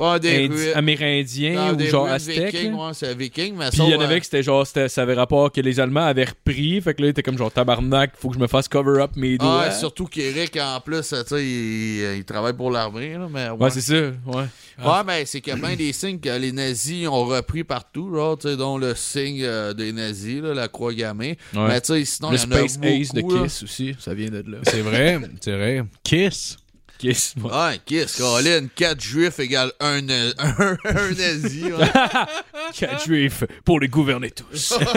Ouais, 0.00 0.20
des 0.20 0.44
indi- 0.46 0.48
ruines- 0.54 0.72
amérindiens 0.74 1.54
non, 1.54 1.72
ou 1.72 1.76
des 1.76 1.86
genre 1.88 2.06
aztèques. 2.06 2.54
Ouais, 2.54 2.90
c'est 2.92 3.16
viking, 3.16 3.54
mais 3.56 3.68
Puis 3.68 3.78
ça, 3.78 3.84
il 3.84 3.90
y 3.90 3.94
en 3.94 4.00
avait 4.00 4.18
que 4.20 4.24
c'était 4.24 4.42
genre, 4.42 4.66
c'était- 4.66 4.88
ça 4.88 5.02
avait 5.02 5.14
rapport 5.14 5.50
que 5.50 5.60
les 5.60 5.80
Allemands 5.80 6.06
avaient 6.06 6.24
repris. 6.24 6.80
Fait 6.80 6.94
que 6.94 7.02
là, 7.02 7.08
il 7.08 7.10
était 7.10 7.22
comme 7.22 7.36
genre 7.38 7.50
tabarnak, 7.52 8.12
faut 8.18 8.28
que 8.28 8.34
je 8.34 8.40
me 8.40 8.46
fasse 8.46 8.68
cover 8.68 9.00
up 9.02 9.10
mes 9.16 9.38
doigts. 9.38 9.64
Ah, 9.66 9.70
surtout 9.72 10.06
qu'Eric, 10.06 10.56
en 10.60 10.80
plus, 10.80 11.08
tu 11.08 11.16
sais, 11.26 11.44
il, 11.44 12.16
il 12.18 12.24
travaille 12.24 12.52
pour 12.54 12.70
l'armée, 12.70 13.14
là, 13.14 13.28
mais 13.30 13.50
Ouais, 13.50 13.70
c'est 13.70 13.80
ça, 13.80 13.94
ouais. 13.94 14.44
Ouais, 14.84 15.04
mais 15.06 15.24
c'est 15.26 15.40
qu'il 15.40 15.52
y 15.52 15.56
a 15.56 15.58
bien 15.58 15.74
des 15.74 15.92
signes 15.92 16.20
que 16.20 16.28
les 16.38 16.52
nazis 16.52 17.08
ont 17.08 17.24
repris 17.24 17.64
partout, 17.64 18.14
genre, 18.14 18.38
tu 18.38 18.48
sais, 18.48 18.56
dont 18.56 18.78
le 18.78 18.94
signe 18.94 19.42
euh, 19.42 19.72
des 19.74 19.92
nazis, 19.92 20.40
là, 20.40 20.54
la 20.54 20.68
croix 20.68 20.92
gammée. 20.94 21.36
Ouais. 21.54 21.66
Mais 21.68 21.80
tu 21.80 21.94
sais, 21.94 22.04
sinon, 22.04 22.30
le 22.30 22.36
il 22.36 22.40
y 22.40 22.44
en 22.44 22.50
a 22.52 22.68
Space 22.68 22.78
Ace 22.82 23.12
de 23.14 23.20
beaucoup, 23.20 23.34
là. 23.34 23.42
Kiss 23.42 23.62
aussi, 23.64 23.96
ça 23.98 24.14
vient 24.14 24.28
de 24.28 24.44
là. 24.46 24.58
C'est 24.62 24.80
vrai, 24.82 25.18
c'est 25.40 25.52
vrai. 25.56 25.82
Kiss. 26.04 26.56
Kiss, 26.98 27.34
ouais. 27.42 27.50
Ouais, 27.50 27.80
Kiss, 27.84 28.16
Colin, 28.16 28.66
4 28.74 29.00
juifs 29.00 29.38
égale 29.38 29.70
un, 29.80 30.00
na- 30.02 30.32
un, 30.38 30.76
un 30.84 31.08
nazi. 31.10 31.64
ouais. 31.72 31.86
Quatre 32.76 33.04
juifs 33.04 33.44
pour 33.64 33.78
les 33.80 33.88
gouverner 33.88 34.30
tous. 34.30 34.78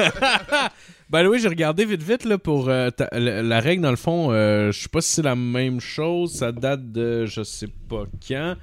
Ben 1.10 1.28
oui, 1.28 1.40
j'ai 1.42 1.50
regardé 1.50 1.84
vite 1.84 2.02
vite 2.04 2.24
là 2.24 2.38
pour 2.38 2.70
euh, 2.70 2.90
ta- 2.90 3.10
la, 3.12 3.44
la 3.44 3.60
règle 3.60 3.84
dans 3.84 3.90
le 3.90 3.98
fond. 3.98 4.32
euh, 4.32 4.72
je 4.72 4.80
sais 4.84 4.88
pas 4.88 5.02
si 5.02 5.12
c'est 5.12 5.22
la 5.22 5.36
même 5.36 5.82
chose. 5.82 6.32
Ça 6.36 6.54
date 6.54 6.90
de 6.94 7.26
je 7.26 7.44
sais 7.44 7.68
pas 7.90 8.06
quand. 8.26 8.56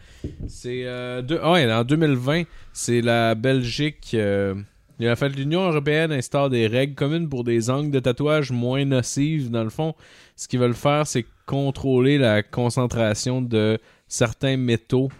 C'est 0.46 0.84
euh, 0.86 1.20
deux- 1.20 1.38
ah 1.42 1.52
ouais, 1.52 1.70
en 1.70 1.84
2020, 1.84 2.44
c'est 2.72 3.02
la 3.02 3.34
Belgique. 3.34 4.12
euh, 4.14 4.54
il 4.98 5.06
a 5.08 5.14
fait 5.14 5.28
l'Union 5.28 5.68
européenne 5.68 6.10
instaure 6.10 6.48
des 6.48 6.66
règles 6.66 6.94
communes 6.94 7.28
pour 7.28 7.44
des 7.44 7.68
angles 7.68 7.90
de 7.90 8.00
tatouage 8.00 8.50
moins 8.50 8.86
nocives. 8.86 9.50
Dans 9.50 9.62
le 9.64 9.68
fond, 9.70 9.94
ce 10.38 10.48
qu'ils 10.48 10.60
veulent 10.60 10.74
faire, 10.74 11.06
c'est 11.06 11.26
contrôler 11.46 12.16
la 12.18 12.42
concentration 12.42 13.42
de 13.42 13.78
certains 14.06 14.56
métaux 14.56 15.10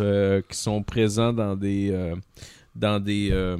euh, 0.00 0.40
qui 0.48 0.56
sont 0.56 0.82
présents 0.82 1.32
dans 1.32 1.54
des 1.56 1.90
euh, 1.92 2.14
dans 2.74 2.98
des 2.98 3.28
euh, 3.32 3.56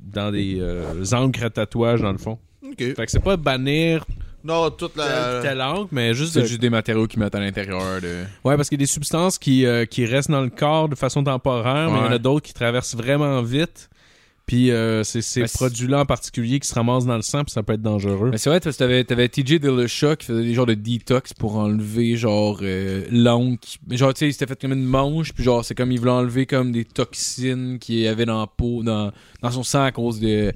dans 0.00 0.30
des 0.32 0.58
euh, 0.60 1.04
encres 1.12 1.44
à 1.44 1.50
tatouage 1.50 2.00
dans 2.02 2.12
le 2.12 2.18
fond. 2.18 2.38
OK. 2.64 2.78
Fait 2.78 2.94
que 3.06 3.10
c'est 3.10 3.22
pas 3.22 3.36
bannir 3.36 4.04
Non, 4.42 4.70
toute 4.70 4.96
la. 4.96 5.40
tel 5.40 5.60
encre, 5.62 5.88
mais 5.92 6.14
juste. 6.14 6.32
C'est 6.34 6.42
de- 6.42 6.46
juste 6.46 6.60
des 6.60 6.70
matériaux 6.70 7.06
qu'ils 7.06 7.20
mettent 7.20 7.34
à 7.36 7.40
l'intérieur 7.40 8.00
de. 8.00 8.24
Ouais, 8.44 8.56
parce 8.56 8.68
qu'il 8.68 8.78
y 8.78 8.82
a 8.82 8.84
des 8.84 8.90
substances 8.90 9.38
qui, 9.38 9.64
euh, 9.66 9.84
qui 9.86 10.04
restent 10.04 10.30
dans 10.30 10.42
le 10.42 10.50
corps 10.50 10.88
de 10.88 10.94
façon 10.96 11.22
temporaire, 11.22 11.90
mais 11.90 11.98
il 12.00 12.04
y 12.06 12.08
en 12.08 12.12
a 12.12 12.18
d'autres 12.18 12.44
qui 12.46 12.54
traversent 12.54 12.96
vraiment 12.96 13.40
vite. 13.42 13.88
Puis 14.46 14.70
euh, 14.70 15.02
c'est 15.02 15.22
ces 15.22 15.40
Ben, 15.40 15.48
produits-là 15.52 16.00
en 16.02 16.06
particulier 16.06 16.60
qui 16.60 16.68
se 16.68 16.74
ramassent 16.74 17.04
dans 17.04 17.16
le 17.16 17.22
sang, 17.22 17.42
puis 17.42 17.52
ça 17.52 17.64
peut 17.64 17.72
être 17.72 17.82
dangereux. 17.82 18.30
Mais 18.30 18.38
c'est 18.38 18.48
vrai, 18.48 18.60
parce 18.60 18.76
que 18.76 18.78
t'avais, 18.78 19.02
t'avais 19.02 19.28
TJ 19.28 19.58
Dillashaw 19.58 20.14
qui 20.14 20.26
faisait 20.26 20.44
des 20.44 20.54
genres 20.54 20.66
de 20.66 20.74
detox 20.74 21.32
pour 21.32 21.56
enlever 21.56 22.16
genre 22.16 22.60
euh, 22.62 23.04
mais 23.88 23.96
Genre, 23.96 24.14
tu 24.14 24.20
sais, 24.20 24.28
il 24.28 24.32
s'était 24.32 24.46
fait 24.46 24.60
comme 24.60 24.72
une 24.72 24.84
manche, 24.84 25.32
puis 25.32 25.42
genre, 25.42 25.64
c'est 25.64 25.74
comme 25.74 25.90
il 25.90 25.98
voulait 25.98 26.12
enlever 26.12 26.46
comme 26.46 26.70
des 26.70 26.84
toxines 26.84 27.78
qu'il 27.80 27.96
y 27.96 28.06
avait 28.06 28.24
dans 28.24 28.38
la 28.40 28.46
peau, 28.46 28.82
dans, 28.84 29.10
dans 29.42 29.50
son 29.50 29.64
sang 29.64 29.82
à 29.82 29.90
cause 29.90 30.20
de, 30.20 30.52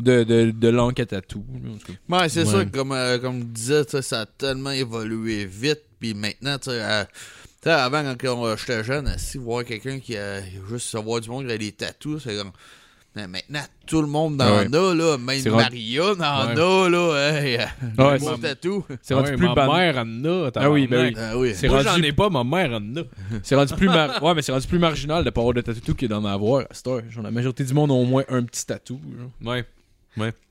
de, 0.00 0.24
de, 0.24 0.50
de 0.50 0.68
l'encre 0.68 1.02
à 1.02 1.06
tatou. 1.06 1.44
Ouais, 2.08 2.28
c'est 2.28 2.40
Ouais. 2.44 2.44
ça, 2.52 2.64
comme, 2.64 2.90
euh, 2.90 3.18
comme 3.18 3.38
je 3.40 3.44
disais, 3.44 3.84
tu 3.84 3.92
sais, 3.92 4.02
ça 4.02 4.22
a 4.22 4.26
tellement 4.26 4.70
évolué 4.72 5.44
vite. 5.46 5.82
Puis 6.00 6.12
maintenant, 6.14 6.58
tu 6.58 6.70
sais, 6.70 6.80
euh, 6.82 7.04
tu 7.04 7.10
sais, 7.64 7.70
avant, 7.70 8.02
quand 8.18 8.34
on- 8.34 8.56
j'étais 8.56 8.82
jeune, 8.82 9.12
si 9.16 9.38
voir 9.38 9.64
quelqu'un 9.64 10.00
qui 10.00 10.16
a 10.16 10.40
juste 10.68 10.88
savoir 10.90 11.20
du 11.20 11.28
monde 11.30 11.46
qui 11.46 11.52
a 11.52 11.58
des 11.58 11.70
tatous, 11.70 12.22
c'est 12.24 12.36
comme. 12.36 12.50
Mais 13.16 13.26
maintenant, 13.26 13.62
tout 13.86 14.00
le 14.00 14.06
monde 14.06 14.40
en 14.40 14.44
Ouais. 14.58 14.66
a, 14.66 14.94
là. 14.94 15.18
Même 15.18 15.42
Maria 15.50 16.04
en 16.04 16.12
Ouais. 16.12 16.20
a, 16.20 16.88
là. 16.88 17.32
Hey, 17.42 17.56
Ouais, 17.56 17.64
un 17.98 18.18
c'est- 18.18 18.24
beau 18.26 18.36
tatou. 18.36 18.84
C'est 19.02 19.14
rendu 19.14 19.30
Ouais, 19.30 19.36
plus 19.36 19.46
ma 19.48 19.54
ban- 19.54 19.74
mère 19.76 19.96
en 19.98 20.24
a. 20.24 20.50
Ah 20.54 20.70
oui, 20.70 20.86
ben 20.86 21.06
oui. 21.06 21.14
Ah 21.18 21.36
oui. 21.36 21.52
C'est 21.54 21.68
Moi, 21.68 21.82
rendu- 21.82 21.88
j'en 22.02 22.02
ai 22.08 22.12
pas, 22.12 22.28
ma 22.30 22.44
mère 22.44 22.70
en 22.72 22.96
a. 22.96 23.02
C'est 23.42 23.56
rendu 23.56 23.74
plus 23.74 23.88
mar- 23.88 24.22
ouais, 24.22 24.34
mais 24.34 24.42
c'est 24.42 24.52
rendu 24.52 24.66
plus 24.68 24.78
marginal 24.78 25.24
de 25.24 25.30
pas 25.30 25.40
avoir 25.40 25.54
de 25.54 25.62
tatou 25.62 25.94
que 25.94 26.06
d'en 26.06 26.24
avoir 26.24 26.60
à 26.62 26.66
cette 26.74 26.86
heure. 26.86 27.02
Genre, 27.10 27.24
la 27.24 27.30
majorité 27.32 27.64
du 27.64 27.74
monde 27.74 27.90
a 27.90 27.94
au 27.94 28.04
moins 28.04 28.24
un 28.28 28.42
petit 28.44 28.64
tatou. 28.64 29.00
genre. 29.18 29.52
Ouais. 29.52 29.64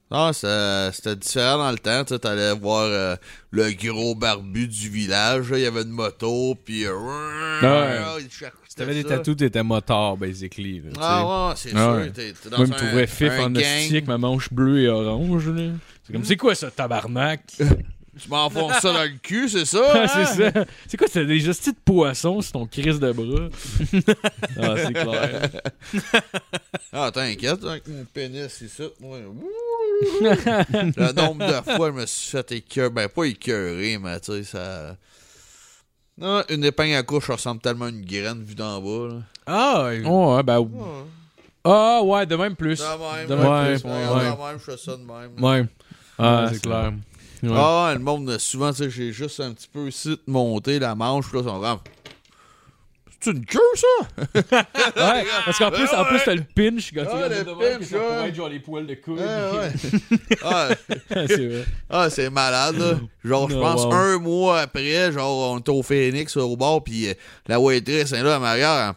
Non, 0.10 0.32
ça- 0.32 0.90
c'était 0.94 1.16
différent 1.18 1.58
dans 1.58 1.72
le 1.72 1.78
temps. 1.78 2.04
Tu 2.06 2.14
sais, 2.14 2.20
t'allais 2.20 2.54
voir 2.54 2.84
euh, 2.86 3.16
le 3.52 3.72
gros 3.74 4.16
barbu 4.16 4.68
du 4.68 4.90
village. 4.90 5.52
là, 5.52 5.58
Il 5.58 5.64
y 5.64 5.66
avait 5.66 5.82
une 5.82 5.90
moto, 5.90 6.56
puis... 6.64 6.86
euh, 6.86 6.94
Ouais. 7.62 8.28
Si 8.70 8.76
t'avais 8.76 8.94
des 8.94 9.04
tatous, 9.04 9.36
t'étais 9.36 9.64
motard, 9.64 10.16
basically. 10.18 10.80
là. 10.82 10.90
Ah 11.02 11.50
ouais, 11.50 11.54
c'est 11.58 11.72
Ah 11.76 11.96
sûr. 12.04 12.14
T'es, 12.14 12.32
t'es 12.34 12.50
dans 12.50 12.58
Moi, 12.58 12.66
je 12.68 12.72
me 12.72 12.78
trouverais 12.78 13.08
fif 13.08 13.32
en 13.40 13.54
esti 13.56 13.94
avec 13.96 14.08
ma 14.08 14.18
manche 14.18 14.54
bleue 14.54 14.82
et 14.84 14.88
orange. 14.88 15.50
là. 15.50 15.72
C'est 16.06 16.14
comme, 16.14 16.24
c'est 16.24 16.38
quoi 16.38 16.56
ça, 16.56 16.72
tabarnak? 16.72 17.42
Tu 18.18 18.30
m'enfonces 18.30 18.80
ça 18.80 18.94
dans 18.94 19.04
le 19.04 19.18
cul, 19.22 19.48
c'est 19.50 19.66
ça? 19.66 19.80
hein? 20.04 20.08
c'est 20.08 20.52
ça. 20.52 20.66
C'est 20.88 20.98
quoi, 20.98 21.08
c'est 21.10 21.26
des 21.26 21.40
gestes 21.40 21.70
de 21.70 21.76
poisson 21.86 22.42
sur 22.42 22.52
ton 22.54 22.66
crise 22.66 23.00
de 23.00 23.12
bras? 23.12 23.50
ah, 24.62 24.76
c'est 24.78 24.94
clair. 24.94 25.50
Ah, 26.92 27.12
t'inquiète, 27.14 27.64
avec 27.64 27.88
mon 27.88 28.06
pénis, 28.06 28.48
c'est 28.50 28.68
ça. 28.70 28.84
Moi, 29.00 29.18
le 30.22 31.12
nombre 31.14 31.46
de 31.48 31.72
fois, 31.76 31.88
je 31.90 31.94
me 31.94 32.06
suis 32.06 32.32
fait 32.32 32.52
écœurer. 32.54 32.90
Ben, 32.90 33.10
pas 33.10 33.26
écœurer, 33.26 33.98
mais 33.98 34.20
tu 34.20 34.32
sais, 34.32 34.44
ça. 34.44 34.96
Non, 36.20 36.44
une 36.50 36.64
épingle 36.64 36.96
à 36.96 37.04
couche 37.04 37.30
ressemble 37.30 37.62
tellement 37.62 37.86
à 37.86 37.90
une 37.90 38.04
graine 38.04 38.44
vue 38.44 38.56
d'en 38.56 38.82
bas. 38.82 39.14
Là. 39.14 39.22
Ah, 39.46 39.90
Oh, 40.06 40.36
ouais, 40.36 40.44
ben. 40.44 40.68
Ah, 41.64 42.02
ouais, 42.04 42.26
de 42.26 42.36
même 42.36 42.56
plus. 42.56 42.80
De 42.80 42.84
même, 42.86 43.28
De 43.28 43.36
de 43.36 43.36
même 43.36 43.52
ouais, 43.52 43.74
plus, 43.76 43.84
même, 43.86 43.94
ouais, 43.94 44.08
de 44.08 44.14
ouais. 44.32 44.48
même, 44.48 44.58
je 44.60 44.64
fais 44.72 44.78
ça 44.78 44.92
de 44.96 45.04
même. 45.04 45.44
ouais. 45.44 45.66
Ah, 46.18 46.46
Ah, 46.46 46.50
c'est 46.52 46.62
clair. 46.62 46.94
Ouais. 47.44 47.50
Ah, 47.54 47.92
le 47.94 48.00
monde, 48.00 48.38
souvent, 48.40 48.72
tu 48.72 48.84
sais, 48.84 48.90
j'ai 48.90 49.12
juste 49.12 49.40
un 49.40 49.54
petit 49.54 49.68
peu 49.72 49.88
ici 49.88 50.20
monté 50.28 50.80
la 50.80 50.96
manche, 50.96 51.28
puis 51.30 51.38
là, 51.38 51.44
sont 51.44 51.60
comme. 51.60 51.80
C'est 53.20 53.32
une 53.32 53.46
queue, 53.46 53.60
ça? 53.76 54.26
Ouais, 54.96 55.26
parce 55.46 55.58
qu'en 55.58 55.72
plus, 55.72 55.90
en 55.92 56.06
plus, 56.06 56.20
t'as 56.24 56.36
le 56.36 56.44
pinch 56.56 56.92
quand 56.94 57.02
tu 57.02 57.08
Ah, 57.12 57.16
regardes 57.16 57.34
le 57.34 57.44
de 57.46 57.52
même, 57.56 57.80
pinch, 57.80 57.92
ouais. 57.92 58.34
genre 58.34 58.50
les 58.50 58.60
poils 58.60 58.86
de 58.86 58.94
coude. 58.96 59.20
Ah, 60.44 60.70
c'est 61.28 61.48
vrai. 61.48 61.66
ah, 61.90 62.10
c'est 62.12 62.30
malade, 62.30 62.78
là. 62.78 63.00
Genre, 63.24 63.50
je 63.50 63.56
pense 63.56 63.86
wow. 63.86 63.94
un 63.94 64.18
mois 64.20 64.60
après, 64.62 65.12
genre, 65.12 65.52
on 65.54 65.60
était 65.60 65.72
au 65.72 65.82
Phoenix 65.82 66.38
au 66.38 66.56
bord, 66.56 66.84
puis 66.84 67.10
euh, 67.10 67.14
la 67.48 67.60
waitress 67.60 68.12
est 68.14 68.22
là 68.24 68.36
à 68.36 68.40
l'arrière. 68.40 68.94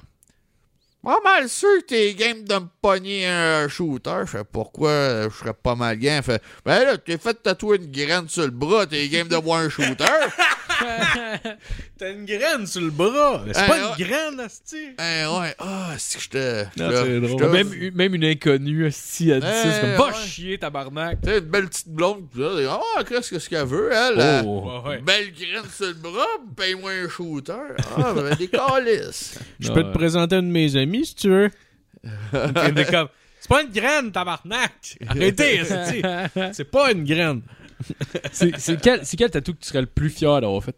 Pas 1.02 1.18
mal 1.24 1.48
sûr 1.48 1.78
que 1.78 1.86
t'es 1.86 2.12
game 2.12 2.44
de 2.44 2.54
me 2.54 2.66
pogner 2.82 3.26
un 3.26 3.68
shooter. 3.68 4.24
Je 4.26 4.38
pourquoi 4.42 5.30
je 5.30 5.34
serais 5.34 5.54
pas 5.54 5.74
mal 5.74 5.96
game? 5.96 6.22
Fait 6.22 6.42
ben 6.64 6.84
là, 6.84 6.98
t'es 6.98 7.16
fait 7.16 7.42
tatouer 7.42 7.78
une 7.78 7.90
graine 7.90 8.28
sur 8.28 8.44
le 8.44 8.50
bras, 8.50 8.86
t'es 8.86 9.08
game 9.08 9.26
de 9.26 9.36
voir 9.36 9.60
un 9.60 9.70
shooter. 9.70 10.04
T'as 11.98 12.12
une 12.12 12.24
graine 12.24 12.66
sur 12.66 12.80
le 12.80 12.90
bras. 12.90 13.42
Mais 13.46 13.52
c'est 13.54 13.60
Hey, 13.62 13.68
pas 13.68 13.74
ouais. 13.76 13.94
une 13.98 14.04
graine, 14.06 14.40
asti. 14.40 14.76
Eh 14.98 15.26
ouais, 15.40 15.54
ah, 15.58 15.90
c'est 15.98 16.18
que 16.18 16.24
j'étais. 16.24 16.64
J'étais- 16.76 16.96
c'est 16.96 17.20
drôle. 17.20 17.30
j'étais- 17.40 17.52
Même, 17.52 17.90
même 17.94 18.14
une 18.14 18.24
inconnue, 18.24 18.88
si 18.90 19.30
elle 19.30 19.40
dit 19.40 19.46
ça, 19.46 19.72
c'est 19.72 19.80
comme 19.80 19.90
Eh, 19.94 19.98
va 19.98 20.06
ouais. 20.06 20.26
chier, 20.26 20.58
tabarnak. 20.58 21.20
Tu 21.22 21.28
sais, 21.28 21.38
une 21.38 21.44
belle 21.44 21.68
petite 21.68 21.88
blonde, 21.88 22.26
ah, 22.68 23.04
qu'est-ce 23.08 23.30
que- 23.30 23.38
ce 23.38 23.48
qu'elle 23.48 23.66
veut, 23.66 23.90
elle? 23.92 24.42
Oh. 24.46 24.82
Ouais, 24.84 24.90
ouais. 24.90 24.98
Belle 25.02 25.32
graine 25.32 25.70
sur 25.74 25.86
le 25.86 25.94
bras, 25.94 26.26
paye-moi 26.56 26.90
un 27.04 27.08
shooter. 27.08 27.52
Ah, 27.96 28.12
ben 28.14 28.34
des 28.36 28.48
calices. 28.48 29.38
Je 29.60 29.70
peux 29.72 29.82
te 29.82 29.92
présenter 29.92 30.36
un 30.36 30.42
de 30.42 30.48
mes 30.48 30.76
amis 30.76 31.06
si 31.06 31.14
tu 31.14 31.28
veux. 31.28 31.50
C'est 33.42 33.48
pas 33.48 33.62
une 33.62 33.70
graine, 33.72 34.12
tabarnak. 34.12 34.96
Arrêtez, 35.08 35.60
asti. 35.60 36.02
C'est 36.52 36.70
pas 36.70 36.92
une 36.92 37.04
graine. 37.04 37.42
C'est 38.32 38.58
c'est 38.58 38.80
quel, 38.80 39.04
c'est 39.04 39.16
quel 39.16 39.30
tatou 39.30 39.54
que 39.54 39.58
tu 39.60 39.68
serais 39.68 39.80
le 39.80 39.86
plus 39.86 40.10
fier 40.10 40.40
d'avoir 40.40 40.62
fait? 40.62 40.76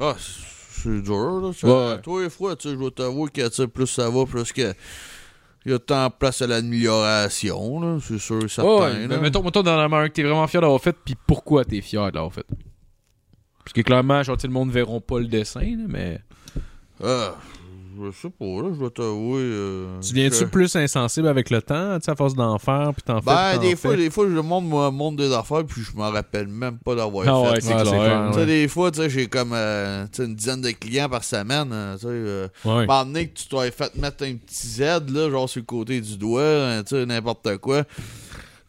Ah, 0.00 0.14
c'est 0.18 1.02
dur, 1.02 1.40
là. 1.40 1.50
Ouais. 1.62 2.00
Toi, 2.02 2.22
les 2.24 2.30
fois, 2.30 2.56
tu 2.56 2.68
sais, 2.68 2.74
je 2.74 2.78
dois 2.78 2.90
t'avouer 2.90 3.30
que, 3.30 3.46
tu 3.48 3.54
sais, 3.54 3.68
plus 3.68 3.86
ça 3.86 4.10
va, 4.10 4.24
plus 4.26 4.52
que. 4.52 4.74
Il 5.66 5.72
y 5.72 5.74
a 5.74 5.78
tant 5.78 6.08
de 6.08 6.12
place 6.12 6.42
à 6.42 6.46
l'amélioration, 6.46 7.80
là. 7.80 7.98
C'est 8.02 8.18
sûr, 8.18 8.50
certain, 8.50 8.70
ouais, 8.70 9.00
là. 9.00 9.06
mais 9.08 9.18
mettons, 9.18 9.42
mettons 9.42 9.62
dans 9.62 9.76
la 9.76 9.88
main 9.88 10.08
que 10.08 10.12
t'es 10.12 10.22
vraiment 10.22 10.46
fier 10.46 10.60
d'avoir 10.60 10.80
fait, 10.80 10.94
puis 11.04 11.14
pourquoi 11.26 11.64
t'es 11.64 11.80
fier 11.80 12.10
de 12.10 12.16
l'avoir 12.16 12.34
fait? 12.34 12.46
Parce 13.58 13.72
que 13.72 13.80
clairement, 13.80 14.22
genre, 14.22 14.36
tu 14.36 14.42
sais, 14.42 14.48
le 14.48 14.52
monde 14.52 14.68
ne 14.68 14.74
verront 14.74 15.00
pas 15.00 15.20
le 15.20 15.26
dessin, 15.26 15.60
là, 15.60 15.84
mais. 15.88 16.20
Ah, 17.02 17.34
je 17.96 18.10
sais 18.10 18.30
pas, 18.30 18.44
là, 18.44 18.70
je 18.72 18.78
dois 18.78 18.90
t'avouer. 18.90 19.40
euh, 19.42 20.00
Tu 20.00 20.14
viens-tu 20.14 20.40
que- 20.44 20.50
plus 20.50 20.74
insensible 20.76 21.28
avec 21.28 21.50
le 21.50 21.62
temps, 21.62 21.98
tu 21.98 22.04
sais, 22.04 22.10
à 22.10 22.16
force 22.16 22.34
d'en 22.34 22.58
faire, 22.58 22.90
puis 22.92 23.02
t'en 23.02 23.20
fais, 23.20 23.26
Ben, 23.26 23.48
puis 23.50 23.56
t'en 23.58 23.62
des 23.70 23.76
fois, 23.76 23.90
fais? 23.92 23.96
des 23.96 24.10
fois, 24.10 24.26
je 24.28 24.40
monte, 24.40 24.64
moi, 24.64 24.90
monte 24.90 25.16
des 25.16 25.32
affaires, 25.32 25.64
puis 25.64 25.82
je 25.82 25.96
m'en 25.96 26.10
rappelle 26.10 26.48
même 26.48 26.78
pas 26.78 26.94
d'avoir 26.94 27.26
Ah 27.28 27.52
fait. 27.54 27.66
ouais, 27.66 27.74
clair. 28.36 28.46
des 28.46 28.68
fois, 28.68 28.90
tu 28.90 29.00
sais, 29.00 29.10
j'ai 29.10 29.26
comme 29.26 29.52
euh, 29.52 30.06
une 30.18 30.34
dizaine 30.34 30.60
de 30.60 30.70
clients 30.70 31.08
par 31.08 31.24
semaine. 31.24 31.70
euh, 31.72 31.94
tu 31.94 32.00
sais, 32.02 32.06
euh, 32.08 32.48
que 33.26 33.38
tu 33.40 33.48
t'aurais 33.48 33.70
fait 33.70 33.94
mettre 33.96 34.24
un 34.24 34.34
petit 34.34 34.66
Z, 34.66 34.80
là, 35.10 35.30
genre 35.30 35.48
sur 35.48 35.60
le 35.60 35.66
côté 35.66 36.00
du 36.00 36.16
doigt, 36.16 36.40
euh, 36.40 36.82
tu 36.82 36.96
sais, 36.96 37.06
n'importe 37.06 37.56
quoi. 37.58 37.84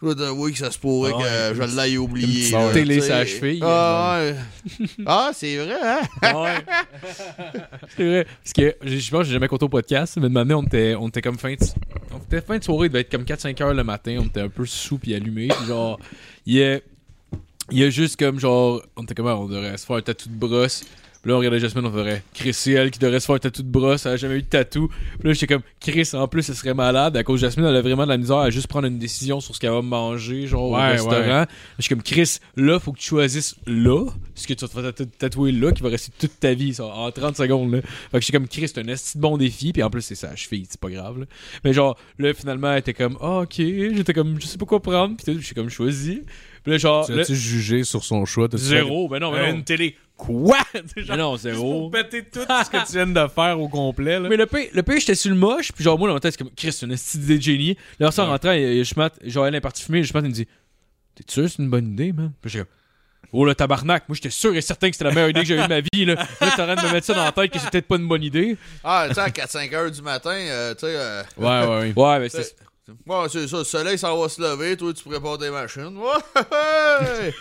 Je 0.05 0.13
dois 0.13 0.25
t'avouer 0.27 0.51
que 0.51 0.57
ça 0.59 0.69
se 0.69 0.77
pourrait 0.77 1.13
Ah 1.15 1.49
que 1.49 1.55
je 1.55 1.81
l'ai 1.81 1.97
oublié. 1.97 2.51
là, 2.51 2.71
télé 2.71 2.99
la 2.99 3.25
cheville. 3.25 3.59
Ah, 3.63 4.19
ouais. 4.21 4.35
ah 5.05 5.31
c'est 5.33 5.57
vrai, 5.57 5.77
hein? 5.81 6.01
Ouais. 6.21 6.65
c'est 7.97 8.05
vrai. 8.05 8.27
Parce 8.43 8.53
que 8.53 8.75
je 8.83 9.09
pense 9.09 9.21
que 9.21 9.25
j'ai 9.25 9.33
jamais 9.33 9.47
compté 9.47 9.65
au 9.65 9.69
podcast, 9.69 10.17
mais 10.17 10.23
de 10.23 10.33
manière, 10.33 10.59
on 10.59 10.63
était, 10.63 10.95
on 10.95 11.07
était 11.07 11.23
comme 11.23 11.39
fin 11.39 11.53
de, 11.53 11.57
on 12.13 12.17
était 12.17 12.41
fin 12.41 12.57
de 12.59 12.63
soirée, 12.63 12.85
il 12.85 12.89
devait 12.89 13.01
être 13.01 13.11
comme 13.11 13.23
4-5 13.23 13.63
heures 13.63 13.73
le 13.73 13.83
matin, 13.83 14.17
on 14.19 14.25
était 14.25 14.41
un 14.41 14.49
peu 14.49 14.65
sous 14.65 14.99
puis 14.99 15.15
allumé. 15.15 15.47
Puis 15.47 15.67
genre, 15.67 15.99
il 16.45 16.53
y 16.53 16.63
a, 16.63 16.79
il 17.71 17.79
y 17.79 17.83
a 17.83 17.89
juste 17.89 18.19
comme 18.19 18.39
genre, 18.39 18.83
on 18.95 19.03
était 19.03 19.15
comme, 19.15 19.27
ah, 19.27 19.37
on 19.37 19.47
devrait 19.47 19.75
se 19.77 19.87
faire 19.87 19.95
un 19.95 20.01
tatou 20.01 20.29
de 20.29 20.35
brosse. 20.35 20.85
Puis 21.25 21.31
là, 21.31 21.37
on 21.37 21.39
regardait 21.39 21.57
Jasmine, 21.59 21.83
on 21.87 21.91
ferait 21.91 22.21
Chris, 22.35 22.53
c'est 22.53 22.73
elle 22.73 22.91
qui 22.91 22.99
devrait 22.99 23.19
se 23.19 23.25
faire 23.25 23.33
un 23.35 23.39
tatou 23.39 23.63
de 23.63 23.67
brosse, 23.67 24.05
elle 24.05 24.11
a 24.11 24.15
jamais 24.15 24.35
eu 24.35 24.43
de 24.43 24.47
tatou. 24.47 24.89
Puis 25.19 25.27
là, 25.27 25.33
j'étais 25.33 25.47
comme, 25.47 25.63
Chris, 25.79 26.07
en 26.13 26.27
plus, 26.27 26.47
elle 26.47 26.53
serait 26.55 26.75
malade. 26.75 27.17
À 27.17 27.23
cause 27.23 27.41
de 27.41 27.47
Jasmine, 27.47 27.65
elle 27.65 27.75
a 27.77 27.81
vraiment 27.81 28.03
de 28.03 28.09
la 28.09 28.17
misère 28.17 28.37
à 28.37 28.51
juste 28.51 28.67
prendre 28.67 28.85
une 28.85 28.99
décision 28.99 29.39
sur 29.39 29.55
ce 29.55 29.59
qu'elle 29.59 29.71
va 29.71 29.81
manger, 29.81 30.45
genre, 30.45 30.65
au 30.65 30.75
restaurant. 30.91 31.39
ouais. 31.41 31.45
Je 31.79 31.81
suis 31.81 31.89
comme, 31.95 32.03
Chris, 32.03 32.37
là, 32.55 32.79
faut 32.79 32.91
que 32.93 32.99
tu 32.99 33.07
choisisses 33.07 33.55
là, 33.65 34.05
ce 34.35 34.45
que 34.45 34.53
tu 34.53 34.63
vas 34.63 34.67
te 34.67 34.73
faire 34.79 34.83
tatou- 34.91 35.09
tatouer 35.17 35.51
là, 35.51 35.71
qui 35.71 35.81
va 35.81 35.89
rester 35.89 36.11
toute 36.19 36.39
ta 36.39 36.53
vie, 36.53 36.75
ça, 36.75 36.85
en 36.85 37.09
30 37.09 37.35
secondes, 37.35 37.71
là. 37.73 37.81
Fait 37.81 38.19
que 38.19 38.21
j'étais 38.23 38.37
comme, 38.37 38.47
Chris, 38.47 38.67
c'est 38.67 38.77
un 38.79 38.87
esti 38.87 39.17
de 39.17 39.21
bon 39.23 39.37
défi, 39.37 39.73
puis 39.73 39.81
en 39.81 39.89
plus, 39.89 40.03
c'est 40.03 40.13
sa 40.13 40.35
cheville, 40.35 40.67
c'est 40.69 40.79
pas 40.79 40.91
grave, 40.91 41.21
là. 41.21 41.25
Mais 41.63 41.73
genre, 41.73 41.97
là, 42.19 42.35
finalement, 42.35 42.71
elle 42.71 42.79
était 42.79 42.93
comme, 42.93 43.17
ah, 43.19 43.39
ok, 43.39 43.55
j'étais 43.57 44.13
comme, 44.13 44.39
je 44.39 44.45
sais 44.45 44.59
pas 44.59 44.65
quoi 44.67 44.79
prendre, 44.79 45.15
puis 45.17 45.39
j'ai 45.41 45.55
comme 45.55 45.69
choisi. 45.69 46.21
Puis 46.61 46.71
là, 46.71 46.77
genre, 46.77 47.05
Tu 47.07 47.13
là, 47.15 47.21
as-tu 47.21 47.35
jugé 47.35 47.83
sur 47.83 48.03
son 48.03 48.25
choix? 48.25 48.47
T'as-tu 48.47 48.63
zéro, 48.63 49.07
ben 49.09 49.19
non, 49.19 49.31
ben 49.31 49.55
Une 49.55 49.63
télé. 49.63 49.95
Quoi? 50.17 50.57
C'est 50.73 51.03
genre, 51.03 51.15
Mais 51.17 51.21
non, 51.23 51.31
juste 51.33 51.43
zéro. 51.43 51.81
pour 51.81 51.91
péter 51.91 52.23
tout 52.23 52.39
ce 52.41 52.69
que 52.69 52.85
tu 52.85 52.93
viens 52.93 53.07
de 53.07 53.27
faire 53.27 53.59
au 53.59 53.67
complet, 53.67 54.19
là. 54.19 54.29
Mais 54.29 54.37
le 54.37 54.45
pire, 54.45 54.67
le 54.73 54.81
pire 54.83 54.99
j'étais 54.99 55.15
sur 55.15 55.29
le 55.31 55.37
moche, 55.37 55.71
puis 55.73 55.83
genre, 55.83 55.99
moi, 55.99 56.07
dans 56.07 56.13
ma 56.13 56.19
tête, 56.19 56.31
c'est 56.33 56.37
comme, 56.43 56.53
Chris, 56.55 56.71
c'est 56.71 56.85
une 56.85 56.95
d'idée 56.95 57.37
de 57.37 57.41
génie. 57.43 57.77
Là, 57.99 58.07
en 58.07 58.21
Ouais. 58.21 58.25
rentrant, 58.27 58.53
genre, 59.25 59.47
elle 59.47 59.55
est 59.55 59.61
partie 59.61 59.83
fumer, 59.83 60.03
Schmatt, 60.03 60.23
il 60.23 60.29
me 60.29 60.33
dit, 60.33 60.47
t'es 61.15 61.23
sûr 61.27 61.43
que 61.43 61.49
c'est 61.49 61.59
une 61.61 61.69
bonne 61.69 61.91
idée, 61.93 62.13
man? 62.13 62.31
Puis 62.41 62.49
j'étais 62.51 62.65
comme, 62.65 62.73
oh, 63.33 63.45
le 63.45 63.55
tabarnak, 63.55 64.07
moi, 64.07 64.15
j'étais 64.15 64.29
sûr 64.29 64.55
et 64.55 64.61
certain 64.61 64.89
que 64.89 64.95
c'était 64.95 65.03
la 65.09 65.11
meilleure 65.13 65.29
idée 65.31 65.41
que 65.41 65.47
j'ai 65.47 65.55
eue 65.55 65.63
de 65.63 65.67
ma 65.67 65.81
vie, 65.81 66.05
là. 66.05 66.15
Là, 66.15 66.25
t'es 66.39 66.45
en 66.45 66.49
train 66.65 66.75
de 66.75 66.81
me 66.87 66.91
mettre 66.93 67.07
ça 67.07 67.13
dans 67.13 67.25
la 67.25 67.31
tête 67.33 67.51
que 67.51 67.59
c'est 67.59 67.69
peut-être 67.69 67.87
pas 67.87 67.97
une 67.97 68.07
bonne 68.07 68.23
idée. 68.23 68.55
Ah, 68.85 69.05
tu 69.09 69.15
sais, 69.15 69.19
à 69.19 69.29
4-5 69.29 69.73
heures 69.75 69.91
du 69.91 70.01
matin, 70.01 70.29
euh, 70.31 70.73
tu 70.75 70.81
sais. 70.81 70.93
euh, 70.95 71.23
Ouais, 71.37 71.45
ouais, 71.45 71.93
ouais. 71.93 71.93
Ouais, 71.95 72.19
mais 72.19 72.29
c'est. 72.29 72.55
Ouais, 73.07 73.25
c'est 73.31 73.47
ça, 73.47 73.57
le 73.57 73.63
soleil 73.63 73.97
s'en 73.97 74.15
va 74.15 74.29
se 74.29 74.39
lever, 74.39 74.77
toi, 74.77 74.93
tu 74.93 75.03
prépares 75.03 75.39
tes 75.39 75.49
machines. 75.49 75.97
Ouais! 75.97 77.33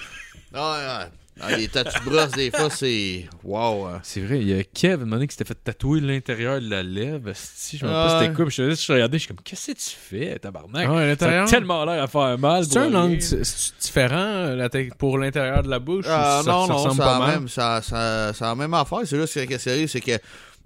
Ouais. 0.52 1.06
Ah, 1.40 1.56
les 1.56 1.66
tatous 1.66 1.94
de 2.04 2.08
brosse, 2.08 2.30
des 2.32 2.50
fois, 2.52 2.70
c'est. 2.70 3.26
Wow! 3.42 3.86
hein. 3.86 4.00
C'est 4.04 4.20
vrai, 4.20 4.38
il 4.40 4.48
y 4.48 4.58
a 4.58 4.62
Kev, 4.62 4.92
à 4.92 4.94
un 4.94 4.98
moment 4.98 5.16
donné, 5.16 5.26
qui 5.26 5.34
s'était 5.34 5.44
fait 5.44 5.58
tatouer 5.62 6.00
l'intérieur 6.00 6.60
de 6.60 6.70
la 6.70 6.82
lèvre. 6.82 7.32
Si 7.34 7.76
je 7.76 7.84
me 7.84 7.90
rappelle 7.90 8.08
pas 8.08 8.20
c'était 8.20 8.34
quoi, 8.34 8.44
je, 8.48 8.74
je 8.74 8.92
regardais, 8.92 9.18
je 9.18 9.24
suis 9.24 9.28
comme, 9.34 9.42
qu'est-ce 9.42 9.72
que 9.72 9.76
tu 9.76 9.96
fais, 9.96 10.38
tabarnak? 10.38 10.86
Ah 10.88 11.16
Ça 11.18 11.42
a 11.42 11.46
tellement 11.46 11.84
l'air 11.84 12.04
à 12.04 12.06
faire 12.06 12.38
mal. 12.38 12.64
C'est 12.64 12.78
un 12.78 13.20
c'est 13.20 13.74
différent 13.80 14.16
euh, 14.16 14.54
la 14.56 14.68
pour 14.96 15.18
l'intérieur 15.18 15.62
de 15.64 15.70
la 15.70 15.80
bouche? 15.80 16.06
Ah, 16.08 16.40
ou 16.40 16.44
ça, 16.44 16.50
non, 16.52 16.66
ça 16.66 16.72
non, 16.72 16.90
c'est 16.92 16.98
pas 16.98 17.12
la 17.12 17.18
mal? 17.18 17.30
même, 17.40 17.48
ça, 17.48 17.82
ça, 17.82 18.32
c'est 18.32 18.44
la 18.44 18.54
même 18.54 18.74
affaire. 18.74 19.00
C'est 19.04 19.16
juste 19.18 19.34
que 19.34 19.56
qui 19.56 19.68
arrive, 19.68 19.88
c'est 19.88 20.00
que 20.00 20.18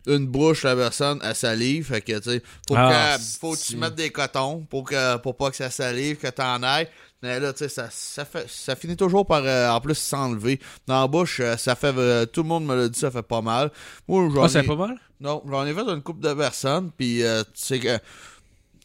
une 0.06 0.26
bouche, 0.26 0.64
la 0.64 0.74
personne, 0.76 1.18
elle 1.22 1.34
salive. 1.34 1.86
Fait 1.86 2.00
que, 2.00 2.18
tu 2.18 2.30
sais, 2.30 2.42
faut, 2.68 2.74
Ah, 2.76 3.16
que, 3.16 3.22
faut 3.40 3.52
que 3.52 3.58
tu 3.58 3.76
mettes 3.76 3.94
des 3.94 4.10
cotons 4.10 4.66
pour, 4.68 4.84
que, 4.84 5.16
pour 5.18 5.36
pas 5.36 5.50
que 5.50 5.56
ça 5.56 5.70
salive, 5.70 6.16
que 6.16 6.28
t'en 6.28 6.62
ailles. 6.62 6.88
Mais 7.22 7.40
là, 7.40 7.52
tu 7.52 7.58
sais, 7.58 7.68
ça, 7.68 7.88
ça, 7.90 8.24
fait, 8.24 8.48
ça 8.48 8.76
finit 8.76 8.96
toujours 8.96 9.26
par, 9.26 9.42
euh, 9.44 9.70
en 9.70 9.80
plus, 9.80 9.96
s'enlever. 9.96 10.60
Dans 10.86 11.00
la 11.00 11.06
bouche, 11.08 11.40
euh, 11.40 11.56
ça 11.56 11.74
fait, 11.74 11.92
euh, 11.96 12.26
tout 12.26 12.42
le 12.42 12.48
monde 12.48 12.64
me 12.64 12.76
l'a 12.76 12.88
dit, 12.88 12.98
ça 12.98 13.10
fait 13.10 13.22
pas 13.22 13.40
mal. 13.42 13.72
Moi, 14.06 14.28
j'en 14.32 14.44
Ah, 14.44 14.48
c'est 14.48 14.60
ai- 14.60 14.66
pas 14.66 14.76
mal? 14.76 14.96
non, 15.20 15.42
j'en 15.48 15.66
ai 15.66 15.74
fait 15.74 15.80
une 15.80 16.00
couple 16.02 16.20
de 16.20 16.32
personnes, 16.34 16.90
puis 16.96 17.22
tu 17.22 17.24
sais 17.54 17.80
que 17.80 17.98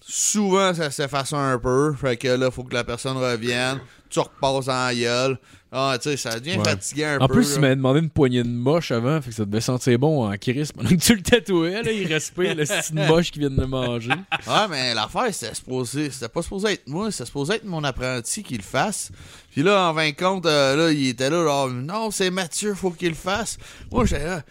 souvent 0.06 0.74
ça 0.74 0.92
s'efface 0.92 1.34
un 1.34 1.58
peu, 1.60 1.94
fait 1.94 2.18
que 2.18 2.28
là, 2.28 2.52
faut 2.52 2.64
que 2.64 2.74
la 2.74 2.84
personne 2.84 3.18
revienne, 3.18 3.80
tu 4.10 4.20
repasses 4.20 4.68
en 4.68 4.92
gueule. 4.94 5.38
Ah, 5.76 5.98
tu 6.00 6.10
sais, 6.12 6.18
ça 6.18 6.40
devient 6.40 6.58
Ouais. 6.58 6.64
fatigant 6.64 7.08
un 7.08 7.20
En 7.22 7.28
peu. 7.28 7.34
plus, 7.34 7.50
là. 7.50 7.56
il 7.56 7.62
m'avait 7.62 7.76
demandé 7.76 8.00
une 8.00 8.10
poignée 8.12 8.44
de 8.44 8.48
moche 8.48 8.92
avant, 8.92 9.20
fait 9.22 9.32
que 9.32 9.36
ça 9.36 9.44
devait 9.46 9.60
sentir 9.60 9.98
bon 9.98 10.30
en 10.32 10.38
Chris 10.38 10.70
pendant 10.76 10.90
que 10.90 10.94
tu 10.96 11.16
le 11.16 11.22
tatouais, 11.24 11.82
là, 11.82 11.92
il 11.92 12.06
respire 12.14 12.54
le 12.56 12.64
style 12.66 12.96
de 12.96 13.08
moche 13.08 13.32
qui 13.32 13.40
vient 13.40 13.50
de 13.50 13.66
manger. 13.66 14.10
Ouais, 14.12 14.68
mais 14.70 14.94
l'affaire, 14.94 15.34
c'était 15.34 15.56
supposé, 15.56 16.12
c'était 16.12 16.30
pas 16.30 16.44
supposé 16.44 16.74
être 16.74 16.88
moi, 16.88 17.12
c'était 17.12 17.26
supposé 17.26 17.56
être 17.56 17.66
mon 17.66 17.84
apprenti 17.84 18.44
qui 18.44 18.56
le 18.56 18.62
fasse. 18.64 19.12
Puis 19.52 19.64
là, 19.64 19.90
en 19.90 19.94
20 19.94 20.12
compte, 20.14 20.46
euh, 20.46 20.76
là, 20.76 20.92
il 20.92 21.08
était 21.10 21.30
là, 21.32 21.44
genre, 21.44 21.70
non, 21.70 22.12
c'est 22.12 22.30
Mathieu, 22.30 22.76
faut 22.76 22.92
qu'il 22.92 23.10
le 23.10 23.16
fasse. 23.16 23.58
Moi, 23.92 24.06
j'étais 24.06 24.26
là, 24.26 24.44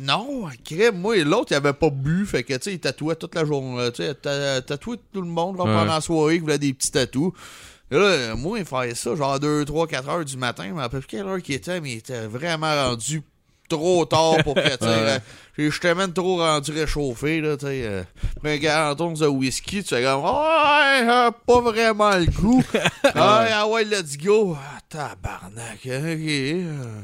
non, 0.00 0.48
crème, 0.64 0.98
moi 1.00 1.16
et 1.16 1.24
l'autre, 1.24 1.48
il 1.50 1.54
avait 1.54 1.72
pas 1.72 1.90
bu, 1.90 2.24
fait 2.26 2.42
que, 2.44 2.54
tu 2.54 2.60
sais, 2.62 2.72
il 2.74 2.78
tatouait 2.80 3.16
toute 3.16 3.34
la 3.34 3.44
journée, 3.44 3.90
tu 3.92 4.02
sais, 4.02 4.14
tatouait 4.14 4.98
tout 5.12 5.22
le 5.22 5.28
monde, 5.28 5.56
Ouais. 5.56 5.64
pendant 5.64 5.84
la 5.84 6.00
soirée, 6.00 6.36
il 6.36 6.40
voulait 6.40 6.58
des 6.58 6.72
petits 6.72 6.90
tatous. 6.92 7.32
Et 7.92 7.98
là, 7.98 8.34
moi, 8.36 8.58
il 8.58 8.64
faisait 8.64 8.94
ça, 8.94 9.14
genre 9.14 9.38
2, 9.38 9.66
3, 9.66 9.86
4 9.86 10.08
heures 10.08 10.24
du 10.24 10.38
matin, 10.38 10.72
mais 10.74 10.82
à 10.82 10.88
peu 10.88 11.00
près 11.00 11.08
quelle 11.18 11.26
heure 11.26 11.42
qu'il 11.42 11.54
était, 11.56 11.78
mais 11.78 11.92
il 11.92 11.98
était 11.98 12.26
vraiment 12.26 12.74
rendu 12.88 13.22
trop 13.68 14.06
tard 14.06 14.36
pour 14.44 14.54
que, 14.54 14.60
tu 14.60 14.68
sais, 14.70 14.76
euh, 14.82 15.18
j'ai- 15.58 15.70
j'étais 15.70 15.94
même 15.94 16.14
trop 16.14 16.38
rendu 16.38 16.72
réchauffé, 16.72 17.42
là, 17.42 17.58
tu 17.58 17.66
sais. 17.66 17.82
Euh, 17.84 18.02
mais 18.42 18.66
un 18.66 18.94
de 18.94 19.26
whisky, 19.26 19.82
tu 19.82 19.90
fais 19.94 20.02
comme, 20.02 20.24
ouais, 20.24 21.02
euh, 21.06 21.30
pas 21.46 21.60
vraiment 21.60 22.16
le 22.16 22.24
goût. 22.26 22.64
ah, 23.14 23.44
ah 23.52 23.66
ouais, 23.68 23.84
let's 23.84 24.16
go. 24.16 24.56
Ah, 24.58 24.80
tabarnak. 24.88 25.80
ok, 25.84 25.86
euh. 25.86 27.00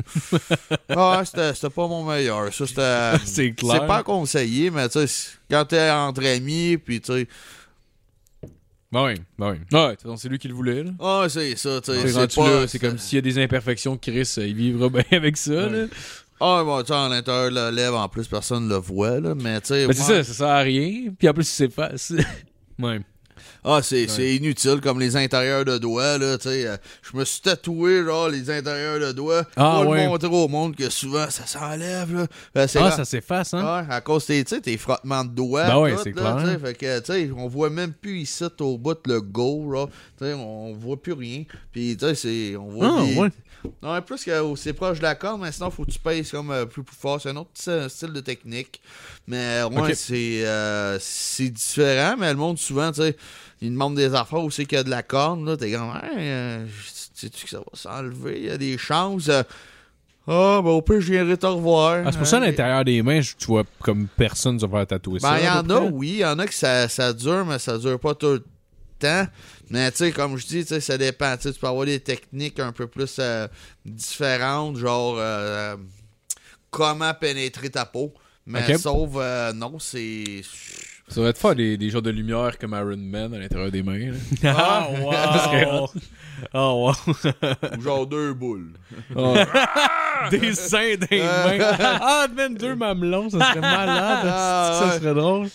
ah, 0.97 1.23
c'était 1.25 1.53
c'était 1.55 1.71
pas 1.71 1.87
mon 1.87 2.03
meilleur. 2.05 2.53
Ça, 2.53 2.67
c'était. 2.67 3.13
C'est 3.27 3.53
clair. 3.53 3.81
C'est 3.81 3.87
pas 3.87 4.03
conseillé, 4.03 4.71
mais 4.71 4.89
tu 4.89 5.07
sais, 5.07 5.31
quand 5.51 5.67
t'es 5.67 5.91
entre 5.91 6.25
amis, 6.27 6.79
puis 6.79 7.03
tu 7.03 7.13
sais. 7.13 7.29
Ben 8.91 9.05
oui, 9.05 9.15
ben 9.39 9.51
oui. 9.51 9.59
Ouais, 9.73 9.91
toute 9.91 10.03
façon, 10.03 10.17
c'est 10.17 10.29
lui 10.31 10.39
qui 10.39 10.49
le 10.49 10.55
voulait. 10.55 10.83
là. 10.83 10.91
Ah, 10.99 11.27
c'est 11.29 11.57
ça, 11.57 11.81
tu 11.83 11.93
sais. 11.93 12.09
C'est 12.09 12.35
pas. 12.35 12.89
comme 12.89 12.99
s'il 12.99 13.17
y 13.17 13.19
a 13.19 13.23
des 13.23 13.39
imperfections, 13.43 13.99
Chris, 13.99 14.33
il 14.39 14.55
vivra 14.55 14.89
bien 14.89 15.05
avec 15.13 15.37
ça. 15.37 15.69
Là. 15.69 15.87
Ah, 16.41 16.63
bon, 16.65 16.81
tu 16.81 16.89
sais, 16.89 16.95
à 16.95 17.09
l'intérieur 17.09 17.51
de 17.51 17.55
la 17.55 17.71
lèvre, 17.71 17.99
en 17.99 18.09
plus, 18.09 18.27
personne 18.27 18.69
le 18.69 18.77
voit, 18.77 19.21
là. 19.21 19.35
Mais 19.35 19.61
tu 19.61 19.69
sais. 19.69 19.87
Mais 19.87 19.93
c'est 19.93 20.13
ouais. 20.13 20.23
ça, 20.23 20.33
ça 20.33 20.33
sert 20.33 20.49
à 20.49 20.61
rien. 20.61 21.13
Puis 21.19 21.29
en 21.29 21.35
plus, 21.35 21.43
il 21.43 21.53
s'efface. 21.53 22.13
Ouais. 22.79 23.01
Ah, 23.65 23.81
c'est 23.83 24.05
inutile, 24.37 24.81
comme 24.83 25.01
les 25.01 25.17
intérieurs 25.17 25.65
de 25.65 25.79
doigts, 25.79 26.19
là, 26.19 26.39
tu 26.39 26.49
sais. 26.49 26.67
euh, 26.67 26.77
Je 27.03 27.17
me 27.17 27.25
suis 27.25 27.41
tatoué, 27.41 28.05
genre, 28.05 28.29
les 28.29 28.51
intérieurs 28.51 28.99
de 29.01 29.13
doigts. 29.13 29.45
Ah, 29.57 29.81
pour 29.83 29.91
ouais. 29.93 30.05
le 30.05 30.09
montrer 30.09 30.29
au 30.29 30.49
monde 30.49 30.77
que 30.77 30.89
souvent, 30.91 31.29
ça 31.31 31.47
s'enlève, 31.47 32.15
là. 32.15 32.27
Euh, 32.57 32.67
c'est 32.69 32.79
Ah, 32.79 32.85
là- 32.85 32.91
ça 32.93 33.05
s'efface, 33.05 33.55
hein? 33.55 33.63
Ouais, 33.87 33.87
à 33.95 34.01
cause 34.01 34.25
sais, 34.25 34.45
tes 34.45 34.77
frottements 34.77 35.25
de 35.25 35.31
doigts. 35.31 35.67
Ben 35.67 35.79
ouais, 35.79 35.95
tout, 35.95 36.01
c'est 36.05 36.13
clair. 36.13 36.59
Fait 36.63 36.75
que, 36.75 36.99
tu 37.01 37.07
sais, 37.07 37.31
on 37.37 37.49
voit 37.49 37.71
même 37.71 37.93
plus 37.93 38.21
ici 38.21 38.45
au 38.61 38.79
bout 38.79 38.99
le 39.07 39.21
go, 39.21 39.71
là. 39.73 39.87
Tu 40.19 40.25
sais, 40.25 40.35
on 40.35 40.73
voit 40.75 41.01
plus 41.01 41.13
rien. 41.13 41.45
Puis, 41.73 41.97
tu 41.97 42.07
sais, 42.07 42.15
c'est. 42.15 42.57
On 42.57 42.69
voit 42.69 42.97
Ah, 43.01 43.05
des- 43.05 43.17
ouais. 43.17 43.29
Non, 43.83 44.01
plus 44.03 44.23
que 44.23 44.55
c'est 44.55 44.73
proche 44.73 44.99
de 44.99 45.03
la 45.03 45.17
corde, 45.17 45.41
mais 45.43 45.51
sinon, 45.51 45.71
faut 45.73 45.85
que 45.85 45.91
tu 45.91 45.99
pèses 45.99 46.31
comme 46.31 46.53
euh, 46.53 46.65
plus, 46.65 46.85
plus 46.85 46.95
fort. 46.97 47.21
C'est 47.21 47.31
un 47.31 47.37
autre 47.37 47.51
petit- 47.53 47.91
style 47.91 48.13
de 48.13 48.21
technique. 48.21 48.81
Mais, 49.27 49.63
ouais, 49.65 49.79
Ok. 49.91 49.93
c'est 49.95 50.47
euh, 50.47 50.97
c'est 51.01 51.49
différent, 51.51 52.15
mais 52.19 52.31
le 52.31 52.37
monde, 52.39 52.57
souvent, 52.59 52.93
tu 52.93 53.03
sais, 53.03 53.17
il 53.61 53.71
demande 53.73 53.97
des 53.97 54.15
affaires 54.15 54.43
où 54.45 54.51
c'est 54.51 54.65
qu'il 54.67 54.77
y 54.77 54.81
a 54.81 54.85
de 54.85 54.91
la 54.91 55.03
corne, 55.03 55.45
là. 55.45 55.57
T'es 55.57 55.73
comme, 55.73 55.93
euh, 56.17 56.67
sais-tu 57.15 57.45
que 57.45 57.51
ça 57.51 57.59
va 57.59 57.65
s'enlever? 57.75 58.39
Il 58.39 58.45
y 58.47 58.51
a 58.51 58.59
des 58.59 58.79
chances. 58.79 59.29
euh, 59.29 59.43
Ah, 60.27 60.61
ben, 60.63 60.71
au 60.71 60.83
pire, 60.83 61.01
je 61.01 61.13
viendrai 61.13 61.37
te 61.37 61.47
revoir. 61.47 62.03
Ah, 62.07 62.13
c'est 62.13 62.19
pour 62.19 62.27
ça, 62.27 62.37
à 62.37 62.41
Hein, 62.41 62.47
l'intérieur 62.47 62.85
des 62.85 63.03
mains, 63.03 63.21
tu 63.21 63.47
vois 63.47 63.65
comme 63.81 64.07
personne 64.17 64.61
se 64.61 64.67
faire 64.69 64.87
tatouer 64.87 65.21
ça. 65.21 65.31
Ben, 65.33 65.39
il 65.39 65.45
y 65.45 65.49
en 65.49 65.71
a, 65.77 65.81
oui. 65.81 66.09
Il 66.09 66.17
y 66.19 66.25
en 66.25 66.39
a 66.39 66.47
que 66.47 66.55
ça, 66.55 66.89
ça 66.89 67.13
dure, 67.13 67.45
mais 67.47 67.59
ça 67.59 67.79
dure 67.79 67.99
pas 67.99 68.15
tout 68.15 68.27
le 68.35 68.45
temps. 68.99 69.27
Mais, 69.71 69.91
tu 69.91 69.99
sais, 69.99 70.13
comme 70.13 70.37
je 70.37 70.47
dis, 70.47 70.63
tu 70.63 70.69
sais, 70.69 70.81
ça 70.81 70.97
dépend. 70.99 71.37
Tu 71.37 71.53
peux 71.53 71.67
avoir 71.67 71.85
des 71.87 72.01
techniques 72.01 72.59
un 72.61 72.73
peu 72.73 72.87
plus 72.87 73.17
euh, 73.19 73.49
différentes, 73.85 74.77
genre 74.77 75.17
euh, 75.19 75.77
comment 76.71 77.13
pénétrer 77.15 77.71
ta 77.71 77.85
peau. 77.87 78.13
Mais 78.47 78.61
sauf, 78.79 79.11
euh, 79.17 79.53
non, 79.53 79.79
c'est. 79.79 80.43
Ça 81.09 81.23
va 81.23 81.33
te 81.33 81.39
faire 81.39 81.55
des, 81.55 81.77
des 81.79 81.89
genres 81.91 82.03
de 82.03 82.11
lumière 82.11 82.59
comme 82.59 82.73
Iron 82.73 82.97
Man 82.99 83.33
à 83.35 83.39
l'intérieur 83.39 83.71
des 83.71 83.83
mains. 83.83 84.11
là. 84.43 84.55
Ah, 84.57 84.89
wow! 85.01 85.89
Oh, 86.55 86.93
wow! 87.09 87.15
genre 87.83 88.07
deux 88.07 88.33
boules. 88.33 88.71
Des 90.31 90.55
seins 90.55 90.95
des 91.11 91.19
mains. 91.21 91.59
Ah, 91.81 92.27
même 92.35 92.57
deux 92.57 92.75
mamelons, 92.77 93.29
ça 93.31 93.39
serait 93.41 93.61
malade. 93.61 94.27
Ah, 94.31 94.81
ça 94.83 94.99
serait 95.01 95.15
drôle. 95.15 95.49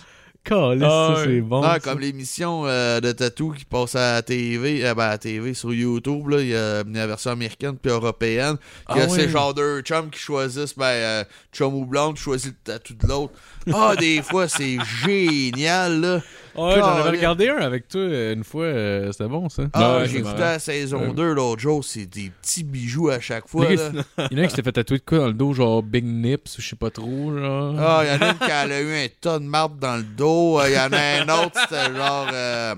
Ah, 0.52 0.74
ça, 0.78 1.14
ouais. 1.14 1.24
c'est 1.24 1.42
bon. 1.42 1.62
non, 1.62 1.68
ça. 1.68 1.80
comme 1.80 2.00
l'émission 2.00 2.64
euh, 2.66 3.00
de 3.00 3.12
tatou 3.14 3.52
qui 3.52 3.64
passe 3.64 3.96
à 3.96 4.14
la 4.14 4.22
TV, 4.22 4.86
euh, 4.86 4.94
ben, 4.94 5.04
à 5.06 5.10
la 5.12 5.18
TV 5.18 5.54
sur 5.54 5.74
YouTube, 5.74 6.28
là, 6.28 6.42
il 6.42 6.50
y 6.50 6.56
a 6.56 6.82
une 6.82 6.94
version 6.94 7.32
américaine 7.32 7.78
puis 7.82 7.92
européenne. 7.92 8.58
Ah 8.86 8.94
que 8.94 9.00
ouais. 9.00 9.10
c'est 9.10 9.30
genre 9.30 9.54
deux 9.54 9.82
chums 9.82 10.10
qui 10.10 10.20
choisissent, 10.20 10.78
ben, 10.78 10.86
euh, 10.86 11.24
chum 11.54 11.74
ou 11.74 11.86
blonde 11.86 12.16
qui 12.16 12.24
choisit 12.24 12.56
le 12.68 12.74
tatou 12.74 12.94
de 12.94 13.08
l'autre. 13.08 13.34
Ah, 13.74 13.96
des 13.98 14.22
fois, 14.22 14.50
c'est 14.50 14.78
génial, 15.06 16.02
là. 16.02 16.22
Ouais, 16.56 16.76
j'en 16.80 16.98
avais 16.98 17.10
regardé 17.10 17.50
un 17.50 17.58
avec 17.58 17.88
toi 17.88 18.02
euh, 18.02 18.34
une 18.34 18.44
fois. 18.44 18.66
euh, 18.66 19.12
C'était 19.12 19.28
bon, 19.28 19.50
ça. 19.50 19.64
Ah, 19.74 19.98
Ouais, 19.98 20.08
j'ai 20.08 20.20
écouté 20.20 20.40
la 20.40 20.60
saison 20.60 21.00
Ouais. 21.08 21.14
2 21.14 21.34
l'autre 21.34 21.60
jour, 21.62 21.84
c'est 21.84 22.06
des 22.06 22.32
petits 22.42 22.64
bijoux 22.64 23.10
à 23.10 23.20
chaque 23.20 23.48
fois, 23.48 23.74
là. 23.74 23.92
Il 24.32 24.38
y 24.38 24.40
en 24.40 24.44
a 24.44 24.46
un 24.46 24.48
qui 24.48 24.52
s'était 24.56 24.64
fait 24.64 24.72
tatouer 24.74 24.98
de 25.00 25.04
quoi 25.04 25.18
dans 25.20 25.28
le 25.28 25.34
dos, 25.34 25.54
genre 25.54 25.82
Big 25.82 26.06
Nips 26.06 26.58
ou 26.58 26.62
je 26.62 26.70
sais 26.70 26.76
pas 26.76 26.92
trop. 26.92 27.36
Genre. 27.38 27.76
Ah, 27.80 28.02
il 28.06 28.08
y 28.08 28.12
en 28.16 28.22
a 28.22 28.32
une 28.32 28.38
qui 28.38 28.52
elle 28.52 28.72
a 28.72 28.82
eu 28.82 28.94
un 29.06 29.08
tas 29.20 29.40
de 29.40 29.46
marbre 29.46 29.78
dans 29.78 29.98
le 29.98 30.04
dos. 30.04 30.60
Euh, 30.60 30.70
Il 30.70 30.76
y 30.76 30.80
en 30.80 30.92
a 30.94 31.00
un 31.24 31.44
autre, 31.46 31.60
c'était 31.62 31.96
genre. 31.96 32.28
euh, 32.32 32.76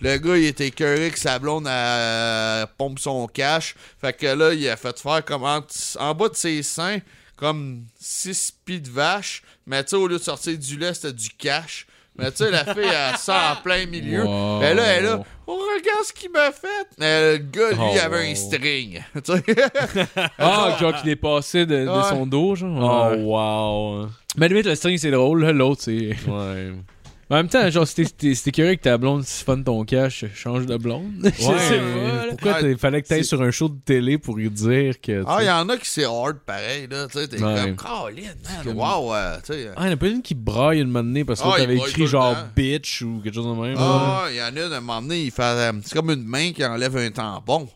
le 0.00 0.18
gars, 0.18 0.36
il 0.36 0.44
était 0.44 0.66
écœuré 0.68 1.10
que 1.10 1.18
sa 1.18 1.38
blonde 1.38 1.66
euh, 1.66 2.66
pompe 2.76 2.98
son 2.98 3.26
cash. 3.26 3.74
Fait 4.00 4.12
que 4.12 4.26
là, 4.26 4.52
il 4.52 4.68
a 4.68 4.76
fait 4.76 4.98
faire 5.00 5.24
comme 5.24 5.42
en, 5.44 5.60
en 5.98 6.14
bas 6.14 6.28
de 6.28 6.36
ses 6.36 6.62
seins, 6.62 6.98
comme 7.36 7.84
six 7.98 8.52
pieds 8.64 8.78
de 8.80 8.90
vache. 8.90 9.42
Mais 9.66 9.82
tu 9.82 9.90
sais, 9.90 9.96
au 9.96 10.06
lieu 10.06 10.18
de 10.18 10.22
sortir 10.22 10.56
du 10.58 10.76
lait, 10.76 10.92
c'était 10.94 11.12
du 11.14 11.30
cash. 11.30 11.86
Mais 12.18 12.30
tu 12.30 12.38
sais, 12.44 12.50
la 12.50 12.64
fille, 12.64 12.84
elle 12.84 13.16
sort 13.18 13.56
en 13.58 13.62
plein 13.62 13.86
milieu. 13.86 14.24
Wow. 14.24 14.60
Mais 14.60 14.74
là, 14.74 14.82
elle 14.84 15.04
est 15.04 15.08
là. 15.08 15.22
Oh, 15.46 15.58
regarde 15.76 16.04
ce 16.04 16.12
qu'il 16.12 16.30
m'a 16.30 16.50
fait. 16.50 16.86
Mais 16.98 17.32
le 17.32 17.38
gars, 17.38 17.70
lui, 17.70 17.78
Oh, 17.80 17.90
il 17.94 17.98
avait 18.00 18.26
un 18.26 18.30
wow. 18.30 18.34
string. 18.34 19.02
Tu 19.24 19.32
sais. 19.32 19.44
Ah, 20.38 20.76
genre 20.80 20.94
qui 20.96 21.04
dépassait 21.04 21.66
de, 21.66 21.84
de 21.84 21.88
Ouais. 21.88 22.02
son 22.08 22.26
dos, 22.26 22.54
genre. 22.56 23.10
Oh, 23.12 23.14
Ouais. 23.14 23.22
wow. 23.22 24.08
Mais 24.38 24.48
limite, 24.48 24.66
le 24.66 24.74
string, 24.74 24.98
c'est 24.98 25.10
drôle, 25.10 25.42
là, 25.44 25.52
l'autre, 25.52 25.82
c'est. 25.84 26.16
Ouais. 26.26 26.72
Mais 27.28 27.34
en 27.34 27.38
même 27.40 27.48
temps, 27.48 27.68
genre, 27.70 27.86
t'es 27.92 28.04
curieux 28.52 28.76
que 28.76 28.82
ta 28.82 28.96
blonde 28.98 29.24
siphonne 29.24 29.64
ton 29.64 29.84
cash, 29.84 30.24
change 30.34 30.64
de 30.66 30.76
blonde. 30.76 31.10
Je 31.24 31.30
sais 31.30 31.46
Ouais, 31.48 31.56
pas, 31.56 31.76
là. 31.76 32.24
pourquoi 32.30 32.52
Ah, 32.58 32.60
il 32.62 32.78
fallait 32.78 33.02
que 33.02 33.08
t'ailles 33.08 33.24
sur 33.24 33.42
un 33.42 33.50
show 33.50 33.68
de 33.68 33.78
télé 33.84 34.16
pour 34.16 34.36
lui 34.36 34.48
dire 34.48 35.00
que. 35.00 35.20
tu 35.22 35.24
Ah, 35.26 35.38
sais- 35.38 35.44
il 35.44 35.48
y 35.48 35.50
en 35.50 35.68
a 35.68 35.76
qui 35.76 35.88
c'est 35.88 36.04
hard 36.04 36.38
pareil, 36.46 36.86
là. 36.88 37.08
Tu 37.08 37.18
sais, 37.18 37.26
t'es 37.26 37.42
Ouais. 37.42 37.62
comme, 37.64 37.76
Caroline, 37.76 38.34
man, 38.44 38.64
comme- 38.64 38.78
wow, 38.78 39.12
euh, 39.14 39.36
tu 39.44 39.52
sais. 39.54 39.70
Ah, 39.76 39.80
il 39.82 39.86
y 39.86 39.90
en 39.90 39.92
a 39.92 39.96
pas 39.96 40.06
une 40.06 40.22
qui 40.22 40.34
braille 40.36 40.78
une 40.80 40.86
moment 40.86 41.02
donné 41.02 41.24
parce 41.24 41.42
que 41.42 41.48
Ah, 41.52 41.56
t'avais 41.58 41.76
écrit 41.76 42.06
genre 42.06 42.36
bitch 42.54 43.02
ou 43.02 43.20
quelque 43.24 43.34
chose 43.34 43.46
de 43.56 43.60
même. 43.60 43.76
Ah, 43.76 44.26
il 44.30 44.36
y 44.36 44.40
en 44.42 44.44
a 44.44 44.48
une, 44.50 44.72
à 44.72 44.76
un 44.76 44.80
moment 44.80 45.02
donné, 45.02 45.22
il 45.24 45.30
fait. 45.32 45.42
euh, 45.42 45.72
c'est 45.84 45.94
comme 45.94 46.10
une 46.10 46.24
main 46.24 46.52
qui 46.52 46.64
enlève 46.64 46.96
un 46.96 47.10
tampon. 47.10 47.68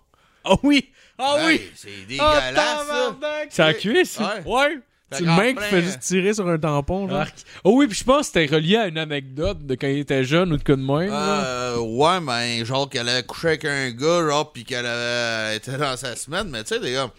Ah 0.44 0.54
oui! 0.62 0.88
Ah 1.18 1.36
oui! 1.44 1.60
C'est 1.74 1.88
Ah, 1.90 2.06
dégueulasse, 2.08 2.54
ça. 2.54 2.84
tabarnak! 3.18 3.48
C'est 3.50 3.62
la 3.62 3.74
cuisse? 3.74 4.18
Ouais. 4.20 4.50
Ouais! 4.50 4.78
C'est 5.12 5.24
qu'en 5.24 5.34
main 5.36 5.54
qui 5.54 5.62
fait 5.62 5.82
juste 5.82 6.00
tirer 6.00 6.34
sur 6.34 6.48
un 6.48 6.58
tampon, 6.58 7.08
genre? 7.08 7.26
Oh 7.64 7.72
oui, 7.76 7.86
puis 7.86 7.98
je 7.98 8.04
pense 8.04 8.30
que 8.30 8.40
c'était 8.40 8.54
relié 8.54 8.76
à 8.76 8.86
une 8.86 8.98
anecdote 8.98 9.66
de 9.66 9.74
quand 9.74 9.88
il 9.88 9.98
était 9.98 10.24
jeune 10.24 10.52
ou 10.52 10.56
de 10.56 10.62
quoi 10.62 10.76
de 10.76 10.82
même. 10.82 11.10
là. 11.10 11.44
Euh, 11.44 11.78
ouais, 11.78 12.20
mais 12.20 12.64
genre 12.64 12.88
qu'elle 12.88 13.08
avait 13.08 13.24
couché 13.24 13.48
avec 13.48 13.64
un 13.64 13.90
gars, 13.90 14.20
genre, 14.28 14.52
pis 14.52 14.64
qu'elle 14.64 14.86
avait 14.86 15.56
été 15.56 15.72
dans 15.72 15.96
sa 15.96 16.14
semaine, 16.14 16.48
mais 16.48 16.62
tu 16.62 16.74
sais, 16.74 16.80
des 16.80 16.92
gars. 16.92 17.10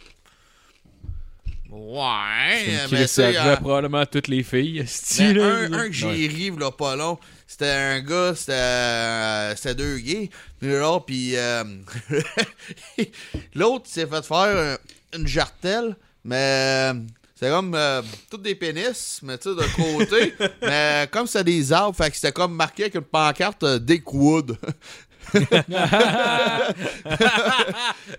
Ouais, 1.69 2.65
mais 2.91 2.97
arrivait 2.97 3.37
euh, 3.37 3.55
probablement 3.55 3.99
à 3.99 4.05
toutes 4.05 4.27
les 4.27 4.43
filles. 4.43 4.85
ben, 5.19 5.37
là. 5.37 5.45
un, 5.45 5.73
un 5.73 5.87
que 5.87 5.93
j'ai 5.93 6.27
ri, 6.27 6.51
là, 6.57 6.69
pas 6.69 6.97
long, 6.97 7.17
c'était 7.47 7.69
un 7.69 8.01
gars, 8.01 8.33
c'était 8.35 8.53
euh, 8.55 9.73
deux 9.75 9.97
gays, 9.97 10.29
puis 10.59 10.69
là, 10.69 10.99
puis 10.99 11.35
euh, 11.35 11.63
l'autre 13.55 13.87
s'est 13.87 14.07
fait 14.07 14.25
faire 14.25 14.77
une 15.13 15.27
jartelle, 15.27 15.95
mais 16.23 16.91
euh, 16.91 16.93
c'est 17.41 17.49
comme 17.49 17.73
euh, 17.73 18.03
toutes 18.29 18.43
des 18.43 18.53
pénis, 18.53 19.19
mais 19.23 19.35
tu 19.39 19.49
sais, 19.49 19.55
de 19.55 19.63
côté, 19.75 20.35
mais 20.61 21.07
comme 21.09 21.25
c'était 21.25 21.45
des 21.45 21.73
arbres, 21.73 21.95
fait 21.97 22.11
que 22.11 22.15
c'était 22.15 22.31
comme 22.31 22.53
marqué 22.53 22.83
avec 22.83 22.93
une 22.93 23.01
pancarte 23.01 23.63
euh, 23.63 23.79
Dick 23.79 24.13
Wood. 24.13 24.59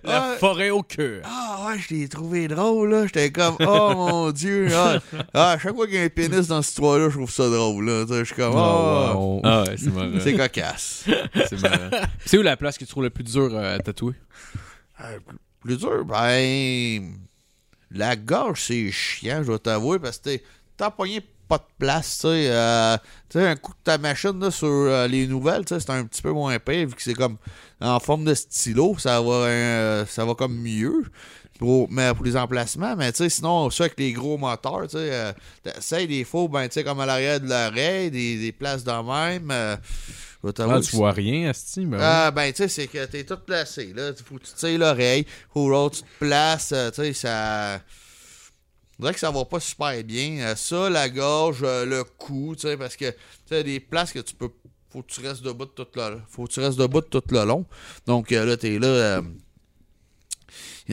La 0.02 0.36
forêt 0.40 0.70
au 0.70 0.82
cœur. 0.82 1.22
Ah 1.24 1.66
ouais, 1.68 1.78
je 1.78 1.94
l'ai 1.94 2.08
trouvé 2.08 2.48
drôle, 2.48 2.90
là. 2.90 3.06
J'étais 3.06 3.30
comme, 3.30 3.54
oh 3.60 3.92
mon 3.94 4.32
dieu. 4.32 4.66
Ah, 4.74 4.98
Ah, 5.34 5.50
à 5.52 5.58
chaque 5.58 5.76
fois 5.76 5.86
qu'il 5.86 5.94
y 5.96 5.98
a 5.98 6.02
un 6.02 6.08
pénis 6.08 6.48
dans 6.48 6.60
cette 6.60 6.70
histoire-là, 6.70 7.08
je 7.08 7.14
trouve 7.14 7.30
ça 7.30 7.48
drôle, 7.48 7.84
là. 7.84 8.04
Je 8.08 8.24
suis 8.24 8.34
comme, 8.34 8.54
oh, 8.56 8.58
wow. 8.58 9.40
Ah 9.44 9.62
ouais, 9.62 9.76
c'est 9.76 9.94
marrant. 9.94 10.18
c'est 10.18 10.36
cocasse. 10.36 11.04
C'est 11.48 11.62
marrant. 11.62 11.90
C'est 12.26 12.38
où 12.38 12.42
la 12.42 12.56
place 12.56 12.76
que 12.76 12.84
tu 12.84 12.90
trouves 12.90 13.04
le 13.04 13.10
plus 13.10 13.22
dur 13.22 13.50
euh, 13.52 13.76
à 13.76 13.78
tatouer? 13.78 14.14
Euh, 15.00 15.18
plus 15.60 15.76
dur, 15.76 16.04
ben. 16.04 17.14
La 17.94 18.16
gorge, 18.16 18.62
c'est 18.62 18.90
chiant, 18.90 19.38
je 19.42 19.48
dois 19.48 19.58
t'avouer, 19.58 19.98
parce 19.98 20.18
que 20.18 20.38
t'as 20.76 20.90
pogné 20.90 21.20
pas 21.48 21.58
de 21.58 21.64
place, 21.78 22.18
tu 22.18 22.28
sais. 22.28 22.46
euh, 22.50 22.96
tu 23.28 23.38
sais, 23.38 23.46
un 23.46 23.56
coup 23.56 23.72
de 23.72 23.78
ta 23.84 23.98
machine 23.98 24.38
là, 24.40 24.50
sur 24.50 24.68
euh, 24.68 25.06
les 25.06 25.26
nouvelles, 25.26 25.64
c'est 25.68 25.90
un 25.90 26.04
petit 26.06 26.22
peu 26.22 26.30
moins 26.32 26.58
pire, 26.58 26.88
vu 26.88 26.94
que 26.94 27.02
c'est 27.02 27.14
comme 27.14 27.36
en 27.80 28.00
forme 28.00 28.24
de 28.24 28.32
stylo, 28.34 28.96
ça 28.98 29.20
va, 29.20 29.46
un- 29.48 30.06
ça 30.06 30.24
va 30.24 30.34
comme 30.34 30.56
mieux. 30.56 31.04
Pour, 31.58 31.88
mais 31.92 32.12
pour 32.14 32.24
les 32.24 32.36
emplacements, 32.36 32.96
mais 32.96 33.12
sinon, 33.28 33.70
ça 33.70 33.84
avec 33.84 33.96
les 33.96 34.12
gros 34.12 34.36
moteurs, 34.36 34.82
tu 34.88 34.96
sais, 34.96 35.10
euh, 35.12 36.06
des 36.06 36.24
faux, 36.24 36.48
ben, 36.48 36.66
tu 36.66 36.74
sais, 36.74 36.82
comme 36.84 36.98
à 36.98 37.06
l'arrière 37.06 37.38
de 37.38 37.46
l'oreille, 37.48 38.10
des, 38.10 38.36
des 38.38 38.50
places 38.50 38.82
de 38.82 38.90
même. 38.90 39.78
Ah, 40.44 40.80
tu 40.80 40.96
vois 40.96 41.12
rien, 41.12 41.50
Asti, 41.50 41.86
mais. 41.86 41.98
ah, 42.00 42.30
ben, 42.30 42.50
tu 42.52 42.56
sais, 42.58 42.68
c'est 42.68 42.86
que 42.88 43.04
t'es 43.06 43.24
tout 43.24 43.38
placé, 43.38 43.92
là. 43.94 44.12
Faut 44.24 44.36
que 44.36 44.44
tu 44.44 44.52
tires 44.54 44.78
l'oreille. 44.78 45.24
Faut 45.52 45.68
que 45.68 45.94
tu 45.96 46.02
te 46.02 46.08
places, 46.18 46.72
euh, 46.72 46.90
tu 46.90 47.02
sais, 47.02 47.12
ça. 47.12 47.76
Je 47.76 49.04
dirais 49.04 49.14
que 49.14 49.20
ça 49.20 49.30
va 49.30 49.44
pas 49.44 49.60
super 49.60 50.02
bien. 50.04 50.38
Euh, 50.40 50.54
Ça, 50.56 50.90
la 50.90 51.08
gorge, 51.08 51.60
euh, 51.62 51.84
le 51.84 52.04
cou, 52.04 52.54
tu 52.56 52.62
sais, 52.68 52.76
parce 52.76 52.96
que, 52.96 53.10
tu 53.10 53.16
sais, 53.48 53.62
des 53.64 53.80
places 53.80 54.12
que 54.12 54.18
tu 54.20 54.34
peux. 54.34 54.50
Faut 54.90 55.02
que 55.02 55.10
tu 55.12 55.20
restes 55.20 55.42
debout 55.42 55.64
tout 55.66 55.86
le 55.94 56.18
Faut 56.28 56.44
que 56.44 56.52
tu 56.52 56.60
restes 56.60 56.78
debout 56.78 57.00
tout 57.00 57.22
le 57.30 57.44
long. 57.44 57.64
Donc, 58.06 58.30
là, 58.30 58.56
t'es 58.56 58.78
là. 58.78 58.86
euh, 58.86 59.22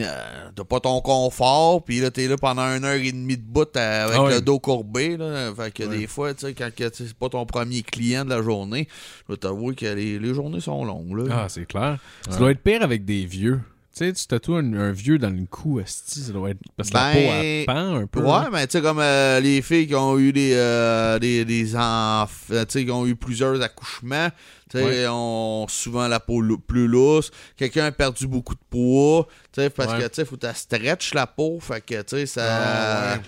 euh, 0.02 0.50
T'as 0.54 0.64
pas 0.64 0.80
ton 0.80 1.00
confort, 1.00 1.84
puis 1.84 2.00
là, 2.00 2.10
t'es 2.10 2.26
là 2.28 2.36
pendant 2.36 2.62
une 2.62 2.84
heure 2.84 2.94
et 2.94 3.12
demie 3.12 3.36
de 3.36 3.42
bout 3.42 3.62
avec 3.76 4.18
Ah 4.18 4.28
le 4.30 4.40
dos 4.40 4.58
courbé. 4.58 5.16
Là. 5.16 5.52
Fait 5.54 5.72
que 5.72 5.82
des 5.84 6.06
fois, 6.06 6.34
tu 6.34 6.46
sais, 6.46 6.54
quand 6.54 6.70
c'est 6.92 7.14
pas 7.14 7.28
ton 7.28 7.44
premier 7.46 7.82
client 7.82 8.24
de 8.24 8.30
la 8.30 8.42
journée, 8.42 8.88
je 9.22 9.26
dois 9.28 9.36
t'avouer 9.36 9.74
que 9.74 9.86
les, 9.86 10.18
les 10.18 10.34
journées 10.34 10.60
sont 10.60 10.84
longues. 10.84 11.16
Là. 11.16 11.24
Ah, 11.44 11.48
c'est 11.48 11.66
clair. 11.66 11.98
Ça 12.24 12.32
Ouais. 12.32 12.38
doit 12.38 12.50
être 12.52 12.62
pire 12.62 12.82
avec 12.82 13.04
des 13.04 13.24
vieux. 13.26 13.60
Tu 13.92 14.04
sais, 14.06 14.12
tu 14.12 14.24
tatoues 14.28 14.54
un, 14.54 14.72
un 14.74 14.92
vieux 14.92 15.18
dans 15.18 15.30
le 15.36 15.46
cou, 15.46 15.80
esti, 15.80 16.20
ça 16.20 16.32
doit 16.32 16.50
être. 16.50 16.60
Parce 16.76 16.90
que 16.90 16.94
Ben, 16.94 17.00
la 17.08 17.12
peau, 17.12 17.32
elle 17.42 17.66
pend 17.66 17.96
un 17.96 18.06
peu. 18.06 18.20
Ouais, 18.20 18.50
mais 18.52 18.66
tu 18.68 18.72
sais, 18.78 18.82
comme 18.82 19.00
euh, 19.00 19.40
les 19.40 19.60
filles 19.62 19.88
qui 19.88 19.96
ont 19.96 20.16
eu 20.16 20.32
des, 20.32 20.52
euh, 20.54 21.18
des, 21.18 21.44
des 21.44 21.74
enfants, 21.74 22.28
tu 22.48 22.64
sais, 22.68 22.84
qui 22.84 22.90
ont 22.92 23.04
eu 23.04 23.16
plusieurs 23.16 23.60
accouchements, 23.60 24.28
tu 24.70 24.78
sais, 24.78 24.84
Ouais. 24.84 25.06
ont 25.08 25.66
souvent 25.68 26.06
la 26.06 26.20
peau 26.20 26.40
lou- 26.40 26.58
plus 26.58 26.86
lousse. 26.86 27.32
Quelqu'un 27.56 27.86
a 27.86 27.90
perdu 27.92 28.28
beaucoup 28.28 28.54
de 28.54 28.60
poids, 28.70 29.26
tu 29.52 29.60
sais, 29.60 29.70
parce 29.70 29.92
Ouais. 29.92 29.98
que, 30.02 30.06
tu 30.08 30.14
sais, 30.14 30.24
faut 30.24 30.36
que 30.36 30.46
tu 30.46 30.54
stretch 30.54 31.12
la 31.12 31.26
peau, 31.26 31.58
fait 31.60 31.80
que, 31.84 32.00
tu 32.02 32.16
sais, 32.16 32.26
ça... 32.26 33.14
Ah, 33.14 33.18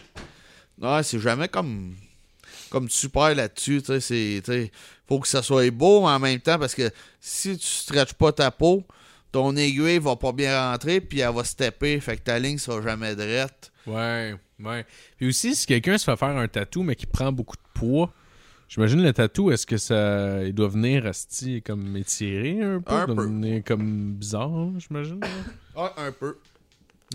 ouais, 0.97 1.03
c'est 1.03 1.19
jamais 1.19 1.49
comme... 1.49 1.95
Comme 2.71 2.89
super 2.89 3.35
là-dessus, 3.35 3.83
tu 3.83 4.01
sais, 4.01 4.41
c'est... 4.45 4.71
faut 5.09 5.19
que 5.19 5.29
ça 5.29 5.43
soit 5.43 5.71
beau, 5.73 6.03
mais 6.03 6.07
en 6.13 6.19
même 6.21 6.41
temps, 6.41 6.59
parce 6.59 6.75
que 6.75 6.89
si 7.21 7.59
tu 7.59 7.67
stretches 7.67 8.15
pas 8.15 8.33
ta 8.33 8.51
peau, 8.51 8.85
ton 9.33 9.57
aiguille 9.57 9.99
va 9.99 10.17
pas 10.17 10.33
bien 10.33 10.71
rentrer, 10.71 11.01
puis 11.01 11.21
elle 11.21 11.35
va 11.35 11.43
stepper, 11.43 11.99
fait 12.01 12.19
que 12.19 12.23
ta 12.23 12.39
ligne 12.39 12.59
sera 12.59 12.83
jamais 12.83 13.17
droite. 13.17 13.73
Ouais, 13.87 14.37
ouais. 14.63 14.87
Puis 15.17 15.29
aussi, 15.29 15.57
si 15.57 15.67
quelqu'un 15.67 15.99
se 15.99 16.05
fait 16.05 16.17
faire 16.17 16.37
un 16.37 16.47
tatou, 16.49 16.83
mais 16.83 16.95
qui 16.95 17.07
prend 17.07 17.33
beaucoup 17.33 17.57
de 17.57 17.81
poids, 17.81 18.13
j'imagine 18.69 19.03
le 19.03 19.13
tatou, 19.13 19.51
est-ce 19.51 19.67
que 19.67 19.79
ça. 19.79 20.45
Il 20.45 20.53
doit 20.55 20.69
venir 20.69 21.07
asti 21.07 21.63
comme 21.63 21.97
étiré 21.97 22.61
un 22.63 22.81
peu? 22.81 22.95
Un 22.95 23.07
peu. 23.07 23.25
venir 23.25 23.65
comme 23.65 24.13
bizarre, 24.13 24.69
j'imagine? 24.79 25.21
Ah, 25.75 25.95
un 25.97 26.13
peu. 26.13 26.37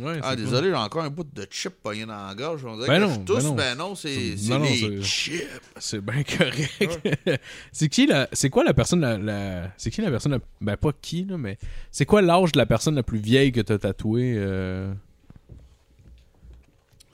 Ouais, 0.01 0.19
Ah, 0.23 0.35
désolé, 0.35 0.69
j'ai 0.69 0.75
encore 0.75 1.03
un 1.03 1.09
bout 1.09 1.25
de 1.33 1.47
chip 1.49 1.73
pogné 1.81 2.05
dans 2.05 2.27
la 2.27 2.35
gorge. 2.35 2.63
On 2.65 2.75
dirait 2.77 2.87
Ben 2.87 2.99
que 2.99 3.05
non, 3.07 3.13
je 3.13 3.19
tousse, 3.21 3.43
ben 3.43 3.49
non. 3.49 3.55
ben 3.55 3.75
non, 3.77 3.95
c'est 3.95 4.09
Non, 4.09 4.35
c'est 4.37 4.49
non, 4.49 4.63
les 4.63 4.75
c'est- 4.77 5.01
chips. 5.03 5.39
cool. 5.41 5.59
C'est 5.79 6.01
bien 6.01 6.23
correct. 6.23 7.41
c'est 7.71 7.89
qui 7.89 8.07
la. 8.07 8.27
C'est 8.33 8.49
quoi 8.49 8.63
la 8.63 8.73
personne 8.73 9.01
la. 9.01 9.17
la- 9.17 9.71
C'est 9.77 9.89
qui 9.91 10.01
la 10.01 10.09
personne 10.09 10.33
la... 10.33 10.39
Ben 10.61 10.77
pas 10.77 10.91
qui, 11.01 11.25
là, 11.25 11.37
mais. 11.37 11.57
C'est 11.91 12.05
quoi 12.05 12.21
l'âge 12.21 12.51
de 12.51 12.57
la 12.57 12.65
personne 12.65 12.95
la 12.95 13.03
plus 13.03 13.19
vieille 13.19 13.51
que 13.51 13.61
t'as 13.61 13.77
tatoué? 13.77 14.33
euh? 14.37 14.93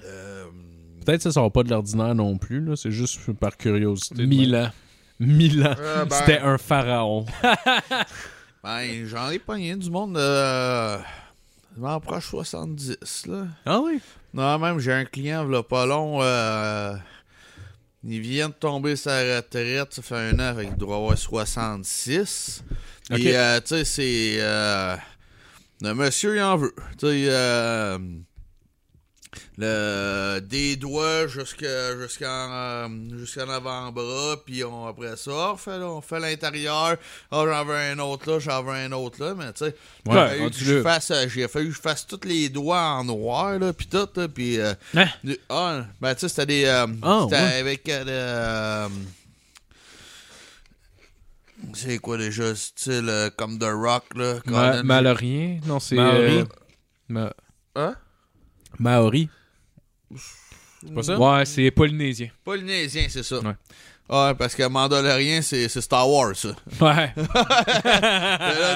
Euh, 0.06 0.46
Peut-être 1.06 1.18
que 1.18 1.24
ça 1.24 1.32
sort 1.32 1.52
pas 1.52 1.64
de 1.64 1.70
l'ordinaire 1.70 2.16
non 2.16 2.38
plus, 2.38 2.62
là. 2.64 2.76
C'est 2.76 2.92
juste 2.92 3.32
par 3.34 3.58
curiosité. 3.58 4.26
Mille 4.26 4.56
ans. 4.56 4.70
Mille 5.20 5.66
ans. 5.66 5.76
Euh, 5.78 6.06
ben- 6.06 6.16
C'était 6.18 6.40
un 6.40 6.58
pharaon. 6.58 7.26
ben, 8.64 9.06
j'en 9.06 9.30
ai 9.30 9.40
pogné 9.40 9.76
du 9.76 9.90
monde 9.90 10.16
de. 10.16 10.98
Je 11.76 11.82
m'en 11.82 12.00
proche 12.00 12.28
70, 12.30 13.26
là. 13.28 13.48
Ah 13.66 13.80
oui? 13.84 14.00
Non, 14.34 14.60
même, 14.60 14.80
j'ai 14.80 14.94
un 14.94 15.06
client, 15.06 15.44
là, 15.46 15.64
pas 15.64 15.86
long. 15.86 16.22
euh, 16.22 16.96
il 18.04 18.20
vient 18.20 18.50
de 18.50 18.54
tomber 18.54 18.96
sa 18.96 19.20
retraite, 19.38 19.94
ça 19.94 20.02
fait 20.02 20.16
un 20.16 20.40
an, 20.40 20.56
fait 20.56 20.66
qu'il 20.68 20.76
doit 20.76 20.98
avoir 20.98 21.18
66. 21.18 22.64
Ok. 23.12 23.20
Et, 23.20 23.36
euh, 23.38 23.60
tu 23.62 23.68
sais, 23.70 23.86
c'est. 23.86 24.36
euh, 24.40 24.96
le 25.82 25.94
monsieur, 25.94 26.36
il 26.36 26.42
en 26.42 26.58
veut. 26.58 26.74
Tu 27.00 27.08
sais, 27.08 27.26
euh, 27.30 27.98
le, 29.58 30.40
des 30.42 30.76
doigts 30.76 31.28
jusqu'à 31.28 31.98
jusqu'en 32.00 32.26
euh, 32.52 32.88
jusqu'en 33.18 33.50
avant-bras, 33.50 34.38
puis 34.46 34.64
on, 34.64 34.88
après 34.88 35.16
ça, 35.18 35.32
on 35.32 35.58
fait, 35.58 35.72
on 35.72 36.02
fait 36.02 36.20
l'intérieur. 36.20 36.98
Ah, 37.32 37.44
j'en 37.46 37.66
veux 37.66 37.76
un 37.76 38.00
autre 38.00 38.32
là, 38.32 38.40
j'en 38.40 38.64
veux 38.64 38.74
un 38.74 38.92
autre 38.92 39.24
là, 39.24 39.34
mais 39.36 39.52
tu 39.54 39.66
sais, 39.66 39.76
il 40.06 40.12
a 40.12 40.14
Ouais, 40.16 40.28
fallu 40.28 40.38
que 40.40 40.44
rendu 40.44 40.66
je 40.66 40.74
là. 40.76 40.84
fasse, 40.84 41.12
j'ai 41.28 41.48
fallu 41.48 41.70
que 41.70 41.76
je 41.76 41.82
fasse 41.82 42.06
tous 42.08 42.22
les 42.26 42.50
doigts 42.50 42.82
en 42.82 43.04
noir, 43.04 43.60
là, 43.60 43.74
puis 43.74 43.88
tout, 43.88 44.08
là, 44.16 44.28
puis. 44.28 44.60
euh, 44.60 44.74
Hein? 44.96 45.08
ah, 45.50 45.86
ben, 46.02 46.14
tu 46.16 46.22
sais, 46.22 46.30
c'était 46.30 46.46
des. 46.46 46.66
euh, 46.66 46.88
Ah, 47.02 47.22
c'était 47.24 47.36
ouais. 47.42 47.60
avec. 47.60 47.90
euh, 47.90 48.04
euh, 48.08 48.90
c'est 51.74 51.98
quoi 52.00 52.18
déjà, 52.18 52.54
style 52.56 53.08
euh, 53.08 53.30
comme 53.30 53.58
The 53.58 53.70
Rock, 53.72 54.04
là? 54.16 54.36
Ma- 54.46 54.84
Malorien? 54.84 55.60
Non, 55.66 55.80
c'est. 55.80 55.98
Euh, 55.98 56.44
Ma- 57.08 57.34
Hein? 57.76 57.96
Maori. 58.80 59.30
C'est 60.86 60.94
pas 60.94 61.04
ça? 61.04 61.18
Ouais, 61.18 61.46
c'est 61.46 61.72
polynésien. 61.72 62.30
Polynésien, 62.44 63.06
c'est 63.10 63.24
ça. 63.24 63.40
Ouais. 63.40 63.54
Ouais, 64.10 64.34
parce 64.36 64.54
que 64.54 64.64
Mandalorien, 64.68 65.42
c'est 65.42 65.70
c'est 65.70 65.80
Star 65.80 66.10
Wars, 66.10 66.36
ça. 66.36 66.50
Ouais. 66.82 67.14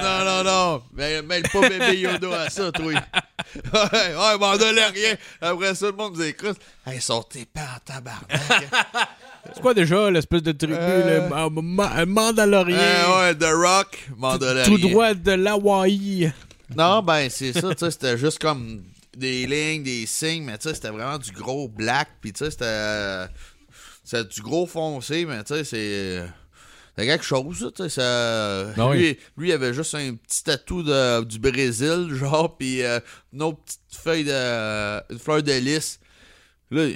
Non, 0.02 0.26
non, 0.26 0.44
non. 0.44 0.82
Mais 0.94 1.22
mêle 1.22 1.44
pas 1.52 1.68
bébé 1.68 2.00
Yoda 2.00 2.42
à 2.44 2.50
ça, 2.50 2.72
toi. 2.72 2.86
ouais, 2.94 2.94
ouais, 4.16 4.38
Mandalorien. 4.40 5.16
Après 5.42 5.76
ça, 5.76 5.88
le 5.88 5.92
monde 5.94 6.16
nous 6.16 6.24
écoute. 6.24 6.58
Hey, 6.86 6.96
ils 6.98 7.02
sont 7.02 7.26
épais 7.36 7.60
en 7.60 7.80
tabarnak. 7.86 8.70
C'est 9.54 9.62
quoi 9.62 9.74
déjà 9.74 10.10
l'espèce 10.10 10.44
de 10.44 10.52
tribu, 10.54 10.74
Euh. 10.78 11.24
le 11.24 11.30
ma- 11.30 11.50
ma- 11.50 12.06
Mandalorien? 12.06 12.78
Eh 12.80 13.12
ouais, 13.20 13.36
The 13.36 13.52
Rock, 13.54 14.08
Mandalorien. 14.18 14.64
Tout 14.66 14.78
droit 14.78 15.14
de 15.14 15.32
l'Hawaï. 15.34 16.32
Non, 16.76 17.02
ben, 17.02 17.30
c'est 17.30 17.54
ça, 17.54 17.70
tu 17.74 17.80
sais, 17.80 17.92
c'était 17.92 18.18
juste 18.18 18.40
comme 18.40 18.82
des 19.18 19.46
lignes, 19.48 19.84
des 19.84 20.06
signes, 20.06 20.44
mais 20.44 20.58
tu 20.58 20.70
sais, 20.70 20.76
c'était 20.76 20.90
vraiment 20.90 21.18
du 21.18 21.32
gros 21.32 21.68
black, 21.68 22.10
puis 22.22 22.32
tu 22.34 22.46
sais, 22.46 22.52
c'était. 22.52 22.66
euh, 22.66 23.28
C'était 24.04 24.24
du 24.26 24.42
gros 24.42 24.66
foncé, 24.68 25.26
mais 25.26 25.44
tu 25.44 25.54
sais, 25.54 25.64
c'est. 25.64 26.26
C'est 27.00 27.06
quelque 27.06 27.24
chose, 27.26 27.72
tu 27.76 27.84
sais. 27.84 27.90
ça- 27.90 28.74
oui. 28.90 28.98
lui, 28.98 29.18
lui, 29.38 29.50
il 29.50 29.52
avait 29.52 29.72
juste 29.72 29.94
un 29.94 30.16
petit 30.16 30.44
tatou 30.44 30.82
de, 30.82 31.24
du 31.26 31.38
Brésil, 31.38 32.08
genre, 32.14 32.58
puis 32.58 32.82
euh, 32.82 33.00
une 33.34 33.44
autre 33.44 33.60
petite 33.64 33.80
feuille 34.02 34.24
de. 34.24 35.14
une 35.14 35.20
fleur 35.20 35.44
de 35.44 35.52
lys. 35.52 36.00
Là, 36.72 36.88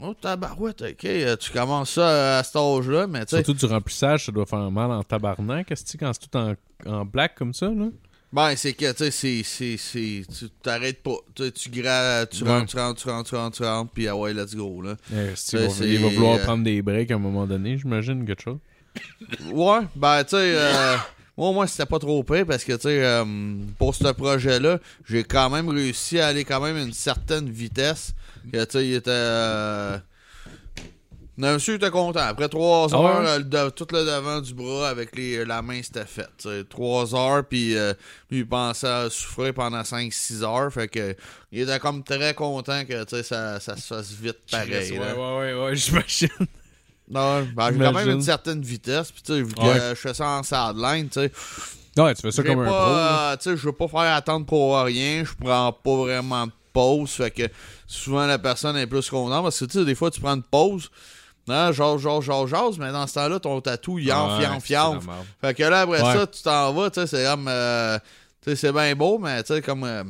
oh, 0.00 0.14
tabarouette, 0.14 0.80
ok, 0.80 1.04
euh, 1.04 1.36
tu 1.36 1.50
commences 1.50 1.90
ça 1.90 2.38
à 2.38 2.42
cet 2.42 2.56
âge-là, 2.56 3.06
mais 3.06 3.26
tu 3.26 3.36
sais. 3.36 3.44
Surtout 3.44 3.66
du 3.66 3.66
remplissage, 3.66 4.24
ça 4.26 4.32
doit 4.32 4.46
faire 4.46 4.70
mal 4.70 4.90
en 4.92 5.02
tabarnak, 5.02 5.66
qu'est-ce 5.66 5.84
que 5.92 5.98
quand 5.98 6.12
c'est 6.14 6.26
tout 6.28 6.36
en, 6.38 6.54
en 6.86 7.04
black 7.04 7.34
comme 7.34 7.52
ça, 7.52 7.66
là? 7.68 7.88
Ben, 8.32 8.54
c'est 8.54 8.74
que, 8.74 8.92
tu 8.92 9.10
sais, 9.10 10.24
tu 10.28 10.48
t'arrêtes 10.62 11.02
pas. 11.02 11.16
Tu 11.34 11.50
tu 11.50 11.68
gra- 11.70 12.26
tu 12.28 12.44
Ouais. 12.44 12.50
rentres, 12.50 12.70
tu 12.70 12.76
rentres, 12.78 13.00
tu 13.02 13.08
rentres, 13.08 13.28
tu 13.30 13.34
rentres, 13.34 13.56
tu 13.56 13.62
rentres, 13.64 13.92
puis 13.92 14.06
ah 14.06 14.14
ouais, 14.16 14.32
let's 14.32 14.54
go, 14.54 14.80
là. 14.82 14.94
Eh, 15.10 15.14
Ben, 15.14 15.34
il, 15.52 15.58
va, 15.58 15.68
c'est, 15.68 15.88
il 15.88 15.98
va 15.98 16.08
vouloir 16.10 16.38
euh, 16.38 16.44
prendre 16.44 16.62
des 16.62 16.80
breaks 16.80 17.10
à 17.10 17.14
un 17.16 17.18
moment 17.18 17.46
donné, 17.46 17.76
j'imagine, 17.76 18.24
quelque 18.24 18.42
chose. 18.42 18.58
Ouais, 19.52 19.80
ben, 19.96 20.22
tu 20.22 20.30
sais, 20.30 20.36
euh, 20.54 20.96
moi, 21.36 21.52
moi, 21.52 21.66
c'était 21.66 21.86
pas 21.86 21.98
trop 21.98 22.22
près 22.22 22.44
parce 22.44 22.62
que, 22.62 22.72
tu 22.74 22.82
sais, 22.82 23.04
euh, 23.04 23.24
pour 23.78 23.96
ce 23.96 24.12
projet-là, 24.12 24.78
j'ai 25.08 25.24
quand 25.24 25.50
même 25.50 25.68
réussi 25.68 26.20
à 26.20 26.28
aller 26.28 26.44
quand 26.44 26.60
même 26.60 26.76
à 26.76 26.82
une 26.82 26.92
certaine 26.92 27.50
vitesse. 27.50 28.14
Que, 28.52 28.64
tu 28.64 28.70
sais, 28.78 28.86
il 28.86 28.94
était. 28.94 29.10
Euh, 31.42 31.54
monsieur 31.54 31.74
était 31.74 31.90
content. 31.90 32.20
Après 32.20 32.48
trois 32.48 32.88
Ah 32.92 32.96
heures, 32.96 33.20
ouais? 33.22 33.28
euh, 33.28 33.38
le 33.38 33.44
de- 33.44 33.70
tout 33.70 33.86
le 33.92 34.04
devant 34.04 34.40
du 34.40 34.52
bras 34.54 34.88
avec 34.90 35.16
les, 35.16 35.44
la 35.44 35.62
main, 35.62 35.80
c'était 35.82 36.04
fait. 36.04 36.28
Trois 36.68 37.14
heures, 37.14 37.44
puis 37.44 37.76
euh, 37.76 37.94
lui, 38.30 38.40
il 38.40 38.46
pensait 38.48 38.86
à 38.88 39.08
souffrir 39.10 39.54
pendant 39.54 39.80
5-6 39.82 40.42
heures. 40.42 40.72
Fait 40.72 40.88
que 40.88 41.14
il 41.52 41.60
était 41.62 41.78
comme 41.78 42.02
très 42.02 42.34
content 42.34 42.84
que 42.84 43.04
ça, 43.22 43.58
ça 43.60 43.76
se 43.76 43.86
fasse 43.94 44.10
vite 44.12 44.38
pareil. 44.50 44.92
ouais, 44.92 44.98
là. 44.98 45.14
ouais, 45.14 45.54
ouais, 45.54 45.64
ouais, 45.64 45.76
j'imagine. 45.76 46.28
Non, 47.08 47.42
ben, 47.56 47.72
j'ai 47.72 47.78
quand 47.78 47.92
même 47.92 48.10
une 48.10 48.22
certaine 48.22 48.62
vitesse. 48.62 49.10
Puis, 49.10 49.22
tu 49.22 49.32
sais, 49.32 49.42
vu 49.42 49.52
que 49.54 49.60
Ouais. 49.60 49.68
euh, 49.80 49.94
je 49.94 50.00
fais 50.00 50.14
ça 50.14 50.28
en 50.28 50.42
sideline, 50.42 51.08
tu 51.08 51.20
sais. 51.20 51.32
Ouais, 52.00 52.14
tu 52.14 52.22
fais 52.22 52.30
ça 52.30 52.42
comme 52.44 52.60
un 52.60 52.64
pro. 52.64 52.72
pas, 52.72 53.32
euh, 53.32 53.36
tu 53.36 53.42
sais, 53.50 53.56
je 53.56 53.62
veux 53.66 53.72
pas 53.72 53.88
faire 53.88 54.14
attendre 54.14 54.46
pour 54.46 54.78
rien. 54.80 55.24
Je 55.24 55.32
prends 55.44 55.72
pas 55.72 55.96
vraiment 55.96 56.46
de 56.46 56.52
pause. 56.72 57.10
Fait 57.10 57.32
que 57.32 57.42
souvent, 57.86 58.26
la 58.26 58.38
personne 58.38 58.76
est 58.76 58.86
plus 58.86 59.10
contente. 59.10 59.42
Parce 59.42 59.58
que, 59.58 59.64
tu 59.64 59.78
sais, 59.80 59.84
des 59.84 59.96
fois, 59.96 60.10
tu 60.12 60.20
prends 60.20 60.36
une 60.36 60.42
pause. 60.44 60.88
Non, 61.48 61.72
genre, 61.72 61.98
genre, 61.98 62.22
genre, 62.22 62.46
genre, 62.46 62.72
mais 62.78 62.92
dans 62.92 63.06
ce 63.06 63.14
temps-là, 63.14 63.40
ton 63.40 63.60
tatou, 63.60 63.98
il 63.98 64.08
Ouais, 64.08 64.14
il 64.40 64.72
merde. 64.72 65.00
Fait 65.40 65.54
que 65.54 65.62
là, 65.64 65.80
après 65.82 66.00
Ouais. 66.02 66.14
ça, 66.14 66.26
tu 66.26 66.42
t'en 66.42 66.72
vas, 66.72 66.90
tu 66.90 67.00
sais, 67.00 67.06
c'est 67.06 67.24
comme. 67.24 67.46
euh, 67.48 67.98
tu 68.42 68.50
sais, 68.50 68.56
c'est 68.56 68.72
bien 68.72 68.94
beau, 68.94 69.18
mais 69.18 69.42
tu 69.42 69.54
sais, 69.54 69.62
comme. 69.62 69.84
euh, 69.84 70.04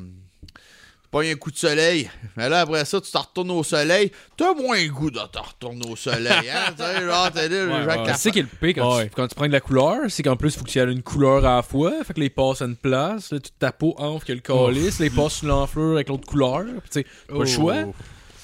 pas 1.11 1.23
un 1.25 1.35
coup 1.35 1.51
de 1.51 1.57
soleil. 1.57 2.09
Mais 2.37 2.49
là, 2.49 2.61
après 2.61 2.85
ça, 2.85 3.01
tu 3.01 3.11
te 3.11 3.19
retournes 3.19 3.51
au 3.51 3.65
soleil. 3.65 4.13
T'as 4.37 4.55
moins 4.55 4.81
le 4.81 4.91
goût 4.93 5.11
de 5.11 5.19
te 5.19 5.39
retourner 5.41 5.91
au 5.91 5.97
soleil, 5.97 6.49
hein? 6.49 6.73
tu 6.77 6.85
sais, 6.85 7.05
genre, 7.05 7.33
t'es 7.33 7.49
là, 7.49 7.65
les 7.67 7.73
Ouais, 7.73 7.95
gens 7.95 8.05
ouais. 8.05 8.13
C'est 8.17 8.31
qui 8.31 8.39
est 8.39 8.43
le 8.43 8.49
pire 8.49 8.75
quand, 8.77 8.97
Ouais. 8.97 9.09
tu, 9.09 9.15
quand 9.17 9.27
tu 9.27 9.35
prends 9.35 9.49
de 9.49 9.53
la 9.53 9.61
couleur, 9.61 9.97
c'est 10.09 10.23
qu'en 10.23 10.37
plus, 10.37 10.55
il 10.55 10.59
faut 10.59 10.65
que 10.65 10.71
tu 10.71 10.79
aies 10.79 10.85
une 10.85 11.03
couleur 11.03 11.39
à 11.45 11.57
la 11.57 11.63
fois. 11.63 11.93
Fait 12.05 12.15
que 12.15 12.21
les 12.21 12.31
passes 12.31 12.63
à 12.63 12.67
une 12.67 12.77
place, 12.77 13.33
là, 13.33 13.41
toute 13.41 13.59
ta 13.59 13.73
peau 13.73 13.95
enfle 13.99 14.25
que 14.25 14.33
le 14.35 14.39
calice, 14.41 15.01
les 15.01 15.11
passes 15.11 15.33
sur 15.35 15.49
l'enflure 15.49 15.95
avec 15.95 16.09
l'autre 16.11 16.27
couleur. 16.29 16.63
Puis, 16.65 16.91
tu 16.93 17.01
sais, 17.01 17.07
pas 17.29 17.39
le 17.41 17.47
choix. 17.47 17.75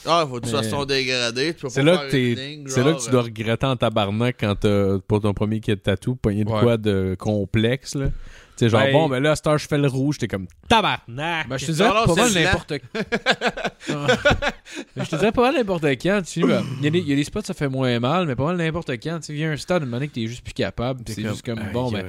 Ah, 0.06 0.26
faut 0.28 0.40
que 0.40 0.46
tu 0.46 0.52
fasses 0.52 0.70
ton 0.70 0.84
dégradé. 0.84 1.54
C'est 1.68 1.82
là, 1.82 1.98
faire 1.98 2.08
que 2.10 2.70
c'est 2.70 2.84
là 2.84 2.92
que 2.94 3.04
tu 3.04 3.10
dois 3.10 3.22
regretter 3.22 3.66
en 3.66 3.76
tabarnak 3.76 4.36
quand 4.40 4.54
t'as, 4.60 4.98
pour 5.06 5.20
ton 5.20 5.34
premier 5.34 5.60
kit 5.60 5.72
de 5.72 5.76
tatou, 5.76 6.14
pogné 6.16 6.44
de 6.44 6.50
Ouais. 6.50 6.60
quoi 6.60 6.76
de 6.76 7.16
complexe, 7.18 7.94
là. 7.94 8.06
Tu 8.56 8.64
sais, 8.64 8.68
genre, 8.70 8.80
Ben- 8.80 8.92
bon, 8.92 9.08
mais 9.08 9.20
là, 9.20 9.32
à 9.32 9.36
cette 9.36 9.46
heure, 9.48 9.58
je 9.58 9.66
fais 9.68 9.76
le 9.76 9.86
rouge, 9.86 10.16
t'es 10.18 10.28
comme 10.28 10.46
tabarnak! 10.68 11.46
Ben, 11.48 11.58
je 11.58 11.66
te 11.66 11.72
dirais 11.72 11.88
pas 12.06 12.14
mal 12.14 12.32
n'importe 12.44 12.72
Mais 14.96 15.04
je 15.04 15.10
te 15.10 15.16
dirais 15.16 15.32
pas 15.32 15.42
mal 15.42 15.54
n'importe 15.56 15.84
quand. 15.84 16.22
Tu 16.24 16.40
sais, 16.40 16.46
ben, 16.46 16.64
il 16.78 16.84
y, 16.84 16.86
a 16.86 16.90
des- 16.90 16.98
il 17.00 17.08
y 17.08 17.12
a 17.12 17.16
des 17.16 17.24
spots, 17.24 17.42
ça 17.42 17.54
fait 17.54 17.68
moins 17.68 17.98
mal, 18.00 18.26
mais 18.26 18.34
pas 18.34 18.44
mal 18.46 18.56
n'importe 18.56 18.90
quand. 19.02 19.18
Tu 19.20 19.26
sais, 19.26 19.32
il 19.34 19.38
y 19.40 19.44
a 19.44 19.50
un 19.50 19.56
stade, 19.56 19.82
une 19.82 19.90
manière 19.90 20.08
que 20.08 20.14
t'es 20.14 20.26
juste 20.26 20.42
plus 20.42 20.54
capable. 20.54 21.02
C'est 21.06 21.22
juste 21.22 21.44
comme, 21.44 21.60
bon, 21.72 21.90
ben. 21.90 22.06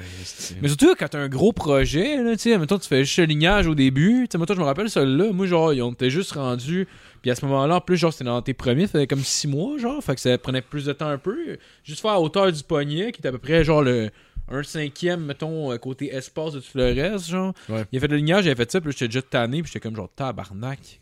Mais 0.61 0.67
surtout 0.69 0.95
quand 0.97 1.07
t'as 1.09 1.19
un 1.19 1.27
gros 1.29 1.51
projet, 1.53 2.17
là, 2.23 2.31
tu 2.33 2.43
sais, 2.49 2.57
mettons, 2.57 2.77
tu 2.79 2.87
fais 2.87 3.03
juste 3.03 3.17
le 3.19 3.25
lignage 3.25 3.67
au 3.67 3.75
début. 3.75 4.21
Tu 4.21 4.27
sais, 4.31 4.37
moi, 4.37 4.47
toi, 4.47 4.55
je 4.55 4.61
me 4.61 4.65
rappelle, 4.65 4.89
celui-là, 4.89 5.31
moi, 5.33 5.45
genre, 5.47 5.71
on 5.81 5.91
était 5.91 6.09
juste 6.09 6.31
rendu. 6.33 6.87
Puis 7.21 7.31
à 7.31 7.35
ce 7.35 7.45
moment-là, 7.45 7.75
en 7.75 7.81
plus, 7.81 7.97
genre, 7.97 8.13
c'était 8.13 8.25
dans 8.25 8.41
tes 8.41 8.53
premiers, 8.53 8.85
ça 8.85 8.93
faisait 8.93 9.07
comme 9.07 9.19
six 9.23 9.47
mois, 9.47 9.77
genre. 9.77 10.01
Fait 10.03 10.15
que 10.15 10.21
ça 10.21 10.37
prenait 10.37 10.61
plus 10.61 10.85
de 10.85 10.93
temps 10.93 11.09
un 11.09 11.17
peu. 11.17 11.57
Juste 11.83 12.01
faire 12.01 12.11
à 12.11 12.21
hauteur 12.21 12.51
du 12.51 12.63
poignet, 12.63 13.11
qui 13.11 13.21
est 13.21 13.27
à 13.27 13.31
peu 13.31 13.37
près, 13.39 13.63
genre, 13.63 13.81
le. 13.81 14.09
Un 14.49 14.63
cinquième, 14.63 15.25
mettons, 15.25 15.71
euh, 15.71 15.77
côté 15.77 16.13
espace 16.13 16.53
de 16.53 16.59
tout 16.59 16.77
le 16.77 16.85
reste, 16.93 17.29
genre. 17.29 17.53
Ouais. 17.69 17.85
Il 17.91 17.97
a 17.97 18.01
fait 18.01 18.07
le 18.07 18.17
lignage, 18.17 18.45
il 18.45 18.51
a 18.51 18.55
fait 18.55 18.71
ça, 18.71 18.79
puis 18.81 18.91
j'étais 18.91 19.07
déjà 19.07 19.21
tanné, 19.21 19.61
puis 19.61 19.71
j'étais 19.71 19.81
comme 19.81 19.95
genre 19.95 20.09
tabarnak. 20.15 20.99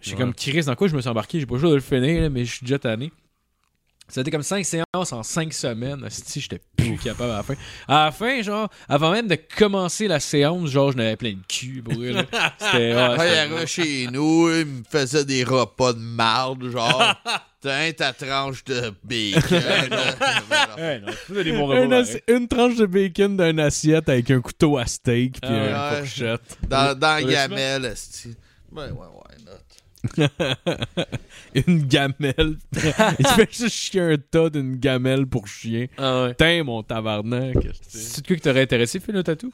J'étais 0.00 0.16
Ouais. 0.16 0.20
comme 0.22 0.34
Chris, 0.34 0.62
dans 0.64 0.74
quoi 0.74 0.88
je 0.88 0.96
me 0.96 1.00
suis 1.00 1.10
embarqué, 1.10 1.38
j'ai 1.40 1.46
pas 1.46 1.54
le 1.54 1.60
choix 1.60 1.70
de 1.70 1.74
le 1.76 1.80
finir, 1.80 2.22
là, 2.22 2.30
mais 2.30 2.44
je 2.44 2.54
suis 2.56 2.64
déjà 2.64 2.78
tanné. 2.78 3.12
Ça 4.08 4.20
a 4.20 4.22
été 4.22 4.32
comme 4.32 4.42
5 4.42 4.64
séances 4.64 5.12
en 5.12 5.22
5 5.22 5.52
semaines. 5.52 6.04
Si 6.10 6.40
j'étais 6.40 6.60
plus 6.76 6.96
capable 6.98 7.30
à 7.30 7.36
la 7.36 7.42
fin. 7.44 7.54
À 7.86 8.06
la 8.06 8.10
fin, 8.10 8.42
genre, 8.42 8.68
avant 8.88 9.12
même 9.12 9.28
de 9.28 9.36
commencer 9.56 10.08
la 10.08 10.18
séance, 10.18 10.68
genre, 10.68 10.90
je 10.90 10.96
n'avais 10.96 11.14
plein 11.16 11.34
de 11.34 11.46
cul 11.48 11.80
pour. 11.80 11.94
C'était. 11.94 12.16
ouais, 13.18 13.48
il 13.62 13.66
chez 13.68 14.08
nous, 14.10 14.50
il 14.50 14.66
me 14.66 14.82
faisait 14.90 15.24
des 15.24 15.44
repas 15.44 15.92
de 15.92 16.00
marde, 16.00 16.68
genre, 16.70 17.14
tiens, 17.60 17.92
ta 17.96 18.12
tranche 18.12 18.64
de 18.64 18.92
bacon. 19.02 19.42
Ouais, 20.78 21.00
bons 21.52 21.70
Un 21.72 22.04
une 22.28 22.48
tranche 22.48 22.76
de 22.76 22.86
bacon 22.86 23.36
d'une 23.36 23.60
assiette 23.60 24.08
avec 24.08 24.30
un 24.30 24.40
couteau 24.40 24.78
à 24.78 24.86
steak 24.86 25.40
puis 25.40 25.50
Ah 25.52 25.92
ouais. 25.92 25.98
une 26.00 26.06
fourchette. 26.06 26.58
dans 26.68 26.98
dans 26.98 27.14
la 27.14 27.22
gamelle, 27.22 27.84
esti. 27.86 28.34
Ouais, 28.72 28.84
ouais, 28.84 28.90
ouais, 28.90 29.36
note. 29.44 30.30
une 31.54 31.82
gamelle. 31.86 32.56
Il 33.18 33.26
fait 33.26 33.52
juste 33.52 33.68
chier 33.68 34.00
un 34.00 34.16
tas 34.16 34.48
d'une 34.48 34.76
gamelle 34.76 35.26
pour 35.26 35.46
chien. 35.46 35.86
Ah 35.98 36.22
ouais. 36.24 36.28
Putain, 36.30 36.62
mon 36.64 36.82
tabarnak. 36.82 37.56
C'est 37.88 38.22
de 38.22 38.26
quoi 38.26 38.36
qui 38.36 38.42
t'aurait 38.42 38.62
intéressé, 38.62 39.00
Phil, 39.00 39.14
le 39.14 39.22
tatou? 39.22 39.52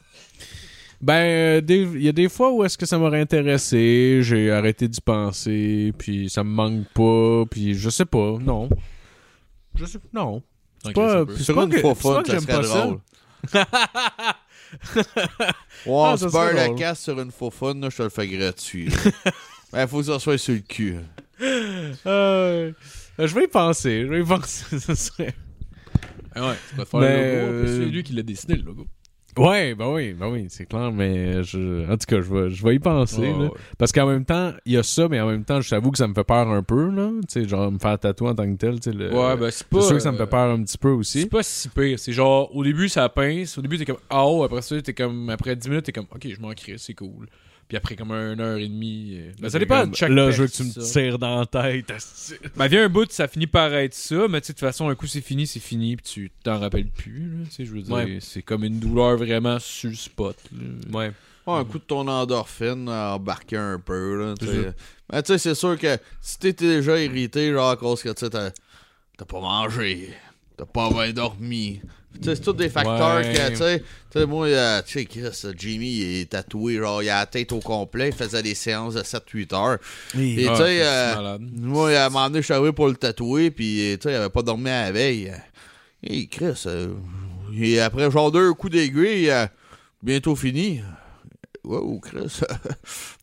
Ben, 1.02 1.14
euh, 1.14 1.60
des- 1.60 1.82
il 1.94 2.02
y 2.02 2.09
a 2.09 2.12
des 2.12 2.28
fois 2.28 2.52
où 2.52 2.64
est-ce 2.64 2.78
que 2.78 2.86
ça 2.86 2.98
m'aurait 2.98 3.20
intéressé, 3.20 4.20
j'ai 4.23 4.51
arrêté 4.51 4.89
d'y 4.89 5.01
penser, 5.01 5.93
puis 5.98 6.31
ça 6.31 6.43
me 6.43 6.48
manque 6.51 6.86
pas, 6.94 7.44
puis 7.51 7.74
je 7.74 7.90
sais 7.90 8.06
pas, 8.06 8.36
non. 8.40 8.68
Je 9.74 9.85
sais 9.85 9.98
non. 10.12 10.43
C'est 10.85 10.93
pas, 10.94 11.27
puis 11.27 11.35
c'est 11.39 11.43
Sur 11.44 11.55
pas 11.56 11.64
une 11.64 11.73
fois 11.81 11.94
fun, 11.94 12.23
que 12.23 12.28
ça 12.28 12.32
j'aime 12.35 12.43
serait 12.43 12.56
pas 12.56 12.62
ça. 12.62 12.81
drôle. 12.86 12.98
Ouais, 15.86 15.93
on 15.93 16.05
Ah, 16.05 16.16
se 16.16 16.28
ça 16.28 16.52
la 16.52 16.64
drôle. 16.66 16.78
casse 16.78 17.01
sur 17.02 17.20
une 17.20 17.31
faux 17.31 17.51
fun, 17.51 17.74
là, 17.74 17.89
je 17.90 17.97
te 17.97 18.02
le 18.02 18.09
fais 18.09 18.27
gratuit. 18.27 18.89
Ben, 19.73 19.86
faut 19.89 19.98
que 19.98 20.05
ça 20.05 20.18
soit 20.20 20.39
sur 20.39 20.55
le 20.55 20.60
cul. 20.60 20.97
Euh, 21.43 22.73
je 23.18 23.35
vais 23.35 23.44
y 23.44 23.48
penser, 23.48 24.02
je 24.02 24.06
vais 24.06 24.20
y 24.20 24.24
penser, 24.24 24.78
ça 24.78 24.94
serait... 24.94 25.35
Ah 26.35 26.48
ouais, 26.48 26.55
tu 26.70 26.77
faire 26.77 27.01
Ben, 27.01 27.01
le 27.02 27.40
logo. 27.40 27.52
euh, 27.68 27.78
C'est 27.81 27.86
lui 27.90 28.02
qui 28.05 28.12
l'a 28.12 28.23
dessiné, 28.23 28.55
le 28.56 28.62
logo. 28.62 28.86
Ouais, 29.39 29.75
ben 29.75 29.89
oui, 29.93 30.15
ben 30.15 30.29
oui, 30.31 30.47
c'est 30.49 30.65
clair, 30.65 30.91
mais 30.93 31.43
je, 31.43 31.85
en 31.91 31.97
tout 31.99 32.07
cas, 32.09 32.23
je 32.23 32.33
vais, 32.35 32.49
je 32.51 32.65
vais 32.65 32.77
y 32.77 32.79
penser, 32.79 33.33
là. 33.33 33.39
ouais. 33.45 33.51
Parce 33.77 33.93
qu'en 33.93 34.07
même 34.07 34.25
temps, 34.25 34.53
il 34.65 34.73
y 34.73 34.77
a 34.79 34.83
ça, 34.83 35.09
mais 35.09 35.21
en 35.21 35.27
même 35.29 35.45
temps, 35.45 35.61
je 35.61 35.69
t'avoue 35.69 35.91
que 35.91 35.99
ça 35.99 36.09
me 36.09 36.15
fait 36.15 36.25
peur 36.25 36.49
un 36.49 36.63
peu, 36.63 36.89
là. 36.91 37.11
Tu 37.29 37.43
sais, 37.43 37.49
genre, 37.49 37.71
me 37.71 37.79
faire 37.79 37.99
tatouer 37.99 38.31
en 38.31 38.35
tant 38.35 38.51
que 38.51 38.57
tel, 38.57 38.81
tu 38.81 38.91
sais. 38.91 38.97
le- 38.97 39.13
Ouais, 39.13 39.37
ben 39.37 39.51
c'est 39.51 39.67
pas. 39.67 39.81
C'est 39.83 39.87
sûr 39.89 39.97
que 39.97 40.03
ça 40.03 40.13
me 40.13 40.17
fait 40.17 40.27
peur 40.27 40.51
un 40.53 40.63
petit 40.63 40.79
peu 40.79 40.89
C'est 41.03 41.19
aussi. 41.21 41.27
pas 41.27 41.43
si 41.43 41.69
pire. 41.69 41.99
C'est 41.99 42.13
genre, 42.13 42.55
au 42.57 42.65
début, 42.65 42.89
ça 42.89 43.09
pince. 43.11 43.59
Au 43.59 43.61
début, 43.63 43.77
t'es 43.77 43.85
comme, 43.85 43.99
ah 44.09 44.27
oh, 44.27 44.43
après 44.45 44.63
ça, 44.63 44.81
t'es 44.81 44.95
comme, 44.95 45.29
après 45.29 45.55
10 45.55 45.69
minutes, 45.69 45.85
t'es 45.85 45.93
comme, 45.93 46.07
ok, 46.15 46.27
je 46.35 46.41
m'en 46.41 46.53
crée, 46.55 46.77
c'est 46.79 46.95
cool. 46.95 47.27
Puis 47.68 47.76
après, 47.76 47.97
comme 47.97 48.12
une 48.12 48.40
heure 48.40 48.59
et 48.59 48.68
demie. 48.68 49.14
euh, 49.18 49.32
Ben, 49.40 49.51
ça 49.51 49.59
dépend 49.59 49.80
Comme, 49.80 49.90
de 49.90 49.97
chaque 49.97 50.10
Là, 50.10 50.30
je 50.30 50.43
veux 50.43 50.48
que 50.48 50.52
tu 50.52 50.62
me 50.62 50.70
tires 50.93 51.18
dans 51.18 51.40
la 51.40 51.47
tête. 51.47 51.93
Ben, 52.56 52.66
vient 52.68 52.84
un 52.84 52.88
bout, 52.88 53.10
ça 53.10 53.26
finit 53.26 53.48
par 53.48 53.74
être 53.74 53.93
ça, 53.94 54.28
mais 54.28 54.40
tu 54.40 54.47
sais, 54.47 54.52
de 54.52 54.59
toute 54.59 54.66
façon, 54.66 54.88
un 54.88 54.94
coup, 54.94 55.09
c'est 55.09 55.20
fini, 55.20 55.47
c'est 55.48 55.59
fini, 55.60 55.97
puis 55.97 56.05
tu 56.05 56.30
t'en 56.44 56.60
rappelles 56.60 56.86
plus, 56.88 57.28
là. 57.38 57.44
Tu 57.47 57.51
sais, 57.52 57.64
je 57.64 57.72
veux 57.72 57.82
dire, 57.82 57.93
Ouais. 57.94 58.18
c'est 58.20 58.43
comme 58.43 58.62
une 58.62 58.78
douleur 58.78 59.16
vraiment 59.16 59.59
sur 59.59 59.90
le 59.90 59.97
spot, 59.97 60.36
là. 60.52 60.98
Ouais. 60.98 61.12
Ouais, 61.47 61.55
un 61.60 61.64
coup 61.64 61.78
de 61.78 61.84
ton 61.84 62.06
endorphine, 62.09 62.88
euh, 62.88 63.10
embarquer 63.14 63.56
un 63.56 63.78
peu, 63.78 64.16
là. 64.20 64.34
Mais 65.12 65.22
tu 65.22 65.32
sais, 65.32 65.38
c'est 65.38 65.55
sûr 65.55 65.78
que 65.78 65.97
si 66.20 66.38
t'es 66.38 66.52
déjà 66.52 67.01
irrité, 67.01 67.52
genre, 67.52 67.70
à 67.70 67.76
cause 67.76 68.02
que, 68.02 68.09
tu 68.10 68.20
sais, 68.20 68.30
t'as 68.30 68.51
t'as 69.16 69.24
pas 69.24 69.40
mangé, 69.40 70.10
t'as 70.56 70.66
pas 70.66 70.90
bien 70.90 71.12
dormi. 71.12 71.80
C'est 72.22 72.40
tous 72.40 72.52
des 72.52 72.68
facteurs 72.68 73.16
Ouais. 73.16 73.32
que, 73.32 73.48
tu 73.51 73.56
sais, 73.56 73.78
tu 74.12 74.18
sais, 74.20 74.26
moi, 74.26 74.47
euh, 74.47 74.82
tu 74.86 74.93
sais, 75.01 75.05
Chris, 75.05 75.20
euh, 75.44 75.52
Jimmy, 75.56 75.88
il 75.97 76.20
est 76.20 76.30
tatoué, 76.30 76.76
genre, 76.76 77.02
il 77.02 77.09
a 77.10 77.20
la 77.20 77.26
tête 77.26 77.52
au 77.52 77.60
complet, 77.60 78.09
il 78.09 78.14
faisait 78.14 78.43
des 78.43 78.55
séances 78.55 78.94
de 78.94 79.02
7-8 79.02 79.52
heures. 79.55 79.78
Et 80.18 80.47
Ah, 80.48 80.52
tu 80.52 80.56
sais, 80.62 80.78
euh, 80.82 81.14
malade. 81.16 81.40
moi, 81.52 81.90
à 81.90 82.06
un 82.06 82.09
moment 82.09 82.26
donné, 82.28 82.40
je 82.40 82.44
suis 82.47 82.55
arrivé 82.55 82.72
pour 82.72 82.88
le 82.88 82.94
tatouer, 82.97 83.51
puis, 83.51 83.97
tu 84.01 84.09
sais, 84.09 84.12
il 84.12 84.16
avait 84.16 84.30
pas 84.30 84.43
dormi 84.43 84.70
à 84.70 84.84
la 84.84 84.93
veille. 84.93 85.32
Et 86.02 86.26
Chris, 86.28 86.62
euh, 86.66 86.94
et 87.59 87.80
après, 87.80 88.10
genre, 88.10 88.30
deux 88.30 88.52
coups 88.55 88.72
d'aiguille, 88.74 89.30
euh, 89.30 89.47
bientôt 90.02 90.36
fini. 90.36 90.80
Wow, 91.64 91.98
Chris, 92.01 92.28
ça 92.28 92.47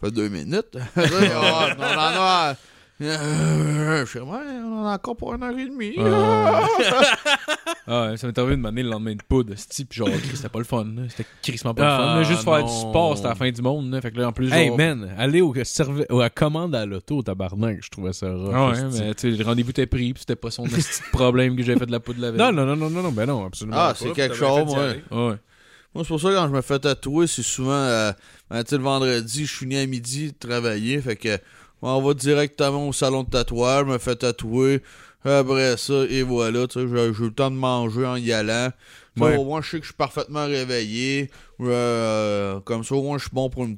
fait 0.02 0.12
deux 0.12 0.28
minutes. 0.28 0.78
On 0.98 1.02
en 1.02 1.82
a. 1.82 2.56
euh, 3.06 4.06
je 4.06 4.12
sais, 4.12 4.20
ouais, 4.20 4.26
on 4.66 4.82
en 4.82 4.86
a 4.88 4.94
encore 4.96 5.16
pour 5.16 5.34
une 5.34 5.44
heure 5.44 5.58
et 5.58 5.66
demie. 5.68 5.96
Ah, 7.86 8.08
ouais, 8.12 8.18
ça 8.18 8.28
m'est 8.28 8.38
arrivé 8.38 8.56
de 8.56 8.62
m'amener 8.62 8.84
le 8.84 8.90
lendemain 8.90 9.14
de 9.14 9.22
poudre, 9.28 9.54
ce 9.58 9.84
puis 9.84 9.98
genre, 9.98 10.08
Chris, 10.08 10.36
c'était 10.38 10.48
pas 10.48 10.60
le 10.60 10.64
fun. 10.66 10.86
C'était 11.10 11.28
crissement 11.42 11.74
pas 11.74 11.84
Ah, 11.86 11.98
le 11.98 12.04
fun, 12.06 12.16
là. 12.16 12.24
Juste 12.24 12.44
faire 12.44 12.60
non. 12.60 12.66
du 12.66 12.72
sport, 12.90 13.18
c'était 13.18 13.28
la 13.30 13.36
fin 13.36 13.52
du 13.52 13.62
monde, 13.62 13.92
là. 13.92 14.00
Fait 14.00 14.12
que 14.12 14.18
là, 14.20 14.30
en 14.30 14.32
plus, 14.32 14.48
genre. 14.48 14.58
Hey, 14.58 14.70
man, 14.72 15.10
aller 15.18 15.42
au 15.42 15.54
servi- 15.66 16.06
à 16.10 16.16
la 16.16 16.30
commande 16.30 16.74
à 16.76 16.86
l'auto, 16.86 17.22
tabarnak, 17.22 17.80
je 17.84 17.90
trouvais 17.90 18.14
ça 18.14 18.32
rough. 18.34 18.52
Ah 18.54 18.70
ouais, 18.70 18.84
mais 19.00 19.14
tu 19.16 19.32
sais, 19.32 19.38
le 19.38 19.44
rendez-vous 19.44 19.72
était 19.72 19.86
pris, 19.86 20.14
puis 20.14 20.22
c'était 20.22 20.38
pas 20.38 20.50
son 20.50 20.64
petit 20.64 21.02
problème 21.12 21.58
que 21.58 21.64
j'avais 21.64 21.80
fait 21.80 21.86
de 21.86 21.92
la 21.92 22.00
poudre 22.00 22.22
la 22.22 22.32
veille. 22.32 22.40
Non, 22.40 22.54
non, 22.54 22.66
non, 22.66 22.78
non, 22.78 22.90
non, 22.90 23.04
non, 23.04 23.12
ben 23.12 23.26
non, 23.26 23.46
absolument 23.46 23.76
Ah, 23.78 23.94
c'est 23.98 24.14
quelque 24.14 24.36
chose, 24.36 24.74
ouais. 24.74 25.04
Moi, 25.12 26.04
c'est 26.04 26.08
pour 26.08 26.22
ça 26.22 26.30
que 26.30 26.36
quand 26.36 26.48
je 26.48 26.54
me 26.54 26.62
fais 26.62 26.80
tatouer, 26.80 27.28
c'est 27.28 27.44
souvent. 27.44 27.74
euh, 27.74 28.12
ben, 28.50 28.64
tu 28.64 28.70
sais, 28.72 28.78
le 28.78 28.84
vendredi, 28.84 29.46
je 29.46 29.54
suis 29.56 29.68
né 29.68 29.80
à 29.82 29.86
midi 29.86 30.32
de 30.32 30.48
travailler. 30.48 31.00
Fait 31.02 31.16
que. 31.18 31.38
On 31.86 32.02
va 32.02 32.14
directement 32.14 32.88
au 32.88 32.94
salon 32.94 33.24
de 33.24 33.30
tatouage, 33.30 33.86
me 33.86 33.98
fais 33.98 34.16
tatouer. 34.16 34.82
Après 35.26 35.76
ça, 35.76 36.06
et 36.10 36.24
voilà, 36.24 36.66
tu 36.68 36.80
sais, 36.80 36.88
j'ai 36.88 37.06
eu 37.08 37.26
le 37.26 37.34
temps 37.34 37.52
de 37.52 37.58
manger 37.58 38.06
en 38.06 38.16
y 38.16 38.32
allant. 38.32 38.70
Ouais. 39.18 39.36
Au 39.36 39.44
moins, 39.44 39.62
je 39.62 39.70
sais 39.70 39.78
que 39.78 39.84
je 39.84 39.90
suis 39.90 39.98
parfaitement 39.98 40.46
réveillé. 40.46 41.30
Euh, 41.60 42.62
comme 42.62 42.86
ça, 42.86 42.96
au 42.96 43.04
moins, 43.04 43.18
je 43.18 43.24
suis 43.24 43.34
bon 43.34 43.50
pour 43.50 43.66
une. 43.66 43.78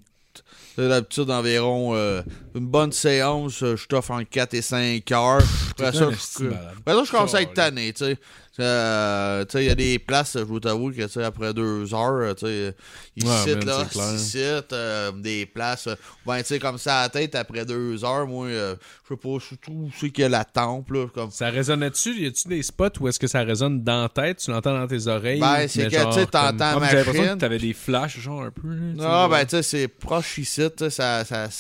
D'habitude, 0.78 1.32
environ 1.32 1.96
euh, 1.96 2.22
une 2.54 2.68
bonne 2.68 2.92
séance, 2.92 3.64
euh, 3.64 3.78
je 3.78 3.88
t'offre 3.88 4.12
en 4.12 4.26
4 4.26 4.56
et 4.56 4.62
5 4.62 5.10
heures. 5.14 5.42
Après 5.72 5.94
ça, 5.94 6.10
je, 6.12 6.48
après 6.48 6.94
ça, 6.94 7.04
je 7.06 7.12
commence 7.12 7.34
à 7.34 7.42
être 7.42 7.54
tanné, 7.54 7.94
tu 7.94 8.04
sais. 8.04 8.18
Euh, 8.58 9.44
tu 9.46 9.52
sais, 9.52 9.66
il 9.66 9.68
y 9.68 9.70
a 9.72 9.76
des 9.76 10.00
places, 10.00 10.34
je 10.36 10.40
vous 10.44 10.60
t'avoue 10.62 10.90
que, 10.92 11.02
tu 11.02 11.10
sais, 11.10 11.24
après 11.24 11.54
deux 11.54 11.94
heures, 11.94 12.34
tu 12.36 12.46
sais, 12.46 12.74
ici, 13.18 13.28
Ouais, 13.28 13.56
man, 13.56 13.66
là, 13.66 13.86
clair. 13.92 14.14
ici, 14.16 14.38
euh, 14.72 15.12
des 15.12 15.46
places, 15.46 15.88
euh, 15.88 15.96
ben, 16.26 16.38
tu 16.38 16.46
sais, 16.46 16.60
comme 16.60 16.78
ça 16.78 17.00
à 17.00 17.02
la 17.04 17.10
tête, 17.10 17.36
après 17.36 17.66
deux 17.66 18.06
heures, 18.06 18.26
moi, 18.26 18.48
euh, 18.48 18.76
je 19.04 19.14
sais 19.14 19.20
pas, 19.20 19.40
surtout 19.46 19.72
où 19.72 19.92
c'est 20.00 20.10
qu'il 20.10 20.22
y 20.22 20.26
a 20.26 20.30
la 20.30 20.46
tempe, 20.46 20.90
là, 20.92 21.08
comme... 21.14 21.32
Ça 21.32 21.50
résonnait-tu? 21.50 22.14
Y 22.16 22.28
a-tu 22.28 22.48
des 22.48 22.64
spots 22.64 22.90
où 23.02 23.08
est-ce 23.10 23.20
que 23.20 23.28
ça 23.28 23.42
résonne 23.42 23.84
dans 23.84 24.04
la 24.04 24.10
tête? 24.10 24.38
Tu 24.38 24.52
l'entends 24.52 24.78
dans 24.80 24.88
tes 24.88 25.08
oreilles? 25.08 25.40
Ben, 25.42 25.68
c'est 25.68 25.84
que, 25.84 25.90
tu 25.90 25.96
sais, 25.96 26.02
comme- 26.02 26.26
t'entends 26.28 26.58
Ah, 26.60 26.78
mais 26.80 26.86
j'avais 26.88 26.98
l'impression 27.00 27.14
que 27.22 27.26
machine. 27.26 27.38
t'avais 27.40 27.60
des 27.60 27.74
flashs, 27.74 28.20
genre, 28.20 28.44
un 28.44 28.52
peu, 28.52 28.68
là. 28.70 29.24
Non, 29.26 29.30
ben, 29.30 29.44
tu 29.46 29.50
sais, 29.58 29.64
c'est 29.64 29.88
proche 29.90 30.38
ici, 30.38 30.62
tu 30.78 30.86
sais, 30.86 30.90
ça, 30.92 31.26
ça, 31.26 31.48
tu 31.50 31.54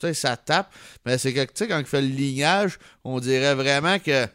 sais, 0.00 0.12
ça 0.14 0.36
tape. 0.36 0.72
Mais 1.04 1.18
c'est 1.18 1.32
que, 1.32 1.40
tu 1.42 1.50
sais, 1.54 1.68
quand 1.68 1.78
il 1.78 1.86
fait 1.86 2.02
le 2.02 2.08
lignage, 2.08 2.78
on 3.04 3.20
dirait 3.20 3.54
vraiment 3.54 3.98
que 4.00 4.26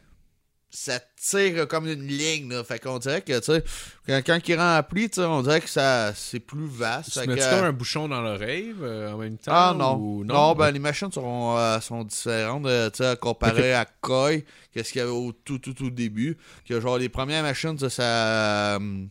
ça 0.73 0.99
tire 1.21 1.67
comme 1.67 1.85
une 1.87 2.07
ligne, 2.07 2.49
là. 2.49 2.63
Fait 2.63 2.79
qu'on 2.79 2.97
dirait 2.97 3.21
que, 3.21 3.37
tu 3.39 3.45
sais, 3.45 3.63
quand, 4.07 4.21
quand 4.25 4.39
il 4.47 4.55
remplit, 4.57 5.09
tu 5.09 5.15
sais, 5.21 5.25
on 5.27 5.41
dirait 5.41 5.59
que 5.61 5.69
ça, 5.69 6.13
c'est 6.15 6.39
plus 6.39 6.65
vaste. 6.65 7.11
Tu 7.11 7.19
mets-tu 7.27 7.41
que- 7.41 7.49
comme 7.55 7.65
un 7.65 7.73
bouchon 7.73 8.07
dans 8.07 8.21
l'oreille 8.21 8.73
euh, 8.81 9.11
en 9.11 9.17
même 9.17 9.37
temps? 9.37 9.51
Ah 9.53 9.75
non. 9.77 9.95
ou- 9.97 10.23
non? 10.23 10.55
ben 10.55 10.71
les 10.71 10.79
machines 10.79 11.11
sont, 11.11 11.55
euh, 11.57 11.79
sont 11.81 12.03
différentes, 12.05 12.65
euh, 12.65 12.89
tu 12.89 13.03
sais, 13.03 13.17
comparé 13.19 13.73
à 13.73 13.85
Koi, 13.85 14.43
qu'est-ce 14.73 14.91
qu'il 14.93 14.99
y 14.99 15.03
avait 15.03 15.11
au 15.11 15.31
tout, 15.33 15.59
tout, 15.59 15.73
tout 15.73 15.89
début. 15.91 16.37
Que 16.67 16.79
genre, 16.79 16.97
les 16.97 17.09
premières 17.09 17.43
machines, 17.43 17.77
ça, 17.77 17.89
ça, 17.89 18.77
euh, 18.77 19.05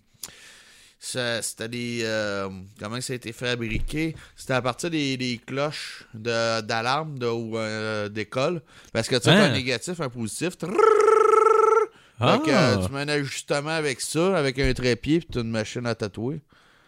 c'était 1.43 1.69
des. 1.69 2.01
euh, 2.05 2.49
comment 2.79 3.01
ça 3.01 3.13
a 3.15 3.17
été 3.17 3.33
fabriqué? 3.33 4.15
C'était 4.37 4.53
à 4.55 4.63
partir 4.63 4.91
des, 4.91 5.17
des 5.17 5.41
cloches 5.45 6.05
de- 6.15 6.61
d'alarme 6.61 7.19
de, 7.19 7.27
ou 7.27 7.57
euh, 7.57 8.09
d'école. 8.09 8.61
Parce 8.93 9.09
que 9.09 9.17
tu 9.17 9.23
sais, 9.25 9.31
Hein? 9.31 9.45
un 9.45 9.53
négatif, 9.53 10.01
un 10.01 10.11
positif. 10.11 10.59
Ah, 12.21 12.39
Fait 12.39 12.51
que 12.51 12.55
euh, 12.55 12.87
tu 12.87 12.93
mets 12.93 13.01
un 13.01 13.09
ajustement 13.09 13.71
avec 13.71 14.01
ça, 14.01 14.37
avec 14.37 14.59
un 14.59 14.73
trépied, 14.73 15.21
puis 15.21 15.29
t'as 15.33 15.41
une 15.41 15.51
machine 15.51 15.87
à 15.87 15.95
tatouer. 15.95 16.41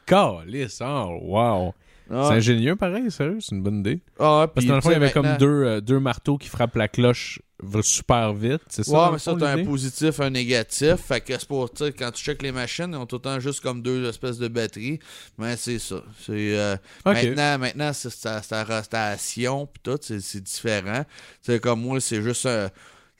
Calisse, 0.06 0.80
oh, 0.82 1.18
wow. 1.22 1.74
Ah, 2.10 2.26
C'est 2.28 2.34
ingénieux, 2.34 2.76
pareil, 2.76 3.10
sérieux, 3.10 3.38
c'est 3.40 3.54
une 3.54 3.62
bonne 3.62 3.80
idée. 3.80 4.00
ah, 4.18 4.46
Parce 4.52 4.52
puis, 4.56 4.66
que 4.66 4.68
dans 4.70 4.74
le 4.76 4.80
fond, 4.82 4.90
il 4.90 4.94
y 4.94 4.96
tu 4.96 5.02
avait 5.04 5.12
comme 5.12 5.36
deux, 5.38 5.64
euh, 5.64 5.80
deux 5.80 6.00
marteaux 6.00 6.36
qui 6.36 6.48
frappent 6.48 6.76
la 6.76 6.88
cloche 6.88 7.40
super 7.82 8.32
vite, 8.32 8.62
c'est 8.68 8.84
ça? 8.84 8.92
Ouais, 8.92 9.12
mais 9.12 9.18
ça, 9.18 9.34
t'as 9.38 9.52
un 9.52 9.64
positif, 9.64 10.20
un 10.20 10.30
négatif. 10.30 10.96
Fait 10.96 11.20
que 11.20 11.32
c'est 11.32 11.46
pour, 11.46 11.72
tu 11.72 11.84
quand 11.92 12.10
tu 12.10 12.22
checkes 12.24 12.42
les 12.42 12.52
machines, 12.52 12.90
ils 12.90 12.96
ont 12.96 13.06
tout 13.06 13.16
le 13.16 13.22
temps 13.22 13.40
juste 13.40 13.60
comme 13.60 13.82
deux 13.82 14.09
espèces 14.09 14.38
de 14.38 14.48
batteries. 14.48 14.98
Mais 15.38 15.56
c'est 15.56 15.78
ça. 15.78 16.02
C'est, 16.20 16.59
euh. 16.59 16.76
Maintenant, 17.04 17.59
maintenant 17.59 17.92
c'est 17.92 18.10
sa, 18.10 18.42
sa 18.42 18.64
rotation, 18.64 19.66
pis 19.66 19.80
tout, 19.82 19.98
c'est, 20.00 20.20
c'est 20.20 20.42
différent. 20.42 21.04
Tu 21.44 21.52
sais, 21.52 21.60
comme 21.60 21.80
moi, 21.82 22.00
c'est 22.00 22.22
juste 22.22 22.46
un. 22.46 22.68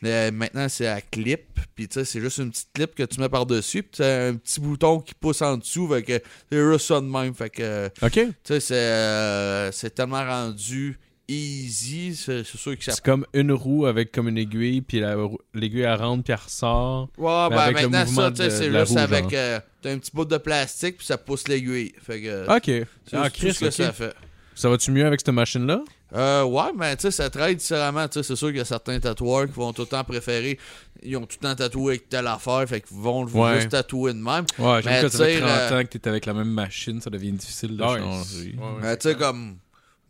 Le- 0.03 0.31
maintenant, 0.31 0.69
c'est 0.69 0.87
à 0.87 1.01
clip, 1.01 1.41
puis 1.75 1.89
tu 1.89 1.95
sais, 1.95 2.05
c'est 2.05 2.21
juste 2.21 2.39
une 2.39 2.51
petite 2.51 2.69
clip 2.75 2.95
que 2.95 3.03
tu 3.05 3.21
mets 3.21 3.29
par-dessus, 3.29 3.83
puis 3.83 3.93
t'as 3.99 4.29
un 4.29 4.35
petit 4.35 4.61
bouton 4.61 5.01
qui 5.01 5.15
pousse 5.15 5.41
en 5.43 5.57
dessous, 5.57 5.89
fait 5.89 6.03
que 6.03 6.21
c'est 6.51 6.71
juste 6.73 6.87
ça 6.87 7.01
de 7.01 7.07
même, 7.07 7.35
fait 7.35 7.51
que, 7.51 7.87
OK. 8.03 8.13
tu 8.13 8.33
sais, 8.45 8.61
c'est, 8.61 8.75
euh, 8.75 9.71
c'est 9.73 9.95
tellement 9.95 10.25
rendu 10.25 10.99
easy. 11.29 12.15
C'est 12.17 12.45
c'est 12.45 12.59
sûr 12.59 12.77
que 12.77 12.85
ça 12.85 12.93
C'est 12.93 13.05
comme 13.05 13.25
une 13.33 13.53
roue 13.53 13.87
avec 13.87 14.13
comme 14.13 14.29
une 14.29 14.39
aiguille, 14.39 14.83
puis 14.83 15.01
la 15.01 15.17
l'aiguille 15.55 15.81
elle 15.83 15.95
rentre, 15.95 16.25
puis 16.25 16.33
elle 16.33 16.39
ressort. 16.45 17.09
Ouais, 17.17 17.49
ben 17.49 17.59
avec 17.59 17.89
maintenant, 17.91 18.07
ça, 18.07 18.31
tu 18.31 18.37
sais, 18.39 18.51
c'est 18.51 18.71
de 18.71 18.79
juste 18.79 18.91
roue, 18.93 18.99
avec. 18.99 19.33
euh, 19.33 19.61
T'as 19.81 19.91
un 19.93 19.99
petit 19.99 20.11
bout 20.13 20.25
de 20.25 20.37
plastique, 20.37 20.99
puis 20.99 21.07
ça 21.07 21.19
pousse 21.19 21.49
l'aiguille. 21.49 21.93
Fait 22.05 22.21
que. 22.21 22.57
Ok. 22.57 22.87
c'est 23.07 23.17
Ah, 23.17 23.31
tout 23.31 23.41
Chris, 23.41 23.55
ce 23.55 23.61
que 23.61 23.71
ça 23.71 23.93
fait. 23.93 24.15
Ça 24.55 24.69
va-tu 24.69 24.91
mieux 24.91 25.07
avec 25.07 25.21
cette 25.21 25.35
machine-là? 25.35 25.83
Euh, 26.15 26.43
ouais, 26.45 26.73
mais 26.77 26.95
tu 26.97 27.03
sais, 27.03 27.11
ça 27.11 27.31
travaille 27.31 27.57
différemment. 27.57 28.07
Tu 28.09 28.15
sais, 28.15 28.23
c'est 28.23 28.37
sûr 28.37 28.49
qu'il 28.49 28.59
y 28.59 28.61
a 28.61 28.65
certains 28.67 29.01
tatoueurs 29.01 29.47
qui 29.47 29.53
vont 29.53 29.73
tout 29.73 29.83
le 29.83 29.89
temps 29.89 30.05
préférer. 30.05 30.59
Ils 31.03 31.17
ont 31.17 31.27
tout 31.27 31.39
le 31.41 31.49
temps 31.49 31.55
tatoué 31.55 31.95
avec 31.95 32.09
telle 32.09 32.27
affaire, 32.27 32.65
fait 32.69 32.81
qu'ils 32.83 32.97
vont 32.99 33.25
Ouais. 33.25 33.57
juste 33.57 33.71
tatouer 33.71 34.13
de 34.13 34.19
même. 34.19 34.45
Ouais, 34.59 34.77
Mais 34.77 34.83
j'aime 34.83 35.03
que 35.03 35.09
ça 35.09 35.25
fait 35.25 35.33
tu 35.35 35.41
sais, 35.41 35.41
30 35.41 35.51
euh, 35.73 35.81
ans 35.81 35.85
que 35.87 35.99
t'es 35.99 36.09
avec 36.09 36.27
la 36.27 36.35
même 36.35 36.51
machine, 36.51 37.01
ça 37.01 37.09
devient 37.11 37.33
difficile 37.33 37.77
de 37.77 37.83
Ouais. 37.83 37.99
changer. 37.99 38.57
Mais 38.81 38.97
tu 38.99 39.09
sais, 39.09 39.15
comme. 39.17 39.57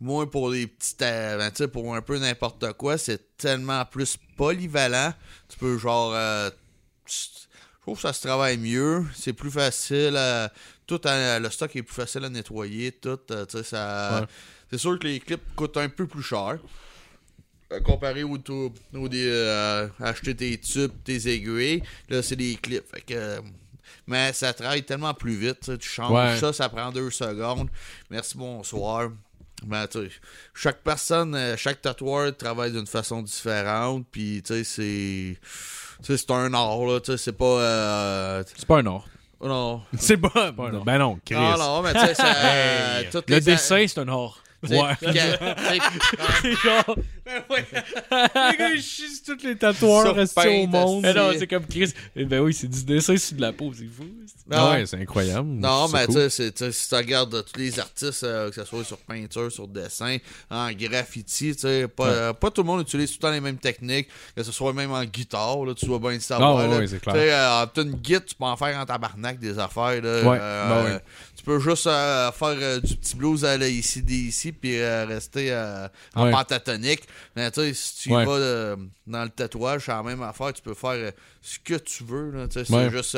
Moi, 0.01 0.29
pour 0.29 0.49
les 0.49 0.67
petites. 0.67 1.01
euh, 1.01 1.37
ben, 1.37 1.49
tu 1.51 1.57
sais, 1.57 1.67
pour 1.69 1.95
un 1.95 2.01
peu 2.01 2.17
n'importe 2.19 2.73
quoi, 2.73 2.97
c'est 2.97 3.37
tellement 3.37 3.85
plus 3.85 4.17
polyvalent. 4.35 5.13
Tu 5.47 5.57
peux, 5.57 5.77
genre. 5.77 6.11
euh, 6.13 6.49
je 7.05 7.13
trouve 7.81 7.95
que 7.95 8.01
ça 8.01 8.11
se 8.11 8.27
travaille 8.27 8.57
mieux. 8.57 9.05
C'est 9.15 9.33
plus 9.33 9.51
facile. 9.51 10.17
à- 10.17 10.51
tout 10.85 10.99
à- 11.05 11.39
le 11.39 11.49
stock 11.49 11.73
est 11.77 11.83
plus 11.83 11.95
facile 11.95 12.25
à 12.25 12.29
nettoyer. 12.29 12.91
Tout, 12.91 13.17
euh, 13.31 13.45
tu 13.45 13.57
sais, 13.59 13.63
ça. 13.63 14.27
C'est 14.73 14.79
sûr 14.79 14.97
que 14.97 15.05
les 15.05 15.19
clips 15.19 15.53
coûtent 15.55 15.77
un 15.77 15.87
peu 15.87 16.07
plus 16.07 16.23
cher. 16.23 16.57
euh, 17.71 17.79
Comparé 17.81 18.23
au, 18.23 18.39
tout- 18.39 18.73
au 18.95 19.07
des, 19.07 19.27
euh, 19.29 19.87
acheter 19.99 20.35
tes 20.35 20.57
tubes, 20.57 20.91
tes 21.03 21.27
aiguilles, 21.31 21.83
là 22.09 22.23
c'est 22.23 22.35
des 22.35 22.55
clips. 22.55 22.89
Fait 22.91 23.01
que, 23.01 23.13
euh, 23.13 23.39
mais 24.07 24.33
ça 24.33 24.51
travaille 24.51 24.81
tellement 24.81 25.13
plus 25.13 25.35
vite. 25.35 25.77
tu 25.77 25.87
changes 25.87 26.09
Ouais. 26.11 26.39
ça, 26.39 26.51
ça 26.53 26.69
prend 26.69 26.91
deux 26.91 27.11
secondes. 27.11 27.69
Merci, 28.09 28.35
bonsoir. 28.35 29.09
Ben, 29.63 29.85
tu 29.85 29.99
sais, 29.99 30.09
chaque 30.55 30.81
personne, 30.81 31.37
chaque 31.55 31.79
tatoueur 31.79 32.35
travaille 32.35 32.71
d'une 32.71 32.87
façon 32.87 33.21
différente. 33.21 34.07
Puis, 34.11 34.41
tu 34.43 34.55
sais, 34.55 34.63
c'est. 34.63 35.37
tu 36.01 36.05
sais, 36.07 36.17
c'est 36.17 36.31
un 36.31 36.51
art, 36.55 36.83
là. 36.85 36.99
Tu 36.99 37.11
sais, 37.11 37.17
c'est 37.17 37.31
pas. 37.37 37.45
euh, 37.61 38.43
C'est 38.55 38.65
pas 38.65 38.79
un 38.79 38.85
art. 38.87 39.05
non. 39.39 39.83
C'est 39.99 40.17
pas. 40.17 40.51
un 40.57 40.73
art. 40.75 40.83
ben 40.83 40.97
non, 40.97 41.19
Chris. 41.23 41.35
Ah 41.37 41.55
non, 41.59 41.81
mais 41.83 41.93
tu 41.93 41.99
sais, 41.99 42.15
ça. 42.15 42.33
Hey. 43.01 43.09
toutes 43.11 43.29
Le 43.29 43.39
dessin, 43.39 43.85
c'est 43.87 43.99
un 43.99 44.07
art. 44.09 44.42
Ouais. 44.69 44.93
C'est 46.41 46.53
genre. 46.53 46.97
Les 47.51 48.57
gars, 48.57 48.69
ils 48.75 48.81
chient 48.81 49.09
sur 49.23 49.37
tous 49.37 49.45
les 49.45 49.55
tatoueurs 49.55 50.15
restés 50.15 50.63
au 50.63 50.67
monde. 50.67 51.05
Eh 51.07 51.13
non, 51.13 51.31
C'est- 51.31 51.39
c'est 51.39 51.47
comme 51.47 51.65
Chris. 51.65 51.93
Eh 52.15 52.25
ben 52.25 52.39
oui, 52.41 52.53
c'est 52.53 52.67
du 52.67 52.83
dessin 52.83 53.17
sur 53.17 53.35
de 53.37 53.41
la 53.41 53.53
peau, 53.53 53.71
c'est 53.77 53.85
fou. 53.85 54.05
Non. 54.45 54.71
Ouais, 54.71 54.85
c'est 54.85 54.97
incroyable. 54.99 55.47
Non, 55.47 55.87
mais 55.87 56.05
tu 56.05 56.29
sais, 56.29 56.51
si 56.71 56.89
tu 56.89 56.95
regardes 56.95 57.45
tous 57.45 57.59
les 57.59 57.79
artistes, 57.79 58.23
euh, 58.25 58.49
que 58.49 58.55
ce 58.55 58.65
soit 58.65 58.83
sur 58.83 58.97
peinture, 58.97 59.49
sur 59.49 59.67
dessin, 59.69 60.17
en 60.49 60.69
graffiti, 60.73 61.53
tu 61.53 61.61
sais, 61.61 61.87
pas, 61.87 62.07
euh, 62.07 62.33
pas 62.33 62.51
tout 62.51 62.61
le 62.61 62.67
monde 62.67 62.81
utilise 62.81 63.09
tout 63.11 63.17
le 63.21 63.27
temps 63.27 63.31
les 63.31 63.39
mêmes 63.39 63.57
techniques, 63.57 64.09
que 64.35 64.43
ce 64.43 64.51
soit 64.51 64.73
même 64.73 64.91
en 64.91 65.05
guitare, 65.05 65.63
là, 65.65 65.73
tu 65.73 65.85
dois 65.85 65.99
bien 65.99 66.11
le 66.11 66.19
savoir. 66.19 66.57
Ah, 66.57 66.63
ouais, 66.63 66.67
là. 66.69 66.77
ouais, 66.79 66.87
c'est 66.87 66.99
clair. 66.99 67.13
Tu 67.15 67.21
sais, 67.21 67.33
euh, 67.33 67.83
une 67.83 67.95
guitare, 67.95 68.25
tu 68.25 68.35
peux 68.35 68.43
en 68.45 68.57
faire 68.57 68.77
en 68.77 68.85
tabarnak 68.85 69.39
des 69.39 69.57
affaires. 69.57 70.01
Là, 70.01 70.23
Ouais, 70.23 70.37
Euh, 70.41 70.69
ben 70.69 70.91
ouais. 70.95 70.99
Tu 71.37 71.43
peux 71.45 71.59
juste 71.59 71.87
euh, 71.87 72.31
faire 72.31 72.47
euh, 72.49 72.79
du 72.79 72.95
petit 72.95 73.15
blues 73.17 73.43
à 73.43 73.57
la 73.57 73.67
ici, 73.67 74.51
puis 74.51 74.79
euh, 74.79 75.05
rester 75.05 75.53
en 76.15 76.25
Ouais. 76.25 76.31
pentatonique. 76.31 77.03
Mais 77.35 77.49
tu 77.51 77.61
sais, 77.61 77.73
si 77.73 77.95
tu 78.03 78.13
Ouais. 78.13 78.23
vas 78.25 78.75
dans 79.07 79.23
le 79.23 79.29
tatouage, 79.29 79.83
c'est 79.85 79.91
la 79.91 80.03
même 80.03 80.21
affaire, 80.23 80.53
tu 80.53 80.61
peux 80.61 80.73
faire 80.73 81.11
ce 81.41 81.59
que 81.59 81.73
tu 81.75 82.03
veux. 82.05 82.31
là, 82.31 82.47
sais, 82.49 82.63
C'est 82.63 82.73
Ouais. 82.73 82.89
juste, 82.89 83.17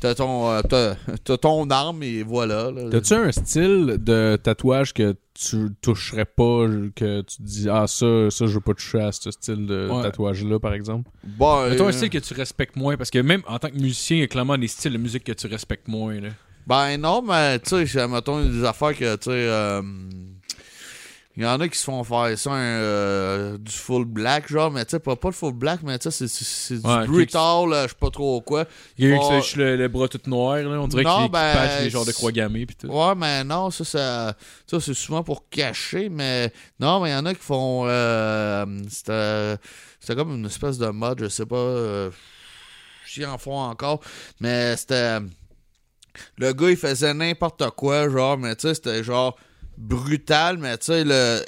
t'as 0.00 0.14
ton, 0.14 0.50
euh, 0.50 0.57
t'as- 0.62 0.96
t'as 1.24 1.36
ton 1.36 1.68
arme 1.70 2.02
et 2.02 2.22
voilà. 2.22 2.70
là. 2.70 2.88
T'as-tu 2.90 3.14
un 3.14 3.32
style 3.32 3.96
de 3.98 4.36
tatouage 4.42 4.92
que 4.94 5.14
tu 5.34 5.68
toucherais 5.80 6.24
pas, 6.24 6.66
que 6.96 7.20
tu 7.22 7.36
te 7.36 7.42
dis, 7.42 7.68
ah, 7.70 7.86
ça, 7.86 8.30
ça, 8.30 8.46
je 8.46 8.52
veux 8.54 8.60
pas 8.60 8.74
toucher 8.74 9.00
à 9.00 9.12
ce 9.12 9.30
style 9.30 9.66
de 9.66 9.88
Ouais. 9.90 10.02
tatouage-là, 10.02 10.58
par 10.58 10.74
exemple? 10.74 11.10
Bon, 11.24 11.68
Mettons 11.68 11.84
euh, 11.84 11.88
un 11.88 11.92
style 11.92 12.10
que 12.10 12.18
tu 12.18 12.34
respectes 12.34 12.76
moins, 12.76 12.96
parce 12.96 13.10
que 13.10 13.18
même 13.20 13.42
en 13.46 13.58
tant 13.58 13.68
que 13.70 13.76
musicien, 13.76 14.16
il 14.16 14.20
y 14.20 14.24
a 14.24 14.26
clairement 14.26 14.58
des 14.58 14.68
styles 14.68 14.92
de 14.92 14.98
musique 14.98 15.24
que 15.24 15.32
tu 15.32 15.46
respectes 15.46 15.86
moins. 15.88 16.20
Là. 16.20 16.28
Ben 16.66 16.98
non, 17.00 17.22
mais 17.22 17.58
tu 17.60 17.86
sais, 17.86 18.08
mettons 18.08 18.44
des 18.44 18.64
affaires 18.64 18.96
que, 18.96 19.14
tu 19.16 19.24
sais, 19.24 19.30
euh, 19.30 19.80
il 21.38 21.44
y 21.44 21.46
en 21.46 21.60
a 21.60 21.68
qui 21.68 21.78
se 21.78 21.84
font 21.84 22.02
faire 22.02 22.36
ça, 22.36 22.50
un, 22.50 22.56
euh, 22.58 23.58
du 23.58 23.70
full 23.70 24.04
black, 24.04 24.50
genre, 24.50 24.72
mais 24.72 24.84
tu 24.84 24.90
sais, 24.90 24.98
pas, 24.98 25.14
pas 25.14 25.28
le 25.28 25.34
full 25.34 25.52
black, 25.52 25.84
mais 25.84 25.96
tu 25.96 26.10
sais, 26.10 26.26
c'est- 26.26 26.74
du 26.74 26.84
Ouais, 26.84 27.06
brutal, 27.06 27.68
je 27.84 27.88
sais 27.90 27.94
pas 27.98 28.10
trop 28.10 28.40
quoi. 28.40 28.64
Il 28.96 29.08
y 29.08 29.12
a 29.12 29.14
eu 29.16 29.22
se 29.22 29.32
lèche 29.32 29.54
le, 29.54 29.76
le 29.76 29.86
bras 29.86 30.08
tout 30.08 30.18
noir, 30.26 30.56
là. 30.56 30.80
on 30.80 30.88
dirait 30.88 31.04
qu'il 31.04 31.30
ben, 31.30 31.52
patch 31.54 31.82
les 31.82 31.90
genres 31.90 32.04
de 32.04 32.10
croix 32.10 32.32
gammées 32.32 32.66
pis 32.66 32.74
tout. 32.74 32.88
Ouais, 32.88 33.14
mais 33.16 33.44
non, 33.44 33.70
ça, 33.70 33.84
ça, 33.84 34.34
ça 34.66 34.80
c'est 34.80 34.94
souvent 34.94 35.22
pour 35.22 35.48
cacher, 35.48 36.08
mais 36.08 36.52
non, 36.80 36.98
mais 37.00 37.10
il 37.10 37.12
y 37.12 37.16
en 37.16 37.24
a 37.24 37.32
qui 37.34 37.40
font. 37.44 37.84
Euh, 37.86 38.66
c'était 38.90 39.56
c'était 40.00 40.16
comme 40.16 40.34
une 40.34 40.46
espèce 40.46 40.76
de 40.76 40.88
mode, 40.88 41.20
je 41.20 41.28
sais 41.28 41.46
pas 41.46 41.54
euh, 41.54 42.10
s'ils 43.06 43.26
en 43.26 43.38
font 43.38 43.58
encore, 43.60 44.00
mais 44.40 44.76
c'était. 44.76 45.18
Le 46.36 46.52
gars, 46.52 46.70
il 46.70 46.76
faisait 46.76 47.14
n'importe 47.14 47.62
quoi, 47.76 48.08
genre, 48.08 48.36
mais 48.38 48.56
tu 48.56 48.66
sais, 48.66 48.74
c'était 48.74 49.04
genre 49.04 49.38
brutal, 49.78 50.58
mais 50.58 50.76
tu 50.78 50.86
sais, 50.86 51.04
le. 51.04 51.44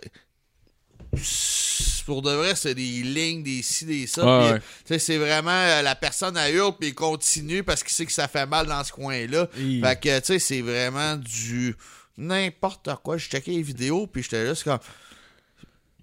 Pour 2.07 2.23
de 2.23 2.31
vrai, 2.31 2.55
c'est 2.57 2.75
des 2.75 3.03
lignes, 3.03 3.43
des 3.43 3.63
ci, 3.63 3.85
des 3.85 4.07
ça. 4.07 4.25
Ouais, 4.25 4.53
ouais. 4.53 4.59
tu 4.59 4.65
sais, 4.87 4.99
c'est 4.99 5.19
vraiment 5.19 5.51
euh, 5.51 5.83
la 5.83 5.95
personne 5.95 6.37
à 6.37 6.51
hurle, 6.51 6.75
puis 6.79 6.89
il 6.89 6.95
continue 6.95 7.63
parce 7.63 7.83
qu'il 7.83 7.93
sait 7.93 8.07
que 8.07 8.13
ça 8.13 8.27
fait 8.27 8.47
mal 8.47 8.67
dans 8.67 8.83
ce 8.83 8.93
coin-là. 8.93 9.49
Fait 9.55 10.01
que, 10.01 10.19
tu 10.19 10.25
sais, 10.25 10.39
c'est 10.39 10.61
vraiment 10.61 11.17
du 11.17 11.77
n'importe 12.17 12.89
quoi. 13.03 13.17
Je 13.17 13.29
checkais 13.29 13.53
les 13.53 13.63
vidéos, 13.63 14.07
puis 14.07 14.23
j'étais 14.23 14.45
là, 14.45 14.55
c'est 14.55 14.65
comme, 14.65 14.79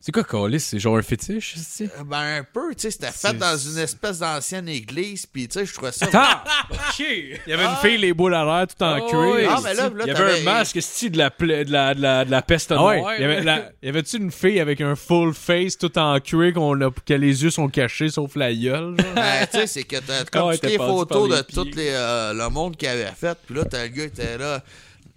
C'est 0.08 0.14
quoi, 0.14 0.24
Calis? 0.24 0.62
C'est 0.62 0.80
genre 0.80 0.96
un 0.96 1.02
fétiche, 1.02 1.56
c'est 1.58 1.84
euh, 2.00 2.04
ben 2.06 2.38
un 2.40 2.44
peu, 2.44 2.74
tu 2.74 2.84
sais, 2.84 2.92
c'était 2.92 3.12
fait 3.12 3.34
dans 3.38 3.58
une 3.58 3.78
espèce 3.80 4.20
d'ancienne 4.20 4.70
église, 4.70 5.26
puis 5.26 5.50
tu 5.50 5.60
sais, 5.60 5.66
je 5.66 5.74
trouvais 5.74 5.92
ça. 5.92 6.06
Attends! 6.06 6.50
ok! 6.72 7.00
Il 7.00 7.40
y 7.46 7.52
avait 7.52 7.66
une 7.66 7.76
fille, 7.82 7.98
les 7.98 8.14
boules 8.14 8.34
à 8.34 8.46
l'air, 8.46 8.68
tout 8.68 8.82
en 8.86 9.00
Oh, 9.02 9.10
cuir. 9.10 9.20
oui. 9.20 9.46
Ah, 9.50 9.60
mais 9.62 9.74
là, 9.74 9.90
là, 9.90 10.06
il 10.06 10.08
y 10.08 10.12
avait 10.12 10.40
un 10.40 10.44
masque, 10.44 10.82
style 10.82 11.12
de 11.12 11.18
la, 11.18 11.30
pla- 11.30 11.66
de 11.66 11.72
la, 11.74 11.94
de 11.94 12.02
la, 12.02 12.24
de 12.24 12.32
la 12.32 12.42
peste 12.42 12.72
Ah 12.72 12.86
ouais, 12.86 13.02
noire. 13.02 13.16
il 13.20 13.86
y 13.86 13.90
avait-tu 13.90 14.16
une 14.16 14.32
fille 14.32 14.62
avec 14.62 14.80
un 14.80 14.96
full 14.96 15.34
face 15.34 15.78
tout 15.78 16.00
en 16.00 16.18
cuir 16.22 16.54
qu'on 16.54 16.80
a, 16.80 16.90
que 17.06 17.14
les 17.14 17.44
yeux 17.44 17.50
sont 17.50 17.68
cachés 17.68 18.08
sauf 18.08 18.34
la 18.38 18.54
gueule? 18.54 18.96
Ben, 19.14 19.46
tu 19.52 19.58
sais, 19.60 19.68
c'est 19.68 19.84
que 19.84 19.98
t'as 19.98 20.24
comme 20.24 20.48
Ah 20.48 20.54
toutes 20.54 20.62
t'es 20.62 20.68
les 20.70 20.78
photos 20.78 21.30
de 21.38 21.42
tout 21.54 21.68
euh, 21.78 22.32
le 22.34 22.50
monde 22.50 22.78
qu'il 22.78 22.88
avait 22.88 23.12
fait, 23.12 23.38
puis 23.46 23.56
là, 23.56 23.66
t'as 23.66 23.84
le 23.84 23.90
gars 23.90 24.08
qui 24.08 24.22
était 24.22 24.38
là. 24.38 24.64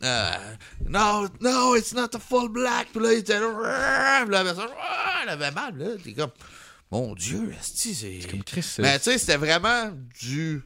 Euh, 0.03 0.31
no, 0.89 1.29
no, 1.41 1.77
it's 1.77 1.93
not 1.93 2.15
a 2.15 2.19
full 2.19 2.49
black. 2.49 2.89
Puis 2.93 3.03
là, 3.03 3.13
il 3.13 3.19
était. 3.19 3.39
Puis 3.39 3.47
là, 4.33 4.45
il 5.25 5.29
avait 5.29 5.51
mal. 5.51 5.77
Là, 5.77 5.87
t'es 6.03 6.13
comme, 6.13 6.31
mon 6.91 7.15
Dieu, 7.15 7.53
c'est. 7.61 7.93
Comme 8.31 8.41
Mais 8.79 8.99
tu 8.99 9.05
sais, 9.05 9.19
c'était 9.19 9.37
vraiment 9.37 9.91
du 10.21 10.63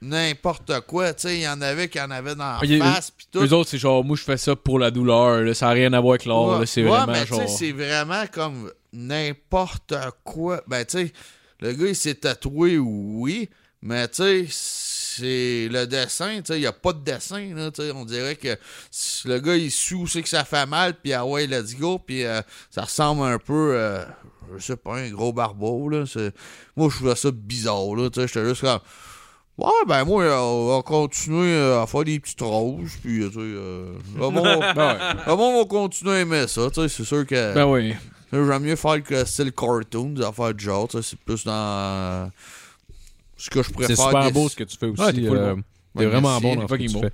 n'importe 0.00 0.80
quoi. 0.86 1.12
Tu 1.12 1.22
sais, 1.22 1.36
il 1.36 1.42
y 1.42 1.48
en 1.48 1.60
avait 1.60 1.88
qui 1.88 2.00
en 2.00 2.10
avaient 2.10 2.34
dans 2.34 2.58
la 2.60 2.78
face. 2.78 3.10
Puis 3.10 3.26
tout. 3.30 3.40
Eux 3.40 3.52
autres, 3.52 3.70
c'est 3.70 3.78
genre, 3.78 4.04
moi, 4.04 4.16
je 4.16 4.22
fais 4.22 4.36
ça 4.36 4.56
pour 4.56 4.78
la 4.78 4.90
douleur. 4.90 5.42
Là, 5.42 5.54
ça 5.54 5.66
n'a 5.66 5.72
rien 5.72 5.92
à 5.92 6.00
voir 6.00 6.14
avec. 6.14 6.26
Ouais, 6.26 6.58
là, 6.60 6.66
C'est 6.66 6.82
ouais, 6.82 6.88
vraiment 6.88 7.12
mais 7.12 7.26
genre. 7.26 7.48
c'est 7.48 7.72
vraiment 7.72 8.24
comme 8.32 8.70
n'importe 8.92 9.94
quoi. 10.24 10.62
Ben, 10.66 10.84
tu 10.84 10.98
sais, 10.98 11.12
le 11.60 11.72
gars, 11.72 11.88
il 11.88 11.96
s'est 11.96 12.14
tatoué, 12.14 12.78
oui, 12.78 13.50
mais 13.82 14.08
tu 14.08 14.16
sais, 14.16 14.46
c'est 15.18 15.68
le 15.70 15.86
dessin, 15.86 16.36
tu 16.38 16.46
sais, 16.52 16.56
il 16.58 16.60
n'y 16.60 16.66
a 16.66 16.72
pas 16.72 16.92
de 16.92 17.00
dessin, 17.00 17.54
là, 17.54 17.70
tu 17.70 17.82
sais, 17.82 17.90
on 17.92 18.04
dirait 18.04 18.36
que 18.36 18.56
si 18.90 19.28
le 19.28 19.38
gars, 19.40 19.56
il 19.56 19.70
sous, 19.70 20.06
c'est 20.06 20.22
que 20.22 20.28
ça 20.28 20.44
fait 20.44 20.66
mal, 20.66 20.94
puis 20.94 21.12
ah 21.12 21.24
ouais, 21.26 21.46
let's 21.46 21.76
go, 21.76 21.98
puis 21.98 22.24
euh, 22.24 22.40
ça 22.70 22.82
ressemble 22.82 23.22
un 23.24 23.38
peu, 23.38 23.72
euh, 23.74 24.04
je 24.56 24.64
sais 24.64 24.76
pas, 24.76 24.96
un 24.96 25.10
gros 25.10 25.32
barbeau, 25.32 25.88
là, 25.88 26.04
c'est- 26.06 26.32
moi, 26.76 26.88
je 26.90 26.96
trouvais 26.96 27.14
ça 27.16 27.30
bizarre, 27.32 27.94
là, 27.96 28.08
tu 28.10 28.20
sais, 28.20 28.26
j'étais 28.28 28.46
juste 28.48 28.62
comme... 28.62 28.78
Ouais, 29.58 29.70
ben 29.88 30.04
moi, 30.04 30.22
euh, 30.22 30.36
on 30.38 30.76
va 30.76 30.82
continuer 30.82 31.52
euh, 31.52 31.82
à 31.82 31.86
faire 31.88 32.04
des 32.04 32.20
petites 32.20 32.40
roses, 32.40 32.92
puis, 33.02 33.24
tu 33.26 33.32
sais, 33.32 33.38
euh, 33.40 33.92
le 34.16 34.30
monde 34.30 34.60
va- 34.62 34.72
Ben 34.74 35.16
ouais. 35.26 35.36
monde 35.36 35.58
va 35.58 35.64
continuer 35.68 36.12
à 36.12 36.20
aimer 36.20 36.46
ça, 36.46 36.68
tu 36.72 36.80
sais, 36.80 36.88
c'est 36.88 37.04
sûr 37.04 37.26
que 37.26 37.54
Ben 37.54 37.66
oui. 37.66 37.92
j'aime 38.32 38.62
mieux 38.62 38.76
faire 38.76 39.02
que 39.02 39.24
style 39.24 39.50
cartoon, 39.50 40.10
des 40.10 40.22
affaires 40.24 40.54
de 40.54 40.60
genre, 40.60 40.86
tu 40.86 40.98
sais, 40.98 41.08
c'est 41.10 41.18
plus 41.18 41.42
dans 41.44 41.52
euh, 41.52 42.26
ce 43.38 43.48
que 43.50 43.62
je 43.62 43.70
préfère. 43.70 43.96
C'est 43.96 44.02
super 44.02 44.24
des- 44.26 44.32
beau 44.32 44.48
ce 44.48 44.56
que 44.56 44.64
tu 44.64 44.76
fais 44.76 44.86
aussi. 44.86 45.02
Ouais, 45.02 45.12
t'es 45.14 45.20
euh, 45.28 45.54
vraiment 45.94 46.38
bon 46.40 46.56
dans 46.56 46.68
ce 46.68 46.74
que 46.74 46.82
tu 46.82 46.92
bon. 46.92 47.00
fais. 47.00 47.12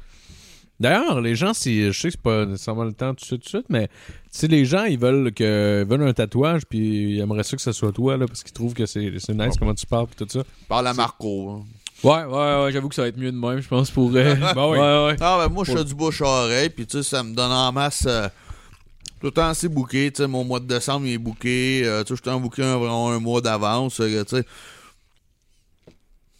D'ailleurs, 0.80 1.20
les 1.20 1.36
gens, 1.36 1.54
si, 1.54 1.84
je 1.86 1.92
sais 1.92 2.08
que 2.08 2.14
c'est 2.14 2.20
pas 2.20 2.46
nécessairement 2.46 2.82
le 2.84 2.92
temps 2.92 3.10
tout 3.14 3.20
de 3.20 3.24
suite, 3.24 3.42
tout 3.42 3.44
de 3.44 3.48
suite, 3.48 3.66
mais 3.70 3.88
si 4.28 4.48
les 4.48 4.64
gens 4.64 4.84
ils 4.84 4.98
veulent 4.98 5.32
que 5.32 5.82
ils 5.84 5.88
veulent 5.88 6.06
un 6.08 6.12
tatouage, 6.12 6.62
puis 6.68 7.14
ils 7.14 7.20
aimeraient 7.20 7.44
ça 7.44 7.54
que 7.56 7.62
ce 7.62 7.70
soit 7.70 7.92
toi, 7.92 8.16
là, 8.16 8.26
parce 8.26 8.42
qu'ils 8.42 8.52
trouvent 8.52 8.74
que 8.74 8.84
c'est 8.84 9.12
c'est 9.20 9.34
nice 9.34 9.54
comment 9.56 9.74
tu 9.74 9.86
parles, 9.86 10.08
puis 10.08 10.16
tout 10.26 10.30
ça. 10.30 10.42
Par 10.68 10.82
la 10.82 10.92
Marco. 10.92 11.50
hein. 11.50 11.64
Ouais, 12.02 12.24
ouais, 12.24 12.64
ouais, 12.64 12.72
j'avoue 12.72 12.88
que 12.88 12.94
ça 12.96 13.02
va 13.02 13.08
être 13.08 13.16
mieux 13.16 13.30
de 13.32 13.36
même, 13.38 13.60
je 13.60 13.68
pense, 13.68 13.90
pour. 13.90 14.10
euh, 14.14 14.34
Ben 14.54 14.68
oui. 14.68 14.78
Ouais, 14.78 15.06
ouais. 15.06 15.16
Ah, 15.20 15.38
ben 15.46 15.48
moi, 15.54 15.64
je 15.64 15.72
fais 15.72 15.84
du 15.84 15.94
bouche 15.94 16.20
à 16.22 16.26
oreille, 16.26 16.68
puis 16.70 16.86
tu 16.86 16.98
sais, 16.98 17.02
ça 17.08 17.22
me 17.22 17.34
donne 17.34 17.52
en 17.52 17.70
masse. 17.72 18.04
euh, 18.06 18.28
tout 19.20 19.28
le 19.28 19.30
temps 19.30 19.52
tu 19.54 20.10
sais, 20.14 20.26
mon 20.26 20.44
mois 20.44 20.60
de 20.60 20.66
décembre, 20.66 21.06
il 21.06 21.12
est 21.14 21.18
booké. 21.18 21.82
euh, 21.84 22.02
tu 22.02 22.08
sais, 22.08 22.16
je 22.16 22.22
suis 22.28 22.36
en 22.36 22.40
booké 22.40 22.62
un, 22.62 22.76
vraiment 22.76 23.10
un 23.10 23.20
mois 23.20 23.40
d'avance, 23.40 24.00
euh, 24.00 24.24
tu 24.24 24.36
sais. 24.36 24.44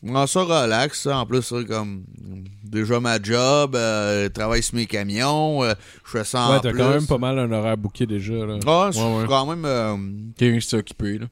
Prends 0.07 0.27
ça 0.27 0.43
relax, 0.43 1.03
ça. 1.03 1.19
En 1.19 1.27
plus, 1.27 1.43
c'est 1.43 1.65
comme 1.67 2.05
déjà 2.63 3.01
ma 3.01 3.21
job, 3.23 3.75
euh, 3.77 4.25
je 4.25 4.29
travaille 4.29 4.63
sur 4.63 4.75
mes 4.75 4.87
camions, 4.87 5.63
euh, 5.65 5.73
je 6.05 6.11
fais 6.19 6.25
ça 6.25 6.43
en 6.43 6.53
Ouais, 6.53 6.61
t'as 6.61 6.71
plus. 6.71 6.79
quand 6.79 6.91
même 6.91 7.07
pas 7.07 7.19
mal 7.19 7.39
un 7.39 7.51
horaire 7.53 7.77
booké 7.77 8.05
déjà. 8.07 8.33
Là. 8.35 8.55
Ouais, 8.57 8.87
ouais. 8.87 8.93
suis 8.93 9.29
quand 9.29 9.47
même. 9.47 9.65
euh, 9.65 9.97
Quelqu'un 10.37 10.59
qui 10.59 10.67
s'est 10.69 10.77
occupé, 10.77 11.19
là. 11.19 11.27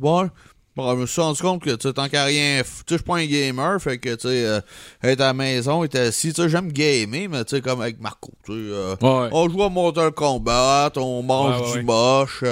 Ouais. 0.00 0.28
Bon, 0.76 0.90
je 0.94 1.00
me 1.00 1.06
suis 1.06 1.22
rendu 1.22 1.40
compte 1.40 1.62
que, 1.62 1.70
tu 1.70 1.88
sais, 1.88 1.94
tant 1.94 2.06
qu'à 2.06 2.24
rien, 2.24 2.60
tu 2.62 2.68
sais, 2.68 2.84
je 2.90 2.94
suis 2.96 3.02
pas 3.02 3.16
un 3.16 3.24
gamer, 3.24 3.80
fait 3.80 3.96
que, 3.96 4.14
tu 4.14 4.28
sais, 4.28 4.44
euh, 4.46 4.60
être 5.02 5.22
à 5.22 5.28
la 5.28 5.32
maison, 5.32 5.82
être 5.84 5.96
assis, 5.96 6.34
tu 6.34 6.42
sais, 6.42 6.48
j'aime 6.50 6.70
gamer, 6.70 7.28
mais 7.30 7.44
tu 7.46 7.56
sais, 7.56 7.62
comme 7.62 7.80
avec 7.80 7.98
Marco, 7.98 8.30
tu 8.44 8.52
sais, 8.52 9.04
Ouais. 9.06 9.28
on 9.32 9.48
joue 9.48 9.62
à 9.62 9.70
Mortal 9.70 10.12
Kombat, 10.12 10.92
on 10.96 11.22
mange 11.22 11.72
du 11.72 11.82
moche, 11.82 12.44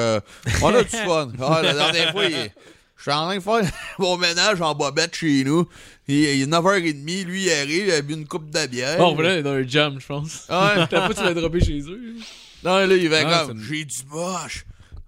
on 0.63 0.75
a 0.75 0.83
du 0.83 0.89
fun. 0.89 1.29
Ah, 1.41 1.61
la 1.63 1.75
dernière 1.75 2.13
fois, 2.13 2.25
il- 2.25 2.51
je 2.97 3.03
suis 3.03 3.11
en 3.13 3.25
train 3.27 3.37
de 3.37 3.41
faire 3.41 3.73
mon 3.99 4.17
ménage 4.17 4.61
en 4.61 4.75
bobette 4.75 5.15
chez 5.15 5.45
nous, 5.45 5.69
il, 6.09 6.15
il 6.17 6.43
est 6.43 6.47
9h30, 6.47 7.25
lui, 7.25 7.45
il 7.45 7.53
arrive, 7.53 7.87
il 7.87 7.93
a 7.93 8.03
bu 8.03 8.15
une 8.15 8.27
coupe 8.27 8.51
de 8.51 8.67
bière. 8.67 8.99
Bon, 8.99 9.15
voilà, 9.15 9.43
dans 9.43 9.53
un 9.53 9.67
jam, 9.67 9.99
je 10.01 10.07
pense. 10.07 10.47
Ouais. 10.49 10.87
T'as 10.91 11.09
pas, 11.09 11.15
tu 11.15 11.23
l'as 11.23 11.35
droppé 11.35 11.61
chez 11.65 11.81
eux. 11.81 12.15
Non, 12.63 12.79
là, 12.87 12.95
il 12.97 13.09
va 13.09 13.21
Ah, 13.27 13.45
comme, 13.47 13.63
j'ai 13.63 13.85
du 13.85 13.97
moche. 14.11 14.65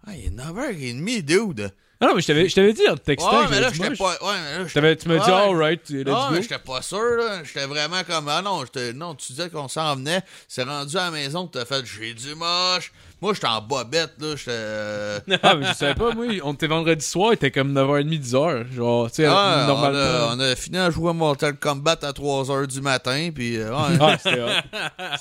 Ah, 0.06 0.12
il 0.16 0.26
est 0.26 0.30
9h30, 0.30 1.22
dude. 1.22 1.72
Ah 1.98 2.08
non, 2.08 2.14
mais 2.14 2.20
je 2.20 2.26
t'avais, 2.26 2.46
je 2.48 2.54
t'avais 2.54 2.72
dit 2.74 2.86
en 2.90 2.94
te 2.94 3.00
textant 3.00 3.40
Ouais, 3.40 3.46
mais 3.50 3.58
là, 3.60 3.70
j'étais 3.72 3.96
pas. 3.96 4.10
Ouais, 4.10 4.16
mais 4.22 4.58
là, 4.58 4.64
j'étais- 4.66 4.96
tu 4.96 5.08
m'as 5.08 5.18
dit, 5.24 5.30
alright, 5.30 5.88
let's 5.88 6.06
Non, 6.06 6.30
mais 6.30 6.42
j'étais 6.42 6.58
pas 6.58 6.82
sûr, 6.82 6.98
là. 7.16 7.42
J'étais 7.42 7.64
vraiment 7.64 8.02
comme. 8.06 8.28
Ah 8.28 8.42
non, 8.42 8.62
j'étais- 8.66 8.92
non, 8.92 9.14
tu 9.14 9.32
disais 9.32 9.48
qu'on 9.48 9.66
s'en 9.68 9.96
venait. 9.96 10.20
C'est 10.46 10.64
rendu 10.64 10.94
à 10.98 11.04
la 11.06 11.10
maison 11.10 11.46
que 11.46 11.58
t'as 11.58 11.64
fait 11.64 11.84
j'ai 11.86 12.12
du 12.12 12.34
moche. 12.34 12.92
Moi, 13.22 13.32
j'étais 13.32 13.46
en 13.46 13.62
bobette, 13.62 14.12
là. 14.18 14.36
J'étais. 14.36 14.50
euh, 14.52 15.20
Ah, 15.42 15.54
mais 15.54 15.68
je 15.68 15.72
savais 15.72 15.94
pas, 15.94 16.12
moi, 16.14 16.26
on 16.44 16.52
était 16.52 16.66
vendredi 16.66 17.02
soir, 17.02 17.30
il 17.32 17.36
était 17.36 17.50
comme 17.50 17.72
9h30 17.72 18.20
10h. 18.20 18.74
Genre, 18.74 19.08
tu 19.08 19.14
sais, 19.14 19.24
ah, 19.26 19.62
on, 19.64 19.66
normalement. 19.68 19.98
a, 19.98 20.34
on 20.36 20.40
a 20.40 20.54
fini 20.54 20.76
à 20.76 20.90
jouer 20.90 21.08
à 21.08 21.12
Mortal 21.14 21.56
Kombat 21.58 21.96
à 22.02 22.12
3h 22.12 22.66
du 22.66 22.82
matin, 22.82 23.30
puis. 23.34 23.56
euh, 23.56 23.70
ouais. 23.70 23.96
Ah, 24.00 24.16
c'était. 24.22 24.46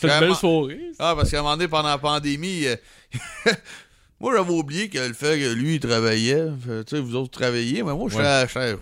C'était 0.01 0.13
une 0.13 0.19
belle 0.19 0.35
soirée. 0.35 0.81
Ah, 0.99 1.13
parce 1.15 1.31
qu'à 1.31 1.39
un 1.39 1.41
moment 1.43 1.55
donné, 1.55 1.69
pendant 1.69 1.87
la 1.87 1.97
pandémie, 1.97 2.65
euh, 2.67 2.75
moi, 4.25 4.35
j'avais 4.35 4.51
oublié 4.53 4.89
que 4.89 4.97
le 4.97 5.13
fait 5.13 5.39
que 5.39 5.53
lui, 5.53 5.75
il 5.75 5.79
travaillait. 5.79 6.47
Fait, 6.65 6.83
Tu 6.85 6.95
sais, 6.95 7.01
vous 7.01 7.15
autres 7.15 7.29
travaillez, 7.29 7.83
mais 7.83 7.93
moi, 7.93 8.09
j'étais- 8.09 8.77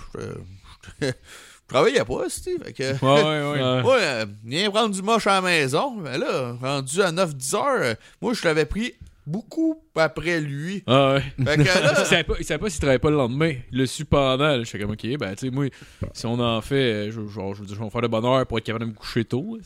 Je 1.02 1.12
travaillais 1.68 2.06
pas, 2.06 2.30
Steve. 2.30 2.64
Fait 2.64 2.72
que. 2.74 2.84
Ouais, 3.04 3.24
ouais, 3.24 3.84
ouais. 3.84 4.00
Euh, 4.04 4.26
viens 4.46 4.70
prendre 4.70 4.94
du 4.96 5.02
moche 5.02 5.28
à 5.28 5.36
la 5.36 5.42
maison. 5.42 5.96
Mais 5.98 6.18
là, 6.18 6.54
rendu 6.62 7.02
à 7.02 7.12
9-10 7.12 7.56
heures, 7.56 7.64
euh, 7.82 7.94
moi, 8.22 8.34
je 8.34 8.44
l'avais 8.46 8.66
pris 8.66 8.94
beaucoup 9.26 9.82
après 9.96 10.40
lui. 10.40 10.84
Ah 10.88 11.16
ouais. 11.16 11.46
Fait 11.46 11.58
que 11.58 11.64
là, 11.64 11.96
savait 12.06 12.24
pas, 12.24 12.36
il 12.40 12.46
savait 12.46 12.60
pas 12.60 12.70
s'il 12.70 12.80
travaillait 12.80 13.00
pas 13.00 13.10
le 13.10 13.18
lendemain. 13.18 13.54
Il 13.72 13.80
l'a 13.80 13.86
su 13.88 14.06
pendant. 14.06 14.60
Je 14.64 14.70
fais 14.70 14.80
comme, 14.80 14.92
ok, 14.92 15.06
ben, 15.18 15.36
tu 15.36 15.48
sais, 15.48 15.52
moi, 15.52 15.66
si 16.14 16.26
on 16.26 16.40
en 16.40 16.62
fait, 16.62 16.76
euh, 17.08 17.12
je, 17.12 17.28
genre, 17.28 17.54
je 17.54 17.62
veux 17.62 17.66
dire, 17.66 17.76
je 17.76 17.80
vais 17.80 17.86
me 17.86 17.90
faire 17.92 18.02
de 18.02 18.08
bonne 18.08 18.26
heure 18.26 18.46
pour 18.46 18.58
être 18.60 18.66
capable 18.66 18.86
de 18.86 18.90
me 18.92 18.96
coucher 18.96 19.26
tôt. 19.26 19.58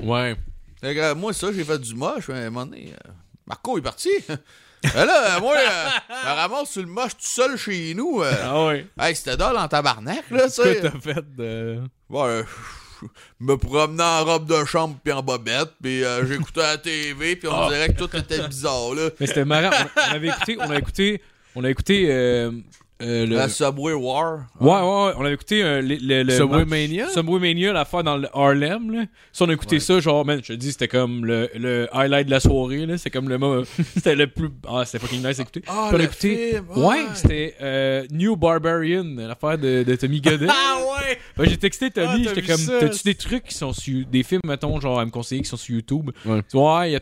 Ouais. 0.00 0.34
fait 0.80 0.94
que, 0.94 1.00
euh, 1.00 1.14
moi, 1.14 1.32
ça, 1.32 1.52
j'ai 1.52 1.64
fait 1.64 1.78
du 1.78 1.94
moche. 1.94 2.28
Mais 2.28 2.34
à 2.34 2.38
un 2.46 2.50
moment 2.50 2.66
donné, 2.66 2.92
euh, 2.92 3.10
Marco 3.46 3.76
est 3.78 3.82
parti. 3.82 4.10
Ben 4.94 5.04
là, 5.04 5.36
euh, 5.36 5.40
moi, 5.40 5.56
euh, 5.56 5.88
je 6.10 6.26
ramasse 6.28 6.70
sur 6.70 6.82
le 6.82 6.88
moche 6.88 7.12
tout 7.12 7.18
seul 7.20 7.56
chez 7.56 7.94
nous. 7.94 8.22
euh. 8.22 8.32
Ah 8.42 8.66
ouais. 8.66 8.86
Hey, 8.98 9.14
c'était 9.14 9.36
dole 9.36 9.56
en 9.56 9.68
tabarnak, 9.68 10.30
là, 10.30 10.48
tu 10.48 10.62
Qu'est-ce 10.62 10.62
que 10.80 10.86
t'as 10.88 11.00
fait 11.00 11.36
de. 11.36 11.80
Euh, 12.12 12.42
me 13.40 13.56
promenais 13.56 14.02
en 14.02 14.24
robe 14.24 14.46
de 14.48 14.64
chambre 14.64 14.96
puis 15.04 15.12
en 15.12 15.22
bobette, 15.22 15.70
puis 15.82 16.02
euh, 16.04 16.26
j'écoutais 16.26 16.60
la 16.62 16.78
TV, 16.78 17.36
puis 17.36 17.48
on 17.48 17.68
dirait 17.68 17.88
que 17.92 17.98
tout 18.04 18.16
était 18.16 18.46
bizarre, 18.48 18.94
là. 18.94 19.10
Mais 19.20 19.26
c'était 19.26 19.44
marrant. 19.44 19.70
On, 19.96 20.00
on 20.10 20.14
avait 20.14 20.28
écouté, 20.28 20.56
on 20.60 20.70
a 20.70 20.78
écouté, 20.78 21.22
on 21.54 21.64
a 21.64 21.70
écouté, 21.70 22.06
euh, 22.10 22.50
euh, 23.02 23.26
le. 23.26 23.36
La 23.36 23.48
Subway 23.48 23.92
War. 23.92 24.46
Ouais, 24.60 24.68
ouais, 24.68 24.74
ouais, 24.80 25.12
on 25.18 25.24
avait 25.24 25.34
écouté 25.34 25.62
euh, 25.62 25.82
le, 25.82 25.96
le, 26.00 26.22
le 26.22 26.32
Subway 26.32 26.64
match- 26.64 26.68
Mania? 26.68 27.08
Subway 27.10 27.38
Mania, 27.40 27.72
l'affaire 27.72 28.02
dans 28.02 28.16
le 28.16 28.28
Harlem, 28.34 28.90
là. 28.90 29.04
Ça, 29.32 29.44
on 29.44 29.48
a 29.48 29.52
écouté 29.52 29.76
Ouais. 29.76 29.80
ça, 29.80 30.00
genre, 30.00 30.24
man, 30.24 30.40
je 30.42 30.48
te 30.54 30.58
dis, 30.58 30.72
c'était 30.72 30.88
comme 30.88 31.24
le, 31.26 31.50
le 31.54 31.88
highlight 31.92 32.26
de 32.26 32.30
la 32.30 32.40
soirée, 32.40 32.86
là. 32.86 32.96
C'est 32.96 33.10
comme 33.10 33.28
le 33.28 33.36
moment. 33.38 33.62
c'était 33.94 34.14
le 34.16 34.26
plus. 34.28 34.48
Ah, 34.66 34.84
c'était 34.86 34.98
fucking 35.04 35.26
nice 35.26 35.38
à 35.38 35.42
écouter. 35.42 35.62
Ah, 35.66 35.90
on 35.92 36.00
a 36.00 36.02
écouté. 36.02 36.50
film, 36.52 36.64
Ouais, 36.76 36.84
ouais. 36.86 37.04
c'était 37.14 37.54
euh, 37.60 38.06
New 38.10 38.34
Barbarian, 38.36 39.04
l'affaire 39.16 39.58
de, 39.58 39.82
de 39.82 39.96
Tommy 39.96 40.20
Godet. 40.20 40.46
Ah 40.50 40.78
ouais! 40.78 41.18
Ben, 41.36 41.44
j'ai 41.48 41.56
texté 41.58 41.90
Tommy, 41.90 42.26
Ah, 42.26 42.32
j'étais 42.34 42.42
comme, 42.42 42.64
t'as-tu 42.80 43.02
des 43.04 43.14
trucs 43.14 43.44
qui 43.44 43.54
sont 43.54 43.72
sur. 43.72 44.06
Des 44.06 44.22
films, 44.22 44.40
mettons, 44.46 44.80
genre, 44.80 44.98
à 45.00 45.04
me 45.04 45.10
conseiller 45.10 45.42
qui 45.42 45.48
sont 45.48 45.56
sur 45.58 45.74
YouTube? 45.74 46.10
Ouais. 46.24 46.90
Y 46.90 46.96
a- 46.96 47.00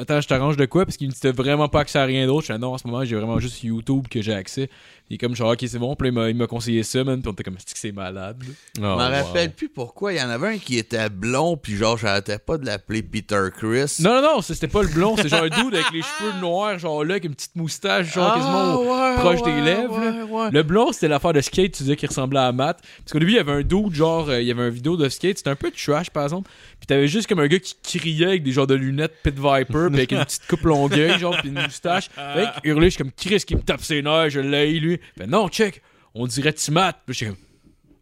Attends, 0.00 0.22
je 0.22 0.26
t'arrange 0.28 0.56
de 0.56 0.64
quoi? 0.64 0.86
Parce 0.86 0.96
qu'il 0.96 1.08
me 1.08 1.12
t'as 1.12 1.32
vraiment 1.32 1.68
pas 1.68 1.80
accès 1.80 1.98
à 1.98 2.04
rien 2.06 2.26
d'autre. 2.26 2.46
Je 2.46 2.52
fais, 2.54 2.58
non, 2.58 2.72
en 2.72 2.78
ce 2.78 2.86
moment, 2.86 3.04
j'ai 3.04 3.14
vraiment 3.14 3.38
juste 3.38 3.62
YouTube 3.62 4.06
que 4.08 4.22
j'ai 4.22 4.32
accès. 4.32 4.70
Il 5.12 5.16
est 5.16 5.18
comme, 5.18 5.36
genre, 5.36 5.52
ok, 5.52 5.58
c'est 5.68 5.78
bon. 5.78 5.94
Puis 5.94 6.08
là, 6.08 6.10
il 6.10 6.14
m'a- 6.14 6.30
il 6.30 6.34
m'a 6.36 6.46
conseillé 6.46 6.82
ça, 6.82 7.04
man. 7.04 7.20
Puis 7.20 7.28
on 7.28 7.32
était 7.32 7.42
comme, 7.44 7.56
c'est 7.58 7.70
que 7.74 7.78
c'est 7.78 7.92
malade. 7.92 8.38
là? 8.42 8.48
Oh, 8.48 8.54
Je 8.76 8.80
m'en 8.80 8.94
wow. 8.96 9.10
rappelle 9.26 9.52
plus 9.52 9.68
pourquoi. 9.68 10.14
Il 10.14 10.18
y 10.18 10.22
en 10.22 10.30
avait 10.30 10.48
un 10.54 10.56
qui 10.56 10.78
était 10.78 11.10
blond, 11.10 11.58
puis 11.58 11.76
genre, 11.76 11.98
j'arrêtais 11.98 12.38
pas 12.38 12.56
de 12.56 12.64
l'appeler 12.64 13.02
Peter 13.02 13.42
Chris. 13.54 13.96
Non, 14.00 14.14
non, 14.14 14.22
non, 14.36 14.40
ça, 14.40 14.54
c'était 14.54 14.68
pas 14.68 14.80
le 14.80 14.88
blond. 14.88 15.14
C'est 15.18 15.28
genre 15.28 15.42
un 15.42 15.50
dude 15.50 15.74
avec 15.74 15.90
les 15.92 16.00
cheveux 16.00 16.40
noirs, 16.40 16.78
genre 16.78 17.04
là, 17.04 17.12
avec 17.12 17.24
une 17.26 17.34
petite 17.34 17.54
moustache, 17.56 18.14
genre 18.14 18.32
quasiment 18.32 18.82
Ah, 18.90 19.10
ouais, 19.10 19.16
proche 19.20 19.40
ouais, 19.42 19.52
des 19.54 19.60
lèvres, 19.60 20.00
là. 20.00 20.10
ouais, 20.12 20.22
ouais. 20.22 20.50
Le 20.50 20.62
blond, 20.62 20.92
c'était 20.92 21.08
l'affaire 21.08 21.34
de 21.34 21.42
skate, 21.42 21.72
tu 21.72 21.82
disais 21.82 21.96
qu'il 21.96 22.08
ressemblait 22.08 22.40
à 22.40 22.50
Matt. 22.50 22.80
Parce 23.04 23.12
qu'au 23.12 23.18
début, 23.18 23.32
il 23.32 23.36
y 23.36 23.38
avait 23.38 23.52
un 23.52 23.60
dude, 23.62 23.92
genre, 23.94 24.30
euh, 24.30 24.40
il 24.40 24.46
y 24.46 24.50
avait 24.50 24.62
un 24.62 24.70
vidéo 24.70 24.96
de 24.96 25.10
skate, 25.10 25.36
c'était 25.36 25.50
un 25.50 25.56
peu 25.56 25.70
trash, 25.70 26.08
par 26.08 26.22
exemple. 26.22 26.50
Puis 26.82 26.88
t'avais 26.88 27.06
juste 27.06 27.28
comme 27.28 27.38
un 27.38 27.46
gars 27.46 27.60
qui 27.60 27.76
criait 27.84 28.26
avec 28.26 28.42
des 28.42 28.50
genres 28.50 28.66
de 28.66 28.74
lunettes 28.74 29.14
Pit 29.22 29.36
Viper, 29.36 29.86
puis 29.86 29.96
avec 29.98 30.10
une 30.10 30.24
petite 30.24 30.48
coupe 30.48 30.62
longueuil, 30.62 31.16
genre, 31.16 31.36
puis 31.38 31.50
une 31.50 31.62
moustache. 31.62 32.08
Fait 32.10 32.48
hurlait, 32.64 32.86
je 32.86 32.94
suis 32.96 32.98
comme 33.04 33.12
Chris 33.12 33.38
qui 33.46 33.54
me 33.54 33.60
tape 33.62 33.84
ses 33.84 34.02
nerfs, 34.02 34.30
je 34.30 34.40
l'ai, 34.40 34.80
lui. 34.80 34.98
Fait 35.16 35.28
non, 35.28 35.48
check, 35.48 35.80
on 36.12 36.26
dirait 36.26 36.52
Timat. 36.52 36.94
Puis 37.06 37.14
j'étais 37.14 37.30
comme, 37.30 37.40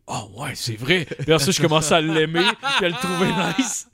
oh 0.07 0.31
ouais, 0.40 0.52
c'est 0.55 0.77
vrai. 0.77 1.05
Puis 1.05 1.31
après 1.31 1.44
ça, 1.44 1.51
je 1.51 1.61
commençais 1.61 1.94
à 1.94 2.01
l'aimer, 2.01 2.40
puis 2.78 2.86
à 2.86 2.89
le 2.89 2.94
trouver 2.94 3.27
nice. 3.59 3.86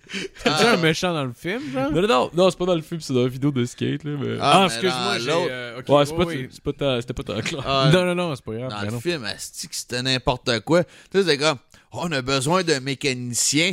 T'as-tu 0.44 0.66
un 0.66 0.76
méchant 0.76 1.12
dans 1.12 1.24
le 1.24 1.32
film, 1.32 1.62
genre? 1.72 1.90
Non, 1.90 2.02
non, 2.02 2.06
non, 2.06 2.30
non 2.32 2.50
c'est 2.50 2.58
pas 2.58 2.66
dans 2.66 2.76
le 2.76 2.82
film, 2.82 3.00
c'est 3.00 3.12
dans 3.12 3.22
la 3.22 3.28
vidéo 3.28 3.50
de 3.50 3.64
skate, 3.64 4.04
là. 4.04 4.12
Mais... 4.20 4.36
Ah, 4.40 4.60
mais 4.60 4.66
excuse-moi, 4.66 5.18
l'autre- 5.18 5.48
euh, 5.50 5.80
ok, 5.80 5.88
ouais, 5.88 6.06
c'est 6.06 6.16
pas, 6.16 6.24
oui. 6.26 6.48
c'était 7.00 7.12
pas 7.12 7.42
clair. 7.42 7.64
Ah, 7.66 7.90
Non, 7.92 8.04
non, 8.04 8.14
non, 8.14 8.36
c'est 8.36 8.44
pas 8.44 8.54
grave. 8.54 8.70
dans 8.70 8.82
le 8.82 8.92
non. 8.92 9.00
film, 9.00 9.24
asti, 9.24 9.66
que 9.66 9.74
c'était 9.74 10.00
n'importe 10.02 10.60
quoi. 10.60 10.84
Tu 10.84 10.90
sais, 11.10 11.24
c'est 11.24 11.38
comme, 11.38 11.58
on 11.90 12.12
a 12.12 12.22
besoin 12.22 12.62
d'un 12.62 12.78
mécanicien. 12.78 13.72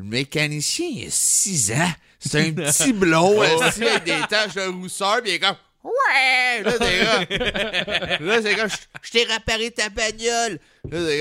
Le 0.00 0.06
mécanicien, 0.06 0.86
il 0.90 1.06
a 1.08 1.10
6 1.10 1.72
ans. 1.72 1.92
C'est 2.18 2.40
un 2.40 2.52
petit 2.54 2.92
blond, 2.94 3.38
asti, 3.42 3.84
avec 3.84 4.04
des 4.04 4.18
taches 4.30 4.54
de 4.54 4.62
rousseur, 4.68 5.22
pis 5.22 5.28
il 5.30 5.34
est 5.34 5.38
comme, 5.40 5.56
ouais! 5.84 6.62
Là, 6.62 6.72
c'est 6.78 7.36
comme, 8.18 8.26
là, 8.26 8.42
c'est 8.42 8.54
comme, 8.56 8.68
je- 8.68 9.10
t'ai 9.10 9.24
réparé 9.24 9.70
ta 9.70 9.90
bagnole. 9.90 10.58
Là, 10.90 10.98
c'est 11.06 11.20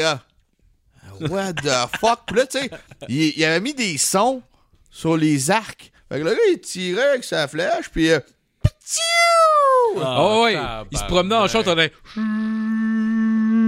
comme, 1.19 1.29
what 1.31 1.53
the 1.53 1.97
fuck? 1.99 2.21
Puis 2.27 2.35
là, 2.37 2.45
tu 2.45 2.59
sais, 2.59 2.69
il, 3.09 3.33
il 3.37 3.43
avait 3.43 3.59
mis 3.59 3.73
des 3.73 3.97
sons 3.97 4.41
sur 4.89 5.17
les 5.17 5.51
arcs. 5.51 5.91
Fait 6.09 6.19
que 6.19 6.23
le 6.23 6.31
gars, 6.31 6.39
il 6.53 6.59
tirait 6.61 7.09
avec 7.09 7.23
sa 7.25 7.47
flèche, 7.49 7.89
puis 7.91 8.09
euh, 8.11 8.19
ptiou! 8.63 10.01
Oh, 10.01 10.43
ouais, 10.45 10.57
il 10.91 10.97
se 10.97 11.03
promenait 11.03 11.35
en 11.35 11.47
short, 11.49 11.67
on 11.67 11.71
avait. 11.71 11.91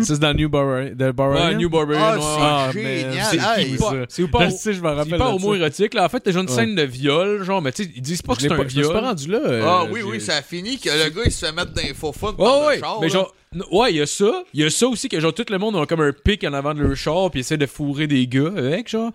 Ça, 0.04 0.14
c'est 0.16 0.20
dans 0.20 0.34
New 0.34 0.50
Bar- 0.50 0.86
The 0.98 1.12
Barbarian? 1.14 1.48
Ouais, 1.50 1.56
New 1.56 1.70
Barbarian. 1.70 2.02
Ah, 2.04 2.16
ouais, 2.16 2.22
c'est 2.22 2.80
ouais. 2.84 3.06
Ah, 3.06 3.12
génial. 3.12 3.26
C'est 3.26 3.38
pas- 3.78 3.94
c'est 4.10 4.28
pas, 4.28 4.50
Je 4.50 4.82
me 4.82 4.90
rappelle. 4.90 5.22
homo 5.22 5.56
érotique, 5.56 5.94
là. 5.94 6.06
En 6.06 6.10
fait, 6.10 6.20
t'as 6.20 6.32
genre 6.32 6.44
une 6.44 6.50
Ouais. 6.50 6.56
scène 6.56 6.76
de 6.76 6.84
viol, 6.84 7.44
genre, 7.44 7.62
mais 7.62 7.72
tu 7.72 7.84
sais, 7.84 7.90
ils 7.96 8.02
disent 8.02 8.22
pas 8.22 8.36
que 8.36 8.42
c'est 8.42 8.52
un 8.52 8.58
je 8.58 8.64
viol. 8.64 8.92
pas 8.94 9.02
rendu 9.02 9.28
là. 9.30 9.40
euh, 9.44 9.64
Ah 9.66 9.84
oui, 9.92 10.00
j'ai- 10.02 10.10
oui, 10.10 10.22
ça 10.22 10.42
finit 10.42 10.78
que 10.80 10.90
le 10.90 11.10
gars, 11.10 11.22
il 11.26 11.32
se 11.32 11.46
fait 11.46 11.52
mettre 11.52 11.74
dans 11.74 11.82
les 11.82 11.94
faux 11.94 12.12
fun 12.14 12.34
le 12.38 12.80
char. 12.80 13.00
mais 13.02 13.08
là. 13.08 13.14
genre, 13.14 13.36
n- 13.56 13.64
ouais, 13.72 13.92
il 13.92 13.98
y 13.98 14.02
a 14.02 14.06
ça. 14.06 14.44
Il 14.54 14.62
y 14.62 14.64
a 14.64 14.70
ça 14.70 14.88
aussi 14.88 15.10
que 15.10 15.20
genre 15.20 15.34
tout 15.34 15.46
le 15.50 15.58
monde 15.58 15.76
a 15.76 15.86
comme 15.86 16.02
un 16.02 16.12
pic 16.14 16.44
en 16.44 16.54
avant 16.54 16.74
de 16.74 16.82
leur 16.82 16.96
char 16.96 17.30
puis 17.32 17.42
essaie 17.42 17.58
de 17.58 17.66
fourrer 17.66 18.08
des 18.08 18.28
gars 18.28 18.52
avec, 18.56 18.90
genre. 18.90 19.12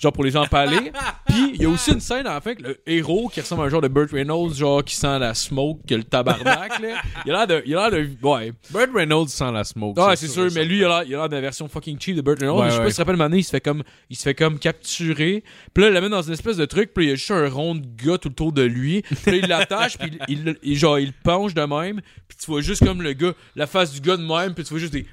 Genre 0.00 0.12
pour 0.12 0.24
les 0.24 0.36
empaler. 0.36 0.92
puis 1.28 1.52
il 1.54 1.62
y 1.62 1.66
a 1.66 1.68
aussi 1.68 1.92
une 1.92 2.00
scène 2.00 2.26
en 2.26 2.40
fait 2.40 2.56
que 2.56 2.62
le 2.62 2.80
héros 2.86 3.28
qui 3.28 3.40
ressemble 3.40 3.62
à 3.62 3.66
un 3.66 3.68
genre 3.68 3.82
de 3.82 3.88
Burt 3.88 4.10
Reynolds, 4.12 4.54
genre 4.54 4.82
qui 4.82 4.96
sent 4.96 5.18
la 5.18 5.34
smoke, 5.34 5.80
que 5.86 5.94
le 5.94 6.04
tabarnak, 6.04 6.78
là. 6.80 7.02
Il 7.26 7.32
a 7.32 7.36
l'air 7.38 7.46
de. 7.46 7.62
Il 7.66 7.76
a 7.76 7.90
l'air 7.90 8.00
de. 8.00 8.08
Ouais. 8.26 8.52
Burt 8.70 8.88
Reynolds 8.94 9.28
sans 9.28 9.50
la 9.52 9.62
smoke. 9.64 10.00
Ouais, 10.00 10.16
c'est 10.16 10.28
sûr, 10.28 10.48
mais 10.54 10.64
lui, 10.64 10.78
il 10.78 10.84
a 10.84 11.04
l'air- 11.04 11.28
de 11.28 11.34
la 11.34 11.40
version 11.40 11.68
fucking 11.68 12.00
cheap 12.00 12.16
de 12.16 12.22
Burt 12.22 12.38
Reynolds. 12.40 12.58
Ouais, 12.60 12.66
je 12.66 12.70
sais 12.70 12.78
pas 12.78 12.84
ouais. 12.84 12.90
si 12.90 12.96
tu 12.96 13.04
te 13.04 13.10
rappelles, 13.10 13.34
il 13.38 13.44
se 13.44 13.50
fait 13.50 13.60
comme, 13.60 13.82
il 14.08 14.16
se 14.16 14.22
fait 14.22 14.34
comme 14.34 14.58
capturer. 14.58 15.44
Puis 15.74 15.82
là, 15.84 15.90
il 15.90 15.92
l'amène 15.94 16.10
dans 16.12 16.22
une 16.22 16.32
espèce 16.32 16.56
de 16.56 16.64
truc, 16.64 16.92
puis 16.94 17.04
il 17.04 17.08
y 17.10 17.12
a 17.12 17.14
juste 17.16 17.30
un 17.30 17.48
rond 17.48 17.74
de 17.74 17.84
gars 18.02 18.16
tout 18.18 18.28
autour 18.30 18.52
de 18.52 18.62
lui. 18.62 19.02
Puis 19.02 19.32
là, 19.32 19.36
il 19.36 19.46
l'attache, 19.48 19.98
puis 19.98 20.10
il, 20.28 20.38
il- 20.48 20.56
il- 20.62 20.76
genre, 20.78 20.98
il 20.98 21.12
penche 21.12 21.52
de 21.52 21.62
même, 21.62 22.00
puis 22.26 22.38
tu 22.40 22.46
vois 22.46 22.62
juste 22.62 22.84
comme 22.84 23.02
le 23.02 23.12
gars, 23.12 23.32
la 23.54 23.66
face 23.66 23.92
du 23.92 24.00
gars 24.00 24.16
de 24.16 24.22
même, 24.24 24.54
puis 24.54 24.64
tu 24.64 24.70
vois 24.70 24.78
juste 24.80 24.92
des. 24.94 25.06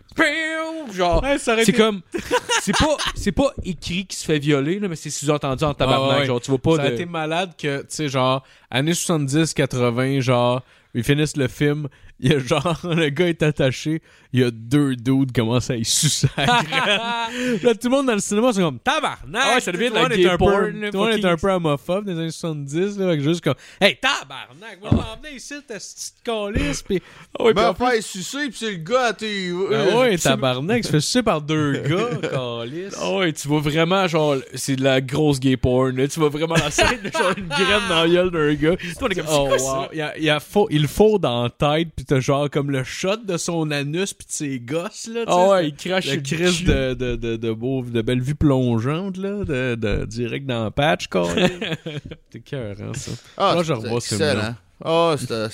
Genre, 0.94 1.22
Ouais, 1.22 1.38
c'est 1.38 1.74
comme. 1.74 2.02
C'est 2.62 2.78
pas, 2.78 2.98
c'est 3.16 3.32
pas 3.34 3.52
écrit 3.66 4.06
qu'il 4.06 4.18
se 4.18 4.26
fait 4.26 4.40
violer, 4.40 4.77
là, 4.80 4.88
mais 4.88 4.95
c'est 4.95 5.10
sous-entendu 5.10 5.64
en 5.64 5.74
tabarnak. 5.74 6.12
Ah, 6.12 6.20
ouais. 6.20 6.26
Genre, 6.26 6.41
tu 6.41 6.52
vois 6.52 6.60
pas 6.60 6.76
ça 6.76 6.84
a 6.84 6.90
de. 6.90 6.94
été 6.94 7.06
malade 7.06 7.52
que, 7.58 7.82
tu 7.82 7.88
sais, 7.90 8.10
genre, 8.10 8.44
années 8.70 8.94
70, 8.94 9.54
80, 9.54 10.20
genre, 10.22 10.64
ils 10.94 11.04
finissent 11.04 11.38
le 11.38 11.48
film 11.48 11.88
il 12.19 12.31
y 12.31 12.35
a 12.35 12.39
genre, 12.39 12.80
le 12.84 13.10
gars 13.10 13.27
est 13.27 13.44
attaché, 13.44 14.02
il 14.34 14.39
y 14.39 14.44
a 14.44 14.52
deux 14.52 14.95
dudes 14.95 15.27
qui 15.27 15.34
commencent 15.41 15.69
à 15.69 15.76
y 15.76 15.85
sucer 15.85 16.27
la. 16.38 16.45
Là, 17.64 17.76
tout 17.76 17.88
le 17.88 17.89
monde 17.89 18.07
dans 18.07 18.14
le 18.14 18.19
cinéma, 18.19 18.52
c'est 18.53 18.61
comme 18.61 18.80
tabarnak! 18.80 19.41
Ah 19.45 19.53
ouais, 19.56 19.61
ça 19.61 19.72
devient 19.72 19.89
Tout 19.89 19.98
est 20.11 20.26
un 20.26 20.31
peu- 20.31 20.38
porn, 20.38 20.72
Tout 20.72 20.77
le 20.81 20.91
monde 20.91 21.10
est 21.10 21.14
fucking- 21.22 21.26
un 21.27 21.38
peu 21.38 21.52
homophobe 21.52 22.06
dans 22.06 22.14
les 22.14 22.19
années 22.19 22.31
70, 22.31 22.98
là, 22.98 23.06
avec 23.07 23.22
juste 23.22 23.41
comme, 23.44 23.53
hey, 23.80 23.98
tabarnak! 23.98 24.80
Moi, 24.81 24.89
je 24.91 24.95
m'en 24.95 25.15
venais 25.22 25.35
ici, 25.35 25.53
ta 25.68 25.76
petite 25.76 26.14
calice, 26.23 26.81
pis. 26.81 27.02
Ah 27.39 27.44
ouais, 27.44 27.53
puis 27.53 27.61
Ben, 27.64 27.69
en 27.69 27.73
plus- 27.73 27.85
faire 27.85 28.03
sucer, 28.03 28.49
pis 28.49 28.57
c'est 28.57 28.72
le 28.72 28.77
gars 28.77 29.06
à 29.06 29.14
tes. 29.14 29.52
Ah 29.73 29.98
ouais, 29.99 30.18
tabarnak, 30.18 30.77
il 30.80 30.84
se 30.85 30.89
fait 30.91 30.99
sucer 31.02 31.23
par 31.23 31.41
deux 31.41 31.73
gars, 31.88 32.30
calice. 32.30 32.95
Ah 32.99 33.11
ouais, 33.15 33.34
tu 33.34 33.48
vois 33.48 33.60
vraiment, 33.61 34.07
genre, 34.07 34.38
c'est 34.56 34.76
de 34.76 34.84
la 34.84 35.02
grosse 35.02 35.39
gay 35.39 35.56
porn, 35.57 35.95
là. 35.95 36.07
Tu 36.07 36.19
vois 36.19 36.30
vraiment 36.30 36.56
la 36.56 36.72
scène, 36.72 36.99
genre, 37.14 37.34
une 37.38 37.48
graine 37.48 37.81
dans 37.89 38.03
la 38.03 38.10
gueule 38.10 38.31
d'un 38.31 38.53
gars. 38.56 38.76
Toi, 38.98 39.07
on 39.07 39.07
est 39.10 39.15
comme, 39.15 39.26
Oh, 39.30 39.49
wow. 39.60 39.85
Il, 39.94 39.98
y 39.99 40.02
a, 40.02 40.18
il, 40.18 40.38
il 40.72 40.88
faut 40.88 41.19
dans 41.19 41.44
la 41.44 41.49
tête, 41.49 41.89
pis 41.95 42.06
t'as 42.08 42.20
genre 42.20 42.50
comme 42.50 42.72
le 42.72 42.84
shot 42.84 43.18
de 43.18 43.38
son 43.38 43.70
anus 43.72 44.14
pis 44.14 44.26
de 44.26 44.32
ses 44.32 44.60
gosses, 44.60 45.08
là. 45.08 45.26
tu 45.26 45.32
sais, 45.32 45.38
Ah 45.38 45.50
ouais, 45.50 45.68
il 45.68 45.76
crache 45.76 46.08
Le 46.08 46.22
crise 46.22 46.64
de, 46.64 46.94
de, 46.94 47.16
de, 47.16 47.36
de, 47.36 47.52
beau, 47.52 47.84
de 47.84 48.02
belle 48.02 48.22
vue 48.22 48.36
plongeante, 48.36 49.18
là, 49.18 49.44
de, 49.44 49.76
de, 49.76 50.06
direct 50.06 50.46
dans 50.46 50.66
le 50.66 50.72
patch, 50.72 51.08
quoi. 51.08 51.28
T'es 52.32 52.40
cœur, 52.40 52.76
hein, 52.82 52.92
ça. 52.94 53.12
Ah, 53.38 53.54
Moi, 53.54 53.64
je 53.64 53.74
c'était 53.74 53.88
revois 53.88 54.02
ce. 54.02 54.54
Ah, 54.84 55.16
c'était. 55.18 55.48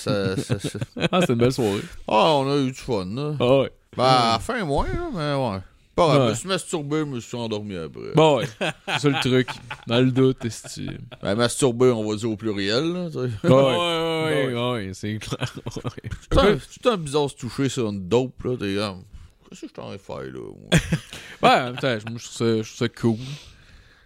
Ah, 1.12 1.22
c'était 1.22 1.34
une 1.34 1.40
belle 1.40 1.52
soirée. 1.52 1.82
Ah, 2.08 2.34
on 2.36 2.50
a 2.50 2.58
eu 2.58 2.68
du 2.68 2.74
fun, 2.74 3.06
là. 3.06 3.36
Ah 3.40 3.60
ouais. 3.60 3.72
Ben, 3.98 4.04
à 4.04 4.32
la 4.34 4.40
fin, 4.40 4.64
moins, 4.64 4.88
là, 4.88 5.10
mais 5.14 5.34
ouais. 5.52 5.62
Pas 5.96 6.08
grave, 6.08 6.20
Ouais. 6.22 6.26
je 6.28 6.30
me 6.32 6.36
suis 6.36 6.48
masturbé, 6.48 6.98
je 7.00 7.04
me 7.04 7.20
suis 7.20 7.38
endormi 7.38 7.76
après. 7.76 8.14
Bon, 8.16 8.38
ouais. 8.38 8.46
C'est 8.88 9.00
ça 9.00 9.10
le 9.10 9.20
truc. 9.22 9.48
Dans 9.86 10.00
le 10.02 10.12
doute, 10.12 10.44
est 10.46 10.80
Ben, 11.22 11.36
masturbé, 11.36 11.88
on 11.92 12.10
va 12.10 12.16
dire 12.16 12.32
au 12.32 12.36
pluriel, 12.36 12.94
là. 12.94 13.06
tu 13.08 13.14
sais. 13.14 13.48
Ouais. 13.48 13.54
ouais, 13.54 14.54
ouais, 14.54 14.72
ouais, 14.72 14.92
c'est 14.94 15.18
clair. 15.20 15.54
Ouais. 15.76 16.10
C'est 16.32 16.40
un- 16.40 16.58
C'est 16.70 16.88
un 16.88 16.98
bizarre 16.98 17.30
se 17.30 17.36
toucher 17.36 17.70
sur 17.70 17.90
une 17.90 18.08
dope, 18.08 18.44
là. 18.44 18.56
T'es 18.58 18.76
comme. 18.76 19.04
Qu'est-ce 19.50 19.62
que 19.62 19.68
je 19.68 19.74
t'en 19.74 19.94
ai 19.94 19.98
fait, 20.00 20.32
là? 20.32 20.40
moi? 20.40 20.70
Ouais, 21.68 21.74
putain, 21.74 22.00
moi, 22.10 22.18
je 22.18 22.26
trouve 22.26 22.38
ça, 22.38 22.46
je 22.46 22.62
trouve 22.62 22.78
ça 22.78 22.90
cool. 22.90 23.18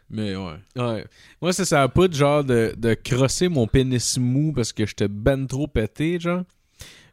Mais 0.10 0.36
ouais. 0.36 0.54
Ouais. 0.76 1.06
Moi, 1.42 1.54
c'est 1.54 1.66
ça 1.66 1.84
a 1.84 1.88
pas 1.90 2.08
de 2.08 2.14
genre 2.14 2.44
de, 2.44 2.74
de 2.78 2.94
crosser 2.96 3.48
mon 3.50 3.68
pénis 3.68 4.18
mou 4.18 4.52
parce 4.54 4.74
que 4.74 4.86
j'étais 4.86 5.08
ben 5.08 5.46
trop 5.48 5.68
pété, 5.68 6.20
genre. 6.20 6.44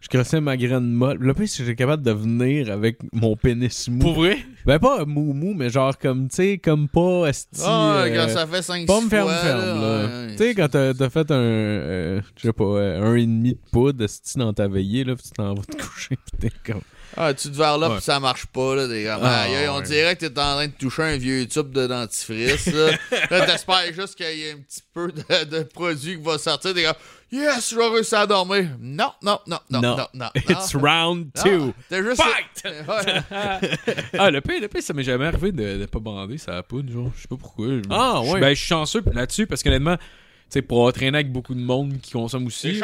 Je 0.05 0.09
crossais 0.11 0.39
ma 0.39 0.55
graine 0.59 0.93
molle. 0.93 1.17
Le 1.19 1.33
que 1.33 1.47
j'étais 1.47 1.75
capable 1.75 2.03
de 2.03 2.11
venir 2.11 2.71
avec 2.71 2.99
mon 3.15 3.37
pénis 3.37 3.89
mou. 3.89 4.01
Pour 4.01 4.15
vrai? 4.17 4.37
Ben, 4.67 4.79
pas 4.79 5.07
mou 5.07 5.33
mou, 5.33 5.55
mais 5.55 5.71
genre 5.71 5.97
comme, 5.97 6.29
tu 6.29 6.37
sais, 6.37 6.59
comme 6.59 6.89
pas 6.89 7.27
esti. 7.27 7.63
Ah, 7.65 8.03
euh, 8.05 8.15
quand 8.15 8.29
ça 8.31 8.47
fait 8.47 8.61
5 8.61 8.87
Pomme 8.87 9.09
fois, 9.09 9.11
ferme 9.11 9.31
ferme, 9.31 9.81
là. 9.81 10.05
ouais, 10.05 10.31
Tu 10.33 10.37
sais, 10.37 10.55
quand 10.55 10.69
t'as 10.69 10.93
t'as 10.93 11.09
fait 11.09 11.31
un, 11.31 11.35
euh, 11.37 12.21
je 12.37 12.43
sais 12.43 12.53
pas, 12.53 12.65
euh, 12.65 13.03
un 13.03 13.15
et 13.15 13.25
demi 13.25 13.53
de 13.55 13.59
poudre 13.73 14.05
esti 14.05 14.37
dans 14.37 14.53
ta 14.53 14.69
veillée, 14.69 15.05
là, 15.05 15.17
pis 15.17 15.23
tu 15.23 15.31
t'en 15.31 15.55
vas 15.55 15.63
te 15.63 15.77
coucher, 15.83 16.17
pis 16.17 16.37
t'es 16.39 16.51
comme... 16.67 16.83
Ah, 17.17 17.33
tu 17.35 17.51
te 17.51 17.57
vers 17.57 17.79
là, 17.79 17.91
Ouais. 17.91 17.97
pis 17.99 18.03
ça 18.03 18.19
marche 18.21 18.47
pas, 18.47 18.75
là. 18.75 18.83
Comme, 18.87 19.25
Ah, 19.27 19.43
aïe, 19.43 19.69
on 19.69 19.77
ouais. 19.79 19.83
dirait 19.83 20.17
que 20.17 20.27
t'es 20.27 20.41
en 20.41 20.55
train 20.57 20.67
de 20.67 20.73
toucher 20.73 21.03
un 21.03 21.17
vieux 21.17 21.47
tube 21.47 21.71
de 21.73 21.87
dentifrice, 21.87 22.67
là. 22.67 22.91
là, 23.31 23.47
t'espères 23.47 23.93
juste 23.93 24.17
qu'il 24.17 24.27
y 24.37 24.43
ait 24.49 24.53
un 24.53 24.57
petit 24.59 24.81
peu 24.93 25.13
de, 25.13 25.45
de 25.45 25.63
produit 25.63 26.17
qui 26.17 26.23
va 26.23 26.39
sortir. 26.39 26.75
T'es 26.75 26.83
comme, 26.85 26.95
yes, 27.31 27.71
je 27.71 27.77
vais 27.77 27.87
réussir 27.89 28.19
à 28.19 28.27
dormir. 28.27 28.69
Non, 28.81 29.13
non, 29.23 29.39
non, 29.47 29.59
non, 29.71 29.81
non, 29.81 29.97
non. 29.97 30.07
non, 30.15 30.29
It's 30.49 30.75
round 30.75 31.29
two. 31.35 31.73
T'es 31.89 32.03
juste. 32.03 32.23
Fight! 32.23 32.75
Ouais. 32.89 33.21
Ah, 34.19 34.31
le 34.31 34.41
pire, 34.41 34.61
le 34.61 34.69
pire, 34.69 34.83
ça 34.83 34.93
m'est 34.95 35.03
jamais 35.05 35.27
arrivé 35.27 35.53
de, 35.53 35.79
de 35.79 35.87
pas 35.87 35.99
bander 35.99 36.39
sa 36.39 36.63
poudre, 36.63 36.91
genre. 36.93 37.11
Je 37.17 37.23
sais 37.23 37.29
pas 37.29 37.37
pourquoi. 37.37 37.67
Ah, 37.91 38.21
ouais. 38.23 38.41
Ben, 38.41 38.51
je 38.51 38.55
suis 38.59 38.69
chanceux 38.69 39.03
là-dessus 39.13 39.47
parce 39.47 39.63
qu'honnêtement, 39.63 39.97
sais, 40.55 40.63
pour 40.63 40.93
traîné 40.93 41.19
avec 41.19 41.33
beaucoup 41.33 41.55
de 41.55 41.61
monde 41.61 42.01
qui 42.01 42.13
consomme 42.13 42.47
aussi. 42.47 42.75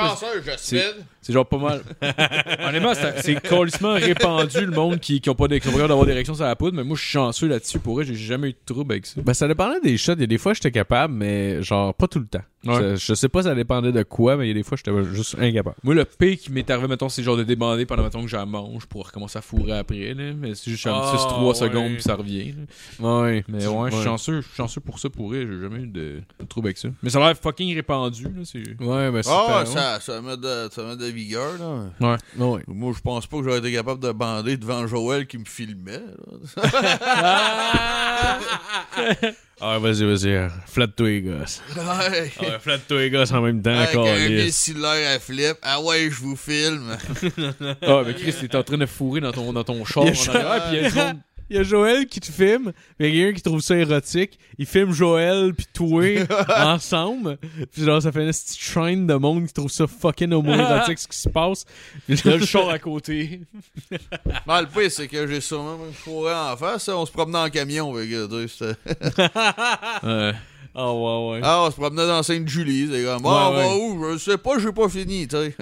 Jasmine. 0.44 0.82
C'est 1.22 1.32
genre 1.32 1.46
pas 1.46 1.58
mal. 1.58 1.82
Honnêtement, 2.66 2.94
c'est 2.94 3.22
c'est 3.22 3.48
colissement 3.48 3.94
répandu 3.94 4.64
le 4.66 4.72
monde 4.72 5.00
qui, 5.00 5.20
qui 5.20 5.30
ont 5.30 5.34
pas 5.34 5.48
d'avoir 5.48 6.06
d'érection 6.06 6.34
sur 6.34 6.44
la 6.44 6.56
poudre, 6.56 6.76
mais 6.76 6.84
moi 6.84 6.96
je 6.96 7.02
suis 7.02 7.12
chanceux 7.12 7.48
là-dessus. 7.48 7.78
Pour 7.78 7.94
vrai, 7.94 8.04
j'ai 8.04 8.14
jamais 8.14 8.50
eu 8.50 8.52
de 8.52 8.58
trouble 8.64 8.92
avec 8.92 9.06
ça. 9.06 9.20
Ben, 9.20 9.34
ça 9.34 9.48
dépendait 9.48 9.80
des 9.80 9.96
shots. 9.96 10.14
Il 10.14 10.20
y 10.20 10.24
a 10.24 10.26
des 10.26 10.38
fois, 10.38 10.54
j'étais 10.54 10.70
capable, 10.70 11.14
mais 11.14 11.62
genre, 11.62 11.94
pas 11.94 12.08
tout 12.08 12.18
le 12.18 12.26
temps. 12.26 12.42
Ouais. 12.64 12.74
Ça- 12.74 12.94
je 12.96 13.14
sais 13.14 13.28
pas 13.28 13.42
ça 13.42 13.54
dépendait 13.54 13.92
de 13.92 14.02
quoi, 14.02 14.36
mais 14.36 14.44
il 14.44 14.48
y 14.48 14.50
a 14.50 14.54
des 14.54 14.62
fois, 14.62 14.76
j'étais 14.76 14.92
juste 15.14 15.36
incapable. 15.38 15.76
Moi, 15.82 15.94
le 15.94 16.04
pire 16.04 16.36
qui 16.38 16.52
m'est 16.52 16.68
arrivé, 16.70 16.88
mettons, 16.88 17.08
c'est 17.08 17.22
genre 17.22 17.36
de 17.36 17.42
débander 17.42 17.86
pendant, 17.86 18.02
mettons, 18.02 18.20
que 18.22 18.28
j'en 18.28 18.44
mange 18.46 18.84
pour 18.86 19.06
recommencer 19.06 19.38
à 19.38 19.42
fourrer 19.42 19.78
après, 19.78 20.12
là. 20.14 20.32
Mais 20.36 20.54
c'est 20.54 20.70
juste 20.70 20.86
un 20.86 21.00
petit 21.00 21.16
3 21.16 21.42
ouais. 21.42 21.54
secondes 21.54 21.92
puis 21.94 22.02
ça 22.02 22.16
revient, 22.16 22.52
là. 22.52 23.22
Ouais. 23.22 23.44
Mais 23.48 23.66
ouais, 23.66 23.90
je 23.90 23.96
suis 23.96 24.04
chanceux, 24.04 24.40
je 24.42 24.46
suis 24.46 24.56
chanceux 24.56 24.80
pour 24.80 24.98
ça, 24.98 25.08
pour. 25.08 25.32
J'ai 25.32 25.46
jamais 25.46 25.80
eu 25.80 25.86
de, 25.86 26.20
de 26.38 26.44
trouble 26.46 26.68
avec 26.68 26.78
ça. 26.78 26.88
Mais 27.02 27.08
ça 27.08 27.18
a 27.18 27.28
l'air 27.28 27.36
fucking 27.40 27.74
répandu, 27.74 28.24
là. 28.24 28.42
C'est... 28.44 28.62
Ouais, 28.82 29.10
mais 29.10 29.22
c'est 29.22 29.30
Ah, 29.32 29.60
ouais, 29.60 29.66
ça, 29.66 30.00
ça 30.00 30.20
met 30.20 30.36
de, 30.36 30.68
ça 30.70 30.84
met 30.84 30.96
de 30.96 31.06
vigueur, 31.06 31.52
là. 31.58 31.90
Ouais. 32.00 32.16
Ouais. 32.44 32.62
Moi, 32.68 32.92
je 32.94 33.00
pense 33.00 33.26
pas 33.26 33.38
que 33.38 33.44
j'aurais 33.44 33.58
été 33.58 33.72
capable 33.72 34.02
de 34.02 34.12
bander 34.12 34.56
devant 34.58 34.86
Joël 34.86 35.26
qui 35.26 35.38
me 35.38 35.44
filmait, 35.46 36.02
là. 36.56 36.66
Ah, 39.62 39.78
vas-y, 39.78 40.04
vas-y. 40.04 40.48
Flatte-toi, 40.66 41.08
les 41.08 41.22
gosses. 41.22 41.60
Ouais. 41.76 42.32
Ah, 42.40 42.58
flatte-toi, 42.58 42.98
les 43.00 43.10
gosses 43.10 43.32
en 43.32 43.42
même 43.42 43.60
temps, 43.60 43.76
Avec 43.76 43.94
un 43.94 44.04
câlisse. 44.04 44.44
missilaire 44.46 45.16
à 45.16 45.18
flip. 45.18 45.56
Ah 45.62 45.80
ouais, 45.82 46.08
je 46.10 46.16
vous 46.20 46.36
filme. 46.36 46.96
Ah, 47.82 48.02
mais 48.06 48.14
Chris, 48.14 48.34
t'es 48.40 48.56
en 48.56 48.62
train 48.62 48.78
de 48.78 48.86
fourrer 48.86 49.20
dans 49.20 49.32
ton, 49.32 49.52
dans 49.52 49.64
ton 49.64 49.84
char. 49.84 50.04
Il 50.06 50.14
y 50.14 50.28
a 50.28 50.32
en 50.32 50.34
arrière, 50.46 50.64
puis 50.68 50.76
il 50.78 50.82
y 50.82 50.86
a 50.86 50.90
du 50.90 50.96
monde- 50.96 51.20
Il 51.50 51.56
y 51.56 51.58
a 51.58 51.62
Joël 51.64 52.06
qui 52.06 52.20
te 52.20 52.30
filme, 52.30 52.72
puis 52.96 53.08
il 53.08 53.14
y 53.16 53.20
a 53.20 53.24
quelqu'un 53.24 53.36
qui 53.36 53.42
trouve 53.42 53.60
ça 53.60 53.76
érotique. 53.76 54.38
Il 54.56 54.66
filme 54.66 54.92
Joël 54.92 55.52
puis 55.52 55.66
toi 55.74 56.04
ensemble. 56.74 57.38
Puis 57.72 57.84
genre, 57.84 58.00
ça 58.00 58.12
fait 58.12 58.22
une 58.22 58.30
petite 58.30 58.56
chaîne 58.58 59.06
de 59.06 59.14
monde 59.14 59.46
qui 59.48 59.52
trouve 59.52 59.70
ça 59.70 59.86
fucking 59.88 60.32
homo-érotique 60.32 60.98
ce 61.00 61.08
qui 61.08 61.16
se 61.18 61.28
passe. 61.28 61.64
Puis 62.06 62.20
Il 62.24 62.30
y 62.30 62.34
a 62.34 62.36
le 62.36 62.46
char 62.46 62.68
à 62.70 62.78
côté. 62.78 63.40
Non, 64.46 64.60
le 64.60 64.66
pire, 64.66 64.90
c'est 64.92 65.08
que 65.08 65.26
j'ai 65.26 65.40
sûrement 65.40 65.76
même 65.76 65.92
fourré 65.92 66.32
en 66.32 66.56
face. 66.56 66.88
On 66.88 67.04
se 67.04 67.10
promenait 67.12 67.38
en 67.38 67.50
camion, 67.50 67.92
c'était- 68.48 68.76
Ouais. 70.02 70.32
Ah 70.72 70.92
ouais, 70.94 71.30
ouais. 71.32 71.40
Ah, 71.42 71.64
on 71.64 71.70
se 71.72 71.76
promenait 71.76 72.06
dans 72.06 72.22
Sainte-Julie. 72.22 72.88
C'est 72.92 73.02
comme, 73.02 73.24
Ouais, 73.26 73.32
ah, 73.34 73.50
va 73.50 73.58
ouais. 73.68 73.74
où? 73.90 74.12
Je 74.12 74.18
sais 74.18 74.38
pas, 74.38 74.56
j'ai 74.60 74.70
pas 74.70 74.88
fini, 74.88 75.26
tu 75.26 75.36
sais. 75.36 75.56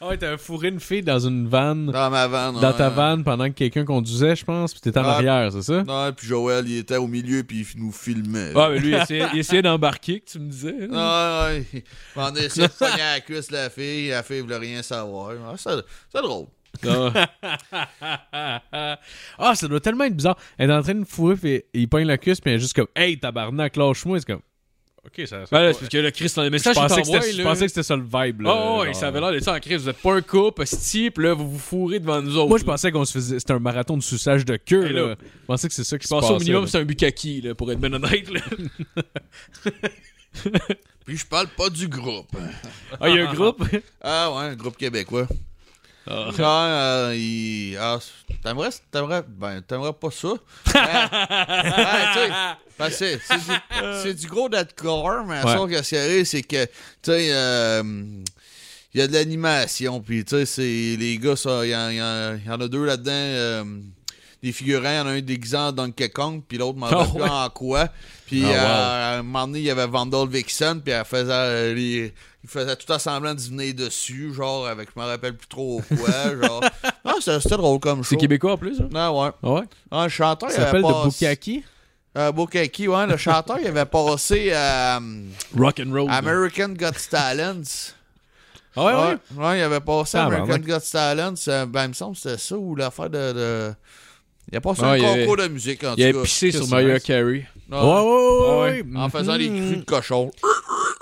Ah 0.00 0.08
ouais, 0.08 0.18
t'avais 0.18 0.36
fourré 0.36 0.68
une 0.68 0.78
fille 0.80 1.02
dans 1.02 1.18
une 1.18 1.48
vanne, 1.48 1.86
Dans 1.86 2.10
ma 2.10 2.26
vanne. 2.28 2.60
dans 2.60 2.72
ta 2.74 2.88
ouais. 2.90 2.94
vanne 2.94 3.24
pendant 3.24 3.46
que 3.48 3.54
quelqu'un 3.54 3.84
conduisait, 3.86 4.36
je 4.36 4.44
pense, 4.44 4.72
puis 4.72 4.80
t'étais 4.82 4.98
en 4.98 5.04
Ah. 5.04 5.12
arrière, 5.14 5.50
c'est 5.52 5.62
ça? 5.62 5.82
Non, 5.84 6.12
puis 6.12 6.26
Joël, 6.26 6.68
il 6.68 6.78
était 6.78 6.96
au 6.98 7.06
milieu, 7.06 7.42
puis 7.44 7.66
il 7.74 7.82
nous 7.82 7.92
filmait. 7.92 8.52
Ouais, 8.54 8.70
mais 8.74 8.78
lui, 8.78 8.88
il 8.88 8.94
essayait, 8.94 9.26
il 9.32 9.38
essayait 9.38 9.62
d'embarquer, 9.62 10.20
que 10.20 10.30
tu 10.30 10.38
me 10.38 10.50
disais. 10.50 10.74
hein. 10.82 10.88
Ah, 10.94 11.48
ouais. 11.50 11.84
On 12.14 12.20
a 12.34 12.38
essayé 12.40 12.66
de 12.68 12.72
pogner 12.72 13.00
à 13.00 13.14
la 13.14 13.20
cuisse 13.20 13.50
la 13.50 13.70
fille. 13.70 14.08
La 14.10 14.22
fille 14.22 14.40
voulait 14.40 14.58
rien 14.58 14.82
savoir. 14.82 15.30
Ah, 15.48 15.54
c'est 15.56 15.70
c'est 16.12 16.20
drôle. 16.22 16.46
Ah. 16.86 17.26
ah, 19.38 19.54
ça 19.54 19.66
doit 19.68 19.80
tellement 19.80 20.04
être 20.04 20.16
bizarre. 20.16 20.36
Elle 20.58 20.70
est 20.70 20.74
en 20.74 20.82
train 20.82 20.94
de 20.94 21.04
fourrer, 21.04 21.36
puis 21.36 21.62
il 21.72 21.88
pogne 21.88 22.06
la 22.06 22.18
cuisse, 22.18 22.40
puis 22.40 22.50
elle 22.50 22.58
est 22.58 22.60
juste 22.60 22.74
comme, 22.74 22.88
hey, 22.94 23.18
tabarnak, 23.18 23.76
lâche-moi. 23.76 24.18
C'est 24.20 24.26
comme, 24.26 24.42
ok, 25.06 25.26
ça. 25.26 25.46
ça 25.46 25.46
Ben 25.50 25.62
là, 25.62 25.72
c'est 25.72 25.78
parce 25.80 25.88
que 25.90 25.98
le 25.98 26.10
Chris 26.10 26.32
dans 26.36 26.42
les 26.42 26.58
je, 26.58 26.64
pensais 26.64 27.02
que 27.02 27.06
je 27.06 27.42
pensais 27.42 27.62
que 27.62 27.68
c'était 27.68 27.82
ça 27.82 27.96
le 27.96 28.02
vibe, 28.02 28.42
là. 28.42 28.54
Oh, 28.54 28.80
ouais, 28.80 28.86
genre. 28.86 28.94
ça 28.94 29.08
avait 29.08 29.20
l'air 29.20 29.32
de 29.32 29.40
ça 29.40 29.54
en 29.54 29.60
Chris. 29.60 29.76
Vous 29.76 29.88
êtes 29.88 29.98
pas 29.98 30.14
un 30.14 30.22
couple, 30.22 30.64
pis 30.64 31.10
là, 31.16 31.34
vous 31.34 31.50
vous 31.50 31.58
fourrez 31.58 32.00
devant 32.00 32.20
nous 32.22 32.36
autres. 32.36 32.48
Moi, 32.48 32.58
je 32.58 32.64
pensais 32.64 32.92
qu'on 32.92 33.04
se 33.04 33.12
faisait. 33.12 33.38
C'était 33.38 33.52
un 33.52 33.58
marathon 33.58 33.96
de 33.96 34.02
suçage 34.02 34.44
de 34.44 34.56
queue, 34.56 34.88
là. 34.88 35.08
là, 35.08 35.16
Je 35.20 35.46
pensais 35.46 35.68
que 35.68 35.74
c'est 35.74 35.84
ça 35.84 35.98
qui 35.98 36.04
Je 36.04 36.08
se 36.08 36.14
passait. 36.14 36.32
au 36.32 36.38
minimum, 36.38 36.66
c'est 36.66 36.78
un 36.78 36.84
bukkake, 36.84 37.42
là, 37.44 37.54
pour 37.54 37.70
être 37.72 37.80
ben 37.80 37.94
honnête, 37.94 38.30
là. 38.30 38.40
Puis 41.06 41.16
je 41.16 41.26
parle 41.26 41.46
pas 41.56 41.70
du 41.70 41.88
groupe. 41.88 42.36
Ah, 43.00 43.08
il 43.08 43.16
y 43.16 43.20
a 43.20 43.30
un 43.30 43.32
groupe? 43.32 43.64
Ah 44.00 44.32
ouais, 44.32 44.44
un 44.46 44.56
groupe 44.56 44.76
québécois. 44.76 45.28
Ah. 46.08 46.30
Euh, 46.38 47.14
il... 47.16 47.76
ah, 47.80 47.98
t'aimerais, 48.42 48.70
t'aimerais, 48.90 49.22
ben, 49.26 49.60
t'aimerais 49.62 49.92
pas 49.92 50.10
ça. 50.10 50.28
Ben, 50.72 51.08
ben, 51.10 52.56
ben, 52.78 52.90
c'est, 52.90 53.18
c'est 53.26 53.38
du, 53.38 53.52
c'est 54.02 54.14
du 54.14 54.26
gros 54.28 54.48
deathcore, 54.48 55.24
mais 55.26 55.42
Ouais. 55.42 55.52
sauf 55.52 55.70
que 55.70 55.82
ce 55.82 55.88
qui 55.88 55.96
arrive, 55.96 56.24
c'est 56.24 56.42
que, 56.42 56.64
tu 56.64 56.70
sais, 57.04 57.28
euh, 57.32 57.82
il 58.94 59.00
y 59.00 59.02
a 59.02 59.08
de 59.08 59.12
l'animation, 59.14 60.00
puis 60.00 60.24
tu 60.24 60.36
sais, 60.36 60.46
c'est, 60.46 60.96
les 60.98 61.18
gars, 61.18 61.34
il 61.64 61.70
y, 61.70 61.76
en- 61.76 61.90
y 61.90 61.96
y 61.96 62.48
a 62.50 62.68
deux 62.68 62.84
là-dedans, 62.84 63.10
euh, 63.12 63.64
des 64.42 64.52
figurants, 64.52 64.90
il 64.90 64.96
y 64.96 65.00
en 65.00 65.06
a 65.06 65.10
un 65.10 65.20
déguisé 65.20 65.56
en 65.56 65.72
Donkey 65.72 66.08
Kong, 66.10 66.42
puis 66.46 66.58
l'autre 66.58 66.78
m'en 66.78 66.88
Oh, 66.90 67.18
ouais. 67.18 67.28
en 67.28 67.48
quoi. 67.50 67.88
Puis 68.26 68.42
Ah, 68.44 68.48
wow. 68.48 68.54
euh, 68.54 69.14
à 69.16 69.18
un 69.18 69.22
moment 69.22 69.46
donné, 69.46 69.60
il 69.60 69.64
y 69.64 69.70
avait 69.70 69.86
Vandal 69.86 70.28
Vixen, 70.28 70.80
puis 70.82 70.92
elle 70.92 71.04
faisait 71.04 71.32
euh, 71.32 71.74
les- 71.74 72.12
il 72.44 72.48
faisait 72.50 72.76
tout 72.76 72.92
à 72.92 72.98
semblant 73.00 73.34
de 73.34 73.40
venir 73.40 73.74
dessus, 73.74 74.32
genre 74.32 74.66
avec 74.68 74.90
je 74.94 75.00
me 75.00 75.04
rappelle 75.06 75.34
plus 75.36 75.48
trop 75.48 75.82
quoi, 75.88 76.36
genre. 76.42 76.62
C'était 77.20 77.56
drôle 77.56 77.80
comme 77.80 78.02
show. 78.04 78.10
C'est 78.10 78.16
québécois 78.16 78.52
en 78.52 78.56
plus, 78.58 78.80
hein? 78.80 78.88
Ah 78.94 79.12
ouais. 79.12 79.30
Ouais? 79.42 79.62
Ah, 79.90 80.04
le 80.04 80.08
chanteur, 80.10 80.50
Ça 80.50 80.66
s'appelle 80.66 80.82
de. 80.82 81.08
Bukaki? 81.08 81.64
Euh, 82.16 82.30
Bukaki, 82.32 82.88
ouais. 82.88 83.06
Le 83.06 83.16
chanteur, 83.16 83.58
il 83.60 83.66
avait 83.66 83.84
passé 83.86 84.50
euh, 84.52 84.98
Rock 85.56 85.80
and 85.84 85.92
roll. 85.92 86.10
American 86.10 86.68
Got 86.70 86.92
Talents. 87.10 87.92
Ah 88.76 88.84
ouais, 88.84 88.92
ouais? 88.92 89.18
ouais. 89.36 89.44
ouais, 89.46 89.58
il 89.58 89.62
avait 89.62 89.80
passé 89.80 90.18
Ah, 90.18 90.26
American 90.26 90.46
ben, 90.58 90.60
Got 90.66 90.80
Talents. 90.92 91.34
euh, 91.48 91.66
Ben, 91.66 91.84
il 91.84 91.88
me 91.88 91.94
semble 91.94 92.14
que 92.14 92.20
c'était 92.22 92.38
ça, 92.38 92.56
ou 92.56 92.74
l'affaire 92.76 93.08
de... 93.10 93.32
de... 93.32 93.74
Il 94.52 94.56
a 94.56 94.60
passé 94.60 94.82
Ouais, 94.82 94.88
un 94.88 94.96
il 94.96 95.04
avait- 95.04 95.20
concours 95.26 95.36
de 95.42 95.48
musique, 95.48 95.82
en 95.84 95.94
Il 95.96 96.04
tout 96.04 96.08
a 96.10 96.12
cas. 96.20 96.22
pissé 96.24 96.50
que 96.50 96.56
sur 96.56 96.64
c'est 96.66 96.70
Mariah. 96.70 97.00
Carey. 97.00 97.46
Ouais. 97.70 97.78
Ouais, 97.78 98.60
ouais. 98.60 98.84
En 98.96 99.08
faisant 99.08 99.36
des 99.36 99.48
cris 99.48 99.76
de 99.78 99.84
cochon. 99.84 100.30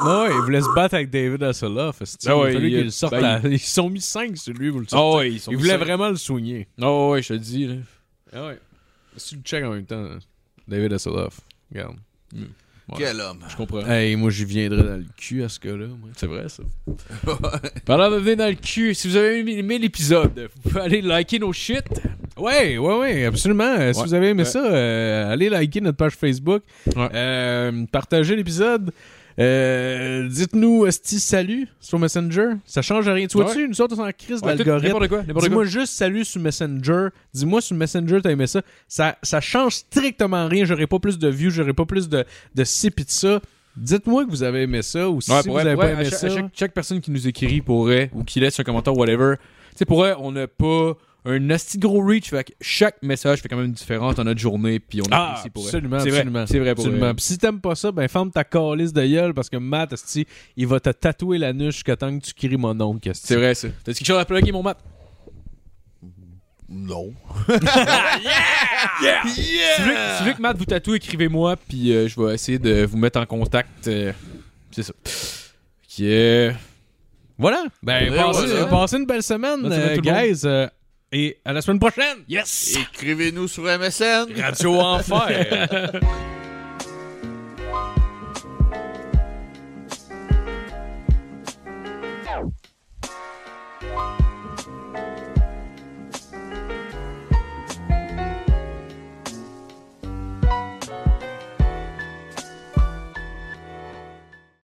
Ouais, 0.01 0.29
il 0.31 0.41
voulait 0.45 0.63
se 0.63 0.75
battre 0.75 0.95
avec 0.95 1.11
David 1.11 1.43
Hasselhoff. 1.43 2.03
Ah 2.27 2.37
ouais, 2.39 2.53
il 2.53 2.57
a 2.57 2.59
fallu 2.59 2.71
il- 2.71 3.11
ben, 3.11 3.25
à- 3.25 3.41
Ils 3.49 3.59
se 3.59 3.75
sont 3.75 3.91
mis 3.91 4.01
5 4.01 4.37
sur 4.39 4.55
lui 4.55 4.71
pour 4.71 4.81
le 4.81 4.87
Ah 4.89 4.97
sortir. 4.97 5.19
ouais, 5.19 5.29
ils 5.31 5.35
il 5.35 5.41
cinq. 5.41 5.79
vraiment 5.79 6.09
le 6.09 6.17
soigner. 6.17 6.67
Ah 6.81 7.09
ouais, 7.09 7.23
je 7.23 7.29
te 7.29 7.35
dis. 7.35 7.67
Là. 7.67 7.75
Ah 8.33 8.47
ouais. 8.47 8.59
Si 9.17 9.31
tu 9.31 9.37
le 9.37 9.43
check 9.43 9.65
en 9.65 9.71
même 9.73 9.85
temps, 9.85 10.09
David 10.67 10.93
Hasselhoff. 10.95 11.41
Regarde. 11.71 11.97
Quel 12.99 13.21
homme. 13.21 13.39
Je 13.49 13.57
comprends. 13.57 13.87
Hey, 13.87 14.15
moi, 14.17 14.31
j'y 14.31 14.45
viendrais 14.45 14.83
dans 14.83 14.97
le 14.97 15.07
cul 15.17 15.43
à 15.43 15.49
ce 15.49 15.59
gars-là. 15.61 15.87
moi. 15.87 16.09
C'est 16.17 16.27
vrai, 16.27 16.49
ça. 16.49 16.63
Parlant 17.87 18.11
de 18.11 18.17
venir 18.17 18.37
dans 18.39 18.49
le 18.49 18.55
cul, 18.57 18.95
si 18.95 19.09
vous 19.09 19.17
avez 19.17 19.39
aimé, 19.41 19.59
aimé 19.59 19.79
l'épisode, 19.79 20.51
vous 20.57 20.71
pouvez 20.71 20.81
aller 20.83 21.01
liker 21.03 21.39
nos 21.39 21.53
shit. 21.53 21.83
Ouais, 22.39 22.79
ouais, 22.79 22.99
ouais, 22.99 23.25
absolument. 23.27 23.65
Euh, 23.79 23.93
Si 23.93 24.03
vous 24.03 24.15
avez 24.15 24.29
aimé 24.31 24.43
Ouais. 24.43 24.49
ça, 24.49 24.65
euh, 24.65 25.33
allez 25.33 25.49
liker 25.49 25.81
notre 25.81 25.97
page 25.99 26.13
Facebook. 26.15 26.63
Ouais. 26.97 27.09
Euh, 27.15 27.85
partagez 27.93 28.35
l'épisode. 28.37 28.93
Euh, 29.39 30.29
Dites-nous 30.29 30.87
Esti 30.87 31.19
salut 31.19 31.67
sur 31.81 31.99
Messenger. 31.99 32.51
Ça 32.67 32.83
change 32.83 33.09
rien. 33.09 33.27
Tu 33.27 33.37
vois-tu, 33.37 33.69
nous 33.69 33.81
autres, 33.81 33.95
on 33.99 34.05
s'en 34.05 34.11
crise 34.13 34.41
de 34.41 34.47
l'algorithme. 34.47 35.25
Dis-moi 35.41 35.65
juste 35.65 35.93
salut 35.95 36.25
sur 36.25 36.41
Messenger. 36.41 37.09
Dis-moi 37.33 37.61
sur 37.61 37.77
Messenger, 37.77 38.21
t'as 38.23 38.31
aimé 38.31 38.47
ça. 38.47 38.63
ça. 38.89 39.17
Ça 39.23 39.41
change 39.41 39.75
strictement 39.75 40.47
rien. 40.49 40.65
J'aurai 40.65 40.87
pas 40.87 40.99
plus 41.01 41.19
de 41.19 41.29
views, 41.29 41.51
j'aurai 41.51 41.73
pas 41.73 41.85
plus 41.85 42.09
de, 42.09 42.25
de 42.55 42.65
ci 42.65 42.91
pis 42.91 43.05
de 43.05 43.11
ça. 43.11 43.41
Dites-moi 43.77 44.25
que 44.25 44.31
vous 44.31 44.45
avez 44.45 44.63
aimé 44.63 44.83
ça 44.83 45.11
ou 45.11 45.21
si 45.21 45.33
Ouais, 45.33 45.41
vous 45.45 45.57
avez 45.59 45.75
pas 45.75 45.87
à 45.87 45.91
aimé 45.93 46.05
chaque, 46.05 46.15
ça. 46.15 46.27
à 46.29 46.31
chaque- 46.31 46.51
chaque 46.55 46.73
personne 46.73 47.01
qui 47.01 47.11
nous 47.11 47.27
écrit 47.27 47.61
pourrait 47.61 48.11
ou 48.15 48.23
qui 48.23 48.39
laisse 48.39 48.59
un 48.61 48.63
commentaire, 48.63 48.97
whatever. 48.97 49.35
Tu 49.73 49.79
sais, 49.79 49.85
pour 49.85 49.99
vrai, 49.99 50.15
on 50.21 50.31
n'a 50.31 50.47
pas 50.47 50.97
un 51.27 51.51
asti 51.51 51.79
gros 51.79 52.05
reach. 52.05 52.31
Fait 52.31 52.45
que 52.45 52.53
chaque 52.61 53.03
message 53.03 53.41
fait 53.41 53.49
quand 53.49 53.57
même 53.57 53.67
une 53.67 53.73
différence 53.73 54.15
dans 54.15 54.25
notre 54.25 54.41
journée. 54.41 54.79
Puis 54.81 55.01
on 55.03 55.07
Ah, 55.11 55.31
apprécie 55.33 55.51
pour 55.51 55.65
absolument, 55.65 55.99
C'est 56.01 56.11
vrai, 56.11 56.19
absolument. 56.21 56.47
C'est 56.47 56.59
vrai 56.59 56.75
pour 56.75 56.85
Absolument. 56.85 57.07
vrai. 57.07 57.15
Puis 57.15 57.25
si 57.25 57.39
t'aimes 57.39 57.61
pas 57.61 57.75
ça, 57.75 57.93
ben 57.93 58.07
ferme 58.09 58.31
ta 58.31 58.45
calice 58.45 58.93
de 58.93 59.07
gueule 59.07 59.35
parce 59.35 59.49
que 59.49 59.57
Matt, 59.57 59.95
il 60.57 60.67
va 60.67 60.81
te 60.81 60.91
tatouer 60.91 61.39
la 61.39 61.53
nuche 61.53 61.75
jusqu'à 61.77 61.97
temps 61.97 62.17
que 62.19 62.25
tu 62.25 62.35
cries 62.35 62.57
mon 62.57 62.99
esti. 63.05 63.27
C'est 63.27 63.37
vrai, 63.37 63.55
ça. 63.55 63.69
T'as 63.85 63.93
quelque 63.95 64.07
chose 64.07 64.19
à 64.19 64.25
plugger, 64.25 64.53
mon 64.53 64.63
mat? 64.63 64.77
Non. 66.69 67.13
Si 67.47 67.53
vous 67.53 67.55
voulez- 67.55 67.67
si 69.29 69.83
vous 69.83 70.23
voulez 70.23 70.35
que 70.35 70.43
Matt 70.43 70.57
vous 70.57 70.65
tatoue, 70.65 70.95
écrivez-moi. 70.95 71.57
Puis 71.69 71.93
euh, 71.93 72.09
je 72.09 72.21
vais 72.21 72.35
essayer 72.35 72.59
de 72.59 72.85
vous 72.85 72.97
mettre 72.97 73.21
en 73.21 73.27
contact. 73.27 73.87
euh, 73.89 74.13
c'est 74.71 74.83
ça. 74.83 74.93
Qui 75.87 76.07
est. 76.11 76.55
Voilà. 77.39 77.65
Ben, 77.83 78.11
Ouais, 78.11 78.69
passez, 78.71 78.97
une 78.97 79.07
belle 79.07 79.23
semaine, 79.23 79.63
Bonne 79.63 79.73
semaine, 79.73 79.99
euh, 79.99 80.27
guys. 80.27 80.71
Et 81.15 81.39
à 81.45 81.53
la 81.53 81.63
semaine 81.63 81.79
prochaine. 81.79 82.19
Yes! 82.29 82.77
Écrivez-nous 82.77 83.47
sur 83.47 83.63
MSN. 83.63 84.35
Radio 84.37 84.81
Enfer. 84.81 85.93